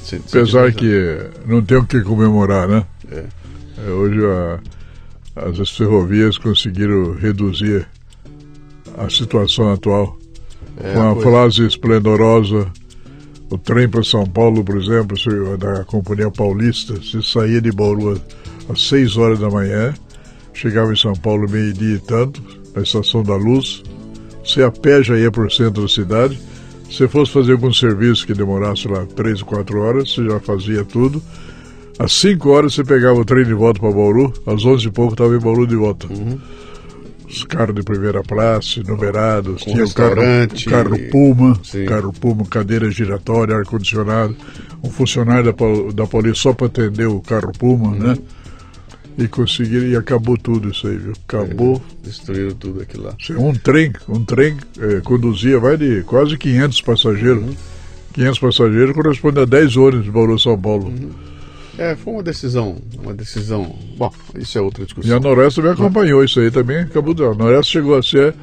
Cent, 0.03 0.23
Apesar 0.27 0.71
que 0.73 1.19
não 1.45 1.61
tem 1.61 1.77
o 1.77 1.85
que 1.85 2.01
comemorar, 2.01 2.67
né? 2.67 2.83
É. 3.11 3.25
é 3.87 3.89
hoje 3.91 4.19
a, 4.25 4.59
as 5.35 5.69
ferrovias 5.69 6.37
conseguiram 6.37 7.13
reduzir 7.13 7.87
a 8.97 9.09
situação 9.09 9.71
atual 9.71 10.17
é, 10.77 10.93
com 10.93 11.11
a 11.11 11.15
frase 11.21 11.65
esplendorosa. 11.65 12.71
O 13.51 13.57
trem 13.57 13.89
para 13.89 14.01
São 14.01 14.25
Paulo, 14.25 14.63
por 14.63 14.77
exemplo, 14.77 15.17
da 15.57 15.83
Companhia 15.83 16.31
Paulista, 16.31 16.95
se 17.01 17.21
saía 17.21 17.59
de 17.59 17.69
Bauru 17.69 18.17
às 18.69 18.87
6 18.87 19.17
horas 19.17 19.39
da 19.39 19.49
manhã, 19.49 19.93
chegava 20.53 20.93
em 20.93 20.95
São 20.95 21.11
Paulo 21.11 21.49
meio-dia 21.49 21.95
e 21.95 21.99
tanto, 21.99 22.41
na 22.73 22.81
Estação 22.81 23.21
da 23.21 23.35
Luz. 23.35 23.83
Você 24.41 24.63
a 24.63 24.71
pé 24.71 25.03
já 25.03 25.17
ia 25.17 25.29
para 25.29 25.45
o 25.45 25.51
centro 25.51 25.81
da 25.81 25.89
cidade. 25.89 26.39
Se 26.89 27.05
fosse 27.09 27.33
fazer 27.33 27.51
algum 27.51 27.73
serviço 27.73 28.25
que 28.25 28.33
demorasse 28.33 28.87
lá 28.87 29.05
3 29.05 29.41
ou 29.41 29.47
4 29.47 29.81
horas, 29.81 30.13
você 30.13 30.25
já 30.25 30.39
fazia 30.39 30.85
tudo. 30.85 31.21
Às 31.99 32.13
5 32.13 32.49
horas 32.49 32.73
você 32.73 32.85
pegava 32.85 33.19
o 33.19 33.25
trem 33.25 33.43
de 33.43 33.53
volta 33.53 33.81
para 33.81 33.91
Bauru, 33.91 34.31
às 34.45 34.63
11 34.63 34.87
e 34.87 34.91
pouco 34.91 35.11
estava 35.11 35.35
em 35.35 35.39
Bauru 35.39 35.67
de 35.67 35.75
volta. 35.75 36.07
Uhum 36.07 36.39
os 37.31 37.43
carros 37.45 37.73
de 37.73 37.81
primeira 37.81 38.21
classe, 38.21 38.83
numerados, 38.83 39.63
Com 39.63 39.71
tinha 39.71 39.85
o 39.85 39.93
carro, 39.93 40.13
o 40.13 40.69
carro 40.69 41.09
Puma, 41.09 41.59
sim. 41.63 41.85
carro 41.85 42.11
Puma, 42.11 42.45
cadeira 42.45 42.91
giratória, 42.91 43.55
ar-condicionado, 43.55 44.35
um 44.83 44.89
funcionário 44.89 45.45
da, 45.45 45.93
da 45.93 46.07
polícia 46.07 46.41
só 46.41 46.53
para 46.53 46.67
atender 46.67 47.07
o 47.07 47.21
carro 47.21 47.51
Puma, 47.57 47.89
uhum. 47.89 47.97
né? 47.97 48.17
E 49.17 49.27
conseguiram, 49.27 49.87
e 49.87 49.95
acabou 49.95 50.37
tudo 50.37 50.69
isso 50.69 50.87
aí, 50.87 50.97
viu? 50.97 51.13
Acabou. 51.27 51.81
É, 52.03 52.05
destruíram 52.05 52.55
tudo 52.55 52.81
aquilo 52.81 53.03
lá. 53.03 53.15
Um 53.37 53.53
trem, 53.53 53.93
um 54.07 54.23
trem 54.23 54.57
é, 54.79 55.01
conduzia, 55.01 55.59
vai 55.59 55.77
de 55.77 56.01
quase 56.03 56.37
500 56.37 56.81
passageiros. 56.81 57.43
Uhum. 57.43 57.55
500 58.13 58.39
passageiros 58.39 58.95
corresponde 58.95 59.39
a 59.39 59.45
10 59.45 59.77
ônibus 59.77 60.05
de 60.05 60.11
Bauru 60.11 60.37
São 60.39 60.59
Paulo. 60.59 60.87
Uhum. 60.87 61.30
É, 61.81 61.95
foi 61.95 62.13
uma 62.13 62.21
decisão, 62.21 62.77
uma 63.01 63.11
decisão. 63.11 63.75
Bom, 63.97 64.13
isso 64.37 64.55
é 64.55 64.61
outra 64.61 64.85
discussão. 64.85 65.11
E 65.11 65.17
a 65.17 65.19
Noreste 65.19 65.63
me 65.63 65.69
acompanhou 65.69 66.23
isso 66.23 66.39
aí 66.39 66.51
também, 66.51 66.77
acabou 66.81 67.11
de. 67.11 67.23
A 67.23 67.33
Noreste 67.33 67.71
chegou 67.71 67.97
a 67.97 68.03
ser 68.03 68.35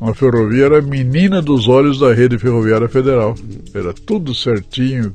uma 0.00 0.14
ferrovia, 0.14 0.64
era 0.64 0.80
menina 0.80 1.42
dos 1.42 1.68
olhos 1.68 1.98
da 2.00 2.14
rede 2.14 2.38
ferroviária 2.38 2.88
federal. 2.88 3.34
Era 3.74 3.92
tudo 3.92 4.34
certinho, 4.34 5.12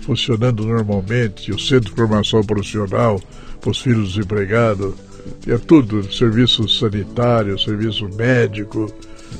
funcionando 0.00 0.66
normalmente, 0.66 1.52
o 1.52 1.60
centro 1.60 1.90
de 1.90 1.96
formação 1.96 2.42
profissional 2.42 3.20
para 3.60 3.70
os 3.70 3.80
filhos 3.80 4.14
dos 4.14 4.24
empregados. 4.24 4.92
tinha 5.42 5.60
tudo, 5.60 6.12
serviço 6.12 6.68
sanitário, 6.68 7.56
serviço 7.56 8.08
médico. 8.16 8.92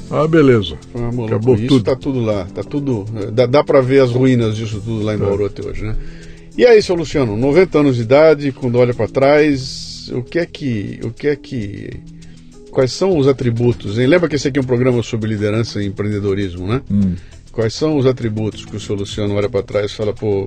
Ah, 0.09 0.29
beleza. 0.29 0.77
Ah, 0.95 1.25
Acabou 1.27 1.57
isso 1.57 1.67
tudo. 1.67 1.85
tá 1.85 1.97
tudo 1.97 2.21
lá, 2.21 2.45
tá 2.45 2.63
tudo. 2.63 3.05
Dá, 3.33 3.47
dá 3.47 3.65
para 3.65 3.81
ver 3.81 4.03
as 4.03 4.13
ruínas 4.13 4.57
disso 4.57 4.81
tudo 4.85 5.03
lá 5.05 5.17
em 5.17 5.19
Bauru 5.19 5.47
até 5.47 5.67
hoje, 5.67 5.83
né? 5.83 5.97
E 6.57 6.66
aí, 6.66 6.83
seu 6.83 6.95
Luciano, 6.95 7.37
90 7.37 7.79
anos 7.79 7.97
de 7.97 8.03
idade, 8.03 8.53
quando 8.53 8.77
olha 8.77 8.93
para 8.93 9.09
trás, 9.09 10.11
o 10.12 10.23
que 10.23 10.39
é 10.39 10.45
que, 10.45 11.01
o 11.03 11.11
que 11.11 11.29
é 11.29 11.37
que, 11.37 12.01
quais 12.70 12.93
são 12.93 13.16
os 13.16 13.27
atributos? 13.27 13.99
Hein? 13.99 14.07
Lembra 14.07 14.29
que 14.29 14.37
esse 14.37 14.49
aqui 14.49 14.59
é 14.59 14.62
um 14.62 14.66
programa 14.66 15.03
sobre 15.03 15.31
liderança 15.31 15.83
e 15.83 15.87
empreendedorismo, 15.87 16.66
né? 16.66 16.83
Hum. 16.91 17.15
Quais 17.53 17.73
são 17.73 17.97
os 17.97 18.07
atributos 18.07 18.66
que 18.66 18.77
o 18.77 18.81
seu 18.81 18.95
Luciano 18.95 19.35
olha 19.35 19.49
para 19.49 19.62
trás 19.62 19.93
e 19.93 19.95
fala, 19.95 20.12
pô, 20.12 20.47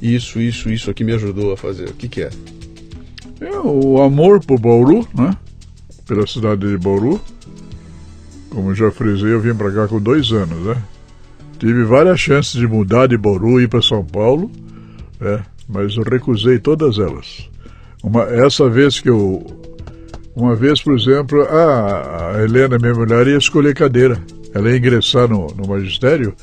isso, 0.00 0.40
isso, 0.40 0.70
isso 0.70 0.90
aqui 0.90 1.04
me 1.04 1.12
ajudou 1.12 1.52
a 1.52 1.56
fazer? 1.56 1.88
O 1.88 1.94
que, 1.94 2.08
que 2.08 2.22
é? 2.22 2.30
É 3.40 3.58
o 3.58 4.00
amor 4.00 4.44
por 4.44 4.58
Bauru, 4.58 5.06
né? 5.14 5.36
Pela 6.06 6.26
cidade 6.26 6.66
de 6.66 6.78
Bauru. 6.78 7.20
Como 8.48 8.74
já 8.74 8.90
frisei, 8.90 9.32
eu 9.32 9.40
vim 9.40 9.54
para 9.54 9.70
cá 9.70 9.88
com 9.88 10.00
dois 10.00 10.30
anos, 10.32 10.66
né? 10.66 10.82
Tive 11.58 11.84
várias 11.84 12.20
chances 12.20 12.52
de 12.52 12.66
mudar 12.66 13.06
de 13.06 13.16
Bauru 13.16 13.60
e 13.60 13.64
ir 13.64 13.68
para 13.68 13.80
São 13.80 14.04
Paulo, 14.04 14.50
né? 15.22 15.44
Mas 15.68 15.96
eu 15.96 16.02
recusei 16.02 16.58
todas 16.58 16.98
elas. 16.98 17.48
Uma, 18.02 18.24
essa 18.24 18.68
vez 18.68 19.00
que 19.00 19.08
eu. 19.08 19.44
Uma 20.34 20.56
vez, 20.56 20.82
por 20.82 20.94
exemplo, 20.94 21.42
a, 21.42 22.42
Helena, 22.42 22.78
minha 22.78 22.94
mulher, 22.94 23.26
ia 23.26 23.36
escolher 23.36 23.74
cadeira. 23.74 24.20
Ela 24.54 24.70
ia 24.70 24.76
ingressar 24.78 25.28
no, 25.28 25.46
no 25.48 25.68
magistério 25.68 26.34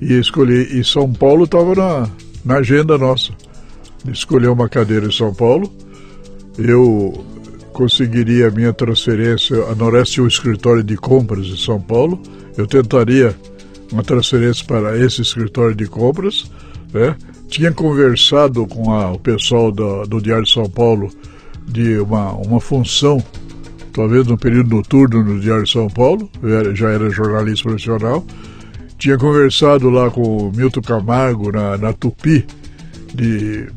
e 0.00 0.14
escolher. 0.14 0.74
E 0.74 0.82
São 0.84 1.12
Paulo 1.12 1.44
estava 1.44 1.74
na, 1.74 2.10
na 2.44 2.56
agenda 2.56 2.98
nossa. 2.98 3.32
Escolher 4.10 4.48
uma 4.48 4.68
cadeira 4.68 5.06
em 5.06 5.12
São 5.12 5.32
Paulo 5.34 5.70
eu 6.58 7.24
conseguiria 7.72 8.48
a 8.48 8.50
minha 8.50 8.72
transferência. 8.72 9.56
A 9.64 9.74
Noreste 9.74 10.14
tinha 10.14 10.24
um 10.24 10.28
escritório 10.28 10.82
de 10.82 10.96
compras 10.96 11.46
em 11.46 11.56
São 11.56 11.80
Paulo. 11.80 12.20
Eu 12.56 12.66
tentaria 12.66 13.34
uma 13.92 14.02
transferência 14.02 14.64
para 14.66 14.98
esse 14.98 15.22
escritório 15.22 15.74
de 15.74 15.86
compras. 15.86 16.50
Né? 16.92 17.16
Tinha 17.48 17.72
conversado 17.72 18.66
com 18.66 18.92
a, 18.92 19.12
o 19.12 19.18
pessoal 19.18 19.72
da, 19.72 20.04
do 20.04 20.20
Diário 20.20 20.44
de 20.44 20.52
São 20.52 20.68
Paulo 20.68 21.10
de 21.66 21.98
uma, 21.98 22.32
uma 22.32 22.60
função, 22.60 23.22
talvez 23.92 24.26
no 24.26 24.38
período 24.38 24.76
noturno 24.76 25.24
no 25.24 25.40
Diário 25.40 25.64
de 25.64 25.72
São 25.72 25.88
Paulo. 25.88 26.30
Era, 26.42 26.74
já 26.74 26.90
era 26.90 27.10
jornalista 27.10 27.68
profissional. 27.68 28.24
Tinha 28.98 29.16
conversado 29.16 29.88
lá 29.90 30.10
com 30.10 30.48
o 30.48 30.52
Milton 30.54 30.82
Camargo 30.82 31.52
na, 31.52 31.76
na 31.78 31.92
Tupi 31.92 32.44
de 33.14 33.68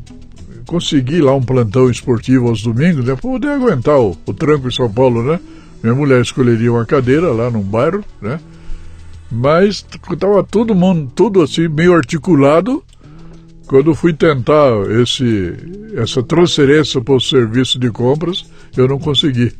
consegui 0.65 1.19
lá 1.19 1.35
um 1.35 1.41
plantão 1.41 1.89
esportivo 1.89 2.47
aos 2.47 2.63
domingos, 2.63 3.03
né, 3.03 3.13
poder 3.15 3.49
aguentar 3.49 3.99
o, 3.99 4.17
o, 4.25 4.33
tranco 4.33 4.69
em 4.69 4.71
São 4.71 4.89
Paulo, 4.89 5.21
né? 5.21 5.37
Minha 5.83 5.93
mulher 5.93 6.21
escolheria 6.21 6.71
uma 6.71 6.85
cadeira 6.85 7.29
lá 7.31 7.51
num 7.51 7.61
bairro, 7.61 8.05
né? 8.21 8.39
Mas 9.29 9.85
estava 10.11 10.43
todo 10.43 10.73
mundo, 10.73 11.11
tudo 11.13 11.41
assim, 11.41 11.67
meio 11.67 11.93
articulado. 11.93 12.81
Quando 13.71 13.95
fui 13.95 14.11
tentar 14.11 14.69
esse, 15.01 15.53
essa 15.95 16.21
transferência 16.21 16.99
para 16.99 17.13
o 17.13 17.21
serviço 17.21 17.79
de 17.79 17.89
compras, 17.89 18.43
eu 18.75 18.85
não 18.85 18.99
consegui. 18.99 19.53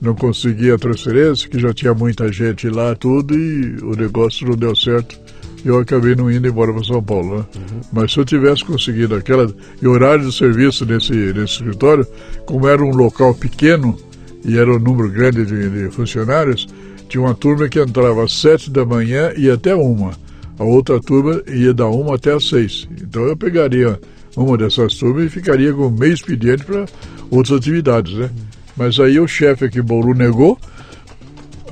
Não 0.00 0.14
consegui 0.14 0.70
a 0.70 0.78
transferência, 0.78 1.48
que 1.48 1.58
já 1.58 1.74
tinha 1.74 1.92
muita 1.92 2.30
gente 2.32 2.68
lá, 2.68 2.94
tudo, 2.94 3.34
e 3.34 3.76
o 3.82 3.96
negócio 3.96 4.46
não 4.46 4.54
deu 4.54 4.76
certo 4.76 5.18
eu 5.64 5.78
acabei 5.78 6.14
não 6.14 6.30
indo 6.30 6.48
embora 6.48 6.72
para 6.72 6.84
São 6.84 7.02
Paulo. 7.02 7.38
Né? 7.38 7.44
Uhum. 7.56 7.80
Mas 7.92 8.12
se 8.12 8.18
eu 8.18 8.24
tivesse 8.24 8.64
conseguido 8.64 9.14
aquela. 9.14 9.52
E 9.82 9.86
horário 9.86 10.24
de 10.24 10.34
serviço 10.34 10.86
nesse, 10.86 11.12
nesse 11.12 11.54
escritório, 11.54 12.06
como 12.46 12.66
era 12.66 12.82
um 12.82 12.94
local 12.94 13.34
pequeno 13.34 13.98
e 14.44 14.56
era 14.56 14.72
um 14.72 14.78
número 14.78 15.10
grande 15.10 15.44
de, 15.44 15.68
de 15.68 15.90
funcionários, 15.90 16.66
tinha 17.10 17.20
uma 17.20 17.34
turma 17.34 17.68
que 17.68 17.78
entrava 17.78 18.24
às 18.24 18.32
sete 18.32 18.70
da 18.70 18.86
manhã 18.86 19.32
e 19.36 19.50
até 19.50 19.74
uma. 19.74 20.12
A 20.60 20.64
outra 20.64 21.00
turma 21.00 21.42
ia 21.48 21.72
da 21.72 21.86
uma 21.86 22.16
até 22.16 22.34
às 22.34 22.46
seis. 22.46 22.86
Então 23.00 23.22
eu 23.22 23.34
pegaria 23.34 23.98
uma 24.36 24.58
dessas 24.58 24.92
turmas 24.92 25.24
e 25.24 25.30
ficaria 25.30 25.72
com 25.72 25.88
meio 25.88 26.12
expediente 26.12 26.64
para 26.64 26.84
outras 27.30 27.56
atividades, 27.56 28.12
né? 28.12 28.30
Mas 28.76 29.00
aí 29.00 29.18
o 29.18 29.26
chefe 29.26 29.64
aqui 29.64 29.78
em 29.78 29.82
Bauru 29.82 30.12
negou 30.12 30.58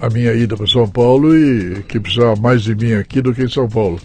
a 0.01 0.09
minha 0.09 0.33
ida 0.33 0.57
para 0.57 0.67
São 0.67 0.89
Paulo 0.89 1.37
e 1.37 1.83
que 1.87 2.01
precisava 2.01 2.35
mais 2.37 2.63
de 2.63 2.75
mim 2.75 2.95
aqui 2.95 3.21
do 3.21 3.35
que 3.35 3.43
em 3.43 3.49
São 3.51 3.69
Paulo. 3.69 4.01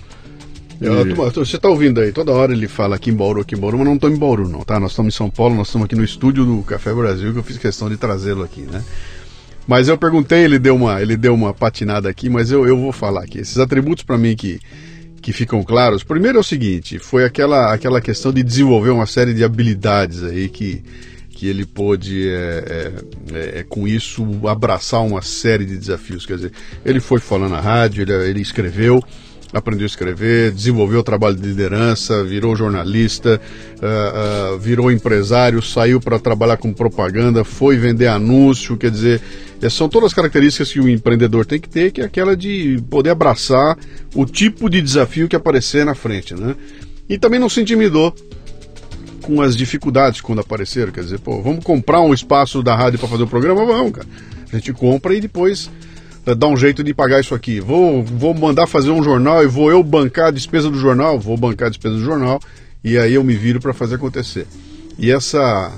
E... 0.82 1.14
Você 1.14 1.56
está 1.56 1.70
ouvindo 1.70 2.02
aí, 2.02 2.12
toda 2.12 2.34
hora 2.34 2.52
ele 2.52 2.68
fala 2.68 2.98
aqui 2.98 3.10
em 3.10 3.14
Bauru, 3.14 3.40
aqui 3.40 3.56
em 3.56 3.58
Bauru, 3.58 3.78
mas 3.78 3.88
não 3.88 3.96
estamos 3.96 4.18
em 4.18 4.20
Bauru 4.20 4.50
não, 4.50 4.60
tá? 4.64 4.82
Nós 4.82 4.92
estamos 4.92 5.16
em 5.16 5.18
São 5.18 5.30
Paulo, 5.30 5.56
nós 5.56 5.68
estamos 5.68 5.86
aqui 5.86 5.96
no 5.96 6.04
estúdio 6.04 6.44
do 6.44 6.62
Café 6.64 6.94
Brasil, 6.94 7.32
que 7.32 7.40
eu 7.40 7.44
fiz 7.44 7.58
questão 7.58 7.88
de 7.88 7.96
trazê-lo 7.96 8.44
aqui, 8.44 8.64
né? 8.64 8.84
Mas 9.68 9.88
eu 9.88 9.98
perguntei, 9.98 10.44
ele 10.44 10.60
deu 10.60 10.76
uma, 10.76 11.02
ele 11.02 11.15
deu 11.15 11.34
uma 11.34 11.53
patinada 11.53 12.10
aqui, 12.10 12.30
mas 12.30 12.52
eu, 12.52 12.68
eu 12.68 12.77
vou 12.77 12.91
falar 12.91 13.23
aqui. 13.23 13.40
Esses 13.40 13.57
atributos 13.57 14.03
para 14.03 14.18
mim 14.18 14.35
que, 14.35 14.60
que 15.22 15.31
ficam 15.31 15.64
claros. 15.64 16.03
Primeiro 16.03 16.38
é 16.38 16.41
o 16.41 16.44
seguinte, 16.44 16.99
foi 16.99 17.23
aquela, 17.23 17.73
aquela 17.73 18.02
questão 18.02 18.31
de 18.31 18.44
desenvolver 18.44 18.90
uma 18.90 19.06
série 19.06 19.34
de 19.34 19.44
habilidades 19.44 20.23
aí 20.23 20.49
que 20.49 20.84
que 21.44 21.48
ele 21.48 21.65
pôde, 21.65 22.30
é, 22.30 22.94
é, 23.34 23.60
é, 23.60 23.65
com 23.68 23.85
isso, 23.85 24.26
abraçar 24.48 25.02
uma 25.02 25.22
série 25.22 25.65
de 25.65 25.77
desafios. 25.77 26.26
Quer 26.26 26.35
dizer, 26.35 26.52
ele 26.85 27.02
foi 27.02 27.19
falando 27.19 27.52
na 27.52 27.60
rádio, 27.60 28.03
ele, 28.03 28.14
ele 28.30 28.40
escreveu, 28.40 29.03
aprendeu 29.54 29.86
a 29.86 29.88
escrever, 29.88 30.52
desenvolveu 30.52 31.00
o 31.00 31.04
trabalho 31.04 31.36
de 31.36 31.48
liderança, 31.48 32.24
virou 32.24 32.56
jornalista, 32.56 33.40
uh, 33.78 34.56
uh, 34.56 34.60
virou 34.60 34.92
empresário, 34.92 35.62
saiu 35.62 36.02
para 36.02 36.18
trabalhar 36.18 36.58
com 36.58 36.74
propaganda, 36.74 37.44
foi 37.44 37.78
vender 37.78 38.08
anúncio, 38.08 38.76
quer 38.76 38.90
dizer, 38.90 39.22
são 39.70 39.88
todas 39.88 40.08
as 40.08 40.14
características 40.14 40.72
que 40.72 40.80
o 40.80 40.90
empreendedor 40.90 41.46
tem 41.46 41.60
que 41.60 41.70
ter, 41.70 41.92
que 41.92 42.02
é 42.02 42.06
aquela 42.06 42.36
de 42.36 42.84
poder 42.90 43.12
abraçar 43.12 43.78
o 44.16 44.26
tipo 44.26 44.70
de 44.70 44.82
desafio 44.82 45.28
que 45.28 45.36
aparecer 45.36 45.86
na 45.86 45.96
frente, 45.96 46.34
né? 46.34 46.56
E 47.08 47.18
também 47.18 47.40
não 47.40 47.48
se 47.48 47.62
intimidou 47.62 48.14
com 49.22 49.42
as 49.42 49.56
dificuldades 49.56 50.20
quando 50.20 50.40
apareceram. 50.40 50.92
Quer 50.92 51.04
dizer, 51.04 51.20
pô, 51.20 51.42
vamos 51.42 51.64
comprar 51.64 52.02
um 52.02 52.14
espaço 52.14 52.62
da 52.62 52.76
rádio 52.76 53.00
para 53.00 53.08
fazer 53.08 53.24
o 53.24 53.28
programa? 53.28 53.66
Vamos, 53.66 53.94
cara. 53.94 54.08
A 54.52 54.56
gente 54.56 54.74
compra 54.74 55.16
e 55.16 55.22
depois 55.22 55.70
uh, 56.28 56.36
dá 56.36 56.48
um 56.48 56.58
jeito 56.58 56.84
de 56.84 56.94
pagar 56.94 57.20
isso 57.20 57.36
aqui. 57.36 57.60
Vou, 57.60 58.04
vou 58.04 58.34
mandar 58.34 58.68
fazer 58.68 58.91
um 58.91 59.04
jornal 59.04 59.44
e 59.44 59.48
vou 59.48 59.72
eu 59.72 59.84
bancar 59.84 60.28
a 60.28 60.32
despesa 60.32 60.70
do 60.70 60.80
jornal? 60.80 61.20
Vou 61.20 61.38
bancar 61.38 61.68
a 61.68 61.70
despesa 61.70 61.95
do 61.95 62.04
jornal 62.04 62.40
e 62.84 62.98
aí 62.98 63.14
eu 63.14 63.24
me 63.24 63.36
viro 63.36 63.60
para 63.60 63.74
fazer 63.74 63.95
acontecer. 63.95 64.45
E 64.98 65.12
essa, 65.12 65.72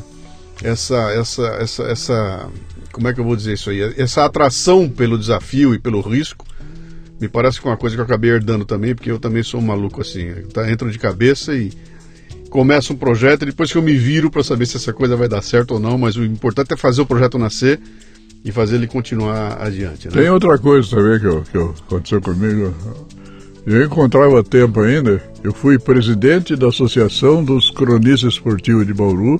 essa, 0.63 1.11
essa, 1.11 1.45
essa, 1.59 1.83
essa, 1.83 2.49
como 2.91 3.07
é 3.07 3.13
que 3.13 3.19
eu 3.19 3.25
vou 3.25 3.35
dizer 3.35 3.53
isso 3.53 3.69
aí? 3.69 3.81
Essa 3.97 4.25
atração 4.25 4.89
pelo 4.89 5.17
desafio 5.17 5.73
e 5.73 5.79
pelo 5.79 6.01
risco 6.01 6.45
me 7.19 7.29
parece 7.29 7.61
que 7.61 7.67
é 7.67 7.71
uma 7.71 7.77
coisa 7.77 7.95
que 7.95 8.01
eu 8.01 8.05
acabei 8.05 8.31
herdando 8.31 8.65
também, 8.65 8.93
porque 8.93 9.09
eu 9.09 9.19
também 9.19 9.41
sou 9.41 9.59
um 9.59 9.63
maluco 9.63 10.01
assim. 10.01 10.33
Tá, 10.53 10.69
entro 10.69 10.91
de 10.91 10.99
cabeça 10.99 11.55
e 11.55 11.71
começo 12.49 12.93
um 12.93 12.95
projeto 12.97 13.43
e 13.43 13.45
depois 13.47 13.71
que 13.71 13.77
eu 13.77 13.81
me 13.81 13.95
viro 13.95 14.29
para 14.29 14.43
saber 14.43 14.65
se 14.65 14.77
essa 14.77 14.91
coisa 14.91 15.15
vai 15.15 15.27
dar 15.27 15.41
certo 15.41 15.75
ou 15.75 15.79
não, 15.79 15.97
mas 15.97 16.15
o 16.15 16.23
importante 16.23 16.73
é 16.73 16.77
fazer 16.77 17.01
o 17.01 17.05
projeto 17.05 17.37
nascer 17.37 17.79
e 18.45 18.51
fazer 18.51 18.75
ele 18.75 18.85
continuar 18.85 19.59
adiante. 19.59 20.07
Né? 20.07 20.13
Tem 20.13 20.29
outra 20.29 20.55
coisa 20.59 20.87
também 20.95 21.19
que, 21.19 21.51
que 21.51 21.57
eu, 21.57 21.73
aconteceu 21.87 22.21
comigo. 22.21 22.71
Eu 23.65 23.83
encontrava 23.83 24.43
tempo 24.43 24.79
ainda, 24.81 25.19
eu 25.43 25.51
fui 25.51 25.79
presidente 25.79 26.55
da 26.55 26.67
Associação 26.67 27.43
dos 27.43 27.71
Cronistas 27.71 28.33
Esportivos 28.33 28.85
de 28.85 28.93
Bauru, 28.93 29.39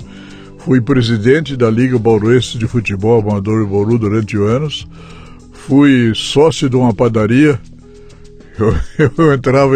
fui 0.57 0.81
presidente 0.81 1.55
da 1.55 1.69
Liga 1.69 1.99
Bauruense 1.99 2.57
de 2.57 2.67
Futebol 2.67 3.21
Amador 3.21 3.67
Bauru 3.67 3.99
durante 3.99 4.35
anos, 4.35 4.87
fui 5.53 6.11
sócio 6.15 6.67
de 6.67 6.75
uma 6.75 6.91
padaria, 6.91 7.61
eu, 8.57 8.75
eu 9.15 9.33
entrava 9.33 9.75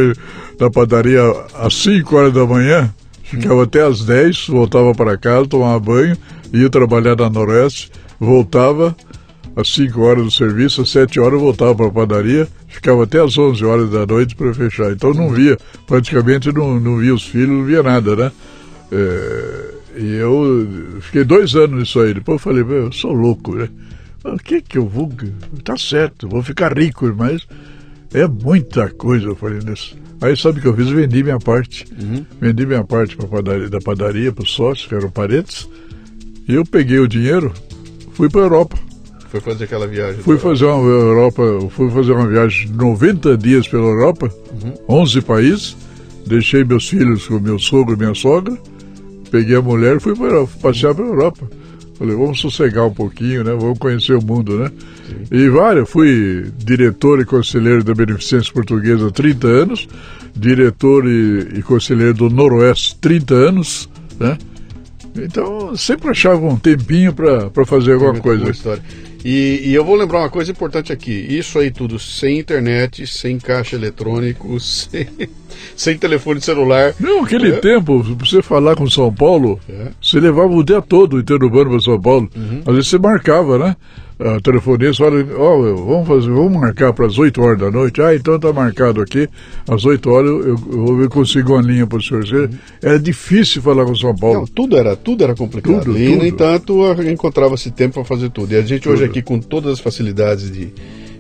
na 0.60 0.72
padaria 0.72 1.22
às 1.54 1.76
5 1.76 2.16
horas 2.16 2.34
da 2.34 2.44
manhã, 2.48 2.92
Ficava 3.30 3.62
até 3.62 3.86
às 3.86 4.04
10, 4.04 4.48
voltava 4.48 4.92
para 4.96 5.16
casa, 5.16 5.46
tomava 5.46 5.80
banho, 5.80 6.18
ia 6.52 6.68
trabalhar 6.68 7.16
na 7.16 7.30
Noroeste, 7.30 7.92
voltava 8.20 8.96
às 9.60 9.74
5 9.74 10.02
horas 10.02 10.24
do 10.24 10.32
serviço, 10.32 10.82
às 10.82 10.90
7 10.90 11.20
horas 11.20 11.40
voltava 11.40 11.76
para 11.76 11.88
a 11.88 11.92
padaria, 11.92 12.48
ficava 12.68 13.04
até 13.04 13.22
às 13.22 13.38
11 13.38 13.64
horas 13.66 13.90
da 13.90 14.06
noite 14.06 14.36
para 14.36 14.54
fechar. 14.54 14.92
Então 14.92 15.14
não 15.14 15.30
via, 15.30 15.58
praticamente 15.88 16.52
não, 16.52 16.80
não 16.80 16.98
via 16.98 17.14
os 17.14 17.26
filhos, 17.26 17.50
não 17.50 17.66
via 17.66 17.84
nada, 17.84 18.16
né? 18.16 18.32
É, 18.92 19.74
e 19.98 20.16
eu 20.16 21.00
fiquei 21.02 21.24
dois 21.24 21.56
anos 21.56 21.80
nisso 21.80 22.00
aí. 22.00 22.14
Depois 22.14 22.36
eu 22.36 22.40
falei, 22.40 22.64
eu 22.64 22.92
sou 22.92 23.12
louco, 23.12 23.56
né? 23.56 23.70
O 24.24 24.38
que 24.38 24.62
que 24.62 24.78
eu 24.78 24.88
vou. 24.88 25.12
Tá 25.64 25.78
certo, 25.78 26.28
vou 26.28 26.44
ficar 26.44 26.78
rico, 26.78 27.14
mas 27.18 27.48
é 28.14 28.28
muita 28.28 28.90
coisa, 28.90 29.26
eu 29.26 29.36
falei 29.36 29.60
nisso. 29.60 29.98
Aí 30.22 30.36
sabe 30.36 30.60
o 30.60 30.62
que 30.62 30.68
eu 30.68 30.76
fiz? 30.76 30.90
Vendi 30.90 31.24
minha 31.24 31.40
parte. 31.40 31.86
Uhum. 32.00 32.26
Vendi 32.42 32.66
minha 32.66 32.84
parte 32.84 33.16
pra 33.16 33.28
padaria, 33.28 33.70
da 33.70 33.80
padaria 33.80 34.32
para 34.32 34.44
os 34.44 34.52
sócios, 34.52 34.88
que 34.88 34.96
eram 34.96 35.10
parentes. 35.10 35.70
E 36.48 36.56
eu 36.56 36.66
peguei 36.66 37.00
o 37.00 37.08
dinheiro, 37.08 37.54
fui 38.14 38.30
para 38.30 38.42
Europa. 38.42 38.78
Foi 39.30 39.40
fazer 39.40 39.66
aquela 39.66 39.88
viagem? 39.88 40.22
Fui 40.24 40.38
fazer 40.38 40.66
uma 40.66 40.88
Europa, 40.88 41.44
fui 41.70 41.90
fazer 41.92 42.14
uma 42.14 42.28
viagem 42.28 42.68
de 42.68 42.74
90 42.74 43.38
dias 43.38 43.68
pela 43.68 43.84
Europa, 43.84 44.32
uhum. 44.52 45.02
11 45.02 45.22
países. 45.22 45.78
Deixei 46.26 46.64
meus 46.64 46.90
filhos 46.90 47.28
com 47.28 47.40
meu 47.40 47.60
sogro 47.60 47.96
e 47.96 47.98
minha 47.98 48.16
sogra. 48.16 48.58
Peguei 49.32 49.56
a 49.56 49.62
mulher 49.62 49.98
e 49.98 50.00
fui 50.00 50.16
para 50.16 50.46
passear 50.62 50.96
pela 50.96 51.08
Europa. 51.08 51.48
Falei, 52.00 52.16
vamos 52.16 52.40
sossegar 52.40 52.88
um 52.88 52.94
pouquinho, 52.94 53.44
né? 53.44 53.52
Vamos 53.52 53.78
conhecer 53.78 54.14
o 54.14 54.22
mundo, 54.22 54.58
né? 54.58 54.72
Sim. 55.08 55.36
E 55.36 55.50
várias, 55.50 55.90
fui 55.90 56.50
diretor 56.58 57.20
e 57.20 57.26
conselheiro 57.26 57.84
da 57.84 57.94
Beneficência 57.94 58.54
Portuguesa 58.54 59.08
há 59.08 59.12
30 59.12 59.48
anos, 59.48 59.88
diretor 60.36 61.06
e, 61.06 61.60
e 61.60 61.62
conselheiro 61.62 62.14
do 62.14 62.30
Noroeste 62.30 62.96
30 63.00 63.34
anos, 63.36 63.90
né? 64.20 64.38
Então, 65.16 65.76
sempre 65.76 66.10
achava 66.10 66.46
um 66.46 66.56
tempinho 66.56 67.14
para 67.14 67.66
fazer 67.66 67.94
alguma 67.94 68.18
é 68.18 68.22
coisa. 68.22 68.50
História. 68.50 68.82
E, 69.24 69.62
e, 69.66 69.74
eu 69.74 69.84
vou 69.84 69.96
lembrar 69.96 70.20
uma 70.20 70.30
coisa 70.30 70.52
importante 70.52 70.94
aqui: 70.94 71.12
isso 71.12 71.60
aí 71.60 71.72
tudo 71.72 72.00
sem 72.00 72.40
internet, 72.40 73.06
sem 73.06 73.38
caixa 73.38 73.76
eletrônico, 73.76 74.60
sem, 74.60 75.08
sem 75.76 75.98
telefone 75.98 76.42
celular. 76.42 76.94
Não, 77.00 77.24
aquele 77.24 77.50
é. 77.50 77.58
tempo, 77.58 78.02
você 78.18 78.42
falar 78.42 78.76
com 78.76 78.90
São 78.90 79.14
Paulo, 79.14 79.60
é. 79.70 79.88
você 80.02 80.20
levava 80.20 80.54
o 80.54 80.64
dia 80.64 80.82
todo 80.82 81.18
o 81.18 81.20
interurbano 81.20 81.72
para 81.72 81.80
São 81.80 82.00
Paulo. 82.00 82.30
Uhum. 82.36 82.62
Às 82.66 82.76
vezes 82.76 82.90
você 82.90 82.98
marcava, 82.98 83.58
né? 83.58 83.76
A 84.20 84.38
telefonista 84.42 85.06
ó, 85.06 85.08
oh, 85.08 85.76
vamos 85.86 86.08
fazer, 86.08 86.30
vamos 86.30 86.60
marcar 86.60 86.92
para 86.92 87.06
as 87.06 87.18
8 87.18 87.42
horas 87.42 87.60
da 87.60 87.72
noite. 87.72 88.02
Ah, 88.02 88.14
então 88.14 88.38
tá 88.38 88.52
marcado 88.52 89.02
aqui, 89.02 89.30
às 89.66 89.86
8 89.86 90.10
horas 90.10 90.30
eu, 90.30 90.58
eu 90.74 90.98
ver 90.98 91.08
consigo 91.08 91.54
uma 91.54 91.62
linha 91.62 91.88
para 91.88 92.00
o 92.00 92.04
senhor. 92.04 92.50
Era 92.82 93.00
difícil 93.00 93.62
falar 93.62 93.86
com 93.86 93.96
São 93.96 94.14
Paulo. 94.14 94.40
Não, 94.40 94.46
tudo 94.46 94.76
era, 94.76 94.94
tudo 94.96 95.24
era 95.24 95.34
complicado. 95.34 95.86
Tudo, 95.86 95.98
e, 95.98 96.10
tudo. 96.10 96.18
no 96.18 96.26
entanto, 96.26 97.02
encontrava-se 97.10 97.72
tempo 97.72 97.94
para 97.94 98.04
fazer 98.04 98.30
tudo. 98.30 98.52
E 98.54 98.58
a 98.58 98.62
gente 98.62 98.82
tudo. 98.82 98.94
hoje 98.94 99.06
aqui 99.06 99.22
com 99.22 99.40
todas 99.40 99.72
as 99.72 99.80
facilidades 99.80 100.52
de, 100.52 100.74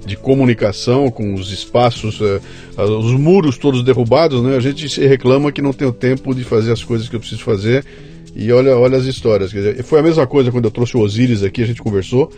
de 0.06 0.18
comunicação, 0.18 1.10
com 1.10 1.34
os 1.36 1.54
espaços, 1.54 2.20
uh, 2.20 2.42
os 2.78 3.14
muros 3.14 3.58
todos 3.58 3.82
derrubados, 3.82 4.44
né? 4.44 4.58
A 4.58 4.60
gente 4.60 4.90
se 4.90 5.08
reclama 5.08 5.54
que 5.54 5.62
não 5.62 5.72
tem 5.72 5.88
o 5.88 5.94
tempo 5.94 6.36
de 6.36 6.44
fazer 6.44 6.74
as 6.74 6.84
coisas 6.84 7.08
que 7.08 7.16
eu 7.16 7.20
preciso 7.22 7.44
fazer. 7.44 7.86
E 8.36 8.52
olha, 8.52 8.78
olha 8.78 8.98
as 8.98 9.06
histórias. 9.06 9.52
Dizer, 9.52 9.82
foi 9.84 10.00
a 10.00 10.04
mesma 10.04 10.28
coisa 10.28 10.52
quando 10.52 10.66
eu 10.66 10.72
trouxe 10.72 10.98
o 10.98 11.00
Osiris 11.00 11.44
aqui, 11.44 11.64
a 11.64 11.66
gente 11.66 11.82
conversou. 11.82 12.30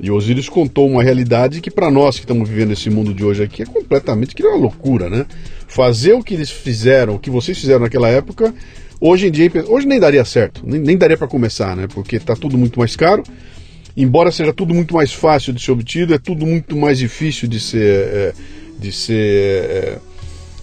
E 0.00 0.10
Osiris 0.10 0.48
contou 0.48 0.88
uma 0.88 1.02
realidade 1.02 1.60
que 1.60 1.70
para 1.70 1.90
nós 1.90 2.16
que 2.16 2.24
estamos 2.24 2.48
vivendo 2.48 2.72
esse 2.72 2.88
mundo 2.88 3.12
de 3.12 3.24
hoje 3.24 3.42
aqui 3.42 3.62
é 3.62 3.66
completamente 3.66 4.34
que 4.34 4.42
é 4.42 4.48
uma 4.48 4.56
loucura, 4.56 5.10
né? 5.10 5.26
Fazer 5.66 6.12
o 6.12 6.22
que 6.22 6.34
eles 6.34 6.50
fizeram, 6.50 7.16
o 7.16 7.18
que 7.18 7.30
vocês 7.30 7.58
fizeram 7.58 7.80
naquela 7.80 8.08
época, 8.08 8.54
hoje 9.00 9.26
em 9.26 9.30
dia, 9.30 9.50
hoje 9.66 9.86
nem 9.88 9.98
daria 9.98 10.24
certo, 10.24 10.62
nem, 10.64 10.80
nem 10.80 10.96
daria 10.96 11.16
para 11.16 11.26
começar, 11.26 11.76
né? 11.76 11.88
Porque 11.92 12.16
está 12.16 12.36
tudo 12.36 12.56
muito 12.56 12.78
mais 12.78 12.94
caro. 12.94 13.24
Embora 13.96 14.30
seja 14.30 14.52
tudo 14.52 14.72
muito 14.72 14.94
mais 14.94 15.12
fácil 15.12 15.52
de 15.52 15.60
ser 15.60 15.72
obtido, 15.72 16.14
é 16.14 16.18
tudo 16.18 16.46
muito 16.46 16.76
mais 16.76 16.98
difícil 16.98 17.48
de 17.48 17.58
ser, 17.58 17.80
é, 17.80 18.32
de 18.78 18.92
ser 18.92 19.98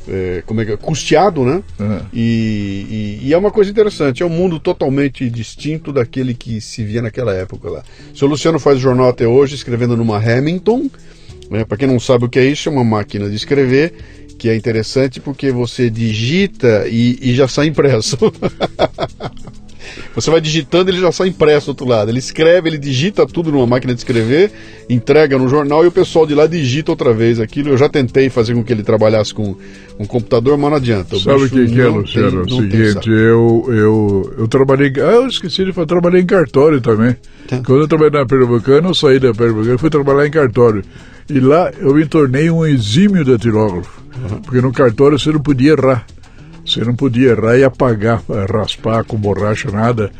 é, 0.07 0.43
como 0.45 0.61
é 0.61 0.65
que 0.65 0.71
é, 0.71 0.77
custeado, 0.77 1.43
né? 1.43 1.63
Uhum. 1.79 1.99
E, 2.13 3.19
e, 3.21 3.27
e, 3.27 3.33
é 3.33 3.37
uma 3.37 3.51
coisa 3.51 3.71
interessante, 3.71 4.23
é 4.23 4.25
um 4.25 4.29
mundo 4.29 4.59
totalmente 4.59 5.29
distinto 5.29 5.91
daquele 5.91 6.33
que 6.33 6.61
se 6.61 6.83
via 6.83 7.01
naquela 7.01 7.33
época 7.33 7.69
lá. 7.69 7.83
O 8.13 8.17
seu 8.17 8.27
Luciano 8.27 8.59
faz 8.59 8.79
jornal 8.79 9.09
até 9.09 9.27
hoje, 9.27 9.55
escrevendo 9.55 9.97
numa 9.97 10.17
Hamilton. 10.17 10.89
Né? 11.49 11.63
Para 11.65 11.77
quem 11.77 11.87
não 11.87 11.99
sabe 11.99 12.25
o 12.25 12.29
que 12.29 12.39
é 12.39 12.45
isso, 12.45 12.69
é 12.69 12.71
uma 12.71 12.83
máquina 12.83 13.29
de 13.29 13.35
escrever 13.35 13.93
que 14.37 14.49
é 14.49 14.55
interessante 14.55 15.21
porque 15.21 15.49
você 15.49 15.89
digita 15.89 16.85
e, 16.87 17.17
e 17.21 17.35
já 17.35 17.47
sai 17.47 17.67
impresso. 17.67 18.17
Você 20.13 20.31
vai 20.31 20.41
digitando, 20.41 20.89
ele 20.89 20.99
já 20.99 21.11
sai 21.11 21.29
impresso 21.29 21.67
do 21.67 21.69
outro 21.69 21.87
lado. 21.87 22.09
Ele 22.09 22.19
escreve, 22.19 22.69
ele 22.69 22.77
digita 22.77 23.25
tudo 23.25 23.51
numa 23.51 23.67
máquina 23.67 23.93
de 23.93 23.99
escrever, 23.99 24.51
entrega 24.89 25.37
no 25.37 25.47
jornal 25.47 25.83
e 25.83 25.87
o 25.87 25.91
pessoal 25.91 26.25
de 26.25 26.33
lá 26.33 26.47
digita 26.47 26.91
outra 26.91 27.13
vez 27.13 27.39
aquilo. 27.39 27.69
Eu 27.69 27.77
já 27.77 27.89
tentei 27.89 28.29
fazer 28.29 28.53
com 28.53 28.63
que 28.63 28.71
ele 28.71 28.83
trabalhasse 28.83 29.33
com 29.33 29.55
um 29.99 30.05
computador, 30.05 30.57
mas 30.57 30.69
não 30.69 30.77
adianta. 30.77 31.17
Sabe 31.19 31.43
o 31.43 31.49
que, 31.49 31.67
que 31.67 31.81
é, 31.81 31.87
Luciano? 31.87 32.41
É 32.41 32.43
o 32.43 32.49
seguinte, 32.49 33.09
eu, 33.09 33.65
eu, 33.67 34.35
eu 34.39 34.47
trabalhei. 34.47 34.91
Ah, 34.97 35.15
eu 35.15 35.27
esqueci 35.27 35.65
de 35.65 35.73
falar, 35.73 35.87
trabalhei 35.87 36.21
em 36.21 36.25
cartório 36.25 36.81
também. 36.81 37.15
Tá. 37.47 37.61
Quando 37.65 37.81
eu 37.81 37.87
trabalhei 37.87 38.19
na 38.19 38.25
Pernambucana, 38.25 38.89
eu 38.89 38.93
saí 38.93 39.19
da 39.19 39.33
Pernambucana 39.33 39.75
e 39.75 39.77
fui 39.77 39.89
trabalhar 39.89 40.27
em 40.27 40.31
cartório. 40.31 40.83
E 41.29 41.39
lá 41.39 41.71
eu 41.79 41.93
me 41.93 42.05
tornei 42.05 42.49
um 42.49 42.65
exímio 42.65 43.25
datilógrafo. 43.25 44.01
Uhum. 44.15 44.41
Porque 44.41 44.61
no 44.61 44.71
cartório 44.71 45.17
você 45.17 45.31
não 45.31 45.39
podia 45.39 45.73
errar. 45.73 46.05
Você 46.65 46.83
não 46.83 46.95
podia 46.95 47.31
errar 47.31 47.57
e 47.57 47.63
apagar, 47.63 48.23
raspar 48.51 49.03
com 49.03 49.17
borracha, 49.17 49.69
nada. 49.69 50.11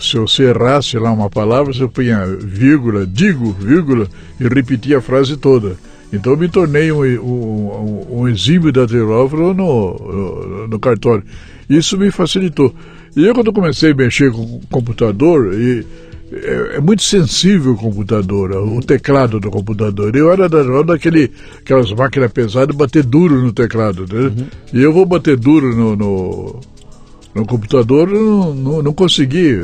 Se 0.00 0.16
você 0.16 0.44
errasse 0.44 0.98
lá 0.98 1.12
uma 1.12 1.28
palavra, 1.28 1.72
você 1.72 1.86
punha 1.86 2.26
vírgula, 2.26 3.06
digo, 3.06 3.52
vírgula, 3.52 4.08
e 4.40 4.48
repetia 4.48 4.98
a 4.98 5.02
frase 5.02 5.36
toda. 5.36 5.76
Então 6.12 6.32
eu 6.32 6.38
me 6.38 6.48
tornei 6.48 6.90
um, 6.90 7.02
um, 7.02 8.20
um 8.20 8.28
exímio 8.28 8.72
no, 8.72 9.54
no, 9.54 10.68
no 10.68 10.78
cartório. 10.78 11.24
Isso 11.68 11.96
me 11.98 12.10
facilitou. 12.10 12.74
E 13.14 13.26
eu, 13.26 13.34
quando 13.34 13.52
comecei 13.52 13.92
a 13.92 13.94
mexer 13.94 14.32
com 14.32 14.40
o 14.40 14.60
computador, 14.70 15.52
e 15.54 15.84
é, 16.32 16.76
é, 16.76 16.80
muito 16.80 17.02
sensível 17.02 17.72
o 17.72 17.76
computador, 17.76 18.52
o 18.52 18.80
teclado 18.80 19.38
do 19.38 19.50
computador. 19.50 20.16
Eu 20.16 20.32
era 20.32 20.48
da, 20.48 20.82
daquele, 20.82 21.30
aquelas 21.58 21.92
máquinas 21.92 22.32
pesadas, 22.32 22.74
bater 22.74 23.04
duro 23.04 23.42
no 23.42 23.52
teclado, 23.52 24.06
né? 24.10 24.28
Uhum. 24.28 24.46
E 24.72 24.82
eu 24.82 24.92
vou 24.92 25.04
bater 25.04 25.36
duro 25.36 25.76
no, 25.76 25.94
no, 25.94 26.60
no 27.34 27.46
computador, 27.46 28.08
não, 28.08 28.54
não, 28.54 28.82
não 28.82 28.92
consegui, 28.94 29.58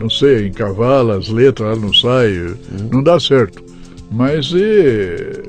não 0.00 0.08
sei, 0.08 0.46
encavala 0.46 1.18
as 1.18 1.28
letras, 1.28 1.78
não 1.78 1.92
sai, 1.92 2.38
uhum. 2.38 2.56
não 2.90 3.02
dá 3.02 3.20
certo. 3.20 3.62
Mas 4.10 4.50
e, 4.52 5.42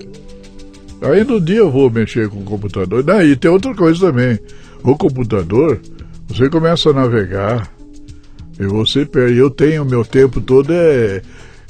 aí 1.01 1.23
no 1.23 1.39
dia 1.39 1.59
eu 1.59 1.71
vou 1.71 1.89
mexer 1.89 2.27
com 2.27 2.39
o 2.39 2.43
computador. 2.43 3.01
Daí 3.01 3.35
tem 3.37 3.49
outra 3.49 3.73
coisa 3.73 4.07
também. 4.07 4.37
O 4.83 4.97
computador, 4.97 5.79
você 6.27 6.49
começa 6.49 6.89
a 6.89 6.93
navegar, 6.93 7.71
e 8.59 8.65
você 8.65 9.05
perde. 9.05 9.37
Eu 9.37 9.49
tenho 9.49 9.85
meu 9.85 10.03
tempo 10.03 10.41
todo 10.41 10.71
é, 10.71 11.21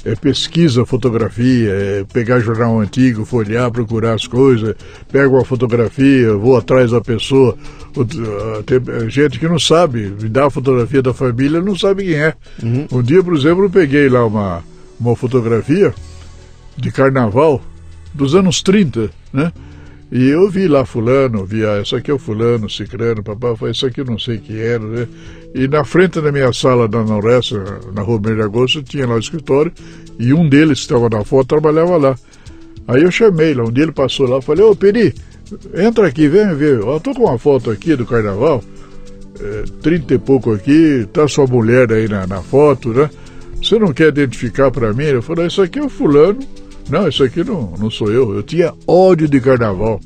é 0.04 0.14
pesquisa, 0.16 0.84
fotografia, 0.84 1.70
é 1.70 2.04
pegar 2.12 2.40
jornal 2.40 2.80
antigo, 2.80 3.24
folhear, 3.24 3.70
procurar 3.70 4.14
as 4.14 4.26
coisas, 4.26 4.74
pego 5.10 5.36
uma 5.36 5.44
fotografia, 5.44 6.34
vou 6.34 6.56
atrás 6.56 6.90
da 6.90 7.00
pessoa. 7.00 7.56
Ah, 7.96 8.62
tem 8.64 9.10
gente 9.10 9.38
que 9.38 9.48
não 9.48 9.58
sabe, 9.58 10.12
me 10.20 10.28
dá 10.28 10.46
a 10.46 10.50
fotografia 10.50 11.02
da 11.02 11.12
família, 11.12 11.60
não 11.60 11.76
sabe 11.76 12.04
quem 12.04 12.14
é. 12.14 12.34
Uhum. 12.62 12.86
Um 12.90 13.02
dia, 13.02 13.22
por 13.22 13.34
exemplo, 13.34 13.64
eu 13.64 13.70
peguei 13.70 14.08
lá 14.08 14.26
uma, 14.26 14.62
uma 14.98 15.14
fotografia 15.14 15.94
de 16.76 16.90
carnaval 16.90 17.60
dos 18.14 18.34
anos 18.34 18.62
30, 18.62 19.10
né? 19.32 19.52
E 20.12 20.28
eu 20.28 20.50
vi 20.50 20.66
lá 20.66 20.84
fulano, 20.84 21.44
vi, 21.44 21.64
ah, 21.64 21.80
esse 21.80 21.94
aqui 21.94 22.10
é 22.10 22.14
o 22.14 22.18
fulano, 22.18 22.68
cicrano, 22.68 23.22
papai, 23.22 23.70
isso 23.70 23.86
aqui 23.86 24.00
eu 24.00 24.04
não 24.04 24.18
sei 24.18 24.38
que 24.38 24.58
era, 24.58 24.84
né? 24.84 25.06
E 25.54 25.68
na 25.68 25.84
frente 25.84 26.20
da 26.20 26.32
minha 26.32 26.52
sala 26.52 26.88
da 26.88 27.04
Noreste, 27.04 27.54
na 27.94 28.02
rua 28.02 28.18
1 28.18 28.34
de 28.34 28.42
agosto, 28.42 28.82
tinha 28.82 29.06
lá 29.06 29.14
o 29.14 29.20
escritório, 29.20 29.72
e 30.18 30.34
um 30.34 30.48
deles 30.48 30.80
que 30.80 30.92
estava 30.92 31.08
na 31.08 31.24
foto 31.24 31.46
trabalhava 31.46 31.96
lá. 31.96 32.16
Aí 32.88 33.02
eu 33.04 33.10
chamei 33.12 33.54
lá, 33.54 33.62
um 33.62 33.70
dia 33.70 33.84
ele 33.84 33.92
passou 33.92 34.28
lá, 34.28 34.42
falei, 34.42 34.64
ô 34.64 34.74
Peri, 34.74 35.14
entra 35.74 36.08
aqui, 36.08 36.26
vem 36.26 36.56
ver, 36.56 36.82
ó, 36.82 36.98
tô 36.98 37.14
com 37.14 37.24
uma 37.24 37.38
foto 37.38 37.70
aqui 37.70 37.94
do 37.94 38.04
carnaval, 38.04 38.64
é, 39.40 39.64
trinta 39.80 40.14
e 40.14 40.18
pouco 40.18 40.52
aqui, 40.52 41.06
tá 41.12 41.28
sua 41.28 41.46
mulher 41.46 41.92
aí 41.92 42.08
na, 42.08 42.26
na 42.26 42.42
foto, 42.42 42.88
né? 42.88 43.08
Você 43.62 43.78
não 43.78 43.92
quer 43.92 44.08
identificar 44.08 44.72
para 44.72 44.92
mim? 44.92 45.04
Ele 45.04 45.22
falou, 45.22 45.46
isso 45.46 45.62
aqui 45.62 45.78
é 45.78 45.84
o 45.84 45.88
fulano, 45.88 46.40
não, 46.90 47.08
isso 47.08 47.22
aqui 47.22 47.44
não, 47.44 47.72
não 47.78 47.90
sou 47.90 48.10
eu. 48.10 48.34
Eu 48.34 48.42
tinha 48.42 48.72
ódio 48.86 49.28
de 49.28 49.40
carnaval. 49.40 50.00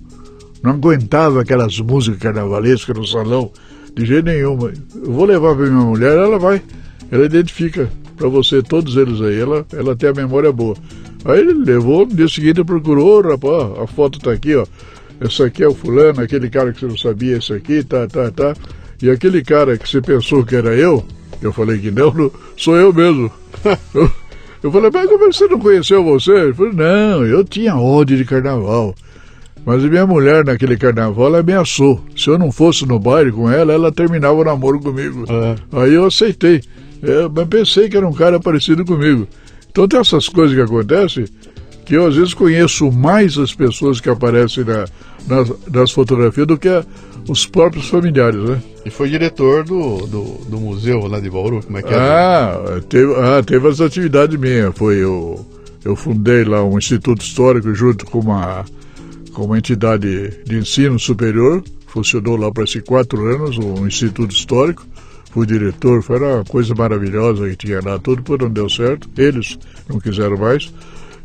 Não 0.62 0.73
aguentava 0.73 1.43
aquelas 1.43 1.78
músicas 1.81 2.20
carnavalescas 2.20 2.97
no 2.97 3.06
salão, 3.06 3.51
de 3.94 4.06
jeito 4.06 4.24
nenhum. 4.27 4.59
Eu 4.94 5.12
vou 5.12 5.24
levar 5.24 5.55
para 5.55 5.66
minha 5.66 5.85
mulher, 5.85 6.16
ela 6.16 6.39
vai. 6.39 6.62
Ela 7.11 7.27
identifica 7.27 7.90
para 8.16 8.28
você 8.28 8.62
todos 8.62 8.97
eles 8.97 9.20
aí. 9.20 9.39
Ela, 9.40 9.66
ela 9.73 9.97
tem 9.97 10.11
a 10.11 10.15
memória 10.15 10.51
boa. 10.52 10.77
Aí 11.24 11.40
ele 11.40 11.55
levou, 11.55 12.06
no 12.06 12.15
dia 12.15 12.28
seguinte 12.28 12.62
procurou, 12.62 13.23
rapaz, 13.23 13.78
a 13.82 13.86
foto 13.86 14.19
tá 14.19 14.32
aqui, 14.32 14.55
ó. 14.55 14.66
Esse 15.20 15.43
aqui 15.43 15.62
é 15.62 15.69
o 15.69 15.74
fulano, 15.74 16.20
aquele 16.20 16.51
cara 16.51 16.73
que 16.73 16.81
você 16.81 16.86
não 16.86 16.98
sabia, 16.98 17.39
esse 17.39 17.52
aqui, 17.52 17.82
tá, 17.82 18.06
tá, 18.06 18.31
tá. 18.31 18.55
E 19.01 19.09
aquele 19.09 19.43
cara 19.43 19.78
que 19.78 19.89
você 19.89 20.01
pensou 20.02 20.44
que 20.44 20.55
era 20.55 20.74
eu, 20.74 21.05
eu 21.40 21.52
falei 21.52 21.78
que 21.78 21.90
não, 21.90 22.12
não 22.12 22.31
sou 22.56 22.77
eu 22.77 22.93
mesmo. 22.93 23.31
Eu 24.65 24.73
falei, 24.73 24.91
mas 24.91 25.07
como 25.11 25.31
você 25.31 25.47
não 25.47 25.59
conheceu 25.59 26.03
você? 26.03 26.31
Ele 26.31 26.55
falou, 26.55 26.73
não, 26.73 27.27
eu 27.27 27.45
tinha 27.45 27.77
ódio 27.77 28.16
de 28.16 28.24
carnaval. 28.24 28.95
Mas 29.62 29.85
minha 29.85 30.07
mulher 30.07 30.43
naquele 30.43 30.74
carnaval 30.78 31.27
ela 31.27 31.41
ameaçou. 31.41 32.03
Se 32.16 32.31
eu 32.31 32.39
não 32.39 32.51
fosse 32.51 32.86
no 32.86 32.99
baile 32.99 33.31
com 33.31 33.51
ela, 33.51 33.74
ela 33.74 33.93
terminava 33.93 34.32
o 34.32 34.43
namoro 34.43 34.81
comigo. 34.81 35.27
É. 35.28 35.82
Aí 35.82 35.93
eu 35.93 36.07
aceitei. 36.07 36.62
É, 37.03 37.28
mas 37.31 37.47
pensei 37.47 37.91
que 37.91 37.97
era 37.99 38.09
um 38.09 38.12
cara 38.15 38.41
parecido 38.41 38.86
comigo. 38.86 39.28
Então 39.70 39.86
tem 39.86 40.01
essas 40.01 40.31
coisas 40.31 40.57
que 40.57 40.62
acontecem 40.62 41.27
que 41.85 41.95
eu 41.95 42.07
às 42.07 42.16
vezes 42.16 42.32
conheço 42.32 42.91
mais 42.91 43.36
as 43.36 43.55
pessoas 43.55 44.01
que 44.01 44.09
aparecem 44.09 44.65
na, 44.65 44.86
nas, 45.27 45.53
nas 45.70 45.91
fotografias 45.91 46.47
do 46.47 46.57
que 46.57 46.69
a, 46.69 46.82
os 47.29 47.47
próprios 47.47 47.89
familiares, 47.89 48.41
né? 48.43 48.63
E 48.85 48.91
foi 48.91 49.09
diretor 49.09 49.65
do, 49.65 50.07
do, 50.07 50.23
do, 50.47 50.61
museu 50.61 51.07
lá 51.07 51.19
de 51.21 51.31
Bauru, 51.31 51.63
como 51.65 51.79
é 51.79 51.83
que 51.83 51.93
é? 51.93 51.97
Ah, 51.97 52.81
teve, 52.89 53.15
ah, 53.15 53.43
teve 53.43 53.69
as 53.69 53.81
atividades 53.81 54.39
minhas. 54.39 54.77
Foi 54.77 54.97
eu, 54.97 55.45
eu 55.85 55.97
fundei 55.97 56.45
lá 56.45 56.63
um 56.63 56.77
instituto 56.77 57.23
histórico 57.23 57.75
junto 57.75 58.05
com 58.05 58.21
uma, 58.21 58.65
com 59.33 59.45
uma 59.45 59.59
entidade 59.59 60.39
de 60.45 60.57
ensino 60.59 60.99
superior. 60.99 61.63
Funcionou 61.87 62.37
lá 62.37 62.51
para 62.53 62.65
esses 62.65 62.83
quatro 62.83 63.25
anos, 63.25 63.57
um 63.57 63.87
instituto 63.87 64.33
histórico. 64.33 64.85
fui 65.31 65.47
diretor, 65.47 66.03
foi 66.03 66.19
uma 66.19 66.45
coisa 66.45 66.75
maravilhosa 66.75 67.49
que 67.49 67.57
tinha 67.57 67.81
lá, 67.83 67.99
tudo 67.99 68.23
por 68.23 68.41
não 68.41 68.51
deu 68.51 68.69
certo, 68.69 69.09
eles 69.17 69.59
não 69.89 69.99
quiseram 69.99 70.37
mais. 70.37 70.73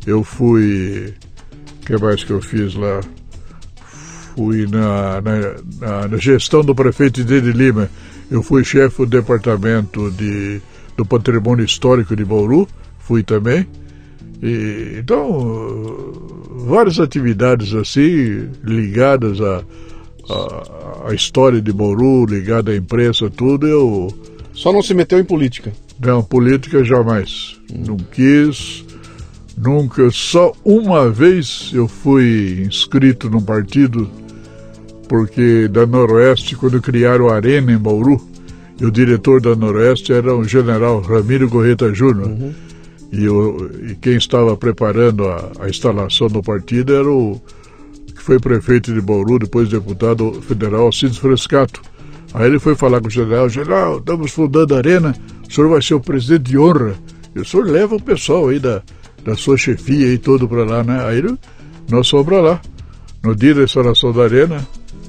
Eu 0.06 0.24
fui. 0.24 1.12
O 1.82 1.86
que 1.86 1.96
mais 1.98 2.24
que 2.24 2.30
eu 2.30 2.40
fiz 2.40 2.74
lá? 2.74 3.00
Fui 4.36 4.66
na, 4.66 5.20
na, 5.20 6.08
na, 6.08 6.16
gestão 6.16 6.62
do 6.62 6.74
prefeito 6.74 7.24
de 7.24 7.40
Lima. 7.40 7.90
Eu 8.30 8.42
fui 8.42 8.64
chefe 8.64 8.98
do 8.98 9.06
departamento 9.06 10.10
de, 10.12 10.60
do 10.96 11.04
patrimônio 11.04 11.64
histórico 11.64 12.14
de 12.14 12.24
Bauru, 12.24 12.68
fui 13.00 13.22
também. 13.22 13.66
E, 14.42 14.98
então, 14.98 16.12
várias 16.66 17.00
atividades 17.00 17.74
assim, 17.74 18.48
ligadas 18.62 19.40
a, 19.40 19.62
a, 21.08 21.14
história 21.14 21.60
de 21.60 21.72
Bauru, 21.72 22.24
ligada 22.26 22.72
à 22.72 22.76
imprensa, 22.76 23.28
tudo, 23.30 23.66
eu. 23.66 24.08
Só 24.52 24.72
não 24.72 24.82
se 24.82 24.94
meteu 24.94 25.18
em 25.18 25.24
política? 25.24 25.72
Não, 25.98 26.22
política 26.22 26.84
jamais. 26.84 27.58
Hum. 27.72 27.84
Não 27.88 27.96
quis, 27.96 28.84
nunca. 29.60 30.10
Só 30.10 30.52
uma 30.64 31.10
vez 31.10 31.70
eu 31.74 31.86
fui 31.86 32.64
inscrito 32.66 33.28
num 33.28 33.42
partido, 33.42 34.08
porque 35.08 35.68
da 35.68 35.86
Noroeste, 35.86 36.56
quando 36.56 36.80
criaram 36.80 37.28
a 37.28 37.36
Arena 37.36 37.72
em 37.72 37.78
Bauru, 37.78 38.20
e 38.80 38.86
o 38.86 38.90
diretor 38.90 39.40
da 39.42 39.54
Noroeste 39.54 40.12
era 40.12 40.34
o 40.34 40.42
general 40.42 41.00
Ramiro 41.00 41.48
Gorreta 41.48 41.92
Júnior. 41.92 42.28
Uhum. 42.28 42.54
E, 43.12 43.90
e, 43.90 43.94
quem 43.96 44.16
estava 44.16 44.56
preparando 44.56 45.28
a, 45.28 45.52
a 45.60 45.68
instalação 45.68 46.28
do 46.28 46.42
partido 46.42 46.94
era 46.94 47.10
o 47.10 47.38
que 48.06 48.22
foi 48.22 48.38
prefeito 48.38 48.94
de 48.94 49.00
Bauru, 49.00 49.38
depois 49.38 49.68
deputado 49.68 50.32
federal, 50.42 50.86
Alcides 50.86 51.18
Frescato. 51.18 51.82
Aí 52.32 52.46
ele 52.46 52.58
foi 52.58 52.74
falar 52.74 53.00
com 53.00 53.08
o 53.08 53.10
general, 53.10 53.48
general, 53.48 53.98
estamos 53.98 54.30
fundando 54.30 54.74
a 54.74 54.78
Arena, 54.78 55.14
o 55.46 55.52
senhor 55.52 55.68
vai 55.68 55.82
ser 55.82 55.94
o 55.94 56.00
presidente 56.00 56.50
de 56.50 56.58
honra. 56.58 56.94
E 57.34 57.40
o 57.40 57.44
senhor 57.44 57.66
leva 57.66 57.96
o 57.96 58.02
pessoal 58.02 58.48
aí 58.48 58.58
da, 58.58 58.82
da 59.24 59.34
sua 59.34 59.56
chefia 59.56 60.06
aí 60.06 60.18
todo 60.18 60.48
para 60.48 60.64
lá, 60.64 60.84
né? 60.84 61.04
Aí 61.06 61.22
nós 61.88 62.08
fomos 62.08 62.26
para 62.26 62.40
lá. 62.40 62.60
No 63.22 63.36
dia 63.36 63.54
da 63.54 63.64
instalação 63.64 64.12
da 64.12 64.22
Arena, 64.22 64.66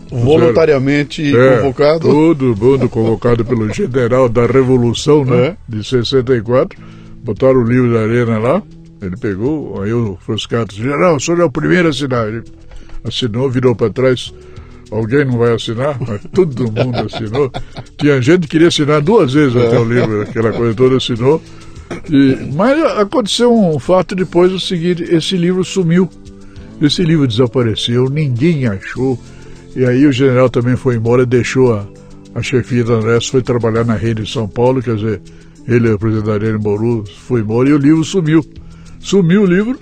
voluntariamente 0.10 1.36
é, 1.36 1.58
convocado. 1.58 2.00
Todo 2.02 2.56
mundo 2.56 2.90
convocado 2.90 3.46
pelo 3.46 3.72
general 3.74 4.28
da 4.28 4.46
Revolução, 4.46 5.24
né? 5.24 5.46
É. 5.46 5.58
De 5.68 5.84
64. 5.84 6.78
Botaram 7.24 7.62
o 7.62 7.64
livro 7.64 7.94
da 7.94 8.02
Arena 8.02 8.38
lá. 8.38 8.62
Ele 9.02 9.18
pegou, 9.18 9.82
aí 9.82 9.92
o 9.92 10.18
Froscato, 10.24 10.76
general, 10.76 11.16
o 11.16 11.20
senhor 11.20 11.40
é 11.40 11.44
o 11.44 11.52
primeiro 11.52 11.88
a 11.88 11.92
assinar. 11.92 12.28
Ele 12.28 12.44
assinou, 13.04 13.50
virou 13.50 13.76
para 13.76 13.90
trás. 13.90 14.32
Alguém 14.92 15.26
não 15.26 15.38
vai 15.38 15.54
assinar? 15.54 15.98
Mas 16.00 16.22
todo 16.34 16.66
mundo 16.66 17.00
assinou. 17.00 17.52
Tinha 17.98 18.22
gente 18.22 18.42
que 18.42 18.50
queria 18.50 18.68
assinar 18.68 19.02
duas 19.02 19.34
vezes 19.34 19.56
até 19.56 19.80
o 19.80 19.86
livro, 19.86 20.22
aquela 20.22 20.52
coisa 20.52 20.76
toda 20.76 20.98
assinou. 20.98 21.42
E, 22.10 22.52
mas 22.54 22.82
aconteceu 22.98 23.54
um 23.54 23.80
fato 23.80 24.16
depois, 24.16 24.52
o 24.52 24.60
seguinte, 24.60 25.04
esse 25.04 25.36
livro 25.38 25.64
sumiu. 25.64 26.10
Esse 26.82 27.04
livro 27.04 27.28
desapareceu, 27.28 28.10
ninguém 28.10 28.68
achou. 28.68 29.20
E 29.76 29.86
aí 29.86 30.06
o 30.06 30.12
general 30.12 30.50
também 30.50 30.76
foi 30.76 30.96
embora, 30.96 31.26
deixou 31.26 31.74
a, 31.74 31.88
a 32.36 32.42
chefia 32.42 32.84
da 32.84 32.94
Andrés, 32.94 33.28
foi 33.28 33.42
trabalhar 33.42 33.86
na 33.86 33.96
rede 33.96 34.24
de 34.24 34.32
São 34.32 34.48
Paulo, 34.48 34.82
quer 34.82 34.96
dizer, 34.96 35.22
ele 35.68 35.90
é 35.90 35.94
o 35.94 36.00
presidente 36.00 36.32
Arena 36.32 36.58
Mouru, 36.58 37.04
foi 37.28 37.42
embora 37.42 37.70
e 37.70 37.74
o 37.74 37.78
livro 37.78 38.04
sumiu. 38.04 38.44
Sumiu 39.00 39.44
o 39.44 39.46
livro, 39.46 39.80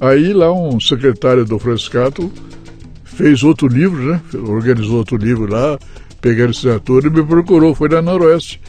aí 0.00 0.32
lá 0.32 0.52
um 0.52 0.78
secretário 0.80 1.44
do 1.44 1.58
Frescato 1.58 2.30
fez 3.04 3.42
outro 3.42 3.66
livro, 3.66 4.02
né? 4.12 4.20
Organizou 4.34 4.98
outro 4.98 5.16
livro 5.16 5.50
lá, 5.50 5.78
pegando 6.20 6.50
assinatura 6.50 7.06
e 7.06 7.10
me 7.10 7.24
procurou, 7.24 7.74
foi 7.74 7.88
na 7.88 8.02
Noroeste. 8.02 8.60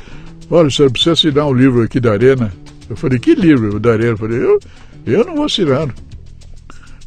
Olha, 0.49 0.69
senhor, 0.69 0.91
precisa 0.91 1.14
assinar 1.14 1.45
um 1.48 1.53
livro 1.53 1.82
aqui 1.82 1.99
da 1.99 2.14
Arena. 2.14 2.52
Eu 2.90 2.95
falei, 2.95 3.19
que 3.19 3.36
livro 3.36 3.80
da 3.80 3.91
Arena? 3.91 4.11
Eu 4.11 4.18
falei, 4.18 4.38
eu, 4.40 4.60
eu 5.06 5.26
não 5.26 5.36
vou 5.36 5.45
assinar. 5.45 5.94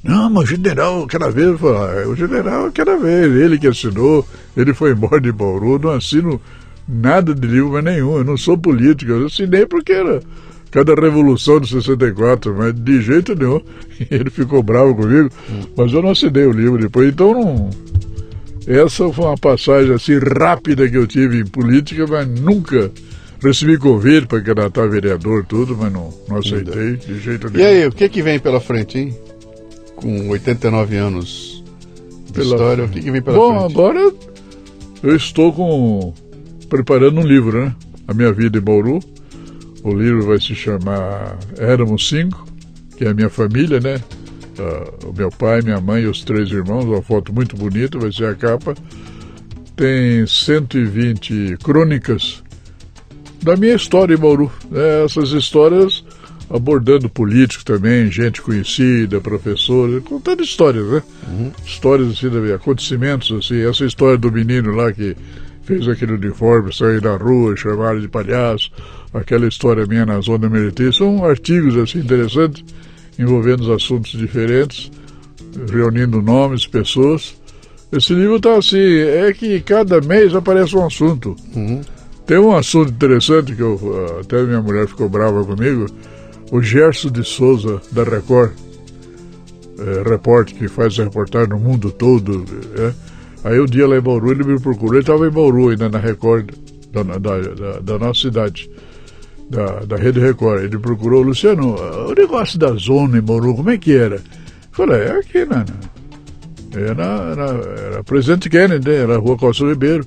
Não, 0.02 0.30
mas 0.30 0.44
o 0.44 0.46
general, 0.46 1.04
aquela 1.04 1.30
vez, 1.30 1.58
falou, 1.58 1.76
ah, 1.76 2.08
o 2.08 2.16
general, 2.16 2.66
aquela 2.66 2.96
vez, 2.96 3.34
ele 3.34 3.58
que 3.58 3.66
assinou, 3.66 4.26
ele 4.56 4.72
foi 4.72 4.92
embora 4.92 5.20
de 5.20 5.30
Bauru, 5.30 5.78
não 5.78 5.90
assino 5.90 6.40
nada 6.88 7.34
de 7.34 7.46
livro 7.46 7.80
nenhum, 7.80 8.16
eu 8.16 8.24
não 8.24 8.36
sou 8.36 8.56
político, 8.56 9.12
eu 9.12 9.26
assinei 9.26 9.66
porque 9.66 9.92
era 9.92 10.20
cada 10.70 10.94
revolução 10.94 11.60
de 11.60 11.68
64, 11.68 12.54
mas 12.56 12.74
de 12.74 13.02
jeito 13.02 13.34
nenhum. 13.34 13.60
Ele 14.10 14.30
ficou 14.30 14.62
bravo 14.62 14.94
comigo, 14.94 15.28
mas 15.76 15.92
eu 15.92 16.02
não 16.02 16.10
assinei 16.10 16.46
o 16.46 16.52
livro 16.52 16.78
depois, 16.78 17.08
então 17.08 17.34
não. 17.34 17.70
Essa 18.66 19.12
foi 19.12 19.24
uma 19.24 19.36
passagem 19.36 19.92
assim 19.92 20.18
rápida 20.18 20.88
que 20.88 20.96
eu 20.96 21.06
tive 21.06 21.40
em 21.40 21.46
política, 21.46 22.06
mas 22.06 22.28
nunca 22.28 22.90
recebi 23.42 23.78
convite 23.78 24.26
para 24.26 24.40
candidatar 24.40 24.86
vereador, 24.86 25.44
tudo, 25.44 25.76
mas 25.76 25.92
não, 25.92 26.12
não 26.28 26.36
aceitei 26.36 26.96
de 26.96 27.18
jeito 27.18 27.48
nenhum. 27.50 27.64
E 27.64 27.66
aí, 27.66 27.86
o 27.86 27.92
que, 27.92 28.08
que 28.08 28.22
vem 28.22 28.38
pela 28.38 28.60
frente, 28.60 28.98
hein? 28.98 29.18
Com 29.96 30.28
89 30.28 30.96
anos 30.96 31.64
de 32.26 32.32
pela... 32.32 32.54
história, 32.54 32.84
o 32.84 32.88
que, 32.88 33.00
que 33.00 33.10
vem 33.10 33.22
pela 33.22 33.36
Bom, 33.36 33.58
frente? 33.58 33.74
Bom, 33.74 33.80
agora 33.80 34.12
eu 35.02 35.16
estou 35.16 35.52
com 35.52 36.12
preparando 36.68 37.20
um 37.20 37.26
livro, 37.26 37.64
né? 37.64 37.74
A 38.06 38.14
minha 38.14 38.32
vida 38.32 38.58
em 38.58 38.60
Bauru. 38.60 39.00
O 39.82 39.94
livro 39.94 40.26
vai 40.26 40.38
se 40.38 40.54
chamar 40.54 41.38
Éramos 41.58 42.08
Cinco, 42.08 42.46
que 42.96 43.04
é 43.04 43.08
a 43.08 43.14
minha 43.14 43.30
família, 43.30 43.80
né? 43.80 43.96
Uh, 44.58 45.08
o 45.08 45.12
meu 45.16 45.30
pai, 45.30 45.62
minha 45.62 45.80
mãe 45.80 46.02
e 46.02 46.06
os 46.06 46.22
três 46.22 46.50
irmãos, 46.50 46.84
uma 46.84 47.00
foto 47.00 47.32
muito 47.32 47.56
bonita, 47.56 47.98
vai 47.98 48.12
ser 48.12 48.26
a 48.26 48.34
capa. 48.34 48.74
Tem 49.74 50.26
120 50.26 51.56
crônicas 51.62 52.42
da 53.42 53.56
minha 53.56 53.74
história 53.74 54.14
em 54.14 54.18
Bauru. 54.18 54.50
Né? 54.70 55.04
Essas 55.04 55.30
histórias 55.30 56.04
abordando 56.50 57.08
políticos 57.08 57.62
também, 57.62 58.10
gente 58.10 58.42
conhecida, 58.42 59.20
professores, 59.20 60.02
contando 60.02 60.42
histórias, 60.42 60.84
né? 60.84 61.02
Uhum. 61.28 61.52
Histórias 61.64 62.10
assim, 62.10 62.52
acontecimentos 62.52 63.30
assim. 63.30 63.60
Essa 63.60 63.84
história 63.84 64.18
do 64.18 64.32
menino 64.32 64.74
lá 64.74 64.92
que 64.92 65.16
fez 65.62 65.86
aquele 65.86 66.14
uniforme, 66.14 66.74
sair 66.74 67.00
da 67.00 67.16
rua, 67.16 67.56
chamaram 67.56 68.00
de 68.00 68.08
palhaço, 68.08 68.72
aquela 69.14 69.46
história 69.46 69.86
minha 69.86 70.04
na 70.04 70.20
zona 70.20 70.48
militar. 70.48 70.92
São 70.92 71.24
artigos 71.24 71.76
assim 71.76 72.00
interessantes, 72.00 72.64
envolvendo 73.16 73.72
assuntos 73.72 74.10
diferentes, 74.10 74.90
reunindo 75.70 76.20
nomes, 76.20 76.66
pessoas. 76.66 77.36
Esse 77.92 78.12
livro 78.12 78.36
está 78.36 78.56
assim, 78.56 78.98
é 78.98 79.32
que 79.32 79.60
cada 79.60 80.00
mês 80.00 80.34
aparece 80.34 80.76
um 80.76 80.84
assunto. 80.84 81.36
Uhum. 81.54 81.80
Tem 82.30 82.38
um 82.38 82.56
assunto 82.56 82.92
interessante 82.92 83.56
que 83.56 83.60
eu, 83.60 83.76
até 84.20 84.40
minha 84.44 84.62
mulher 84.62 84.86
ficou 84.86 85.08
brava 85.08 85.44
comigo, 85.44 85.86
o 86.52 86.62
Gerson 86.62 87.10
de 87.10 87.24
Souza, 87.24 87.82
da 87.90 88.04
Record, 88.04 88.52
é, 89.76 90.08
repórter 90.08 90.54
que 90.54 90.68
faz 90.68 90.96
reportagem 90.96 91.48
no 91.48 91.58
mundo 91.58 91.90
todo, 91.90 92.44
é, 92.78 92.92
Aí 93.42 93.58
um 93.58 93.66
dia 93.66 93.88
lá 93.88 93.96
em 93.96 94.00
Bauru 94.00 94.30
ele 94.30 94.44
me 94.44 94.60
procurou, 94.60 94.94
ele 94.94 95.00
estava 95.00 95.26
em 95.26 95.30
Bauru 95.30 95.70
ainda 95.70 95.88
na 95.88 95.98
Record 95.98 96.52
da, 96.92 97.02
da, 97.02 97.18
da, 97.18 97.80
da 97.80 97.98
nossa 97.98 98.20
cidade, 98.20 98.70
da, 99.48 99.96
Rede 99.96 100.20
Record. 100.20 100.62
Ele 100.62 100.78
procurou, 100.78 101.22
Luciano, 101.22 101.74
o 101.74 102.14
negócio 102.14 102.56
da 102.60 102.72
zona 102.74 103.18
em 103.18 103.22
Bauru, 103.22 103.56
como 103.56 103.70
é 103.70 103.76
que 103.76 103.96
era? 103.96 104.16
Eu 104.16 104.22
falei, 104.70 105.00
é 105.00 105.18
aqui, 105.18 105.44
né? 105.46 105.64
Era, 106.76 107.32
era, 107.32 107.50
era 107.88 108.04
Presidente 108.04 108.48
Kennedy, 108.48 108.88
era 108.88 109.16
a 109.16 109.18
Rua 109.18 109.36
Costa 109.36 109.64
Ribeiro. 109.64 110.06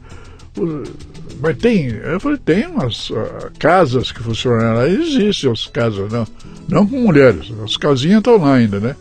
Mas 1.43 1.57
tem, 1.57 1.87
eu 1.89 2.21
falei, 2.21 2.37
tem 2.37 2.65
umas 2.67 3.09
uh, 3.09 3.51
casas 3.59 4.13
que 4.13 4.23
funcionam 4.23 4.75
lá, 4.75 4.87
existem 4.87 5.51
as 5.51 5.67
casas, 5.67 6.09
não, 6.09 6.25
não 6.69 6.87
com 6.87 7.01
mulheres, 7.01 7.51
as 7.61 7.75
casinhas 7.75 8.19
estão 8.19 8.37
lá 8.37 8.53
ainda, 8.53 8.79
né? 8.79 8.95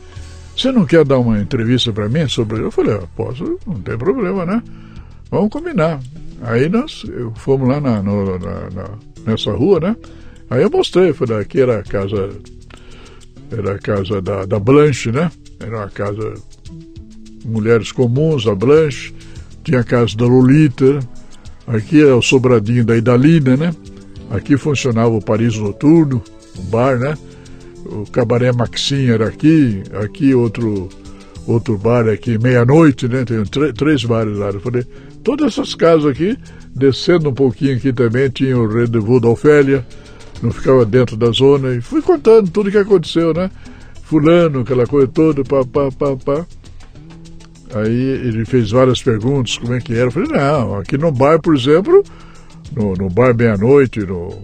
Você 0.56 0.72
não 0.72 0.84
quer 0.84 1.04
dar 1.04 1.20
uma 1.20 1.40
entrevista 1.40 1.92
para 1.92 2.08
mim 2.08 2.26
sobre. 2.26 2.60
Eu 2.60 2.72
falei, 2.72 2.96
ah, 2.96 3.06
posso, 3.14 3.60
não 3.64 3.74
tem 3.74 3.96
problema, 3.96 4.44
né? 4.44 4.60
Vamos 5.30 5.50
combinar. 5.50 6.00
Aí 6.42 6.68
nós 6.68 7.04
fomos 7.36 7.68
lá 7.68 7.80
na, 7.80 8.02
no, 8.02 8.36
na, 8.36 8.70
na, 8.70 8.90
nessa 9.24 9.52
rua, 9.52 9.78
né? 9.78 9.96
Aí 10.50 10.64
eu 10.64 10.70
mostrei, 10.70 11.12
falei, 11.12 11.38
aqui 11.38 11.60
era 11.60 11.78
a 11.78 11.82
casa. 11.84 12.28
Era 13.52 13.74
a 13.76 13.78
casa 13.78 14.20
da, 14.20 14.44
da 14.44 14.58
Blanche, 14.58 15.12
né? 15.12 15.30
Era 15.60 15.76
uma 15.76 15.88
casa. 15.88 16.34
Mulheres 17.44 17.92
comuns, 17.92 18.48
a 18.48 18.54
Blanche. 18.54 19.14
Tinha 19.62 19.78
a 19.78 19.84
casa 19.84 20.16
da 20.16 20.24
Lolita. 20.24 20.98
Aqui 21.66 22.02
é 22.02 22.12
o 22.12 22.22
sobradinho 22.22 22.84
da 22.84 22.96
Idalina, 22.96 23.56
né? 23.56 23.74
Aqui 24.30 24.56
funcionava 24.56 25.10
o 25.10 25.22
Paris 25.22 25.56
Noturno, 25.56 26.22
o 26.58 26.62
bar, 26.62 26.98
né? 26.98 27.16
o 27.84 28.04
Cabaré 28.10 28.52
Maxim 28.52 29.06
era 29.06 29.26
aqui, 29.26 29.82
aqui 30.02 30.34
outro 30.34 30.88
outro 31.46 31.76
bar 31.76 32.08
aqui, 32.08 32.38
meia-noite, 32.38 33.08
né? 33.08 33.24
Tem 33.24 33.42
três 33.72 34.04
bares 34.04 34.36
lá. 34.38 34.50
Eu 34.50 34.60
falei, 34.60 34.84
todas 35.24 35.52
essas 35.52 35.74
casas 35.74 36.06
aqui, 36.06 36.38
descendo 36.74 37.30
um 37.30 37.34
pouquinho 37.34 37.76
aqui 37.76 37.92
também, 37.92 38.30
tinha 38.30 38.56
o 38.56 38.68
Rendezvous 38.68 39.20
da 39.20 39.28
Ofélia, 39.28 39.84
não 40.40 40.52
ficava 40.52 40.84
dentro 40.84 41.16
da 41.16 41.30
zona, 41.32 41.74
e 41.74 41.80
fui 41.80 42.00
contando 42.00 42.48
tudo 42.48 42.68
o 42.68 42.70
que 42.70 42.78
aconteceu, 42.78 43.34
né? 43.34 43.50
Fulano, 44.04 44.60
aquela 44.60 44.86
coisa 44.86 45.08
toda, 45.08 45.42
pá, 45.42 45.64
pá, 45.64 45.90
pá, 45.90 46.16
pá. 46.16 46.46
Aí 47.74 48.00
ele 48.26 48.44
fez 48.44 48.70
várias 48.70 49.02
perguntas, 49.02 49.56
como 49.56 49.74
é 49.74 49.80
que 49.80 49.94
era. 49.94 50.04
Eu 50.04 50.10
falei, 50.10 50.28
não, 50.28 50.76
aqui 50.76 50.98
no 50.98 51.10
bar, 51.10 51.40
por 51.40 51.54
exemplo, 51.54 52.02
no, 52.76 52.94
no 52.94 53.08
bar 53.08 53.34
meia-noite, 53.34 54.00
no, 54.00 54.38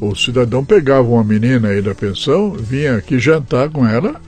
o 0.00 0.14
cidadão 0.14 0.64
pegava 0.64 1.06
uma 1.08 1.24
menina 1.24 1.68
aí 1.68 1.82
da 1.82 1.94
pensão, 1.94 2.52
vinha 2.52 2.96
aqui 2.96 3.18
jantar 3.18 3.68
com 3.68 3.86
ela, 3.86 4.20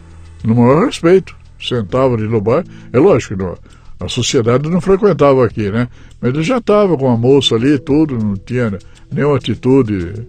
no 0.44 0.54
maior 0.54 0.86
respeito. 0.86 1.34
Sentava 1.60 2.14
ali 2.14 2.26
no 2.26 2.40
bar. 2.40 2.64
É 2.92 2.98
lógico, 2.98 3.36
não, 3.36 3.56
a 4.00 4.08
sociedade 4.08 4.68
não 4.68 4.80
frequentava 4.80 5.44
aqui, 5.44 5.70
né? 5.70 5.88
Mas 6.20 6.34
ele 6.34 6.42
já 6.42 6.58
estava 6.58 6.96
com 6.96 7.10
a 7.10 7.16
moça 7.16 7.54
ali, 7.54 7.78
tudo, 7.78 8.18
não 8.18 8.34
tinha 8.34 8.78
nenhuma 9.12 9.36
atitude 9.36 10.26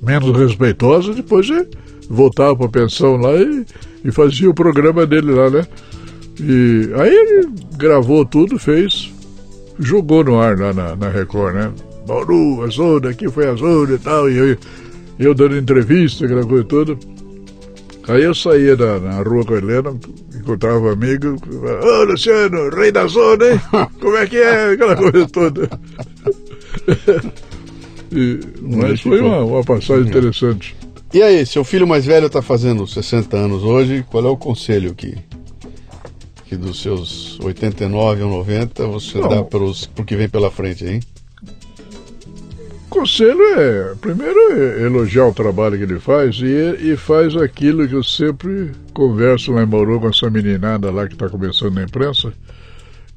menos 0.00 0.36
respeitosa. 0.36 1.12
Depois 1.12 1.48
ele 1.50 1.68
voltava 2.08 2.56
para 2.56 2.66
a 2.66 2.70
pensão 2.70 3.16
lá 3.16 3.34
e, 3.34 3.66
e 4.04 4.12
fazia 4.12 4.48
o 4.48 4.54
programa 4.54 5.04
dele 5.04 5.32
lá, 5.32 5.50
né? 5.50 5.66
E 6.40 6.90
aí 6.94 7.14
ele 7.14 7.48
gravou 7.76 8.24
tudo, 8.24 8.58
fez, 8.58 9.12
jogou 9.78 10.24
no 10.24 10.40
ar 10.40 10.58
lá 10.58 10.72
na, 10.72 10.96
na 10.96 11.08
Record, 11.08 11.54
né? 11.54 11.72
Bauru, 12.06 12.62
a 12.62 12.68
zona, 12.68 13.10
aqui 13.10 13.28
foi 13.28 13.48
a 13.48 13.54
zona 13.54 13.94
e 13.94 13.98
tal, 13.98 14.30
e 14.30 14.36
eu, 14.36 14.56
eu 15.18 15.34
dando 15.34 15.56
entrevista, 15.56 16.24
aquela 16.24 16.44
coisa 16.44 16.64
toda. 16.64 16.96
Aí 18.08 18.24
eu 18.24 18.34
saía 18.34 18.76
na, 18.76 18.98
na 18.98 19.22
rua 19.22 19.44
com 19.44 19.54
a 19.54 19.58
Helena, 19.58 19.96
encontrava 20.34 20.80
um 20.80 20.90
amigo, 20.90 21.36
ô 21.52 22.00
oh, 22.00 22.04
Luciano, 22.04 22.68
rei 22.70 22.90
da 22.90 23.06
zona, 23.06 23.52
hein? 23.52 23.60
Como 24.00 24.16
é 24.16 24.26
que 24.26 24.38
é? 24.38 24.72
Aquela 24.72 24.96
coisa 24.96 25.28
toda. 25.28 25.70
e, 28.10 28.40
mas 28.60 29.00
foi 29.00 29.20
uma, 29.20 29.44
uma 29.44 29.62
passagem 29.62 30.08
interessante. 30.08 30.74
E 31.14 31.22
aí, 31.22 31.46
seu 31.46 31.62
filho 31.62 31.86
mais 31.86 32.04
velho 32.04 32.26
está 32.26 32.42
fazendo 32.42 32.86
60 32.86 33.36
anos 33.36 33.62
hoje, 33.62 34.04
qual 34.10 34.26
é 34.26 34.28
o 34.28 34.36
conselho 34.36 34.94
que, 34.94 35.14
que 36.52 36.56
dos 36.56 36.82
seus 36.82 37.40
89 37.40 38.22
ou 38.24 38.30
90 38.30 38.86
você 38.86 39.18
Não. 39.18 39.28
dá 39.28 39.42
para 39.42 39.64
o 39.64 40.04
que 40.04 40.14
vem 40.14 40.28
pela 40.28 40.50
frente, 40.50 40.84
hein? 40.84 41.00
conselho 42.90 43.42
é, 43.58 43.94
primeiro, 43.94 44.38
é 44.52 44.82
elogiar 44.82 45.26
o 45.26 45.32
trabalho 45.32 45.78
que 45.78 45.84
ele 45.84 45.98
faz 45.98 46.36
e, 46.42 46.92
e 46.92 46.94
faz 46.94 47.34
aquilo 47.34 47.88
que 47.88 47.94
eu 47.94 48.04
sempre 48.04 48.72
converso 48.92 49.50
lá 49.52 49.62
em 49.62 49.66
Bauru 49.66 49.98
com 49.98 50.10
essa 50.10 50.28
meninada 50.28 50.90
lá 50.90 51.08
que 51.08 51.14
está 51.14 51.26
começando 51.26 51.76
na 51.76 51.84
imprensa, 51.84 52.30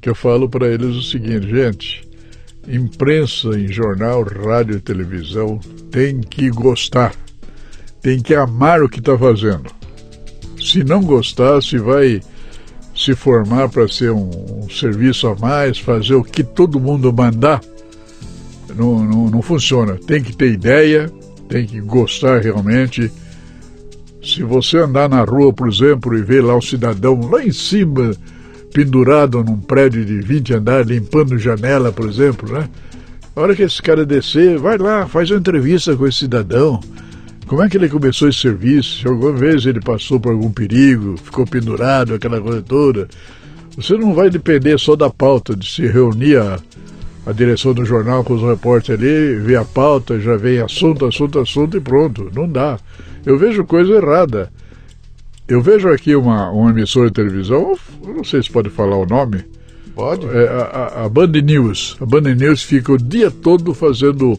que 0.00 0.08
eu 0.08 0.14
falo 0.14 0.48
para 0.48 0.66
eles 0.66 0.96
o 0.96 1.02
seguinte, 1.02 1.46
gente, 1.50 2.08
imprensa 2.66 3.48
em 3.48 3.68
jornal, 3.68 4.22
rádio 4.22 4.76
e 4.76 4.80
televisão 4.80 5.60
tem 5.90 6.22
que 6.22 6.48
gostar, 6.48 7.14
tem 8.00 8.18
que 8.18 8.34
amar 8.34 8.82
o 8.82 8.88
que 8.88 8.98
está 8.98 9.18
fazendo. 9.18 9.70
Se 10.58 10.82
não 10.82 11.02
gostar, 11.02 11.62
se 11.62 11.76
vai 11.76 12.22
se 12.96 13.14
formar 13.14 13.68
para 13.68 13.86
ser 13.86 14.10
um, 14.10 14.30
um 14.64 14.70
serviço 14.70 15.28
a 15.28 15.36
mais, 15.36 15.78
fazer 15.78 16.14
o 16.14 16.24
que 16.24 16.42
todo 16.42 16.80
mundo 16.80 17.12
mandar, 17.12 17.60
não, 18.74 19.04
não, 19.04 19.30
não 19.30 19.42
funciona. 19.42 19.98
Tem 20.06 20.22
que 20.22 20.34
ter 20.34 20.50
ideia, 20.50 21.12
tem 21.48 21.66
que 21.66 21.80
gostar 21.80 22.40
realmente. 22.40 23.12
Se 24.22 24.42
você 24.42 24.78
andar 24.78 25.08
na 25.08 25.22
rua, 25.22 25.52
por 25.52 25.68
exemplo, 25.68 26.16
e 26.16 26.22
ver 26.22 26.42
lá 26.42 26.56
o 26.56 26.62
cidadão 26.62 27.20
lá 27.30 27.44
em 27.44 27.52
cima, 27.52 28.12
pendurado 28.72 29.44
num 29.44 29.58
prédio 29.58 30.04
de 30.04 30.20
20 30.20 30.54
andares, 30.54 30.88
limpando 30.88 31.38
janela, 31.38 31.92
por 31.92 32.08
exemplo, 32.08 32.50
né? 32.52 32.68
A 33.36 33.40
hora 33.40 33.54
que 33.54 33.62
esse 33.62 33.80
cara 33.82 34.06
descer, 34.06 34.58
vai 34.58 34.78
lá, 34.78 35.06
faz 35.06 35.30
uma 35.30 35.38
entrevista 35.38 35.94
com 35.94 36.06
esse 36.06 36.20
cidadão. 36.20 36.80
Como 37.46 37.62
é 37.62 37.68
que 37.68 37.76
ele 37.76 37.88
começou 37.88 38.28
esse 38.28 38.40
serviço? 38.40 39.00
Se 39.00 39.08
alguma 39.08 39.32
vez 39.32 39.64
ele 39.66 39.80
passou 39.80 40.18
por 40.18 40.32
algum 40.32 40.50
perigo, 40.50 41.16
ficou 41.16 41.46
pendurado, 41.46 42.14
aquela 42.14 42.40
coisa 42.40 42.62
toda. 42.62 43.08
Você 43.76 43.96
não 43.96 44.14
vai 44.14 44.30
depender 44.30 44.78
só 44.78 44.96
da 44.96 45.10
pauta, 45.10 45.54
de 45.54 45.70
se 45.70 45.86
reunir 45.86 46.38
a 46.38 46.58
a 47.26 47.32
direção 47.32 47.74
do 47.74 47.84
jornal 47.84 48.22
com 48.22 48.34
os 48.34 48.42
repórteres 48.42 49.00
ali, 49.00 49.34
vê 49.40 49.56
a 49.56 49.64
pauta, 49.64 50.20
já 50.20 50.36
vem 50.36 50.60
assunto, 50.60 51.04
assunto, 51.04 51.40
assunto 51.40 51.76
e 51.76 51.80
pronto. 51.80 52.30
Não 52.32 52.48
dá. 52.48 52.78
Eu 53.26 53.36
vejo 53.36 53.64
coisa 53.64 53.94
errada. 53.94 54.48
Eu 55.48 55.60
vejo 55.60 55.88
aqui 55.88 56.14
uma, 56.14 56.50
uma 56.50 56.70
emissora 56.70 57.08
de 57.08 57.14
televisão, 57.14 57.76
não 58.04 58.22
sei 58.22 58.42
se 58.42 58.50
pode 58.50 58.70
falar 58.70 58.96
o 58.96 59.06
nome. 59.06 59.44
Pode. 59.94 60.24
É, 60.26 60.48
a, 60.48 61.04
a, 61.04 61.08
Band 61.08 61.32
News. 61.42 61.96
A 62.00 62.06
Band 62.06 62.22
News 62.22 62.62
fica 62.62 62.92
o 62.92 62.98
dia 62.98 63.30
todo 63.30 63.74
fazendo. 63.74 64.38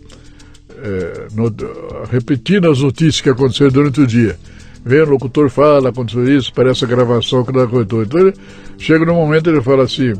É, 0.84 1.28
no, 1.34 1.54
repetindo 2.10 2.70
as 2.70 2.82
notícias 2.82 3.22
que 3.22 3.30
aconteceram 3.30 3.72
durante 3.72 4.02
o 4.02 4.08
dia. 4.08 4.38
Vem 4.86 5.02
o 5.02 5.10
locutor, 5.10 5.50
fala, 5.50 5.90
aconteceu 5.90 6.28
isso, 6.28 6.54
parece 6.54 6.86
a 6.86 6.88
gravação 6.88 7.44
que 7.44 7.52
não 7.52 7.68
coisa. 7.68 7.86
Então 7.86 8.20
ele 8.20 8.34
chega 8.78 9.06
no 9.06 9.14
momento 9.14 9.50
ele 9.50 9.62
fala 9.62 9.84
assim 9.84 10.14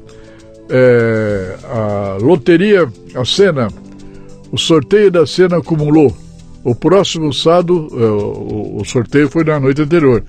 é, 0.70 1.58
a 1.64 2.18
loteria, 2.22 2.88
a 3.16 3.26
cena, 3.26 3.68
o 4.52 4.58
sorteio 4.58 5.12
da 5.12 5.26
cena 5.26 5.58
acumulou. 5.58 6.16
O 6.64 6.76
próximo 6.76 7.34
saldo, 7.34 7.88
é, 7.94 8.06
o, 8.06 8.78
o 8.82 8.86
sorteio 8.86 9.30
foi 9.30 9.44
na 9.44 9.60
noite 9.60 9.82
anterior. 9.82 10.24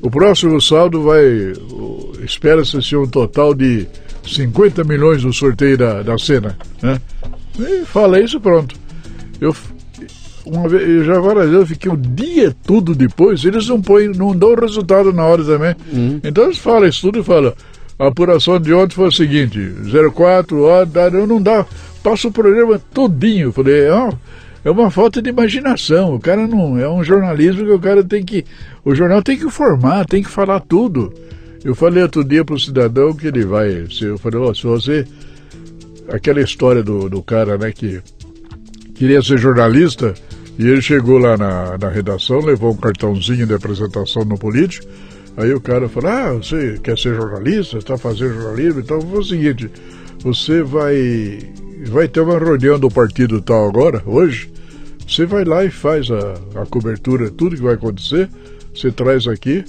O 0.00 0.10
próximo 0.10 0.60
saldo 0.60 1.02
vai, 1.02 1.52
espera-se 2.24 2.80
ser 2.82 2.96
um 2.96 3.06
total 3.06 3.54
de 3.54 3.86
50 4.24 4.84
milhões 4.84 5.24
no 5.24 5.32
sorteio 5.32 5.76
da, 5.76 6.02
da 6.02 6.18
cena. 6.18 6.56
Né? 6.80 7.00
E 7.58 7.84
fala 7.84 8.20
isso 8.20 8.40
pronto. 8.40 8.74
Eu, 9.42 9.56
uma 10.46 10.68
vez, 10.68 10.88
eu 10.88 11.04
já 11.04 11.18
várias 11.18 11.46
vezes 11.46 11.60
eu 11.60 11.66
fiquei 11.66 11.90
o 11.90 11.96
dia 11.96 12.54
todo 12.64 12.94
depois, 12.94 13.44
eles 13.44 13.68
não 13.68 13.82
põem, 13.82 14.08
não 14.08 14.36
dão 14.36 14.52
o 14.52 14.60
resultado 14.60 15.12
na 15.12 15.24
hora 15.24 15.42
também. 15.44 15.74
Uhum. 15.92 16.20
Então 16.22 16.44
eles 16.44 16.58
falam 16.58 16.88
isso 16.88 17.00
tudo 17.00 17.18
e 17.18 17.24
falam, 17.24 17.52
a 17.98 18.06
apuração 18.06 18.60
de 18.60 18.72
ontem 18.72 18.94
foi 18.94 19.08
o 19.08 19.12
seguinte: 19.12 19.58
04, 20.14 20.62
ó, 20.62 20.86
não 21.26 21.42
dá, 21.42 21.66
passa 22.04 22.28
o 22.28 22.32
programa 22.32 22.80
todinho. 22.94 23.50
Falei, 23.50 23.88
ó, 23.90 24.12
é 24.64 24.70
uma 24.70 24.88
falta 24.88 25.20
de 25.20 25.30
imaginação. 25.30 26.14
O 26.14 26.20
cara 26.20 26.46
não. 26.46 26.78
É 26.78 26.88
um 26.88 27.02
jornalismo 27.02 27.64
que 27.64 27.72
o 27.72 27.80
cara 27.80 28.04
tem 28.04 28.24
que. 28.24 28.44
O 28.84 28.94
jornal 28.94 29.22
tem 29.22 29.36
que 29.36 29.44
informar, 29.44 30.06
tem 30.06 30.22
que 30.22 30.30
falar 30.30 30.60
tudo. 30.60 31.12
Eu 31.64 31.74
falei 31.74 32.02
outro 32.02 32.24
dia 32.24 32.44
para 32.44 32.54
o 32.54 32.60
cidadão 32.60 33.12
que 33.12 33.26
ele 33.26 33.44
vai. 33.44 33.86
Eu 34.00 34.18
falei, 34.18 34.40
ó, 34.40 34.54
se 34.54 34.62
você. 34.62 35.04
Aquela 36.08 36.40
história 36.40 36.82
do, 36.82 37.08
do 37.08 37.22
cara, 37.22 37.56
né, 37.56 37.70
que 37.70 38.00
queria 39.02 39.20
ser 39.20 39.36
jornalista 39.36 40.14
e 40.56 40.64
ele 40.64 40.80
chegou 40.80 41.18
lá 41.18 41.36
na, 41.36 41.76
na 41.76 41.88
redação, 41.88 42.38
levou 42.38 42.70
um 42.70 42.76
cartãozinho 42.76 43.44
de 43.44 43.52
apresentação 43.52 44.24
no 44.24 44.38
político. 44.38 44.86
Aí 45.36 45.52
o 45.52 45.60
cara 45.60 45.88
fala, 45.88 46.28
ah, 46.28 46.32
você 46.34 46.78
quer 46.80 46.96
ser 46.96 47.16
jornalista, 47.16 47.78
está 47.78 47.98
fazendo 47.98 48.34
jornalismo, 48.34 48.78
então 48.78 49.00
foi 49.00 49.18
o 49.18 49.24
seguinte, 49.24 49.68
você 50.20 50.62
vai, 50.62 51.40
vai 51.86 52.06
ter 52.06 52.20
uma 52.20 52.38
reunião 52.38 52.78
do 52.78 52.88
partido 52.88 53.40
tal 53.40 53.68
agora, 53.68 54.00
hoje, 54.06 54.52
você 55.08 55.26
vai 55.26 55.44
lá 55.44 55.64
e 55.64 55.70
faz 55.70 56.08
a, 56.08 56.60
a 56.62 56.66
cobertura, 56.66 57.28
tudo 57.28 57.56
que 57.56 57.62
vai 57.62 57.74
acontecer, 57.74 58.28
você 58.72 58.92
traz 58.92 59.26
aqui, 59.26 59.64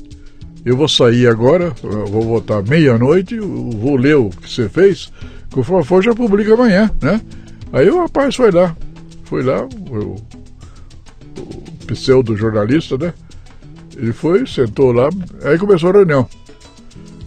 eu 0.63 0.77
vou 0.77 0.87
sair 0.87 1.27
agora, 1.27 1.73
vou 1.81 2.21
voltar 2.21 2.61
meia-noite, 2.61 3.39
vou 3.39 3.95
ler 3.95 4.15
o 4.15 4.29
que 4.29 4.51
você 4.51 4.69
fez, 4.69 5.11
conforme 5.51 5.83
for 5.83 6.03
já 6.03 6.13
publica 6.13 6.53
amanhã, 6.53 6.91
né? 7.01 7.19
Aí 7.71 7.89
o 7.89 7.97
rapaz 7.97 8.35
foi 8.35 8.51
lá, 8.51 8.75
foi 9.33 9.41
lá, 9.41 9.67
o, 9.89 10.15
o 11.39 11.85
pseudo 11.87 12.37
jornalista, 12.37 12.99
né? 12.99 13.15
Ele 13.97 14.13
foi, 14.13 14.45
sentou 14.45 14.91
lá, 14.91 15.09
aí 15.43 15.57
começou 15.57 15.89
a 15.89 15.93
reunião. 15.93 16.29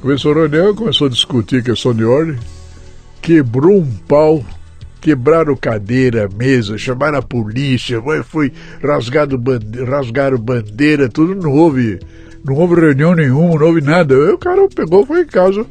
Começou 0.00 0.30
a 0.30 0.34
reunião, 0.36 0.72
começou 0.72 1.08
a 1.08 1.10
discutir 1.10 1.64
questão 1.64 1.92
de 1.92 2.04
ordem, 2.04 2.38
quebrou 3.20 3.78
um 3.78 3.90
pau, 4.06 4.44
quebraram 5.00 5.56
cadeira, 5.56 6.28
mesa, 6.32 6.78
chamaram 6.78 7.18
a 7.18 7.22
polícia, 7.22 8.00
foi 8.22 8.52
rasgado 8.80 9.36
bandeira, 9.36 9.90
rasgaram 9.90 10.38
bandeira, 10.38 11.08
tudo, 11.08 11.34
não 11.34 11.50
houve, 11.50 11.98
não 12.44 12.54
houve 12.54 12.80
reunião 12.80 13.16
nenhuma, 13.16 13.58
não 13.58 13.66
houve 13.66 13.80
nada. 13.80 14.14
Aí 14.14 14.30
o 14.30 14.38
cara 14.38 14.68
pegou, 14.68 15.04
foi 15.04 15.22
em 15.22 15.26
casa, 15.26 15.66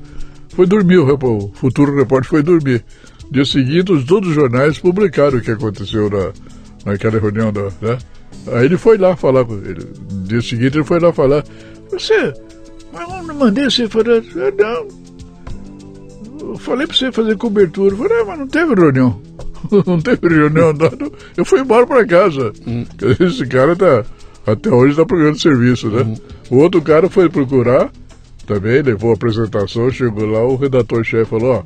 foi 0.50 0.68
dormir, 0.68 0.98
o 0.98 1.52
futuro 1.54 1.96
repórter 1.96 2.30
foi 2.30 2.44
dormir. 2.44 2.84
Dia 3.32 3.46
seguinte, 3.46 4.06
todos 4.06 4.30
os 4.30 4.36
jornais 4.36 4.78
publicaram 4.78 5.38
o 5.38 5.42
que 5.42 5.52
aconteceu 5.52 6.10
na, 6.10 6.32
naquela 6.86 7.20
reunião, 7.20 7.52
da, 7.52 7.64
né? 7.82 7.98
Aí 8.54 8.66
ele 8.66 8.78
foi 8.78 8.98
lá 8.98 9.16
falar 9.16 9.44
com 9.46 9.56
ele. 9.56 9.86
Dia 10.26 10.42
seguinte 10.42 10.78
ele 10.78 10.84
foi 10.84 11.00
lá 11.00 11.12
falar. 11.12 11.44
Você, 11.92 12.34
mas 12.94 13.10
eu 13.10 13.24
não 13.24 13.36
mandei 13.36 13.66
você 13.66 13.88
falar. 13.90 14.22
Não. 14.58 15.06
Eu 16.50 16.58
falei 16.58 16.86
pra 16.86 16.96
você 16.96 17.12
fazer 17.12 17.36
cobertura. 17.38 17.94
Eu 17.94 17.98
falei, 17.98 18.22
ah, 18.22 18.26
mas 18.26 18.40
não 18.40 18.48
teve 18.48 18.76
reunião. 18.76 19.22
não 19.86 20.00
teve 20.00 20.28
reunião, 20.30 20.74
não. 20.74 21.12
Eu 21.36 21.44
fui 21.44 21.60
embora 21.60 21.88
pra 21.88 22.06
casa. 22.06 22.54
Hum. 22.68 22.86
Esse 23.20 23.46
cara 23.48 23.76
tá. 23.76 24.06
Até 24.46 24.70
hoje 24.70 24.96
tá 24.96 25.04
procurando 25.06 25.42
serviço, 25.42 25.90
né? 25.90 26.04
Hum. 26.04 26.16
O 26.52 26.58
outro 26.58 26.82
cara 26.82 27.10
foi 27.10 27.28
procurar, 27.28 27.92
também 28.46 28.82
levou 28.84 29.10
a 29.10 29.16
apresentação, 29.16 29.90
chegou 29.90 30.28
lá, 30.28 30.46
o 30.46 30.56
redator-chefe 30.56 31.26
falou, 31.26 31.56
ó, 31.56 31.64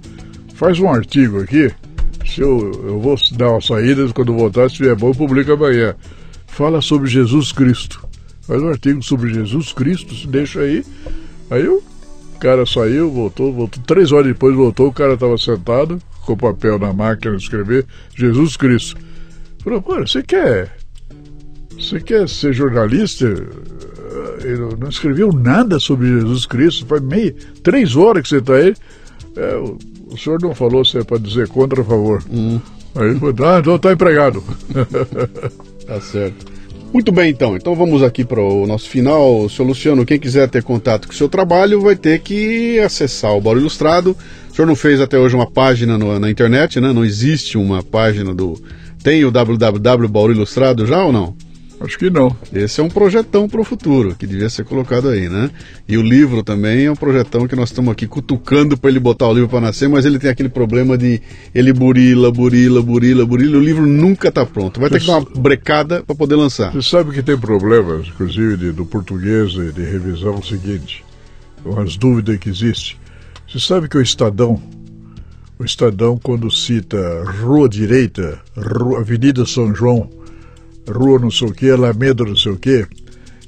faz 0.60 0.78
um 0.78 0.90
artigo 0.90 1.40
aqui, 1.40 1.72
se 2.26 2.42
eu, 2.42 2.72
eu 2.86 3.00
vou 3.00 3.16
dar 3.38 3.52
uma 3.52 3.62
saída, 3.62 4.06
quando 4.10 4.34
voltar, 4.34 4.70
se 4.70 4.76
tiver 4.76 4.94
bom, 4.94 5.14
publica 5.14 5.54
amanhã 5.54 5.96
fala 6.46 6.82
sobre 6.82 7.10
Jesus 7.10 7.54
Cristo. 7.54 8.06
Faz 8.42 8.62
um 8.62 8.68
artigo 8.68 9.02
sobre 9.02 9.34
Jesus 9.34 9.72
Cristo, 9.72 10.14
se 10.14 10.28
deixa 10.28 10.60
aí. 10.60 10.84
Aí 11.50 11.66
o 11.66 11.82
cara 12.38 12.66
saiu, 12.66 13.10
voltou, 13.10 13.54
voltou. 13.54 13.82
Três 13.88 14.12
horas 14.12 14.28
depois 14.28 14.54
voltou, 14.54 14.88
o 14.88 14.94
cara 14.94 15.14
estava 15.14 15.38
sentado, 15.38 16.02
com 16.26 16.36
papel 16.36 16.78
na 16.78 16.92
máquina 16.92 17.38
de 17.38 17.44
escrever, 17.44 17.86
Jesus 18.14 18.58
Cristo. 18.58 19.00
Falou, 19.64 19.82
pô, 19.82 19.98
você 20.00 20.22
quer. 20.22 20.76
Você 21.78 22.02
quer 22.02 22.28
ser 22.28 22.52
jornalista? 22.52 23.26
Ele 24.44 24.76
não 24.78 24.90
escreveu 24.90 25.32
nada 25.32 25.80
sobre 25.80 26.08
Jesus 26.08 26.46
Cristo. 26.46 26.86
Faz 26.86 27.02
meio, 27.02 27.34
três 27.64 27.96
horas 27.96 28.24
que 28.24 28.28
você 28.28 28.40
está 28.40 28.56
aí. 28.56 28.76
É, 29.38 29.74
o, 30.12 30.18
senhor 30.18 30.42
não 30.42 30.54
falou 30.54 30.84
se 30.84 30.98
é 30.98 31.04
para 31.04 31.18
dizer 31.18 31.48
contra 31.48 31.82
ou 31.82 31.86
a 31.86 31.90
favor. 31.90 32.24
Hum. 32.32 32.60
Aí 32.96 33.10
ele 33.10 33.20
falou, 33.20 33.36
ah, 33.48 33.60
então 33.60 33.76
está 33.76 33.94
empregado. 33.94 34.44
tá 35.86 36.02
certo. 36.02 36.60
Muito 36.92 37.12
bem, 37.12 37.30
então. 37.30 37.56
Então 37.56 37.76
vamos 37.76 38.02
aqui 38.02 38.26
para 38.26 38.42
o 38.42 38.66
nosso 38.66 38.90
final. 38.90 39.48
Seu 39.48 39.64
Luciano, 39.64 40.06
quem 40.06 40.20
quiser 40.20 40.50
ter 40.50 40.64
contato 40.64 41.08
com 41.08 41.14
o 41.14 41.18
seu 41.18 41.30
trabalho 41.30 41.82
vai 41.82 41.96
ter 41.96 42.20
que 42.20 42.80
acessar 42.80 43.36
o 43.36 43.42
Bauru 43.42 43.60
Ilustrado. 43.60 44.18
O 44.52 44.56
senhor 44.56 44.68
não 44.68 44.76
fez 44.76 45.00
até 45.00 45.18
hoje 45.18 45.36
uma 45.36 45.50
página 45.50 45.98
no, 45.98 46.18
na 46.20 46.30
internet, 46.32 46.80
né? 46.80 46.92
Não 46.92 47.06
existe 47.06 47.58
uma 47.58 47.84
página 47.84 48.34
do. 48.34 48.60
Tem 49.04 49.24
o 49.24 49.32
www 49.32 50.08
Bauru 50.08 50.34
Ilustrado 50.34 50.86
já 50.86 51.06
ou 51.06 51.14
não? 51.14 51.36
Acho 51.82 51.98
que 51.98 52.10
não. 52.10 52.36
Esse 52.54 52.82
é 52.82 52.84
um 52.84 52.90
projetão 52.90 53.48
para 53.48 53.62
o 53.62 53.64
futuro, 53.64 54.14
que 54.14 54.28
devia 54.28 54.50
ser 54.50 54.66
colocado 54.66 55.08
aí, 55.08 55.30
né? 55.30 55.50
E 55.88 55.98
o 55.98 56.02
livro 56.02 56.44
também 56.44 56.86
é 56.86 56.92
um 56.92 56.96
projetão 56.96 57.48
que 57.48 57.56
nós 57.56 57.70
estamos 57.70 57.92
aqui 57.92 58.06
cutucando 58.06 58.78
para 58.78 58.90
ele 58.90 59.00
botar 59.00 59.28
o 59.28 59.34
livro 59.34 59.48
para 59.48 59.62
nascer, 59.62 59.88
mas 59.88 60.06
ele 60.06 60.20
tem 60.20 60.30
aquele 60.30 60.50
problema 60.50 60.98
de 60.98 61.22
ele 61.56 61.72
burila, 61.72 62.32
burila, 62.32 62.82
burila, 62.82 63.26
burila, 63.26 63.58
o 63.58 63.62
livro 63.62 63.86
nunca 63.86 64.28
está 64.28 64.46
pronto. 64.46 64.80
Vai 64.80 64.90
ter 64.90 65.00
que 65.00 65.08
dar 65.08 65.20
uma 65.20 65.42
brecada 65.42 66.04
para 66.04 66.16
poder 66.16 66.36
lançar. 66.36 66.74
Você 66.74 66.90
sabe 66.90 67.12
que 67.14 67.24
tem 67.24 67.38
problemas, 67.38 68.08
inclusive 68.08 68.58
de, 68.58 68.72
do 68.74 68.86
português 68.86 69.52
de, 69.52 69.82
revisão 69.82 70.36
o 70.36 70.44
seguinte, 70.44 71.06
umas 71.64 71.96
dúvidas 71.96 72.38
que 72.38 72.50
existem. 72.50 72.98
Você 73.48 73.60
sabe 73.60 73.88
que 73.88 73.98
o 73.98 74.02
Estadão, 74.02 74.62
o 75.58 75.64
Estadão 75.64 76.20
quando 76.22 76.52
cita 76.52 77.24
Rua 77.42 77.70
Direita, 77.70 78.40
Rua, 78.56 79.00
Avenida 79.00 79.46
São 79.46 79.74
João, 79.74 80.10
rua 80.92 81.20
não 81.20 81.32
sei 81.32 81.48
o 81.48 81.54
que, 81.54 81.70
Alameda 81.70 82.24
não 82.24 82.36
sei 82.36 82.52
o 82.52 82.58
que, 82.58 82.86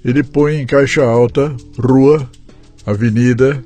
ele 0.03 0.23
põe 0.23 0.61
em 0.61 0.65
caixa 0.65 1.03
alta, 1.03 1.55
rua, 1.77 2.27
avenida, 2.85 3.63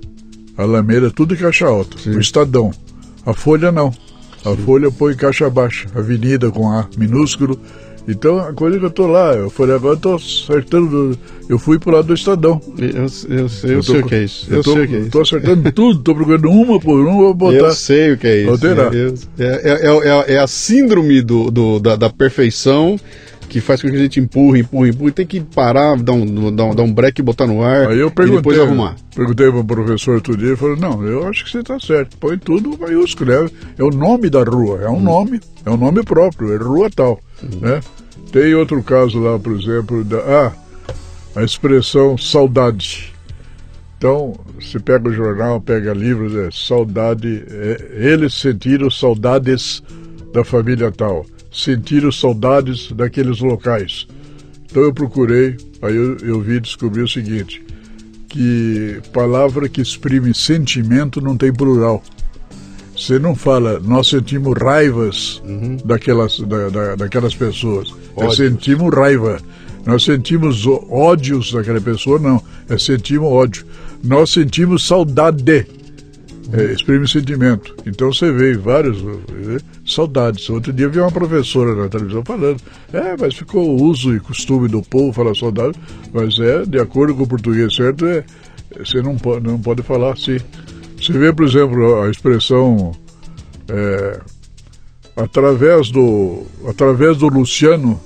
Alameda, 0.57 1.11
tudo 1.11 1.33
em 1.33 1.37
caixa 1.37 1.65
alta. 1.65 1.97
Sim. 1.97 2.11
O 2.11 2.19
Estadão. 2.19 2.71
A 3.25 3.33
Folha 3.33 3.71
não. 3.71 3.93
A 4.43 4.55
Sim. 4.55 4.57
Folha 4.65 4.91
põe 4.91 5.13
em 5.13 5.17
caixa 5.17 5.49
baixa, 5.49 5.87
avenida 5.95 6.49
com 6.49 6.69
A 6.69 6.87
minúsculo. 6.97 7.59
Então, 8.07 8.37
a 8.37 8.53
coisa 8.53 8.77
que 8.77 8.85
eu 8.85 8.91
tô 8.91 9.07
lá, 9.07 9.33
eu 9.33 9.49
falei, 9.49 9.75
agora 9.75 9.95
eu 9.95 9.99
tô 9.99 10.13
acertando, 10.13 11.17
eu 11.49 11.57
fui 11.57 11.79
pro 11.79 11.91
lado 11.91 12.05
do 12.05 12.13
Estadão. 12.13 12.61
Eu, 12.77 12.87
eu, 12.87 13.07
eu, 13.29 13.71
eu 13.71 13.77
tô, 13.77 13.83
sei 13.83 13.99
o 13.99 14.05
que 14.05 14.15
é 14.15 14.23
isso. 14.23 14.47
Eu, 14.53 14.63
tô, 14.63 14.73
sei 14.73 14.83
o 14.83 14.87
que 14.87 14.95
é 14.95 14.99
isso. 14.99 15.09
Tô 15.09 15.21
acertando 15.21 15.71
tudo, 15.73 15.99
tô 16.01 16.13
procurando 16.13 16.51
uma 16.51 16.79
por 16.79 16.99
uma, 16.99 17.13
vou 17.13 17.33
botar. 17.33 17.57
Eu 17.57 17.73
sei 17.73 18.11
o 18.11 18.17
que 18.17 18.27
é 18.27 18.41
isso. 18.41 18.51
Alterar. 18.51 18.91
É, 18.93 19.09
é, 19.39 19.87
é, 19.87 20.33
é, 20.35 20.37
a 20.37 20.45
síndrome 20.45 21.19
do, 21.23 21.49
do 21.49 21.79
da, 21.79 21.95
da 21.95 22.09
perfeição 22.09 22.99
que 23.55 23.61
faz 23.61 23.81
com 23.81 23.89
que 23.89 23.95
a 23.95 23.99
gente 23.99 24.19
empurre, 24.19 24.59
empurre, 24.59 24.89
empurre, 24.89 25.11
tem 25.13 25.25
que 25.25 25.39
parar, 25.39 25.95
dar 25.95 26.11
um, 26.11 26.53
dar 26.53 26.65
um, 26.65 26.75
dar 26.75 26.83
um 26.83 26.91
break 26.91 27.21
e 27.21 27.23
botar 27.23 27.47
no 27.47 27.63
ar 27.63 27.87
Aí 27.87 27.99
eu 27.99 28.11
perguntei, 28.11 28.33
e 28.33 28.41
depois 28.41 28.59
arrumar. 28.59 28.97
Perguntei 29.15 29.49
para 29.49 29.59
o 29.61 29.63
professor 29.63 30.15
outro 30.15 30.35
dia, 30.35 30.49
ele 30.49 30.57
falou, 30.57 30.75
não, 30.75 31.01
eu 31.07 31.25
acho 31.25 31.45
que 31.45 31.51
você 31.51 31.59
está 31.59 31.79
certo, 31.79 32.17
põe 32.17 32.37
tudo 32.37 32.77
maiúsculo, 32.77 33.31
é, 33.31 33.49
é 33.77 33.81
o 33.81 33.91
nome 33.91 34.29
da 34.29 34.43
rua, 34.43 34.81
é 34.81 34.89
um 34.89 34.97
hum. 34.97 35.03
nome, 35.03 35.39
é 35.65 35.69
um 35.69 35.77
nome 35.77 36.03
próprio, 36.03 36.53
é 36.53 36.57
rua 36.57 36.89
tal, 36.93 37.17
hum. 37.41 37.59
né? 37.61 37.79
Tem 38.29 38.53
outro 38.55 38.83
caso 38.83 39.19
lá, 39.19 39.39
por 39.39 39.53
exemplo, 39.53 40.03
da, 40.03 40.17
ah, 40.17 40.51
a 41.37 41.41
expressão 41.41 42.17
saudade. 42.17 43.13
Então, 43.97 44.33
você 44.59 44.81
pega 44.81 45.07
o 45.07 45.13
jornal, 45.13 45.61
pega 45.61 45.93
livros, 45.93 46.35
é 46.35 46.49
saudade, 46.51 47.45
é, 47.49 48.11
eles 48.11 48.33
sentiram 48.33 48.91
saudades 48.91 49.81
da 50.33 50.43
família 50.43 50.91
tal 50.91 51.25
sentiram 51.55 52.11
saudades 52.11 52.91
daqueles 52.91 53.39
locais. 53.39 54.07
Então 54.65 54.83
eu 54.83 54.93
procurei, 54.93 55.55
aí 55.81 55.95
eu, 55.95 56.17
eu 56.17 56.41
vi 56.41 56.59
descobri 56.59 57.01
o 57.01 57.07
seguinte, 57.07 57.63
que 58.27 58.99
palavra 59.13 59.69
que 59.69 59.81
exprime 59.81 60.33
sentimento 60.33 61.21
não 61.21 61.37
tem 61.37 61.53
plural. 61.53 62.03
Você 62.95 63.19
não 63.19 63.35
fala, 63.35 63.79
nós 63.79 64.07
sentimos 64.09 64.53
raivas 64.57 65.41
uhum. 65.45 65.77
daquelas, 65.83 66.39
da, 66.39 66.69
da, 66.69 66.95
daquelas 66.95 67.35
pessoas. 67.35 67.93
É 68.17 68.29
sentimos 68.31 68.93
raiva. 68.93 69.39
Nós 69.85 70.03
sentimos 70.03 70.65
ódios 70.89 71.51
daquela 71.51 71.79
pessoa, 71.79 72.17
não. 72.17 72.41
É 72.69 72.77
sentimos 72.77 73.27
ódio. 73.27 73.65
Nós 74.03 74.31
sentimos 74.31 74.87
saudade 74.87 75.67
é, 76.53 76.73
exprime 76.73 77.07
sentimento. 77.07 77.75
Então 77.85 78.11
você 78.11 78.31
vê 78.31 78.55
vários 78.55 78.97
é, 78.99 79.57
saudades. 79.85 80.49
Outro 80.49 80.73
dia 80.73 80.89
vi 80.89 80.99
uma 80.99 81.11
professora 81.11 81.75
na 81.75 81.87
televisão 81.87 82.23
falando, 82.25 82.59
é, 82.91 83.15
mas 83.19 83.35
ficou 83.35 83.69
o 83.69 83.83
uso 83.83 84.15
e 84.15 84.19
costume 84.19 84.67
do 84.67 84.81
povo 84.81 85.13
falar 85.13 85.35
saudade, 85.35 85.77
mas 86.13 86.39
é, 86.39 86.65
de 86.65 86.79
acordo 86.79 87.15
com 87.15 87.23
o 87.23 87.27
português 87.27 87.75
certo, 87.75 88.05
é, 88.05 88.23
você 88.77 89.01
não 89.01 89.17
pode, 89.17 89.45
não 89.45 89.59
pode 89.59 89.83
falar 89.83 90.13
assim. 90.13 90.37
Você 90.99 91.13
vê, 91.13 91.31
por 91.31 91.45
exemplo, 91.45 92.01
a 92.01 92.09
expressão 92.09 92.93
é, 93.67 94.19
através 95.15 95.89
do 95.91 96.43
através 96.67 97.17
do 97.17 97.27
Luciano 97.27 97.99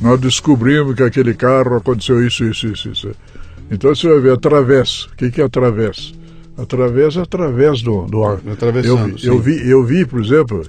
nós 0.00 0.20
descobrimos 0.20 0.94
que 0.94 1.02
aquele 1.02 1.34
carro 1.34 1.76
aconteceu 1.76 2.24
isso, 2.24 2.44
isso, 2.44 2.68
isso, 2.68 2.88
isso. 2.90 3.10
Então 3.70 3.94
você 3.94 4.08
vai 4.08 4.20
ver 4.20 4.32
através. 4.32 5.04
O 5.04 5.16
que, 5.16 5.30
que 5.30 5.40
é 5.40 5.44
através? 5.44 6.14
Através, 6.56 7.16
através 7.16 7.82
do, 7.82 8.02
do 8.06 8.24
ar. 8.24 8.38
Eu, 8.84 9.34
eu, 9.34 9.38
vi, 9.40 9.68
eu 9.68 9.84
vi, 9.84 10.04
por 10.06 10.20
exemplo, 10.20 10.64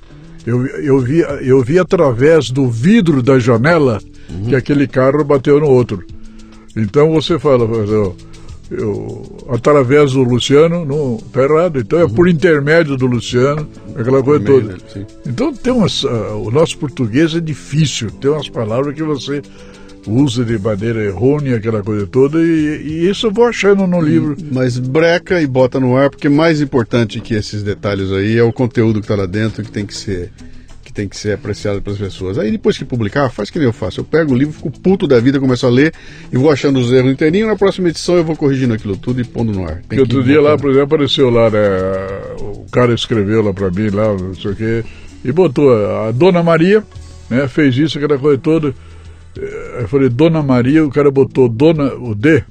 eu, 0.46 0.66
eu, 0.66 1.00
vi, 1.00 1.20
eu 1.42 1.62
vi 1.62 1.80
através 1.80 2.50
do 2.50 2.70
vidro 2.70 3.22
da 3.22 3.40
janela 3.40 4.00
uhum. 4.30 4.46
que 4.46 4.56
aquele 4.56 4.88
carro 4.88 5.24
bateu 5.24 5.60
no 5.60 5.68
outro. 5.68 6.04
Então 6.76 7.12
você 7.12 7.38
fala, 7.38 7.64
eu, 7.66 8.16
eu, 8.72 9.38
através 9.50 10.14
do 10.14 10.24
Luciano, 10.24 10.86
não 10.86 11.18
está 11.18 11.44
errado. 11.44 11.80
Então 11.80 12.00
é 12.00 12.04
uhum. 12.04 12.10
por 12.10 12.28
intermédio 12.28 12.96
do 12.96 13.06
Luciano, 13.06 13.68
aquela 13.96 14.24
coisa 14.24 14.46
toda. 14.46 14.78
Então 15.26 15.54
tem 15.54 15.74
umas, 15.74 16.04
uh, 16.04 16.42
o 16.46 16.52
nosso 16.52 16.78
português 16.78 17.36
é 17.36 17.40
difícil, 17.40 18.12
tem 18.12 18.32
umas 18.32 18.50
palavras 18.50 18.96
que 18.96 19.04
você 19.04 19.42
usa 20.10 20.44
de 20.44 20.58
maneira 20.58 21.04
errônea 21.04 21.58
aquela 21.58 21.84
coisa 21.84 22.08
toda, 22.08 22.42
e, 22.42 22.82
e, 22.84 23.10
isso 23.10 23.28
eu 23.28 23.32
vou 23.32 23.46
achando 23.46 23.86
no 23.86 24.02
livro. 24.02 24.36
Mas 24.52 24.78
breca 24.78 25.42
e 25.42 25.48
bota 25.48 25.80
no 25.80 25.96
ar, 25.96 26.10
porque 26.10 26.28
mais 26.28 26.62
importante 26.62 27.20
que 27.20 27.34
esses 27.34 27.64
detalhes 27.64 28.12
aí 28.12 28.38
é 28.38 28.44
o 28.44 28.52
conteúdo 28.52 29.00
que 29.00 29.06
está 29.06 29.16
lá 29.16 29.26
dentro 29.26 29.64
que 29.64 29.72
tem 29.72 29.86
que 29.86 29.96
ser 29.96 30.32
que 30.90 30.94
tem 30.94 31.08
que 31.08 31.16
ser 31.16 31.34
apreciado 31.34 31.84
pelas 31.84 32.00
pessoas. 32.00 32.40
Aí 32.40 32.52
depois 32.52 32.76
que 32.76 32.84
publicar, 32.84 33.30
faz 33.30 33.52
que 33.52 33.60
nem 33.60 33.68
eu 33.68 33.74
faço. 33.74 34.00
Eu 34.00 34.04
pego 34.04 34.34
o 34.34 34.36
livro, 34.36 34.54
fico 34.54 34.72
puto 34.72 35.08
da 35.08 35.20
vida, 35.20 35.40
começo 35.40 35.68
a 35.68 35.70
ler 35.70 35.94
e 36.34 36.38
vou 36.38 36.50
achando 36.50 36.80
os 36.80 36.92
erros 36.92 37.12
inteirinho. 37.12 37.46
Na 37.46 37.56
próxima 37.56 37.90
edição 37.90 38.16
eu 38.16 38.24
vou 38.24 38.36
corrigindo 38.36 38.74
aquilo 38.74 38.98
tudo 38.98 39.22
e 39.22 39.24
pondo 39.24 39.52
no 39.52 39.66
ar. 39.66 39.84
Tem 39.88 40.00
outro 40.00 40.24
dia 40.24 40.42
lá, 40.42 40.58
por 40.58 40.72
exemplo, 40.72 40.96
apareceu 40.96 41.30
lá, 41.30 41.48
né? 41.52 41.60
O 42.40 42.66
cara 42.72 42.92
escreveu 42.92 43.44
lá 43.44 43.54
para 43.54 43.70
mim, 43.70 43.90
lá, 43.90 44.16
não 44.18 44.34
sei 44.34 44.52
o 44.52 44.56
quê, 44.56 44.84
e 45.24 45.32
botou 45.32 45.72
a 45.72 46.12
Dona 46.12 46.42
Maria, 46.42 46.84
né? 47.30 47.48
Fez 47.48 47.78
isso, 47.78 48.00
aquela 48.00 48.18
coisa 48.18 48.40
toda. 48.40 48.74
Eu 49.36 49.88
falei, 49.88 50.10
Dona 50.10 50.42
Maria, 50.42 50.86
o 50.86 50.90
cara 50.90 51.10
botou 51.12 51.48
Dona, 51.48 51.94
o 51.94 52.14
D, 52.14 52.44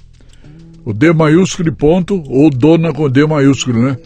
o 0.84 0.92
D 0.92 1.12
maiúsculo 1.12 1.68
e 1.68 1.72
ponto, 1.72 2.22
ou 2.26 2.50
Dona 2.50 2.92
com 2.92 3.08
D 3.08 3.26
maiúsculo, 3.26 3.82
né? 3.82 3.96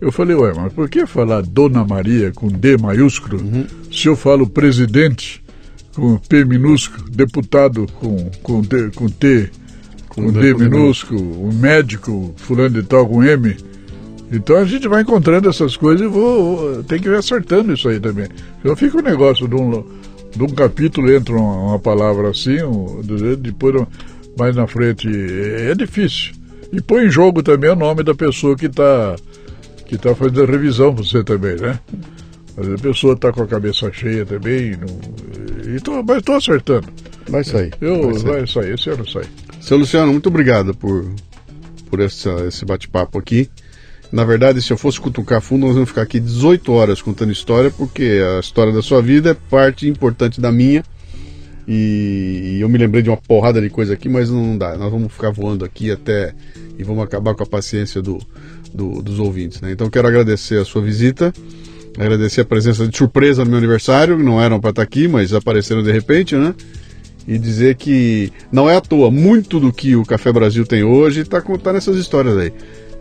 Eu 0.00 0.10
falei, 0.10 0.34
ué, 0.34 0.52
mas 0.56 0.72
por 0.72 0.88
que 0.88 1.06
falar 1.06 1.42
Dona 1.42 1.84
Maria 1.84 2.32
com 2.32 2.48
D 2.48 2.76
maiúsculo 2.76 3.40
uhum. 3.40 3.66
se 3.90 4.08
eu 4.08 4.16
falo 4.16 4.48
presidente 4.48 5.42
com 5.94 6.16
P 6.16 6.44
minúsculo, 6.44 7.08
deputado 7.10 7.86
com, 8.00 8.30
com, 8.42 8.62
D, 8.62 8.90
com 8.90 9.08
T, 9.08 9.50
com, 10.08 10.24
com 10.24 10.32
D, 10.32 10.40
D 10.40 10.54
minúsculo, 10.54 11.20
o 11.20 11.52
médico 11.52 12.34
fulano 12.36 12.80
de 12.80 12.82
tal 12.82 13.06
com 13.06 13.22
M? 13.22 13.56
Então 14.32 14.56
a 14.56 14.64
gente 14.64 14.88
vai 14.88 15.02
encontrando 15.02 15.48
essas 15.48 15.76
coisas 15.76 16.06
e 16.06 16.08
vou, 16.08 16.56
vou 16.56 16.82
tem 16.84 16.98
que 16.98 17.08
ir 17.08 17.14
acertando 17.14 17.74
isso 17.74 17.88
aí 17.88 18.00
também. 18.00 18.26
Então 18.58 18.74
fica 18.74 18.96
o 18.96 19.00
um 19.00 19.04
negócio 19.04 19.46
de 19.46 19.54
um 19.54 19.84
de 20.34 20.42
um 20.42 20.48
capítulo 20.48 21.12
entra 21.12 21.34
uma, 21.34 21.70
uma 21.70 21.78
palavra 21.78 22.30
assim, 22.30 22.62
um, 22.62 23.00
depois 23.38 23.86
mais 24.38 24.56
na 24.56 24.66
frente 24.66 25.08
é, 25.08 25.70
é, 25.70 25.74
difícil. 25.74 26.32
E 26.72 26.80
põe 26.80 27.06
em 27.06 27.10
jogo 27.10 27.42
também 27.42 27.70
o 27.70 27.76
nome 27.76 28.02
da 28.02 28.14
pessoa 28.14 28.56
que 28.56 28.66
está 28.66 29.16
que 29.86 29.98
tá 29.98 30.14
fazendo 30.14 30.42
a 30.42 30.46
revisão 30.46 30.94
para 30.94 31.04
você 31.04 31.22
também, 31.22 31.56
né? 31.56 31.78
a 32.56 32.80
pessoa 32.80 33.14
está 33.14 33.32
com 33.32 33.42
a 33.42 33.46
cabeça 33.46 33.90
cheia 33.92 34.24
também, 34.24 34.76
não, 34.76 35.74
e 35.74 35.80
tô, 35.80 36.02
mas 36.02 36.18
estou 36.18 36.34
acertando. 36.34 36.88
Vai 37.28 37.44
sair. 37.44 37.72
Eu, 37.80 38.02
vai, 38.02 38.14
sair. 38.14 38.24
vai 38.24 38.46
sair, 38.46 38.74
esse 38.74 38.90
ano 38.90 39.08
sai. 39.08 39.24
Seu 39.60 39.78
Luciano, 39.78 40.12
muito 40.12 40.28
obrigado 40.28 40.74
por, 40.74 41.08
por 41.88 42.00
essa, 42.00 42.30
esse 42.46 42.64
bate-papo 42.64 43.18
aqui. 43.18 43.48
Na 44.12 44.24
verdade, 44.24 44.60
se 44.60 44.70
eu 44.70 44.76
fosse 44.76 45.00
cutucar 45.00 45.40
fundo, 45.40 45.64
nós 45.64 45.74
vamos 45.74 45.88
ficar 45.88 46.02
aqui 46.02 46.20
18 46.20 46.70
horas 46.70 47.00
contando 47.00 47.32
história, 47.32 47.70
porque 47.70 48.20
a 48.36 48.40
história 48.40 48.70
da 48.70 48.82
sua 48.82 49.00
vida 49.00 49.30
é 49.30 49.34
parte 49.48 49.88
importante 49.88 50.38
da 50.38 50.52
minha. 50.52 50.84
E, 51.66 52.58
eu 52.60 52.68
me 52.68 52.76
lembrei 52.76 53.02
de 53.02 53.08
uma 53.08 53.16
porrada 53.16 53.60
de 53.60 53.70
coisa 53.70 53.94
aqui, 53.94 54.10
mas 54.10 54.28
não 54.28 54.58
dá. 54.58 54.76
Nós 54.76 54.92
vamos 54.92 55.10
ficar 55.10 55.30
voando 55.30 55.64
aqui 55.64 55.90
até. 55.90 56.34
e 56.78 56.84
vamos 56.84 57.02
acabar 57.02 57.34
com 57.34 57.42
a 57.42 57.46
paciência 57.46 58.02
do, 58.02 58.18
do 58.74 59.00
dos 59.00 59.18
ouvintes. 59.18 59.62
Né? 59.62 59.72
Então, 59.72 59.88
quero 59.88 60.06
agradecer 60.06 60.60
a 60.60 60.64
sua 60.64 60.82
visita. 60.82 61.32
Agradecer 61.98 62.42
a 62.42 62.44
presença 62.44 62.86
de 62.86 62.96
surpresa 62.96 63.44
no 63.44 63.50
meu 63.50 63.58
aniversário, 63.58 64.18
não 64.18 64.40
eram 64.40 64.60
para 64.60 64.70
estar 64.70 64.82
aqui, 64.82 65.08
mas 65.08 65.32
apareceram 65.32 65.82
de 65.82 65.92
repente, 65.92 66.34
né? 66.34 66.54
E 67.28 67.38
dizer 67.38 67.76
que 67.76 68.32
não 68.50 68.68
é 68.68 68.76
à 68.76 68.80
toa, 68.80 69.10
muito 69.10 69.60
do 69.60 69.70
que 69.70 69.94
o 69.94 70.02
Café 70.02 70.32
Brasil 70.32 70.64
tem 70.64 70.82
hoje 70.82 71.20
está 71.20 71.40
tá 71.40 71.72
nessas 71.72 71.96
histórias 71.96 72.36
aí. 72.36 72.52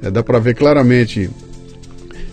É, 0.02 0.10
dá 0.10 0.24
para 0.24 0.40
ver 0.40 0.56
claramente 0.56 1.30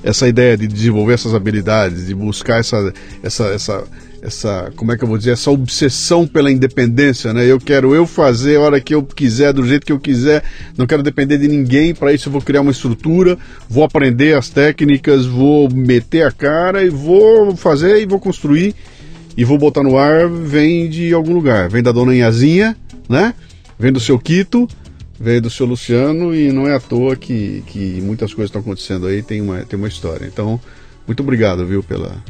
essa 0.02 0.28
ideia 0.28 0.56
de 0.56 0.66
desenvolver 0.66 1.14
essas 1.14 1.34
habilidades, 1.34 2.06
de 2.06 2.14
buscar 2.14 2.60
essa, 2.60 2.92
essa, 3.22 3.44
essa, 3.46 3.84
essa, 4.22 4.72
como 4.76 4.92
é 4.92 4.96
que 4.96 5.04
eu 5.04 5.08
vou 5.08 5.18
dizer, 5.18 5.32
essa 5.32 5.50
obsessão 5.50 6.26
pela 6.26 6.50
independência, 6.50 7.32
né? 7.32 7.44
Eu 7.44 7.58
quero 7.58 7.94
eu 7.94 8.06
fazer 8.06 8.56
a 8.56 8.60
hora 8.60 8.80
que 8.80 8.94
eu 8.94 9.02
quiser, 9.02 9.52
do 9.52 9.66
jeito 9.66 9.84
que 9.84 9.92
eu 9.92 9.98
quiser, 9.98 10.42
não 10.76 10.86
quero 10.86 11.02
depender 11.02 11.38
de 11.38 11.48
ninguém, 11.48 11.94
para 11.94 12.12
isso 12.12 12.28
eu 12.28 12.32
vou 12.32 12.40
criar 12.40 12.60
uma 12.60 12.70
estrutura, 12.70 13.36
vou 13.68 13.84
aprender 13.84 14.36
as 14.36 14.48
técnicas, 14.48 15.26
vou 15.26 15.68
meter 15.70 16.22
a 16.22 16.32
cara 16.32 16.84
e 16.84 16.88
vou 16.88 17.56
fazer 17.56 18.00
e 18.00 18.06
vou 18.06 18.20
construir 18.20 18.74
e 19.36 19.44
vou 19.44 19.58
botar 19.58 19.82
no 19.82 19.96
ar, 19.96 20.28
vem 20.28 20.88
de 20.88 21.12
algum 21.12 21.32
lugar, 21.32 21.68
vem 21.68 21.82
da 21.82 21.92
dona 21.92 22.14
Inhazinha, 22.14 22.76
né? 23.08 23.34
Vem 23.78 23.92
do 23.92 24.00
seu 24.00 24.18
Quito, 24.18 24.66
veio 25.20 25.42
do 25.42 25.50
seu 25.50 25.66
Luciano 25.66 26.34
e 26.34 26.52
não 26.52 26.66
é 26.66 26.74
à 26.74 26.80
toa 26.80 27.16
que, 27.16 27.62
que 27.66 28.00
muitas 28.00 28.32
coisas 28.32 28.48
estão 28.48 28.60
acontecendo 28.60 29.06
aí, 29.06 29.22
tem 29.22 29.40
uma, 29.40 29.64
tem 29.64 29.78
uma 29.78 29.88
história. 29.88 30.26
Então, 30.26 30.60
muito 31.06 31.22
obrigado, 31.22 31.66
viu, 31.66 31.82
pela, 31.82 32.22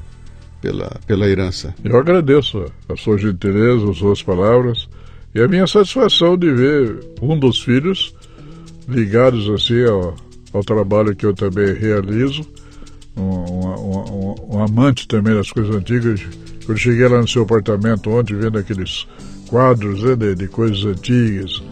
pela, 0.60 0.98
pela 1.06 1.28
herança. 1.28 1.74
Eu 1.84 1.96
agradeço 1.98 2.64
a 2.88 2.96
sua 2.96 3.18
gentileza, 3.18 3.90
as 3.90 3.98
suas 3.98 4.22
palavras 4.22 4.88
e 5.34 5.40
a 5.40 5.48
minha 5.48 5.66
satisfação 5.66 6.36
de 6.36 6.50
ver 6.52 6.98
um 7.20 7.38
dos 7.38 7.60
filhos 7.60 8.14
ligados 8.88 9.48
assim 9.50 9.84
ao, 9.84 10.16
ao 10.52 10.64
trabalho 10.64 11.14
que 11.14 11.26
eu 11.26 11.34
também 11.34 11.74
realizo, 11.74 12.46
um, 13.14 13.22
um, 13.22 14.34
um, 14.50 14.56
um 14.56 14.62
amante 14.62 15.06
também 15.06 15.34
das 15.34 15.50
coisas 15.50 15.74
antigas. 15.74 16.22
Quando 16.64 16.78
cheguei 16.78 17.06
lá 17.06 17.20
no 17.20 17.28
seu 17.28 17.42
apartamento 17.42 18.10
ontem, 18.10 18.34
vendo 18.34 18.58
aqueles 18.58 19.06
quadros 19.48 20.02
né, 20.02 20.16
de, 20.16 20.34
de 20.34 20.48
coisas 20.48 20.84
antigas, 20.84 21.62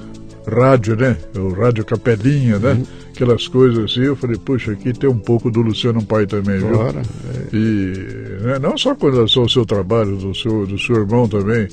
rádio, 0.47 0.97
né? 0.97 1.17
O 1.37 1.51
rádio 1.51 1.85
Capelinha, 1.85 2.59
né? 2.59 2.73
Uhum. 2.73 2.85
Aquelas 3.15 3.49
coisas 3.49 3.91
assim, 3.91 4.03
eu 4.03 4.17
falei, 4.17 4.37
puxa, 4.37 4.73
aqui 4.73 4.93
tem 4.93 5.09
um 5.09 5.19
pouco 5.19 5.51
do 5.51 5.61
Luciano 5.61 6.05
Pai 6.05 6.27
também, 6.27 6.59
viu? 6.59 6.71
Claro. 6.71 6.99
É. 7.01 7.57
E 7.57 8.43
né, 8.43 8.59
não 8.59 8.77
só 8.77 8.95
com 8.95 9.11
relação 9.11 9.43
ao 9.43 9.49
seu 9.49 9.65
trabalho, 9.65 10.17
do 10.17 10.35
seu, 10.35 10.67
do 10.67 10.79
seu 10.79 10.97
irmão 10.97 11.29
também. 11.29 11.69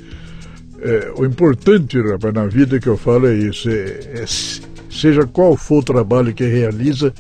É, 0.81 1.13
o 1.17 1.25
importante, 1.25 2.01
rapaz, 2.01 2.33
na 2.33 2.45
vida 2.45 2.79
que 2.79 2.87
eu 2.87 2.97
falo 2.97 3.27
é 3.27 3.35
isso. 3.35 3.69
É, 3.69 4.21
é, 4.21 4.25
seja 4.89 5.25
qual 5.25 5.55
for 5.55 5.79
o 5.79 5.83
trabalho 5.83 6.33
que 6.33 6.43
realiza, 6.43 7.13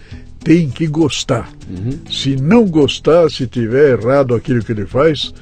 tem 0.43 0.69
que 0.69 0.87
gostar. 0.87 1.49
Uhum. 1.69 1.99
Se 2.11 2.35
não 2.35 2.65
gostar, 2.67 3.29
se 3.29 3.47
tiver 3.47 3.99
errado 3.99 4.35
aquilo 4.35 4.63
que 4.63 4.71
ele 4.71 4.85
faz, 4.85 5.33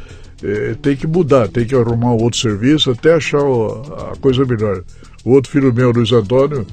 é, 0.44 0.76
tem 0.82 0.96
que 0.96 1.08
mudar, 1.08 1.48
tem 1.48 1.66
que 1.66 1.76
arrumar 1.76 2.14
outro 2.14 2.40
serviço 2.40 2.92
até 2.92 3.14
achar 3.14 3.42
a 3.42 4.16
coisa 4.20 4.46
melhor. 4.46 4.84
O 5.24 5.32
outro 5.32 5.52
filho 5.52 5.74
meu, 5.74 5.92
Luiz 5.92 6.12
Antônio, 6.12 6.66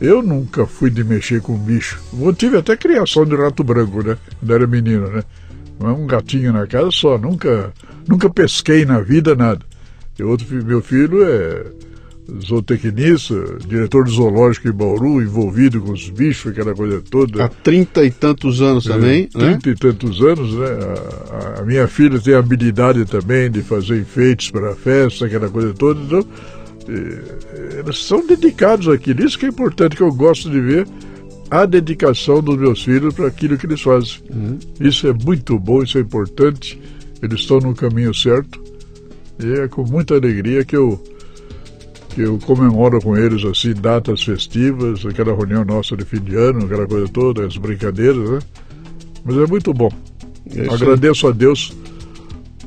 eu 0.00 0.22
nunca 0.22 0.66
fui 0.66 0.90
de 0.90 1.02
mexer 1.02 1.40
com 1.40 1.56
bicho. 1.56 2.00
Eu 2.18 2.34
tive 2.34 2.58
até 2.58 2.76
criação 2.76 3.24
de 3.24 3.34
rato 3.34 3.64
branco, 3.64 4.02
né? 4.02 4.16
Quando 4.38 4.54
era 4.54 4.66
menino, 4.66 5.08
né? 5.08 5.22
Um 5.80 6.06
gatinho 6.06 6.52
na 6.52 6.66
casa 6.66 6.90
só, 6.90 7.18
nunca, 7.18 7.72
nunca 8.08 8.28
pesquei 8.30 8.84
na 8.84 9.00
vida 9.00 9.34
nada. 9.34 9.60
E 10.18 10.22
outro 10.22 10.46
meu 10.64 10.80
filho 10.80 11.22
é 11.22 11.66
zootecnista, 12.44 13.34
diretor 13.66 14.04
do 14.04 14.10
zoológico 14.10 14.68
em 14.68 14.72
Bauru, 14.72 15.22
envolvido 15.22 15.80
com 15.80 15.92
os 15.92 16.08
bichos, 16.08 16.50
aquela 16.50 16.74
coisa 16.74 17.02
toda. 17.08 17.44
Há 17.44 17.48
trinta 17.48 18.04
e 18.04 18.10
tantos 18.10 18.60
anos 18.60 18.86
é, 18.86 18.92
também, 18.92 19.28
né? 19.34 19.58
Trinta 19.62 19.70
e 19.70 19.74
tantos 19.74 20.20
anos, 20.20 20.54
né? 20.54 20.66
A, 21.30 21.60
a, 21.60 21.64
minha 21.64 21.86
filha 21.86 22.18
tem 22.18 22.34
habilidade 22.34 23.04
também 23.04 23.50
de 23.50 23.62
fazer 23.62 24.00
enfeites 24.00 24.50
para 24.50 24.72
a 24.72 24.74
festa, 24.74 25.26
aquela 25.26 25.48
coisa 25.48 25.72
toda. 25.72 26.00
Então, 26.00 26.26
eles 26.88 28.04
são 28.04 28.26
dedicados 28.26 28.88
àquilo. 28.88 29.24
Isso 29.24 29.38
que 29.38 29.46
é 29.46 29.48
importante, 29.48 29.96
que 29.96 30.02
eu 30.02 30.12
gosto 30.12 30.50
de 30.50 30.60
ver 30.60 30.86
a 31.50 31.64
dedicação 31.64 32.42
dos 32.42 32.56
meus 32.56 32.82
filhos 32.82 33.14
para 33.14 33.26
aquilo 33.26 33.56
que 33.56 33.66
eles 33.66 33.80
fazem. 33.80 34.18
Uhum. 34.30 34.58
Isso 34.80 35.06
é 35.06 35.12
muito 35.12 35.58
bom, 35.58 35.82
isso 35.82 35.98
é 35.98 36.00
importante. 36.00 36.80
Eles 37.22 37.40
estão 37.40 37.58
no 37.58 37.74
caminho 37.74 38.14
certo. 38.14 38.62
E 39.38 39.60
é 39.60 39.68
com 39.68 39.84
muita 39.84 40.14
alegria 40.14 40.64
que 40.64 40.76
eu, 40.76 41.02
que 42.10 42.22
eu 42.22 42.38
comemoro 42.38 43.00
com 43.00 43.16
eles 43.16 43.44
assim 43.44 43.74
datas 43.74 44.22
festivas, 44.22 45.04
aquela 45.04 45.34
reunião 45.34 45.64
nossa 45.64 45.96
de 45.96 46.04
fim 46.04 46.20
de 46.20 46.34
ano, 46.34 46.64
aquela 46.64 46.86
coisa 46.86 47.08
toda, 47.08 47.46
as 47.46 47.56
brincadeiras, 47.56 48.30
né? 48.30 48.38
Mas 49.24 49.36
é 49.36 49.46
muito 49.46 49.72
bom. 49.74 49.90
É 50.54 50.72
Agradeço 50.72 51.26
a 51.26 51.32
Deus 51.32 51.76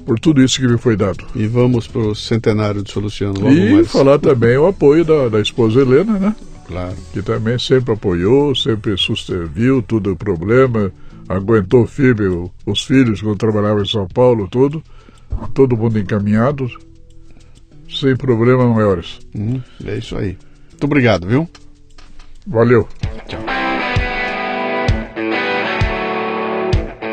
por 0.06 0.20
tudo 0.20 0.42
isso 0.44 0.60
que 0.60 0.68
me 0.68 0.78
foi 0.78 0.96
dado. 0.96 1.26
E 1.36 1.48
vamos 1.48 1.88
para 1.88 2.02
o 2.02 2.16
centenário 2.16 2.82
de 2.84 2.92
Soluciano 2.92 3.40
logo 3.40 3.52
E 3.54 3.74
mais. 3.74 3.92
falar 3.92 4.20
também 4.20 4.58
o 4.58 4.68
apoio 4.68 5.06
da, 5.06 5.30
da 5.30 5.40
esposa 5.40 5.82
Helena, 5.82 6.18
né? 6.20 6.36
Claro. 6.68 6.96
Que 7.14 7.22
também 7.22 7.58
sempre 7.58 7.94
apoiou, 7.94 8.56
sempre 8.56 8.96
viu 9.54 9.82
tudo 9.82 10.12
o 10.12 10.16
problema, 10.16 10.92
aguentou 11.28 11.86
firme 11.88 12.28
o, 12.28 12.52
os 12.66 12.84
filhos 12.84 13.22
quando 13.22 13.38
trabalhava 13.38 13.82
em 13.82 13.88
São 13.88 14.08
Paulo, 14.08 14.48
tudo. 14.48 14.82
Todo 15.54 15.78
mundo 15.78 16.00
encaminhado, 16.00 16.68
sem 17.90 18.16
problemas 18.16 18.68
maiores. 18.76 19.20
Hum, 19.36 19.62
é 19.86 19.98
isso 19.98 20.18
aí. 20.18 20.38
Muito 20.72 20.84
obrigado, 20.86 21.28
viu? 21.28 21.48
Valeu. 22.48 22.88
Tchau. 23.28 23.59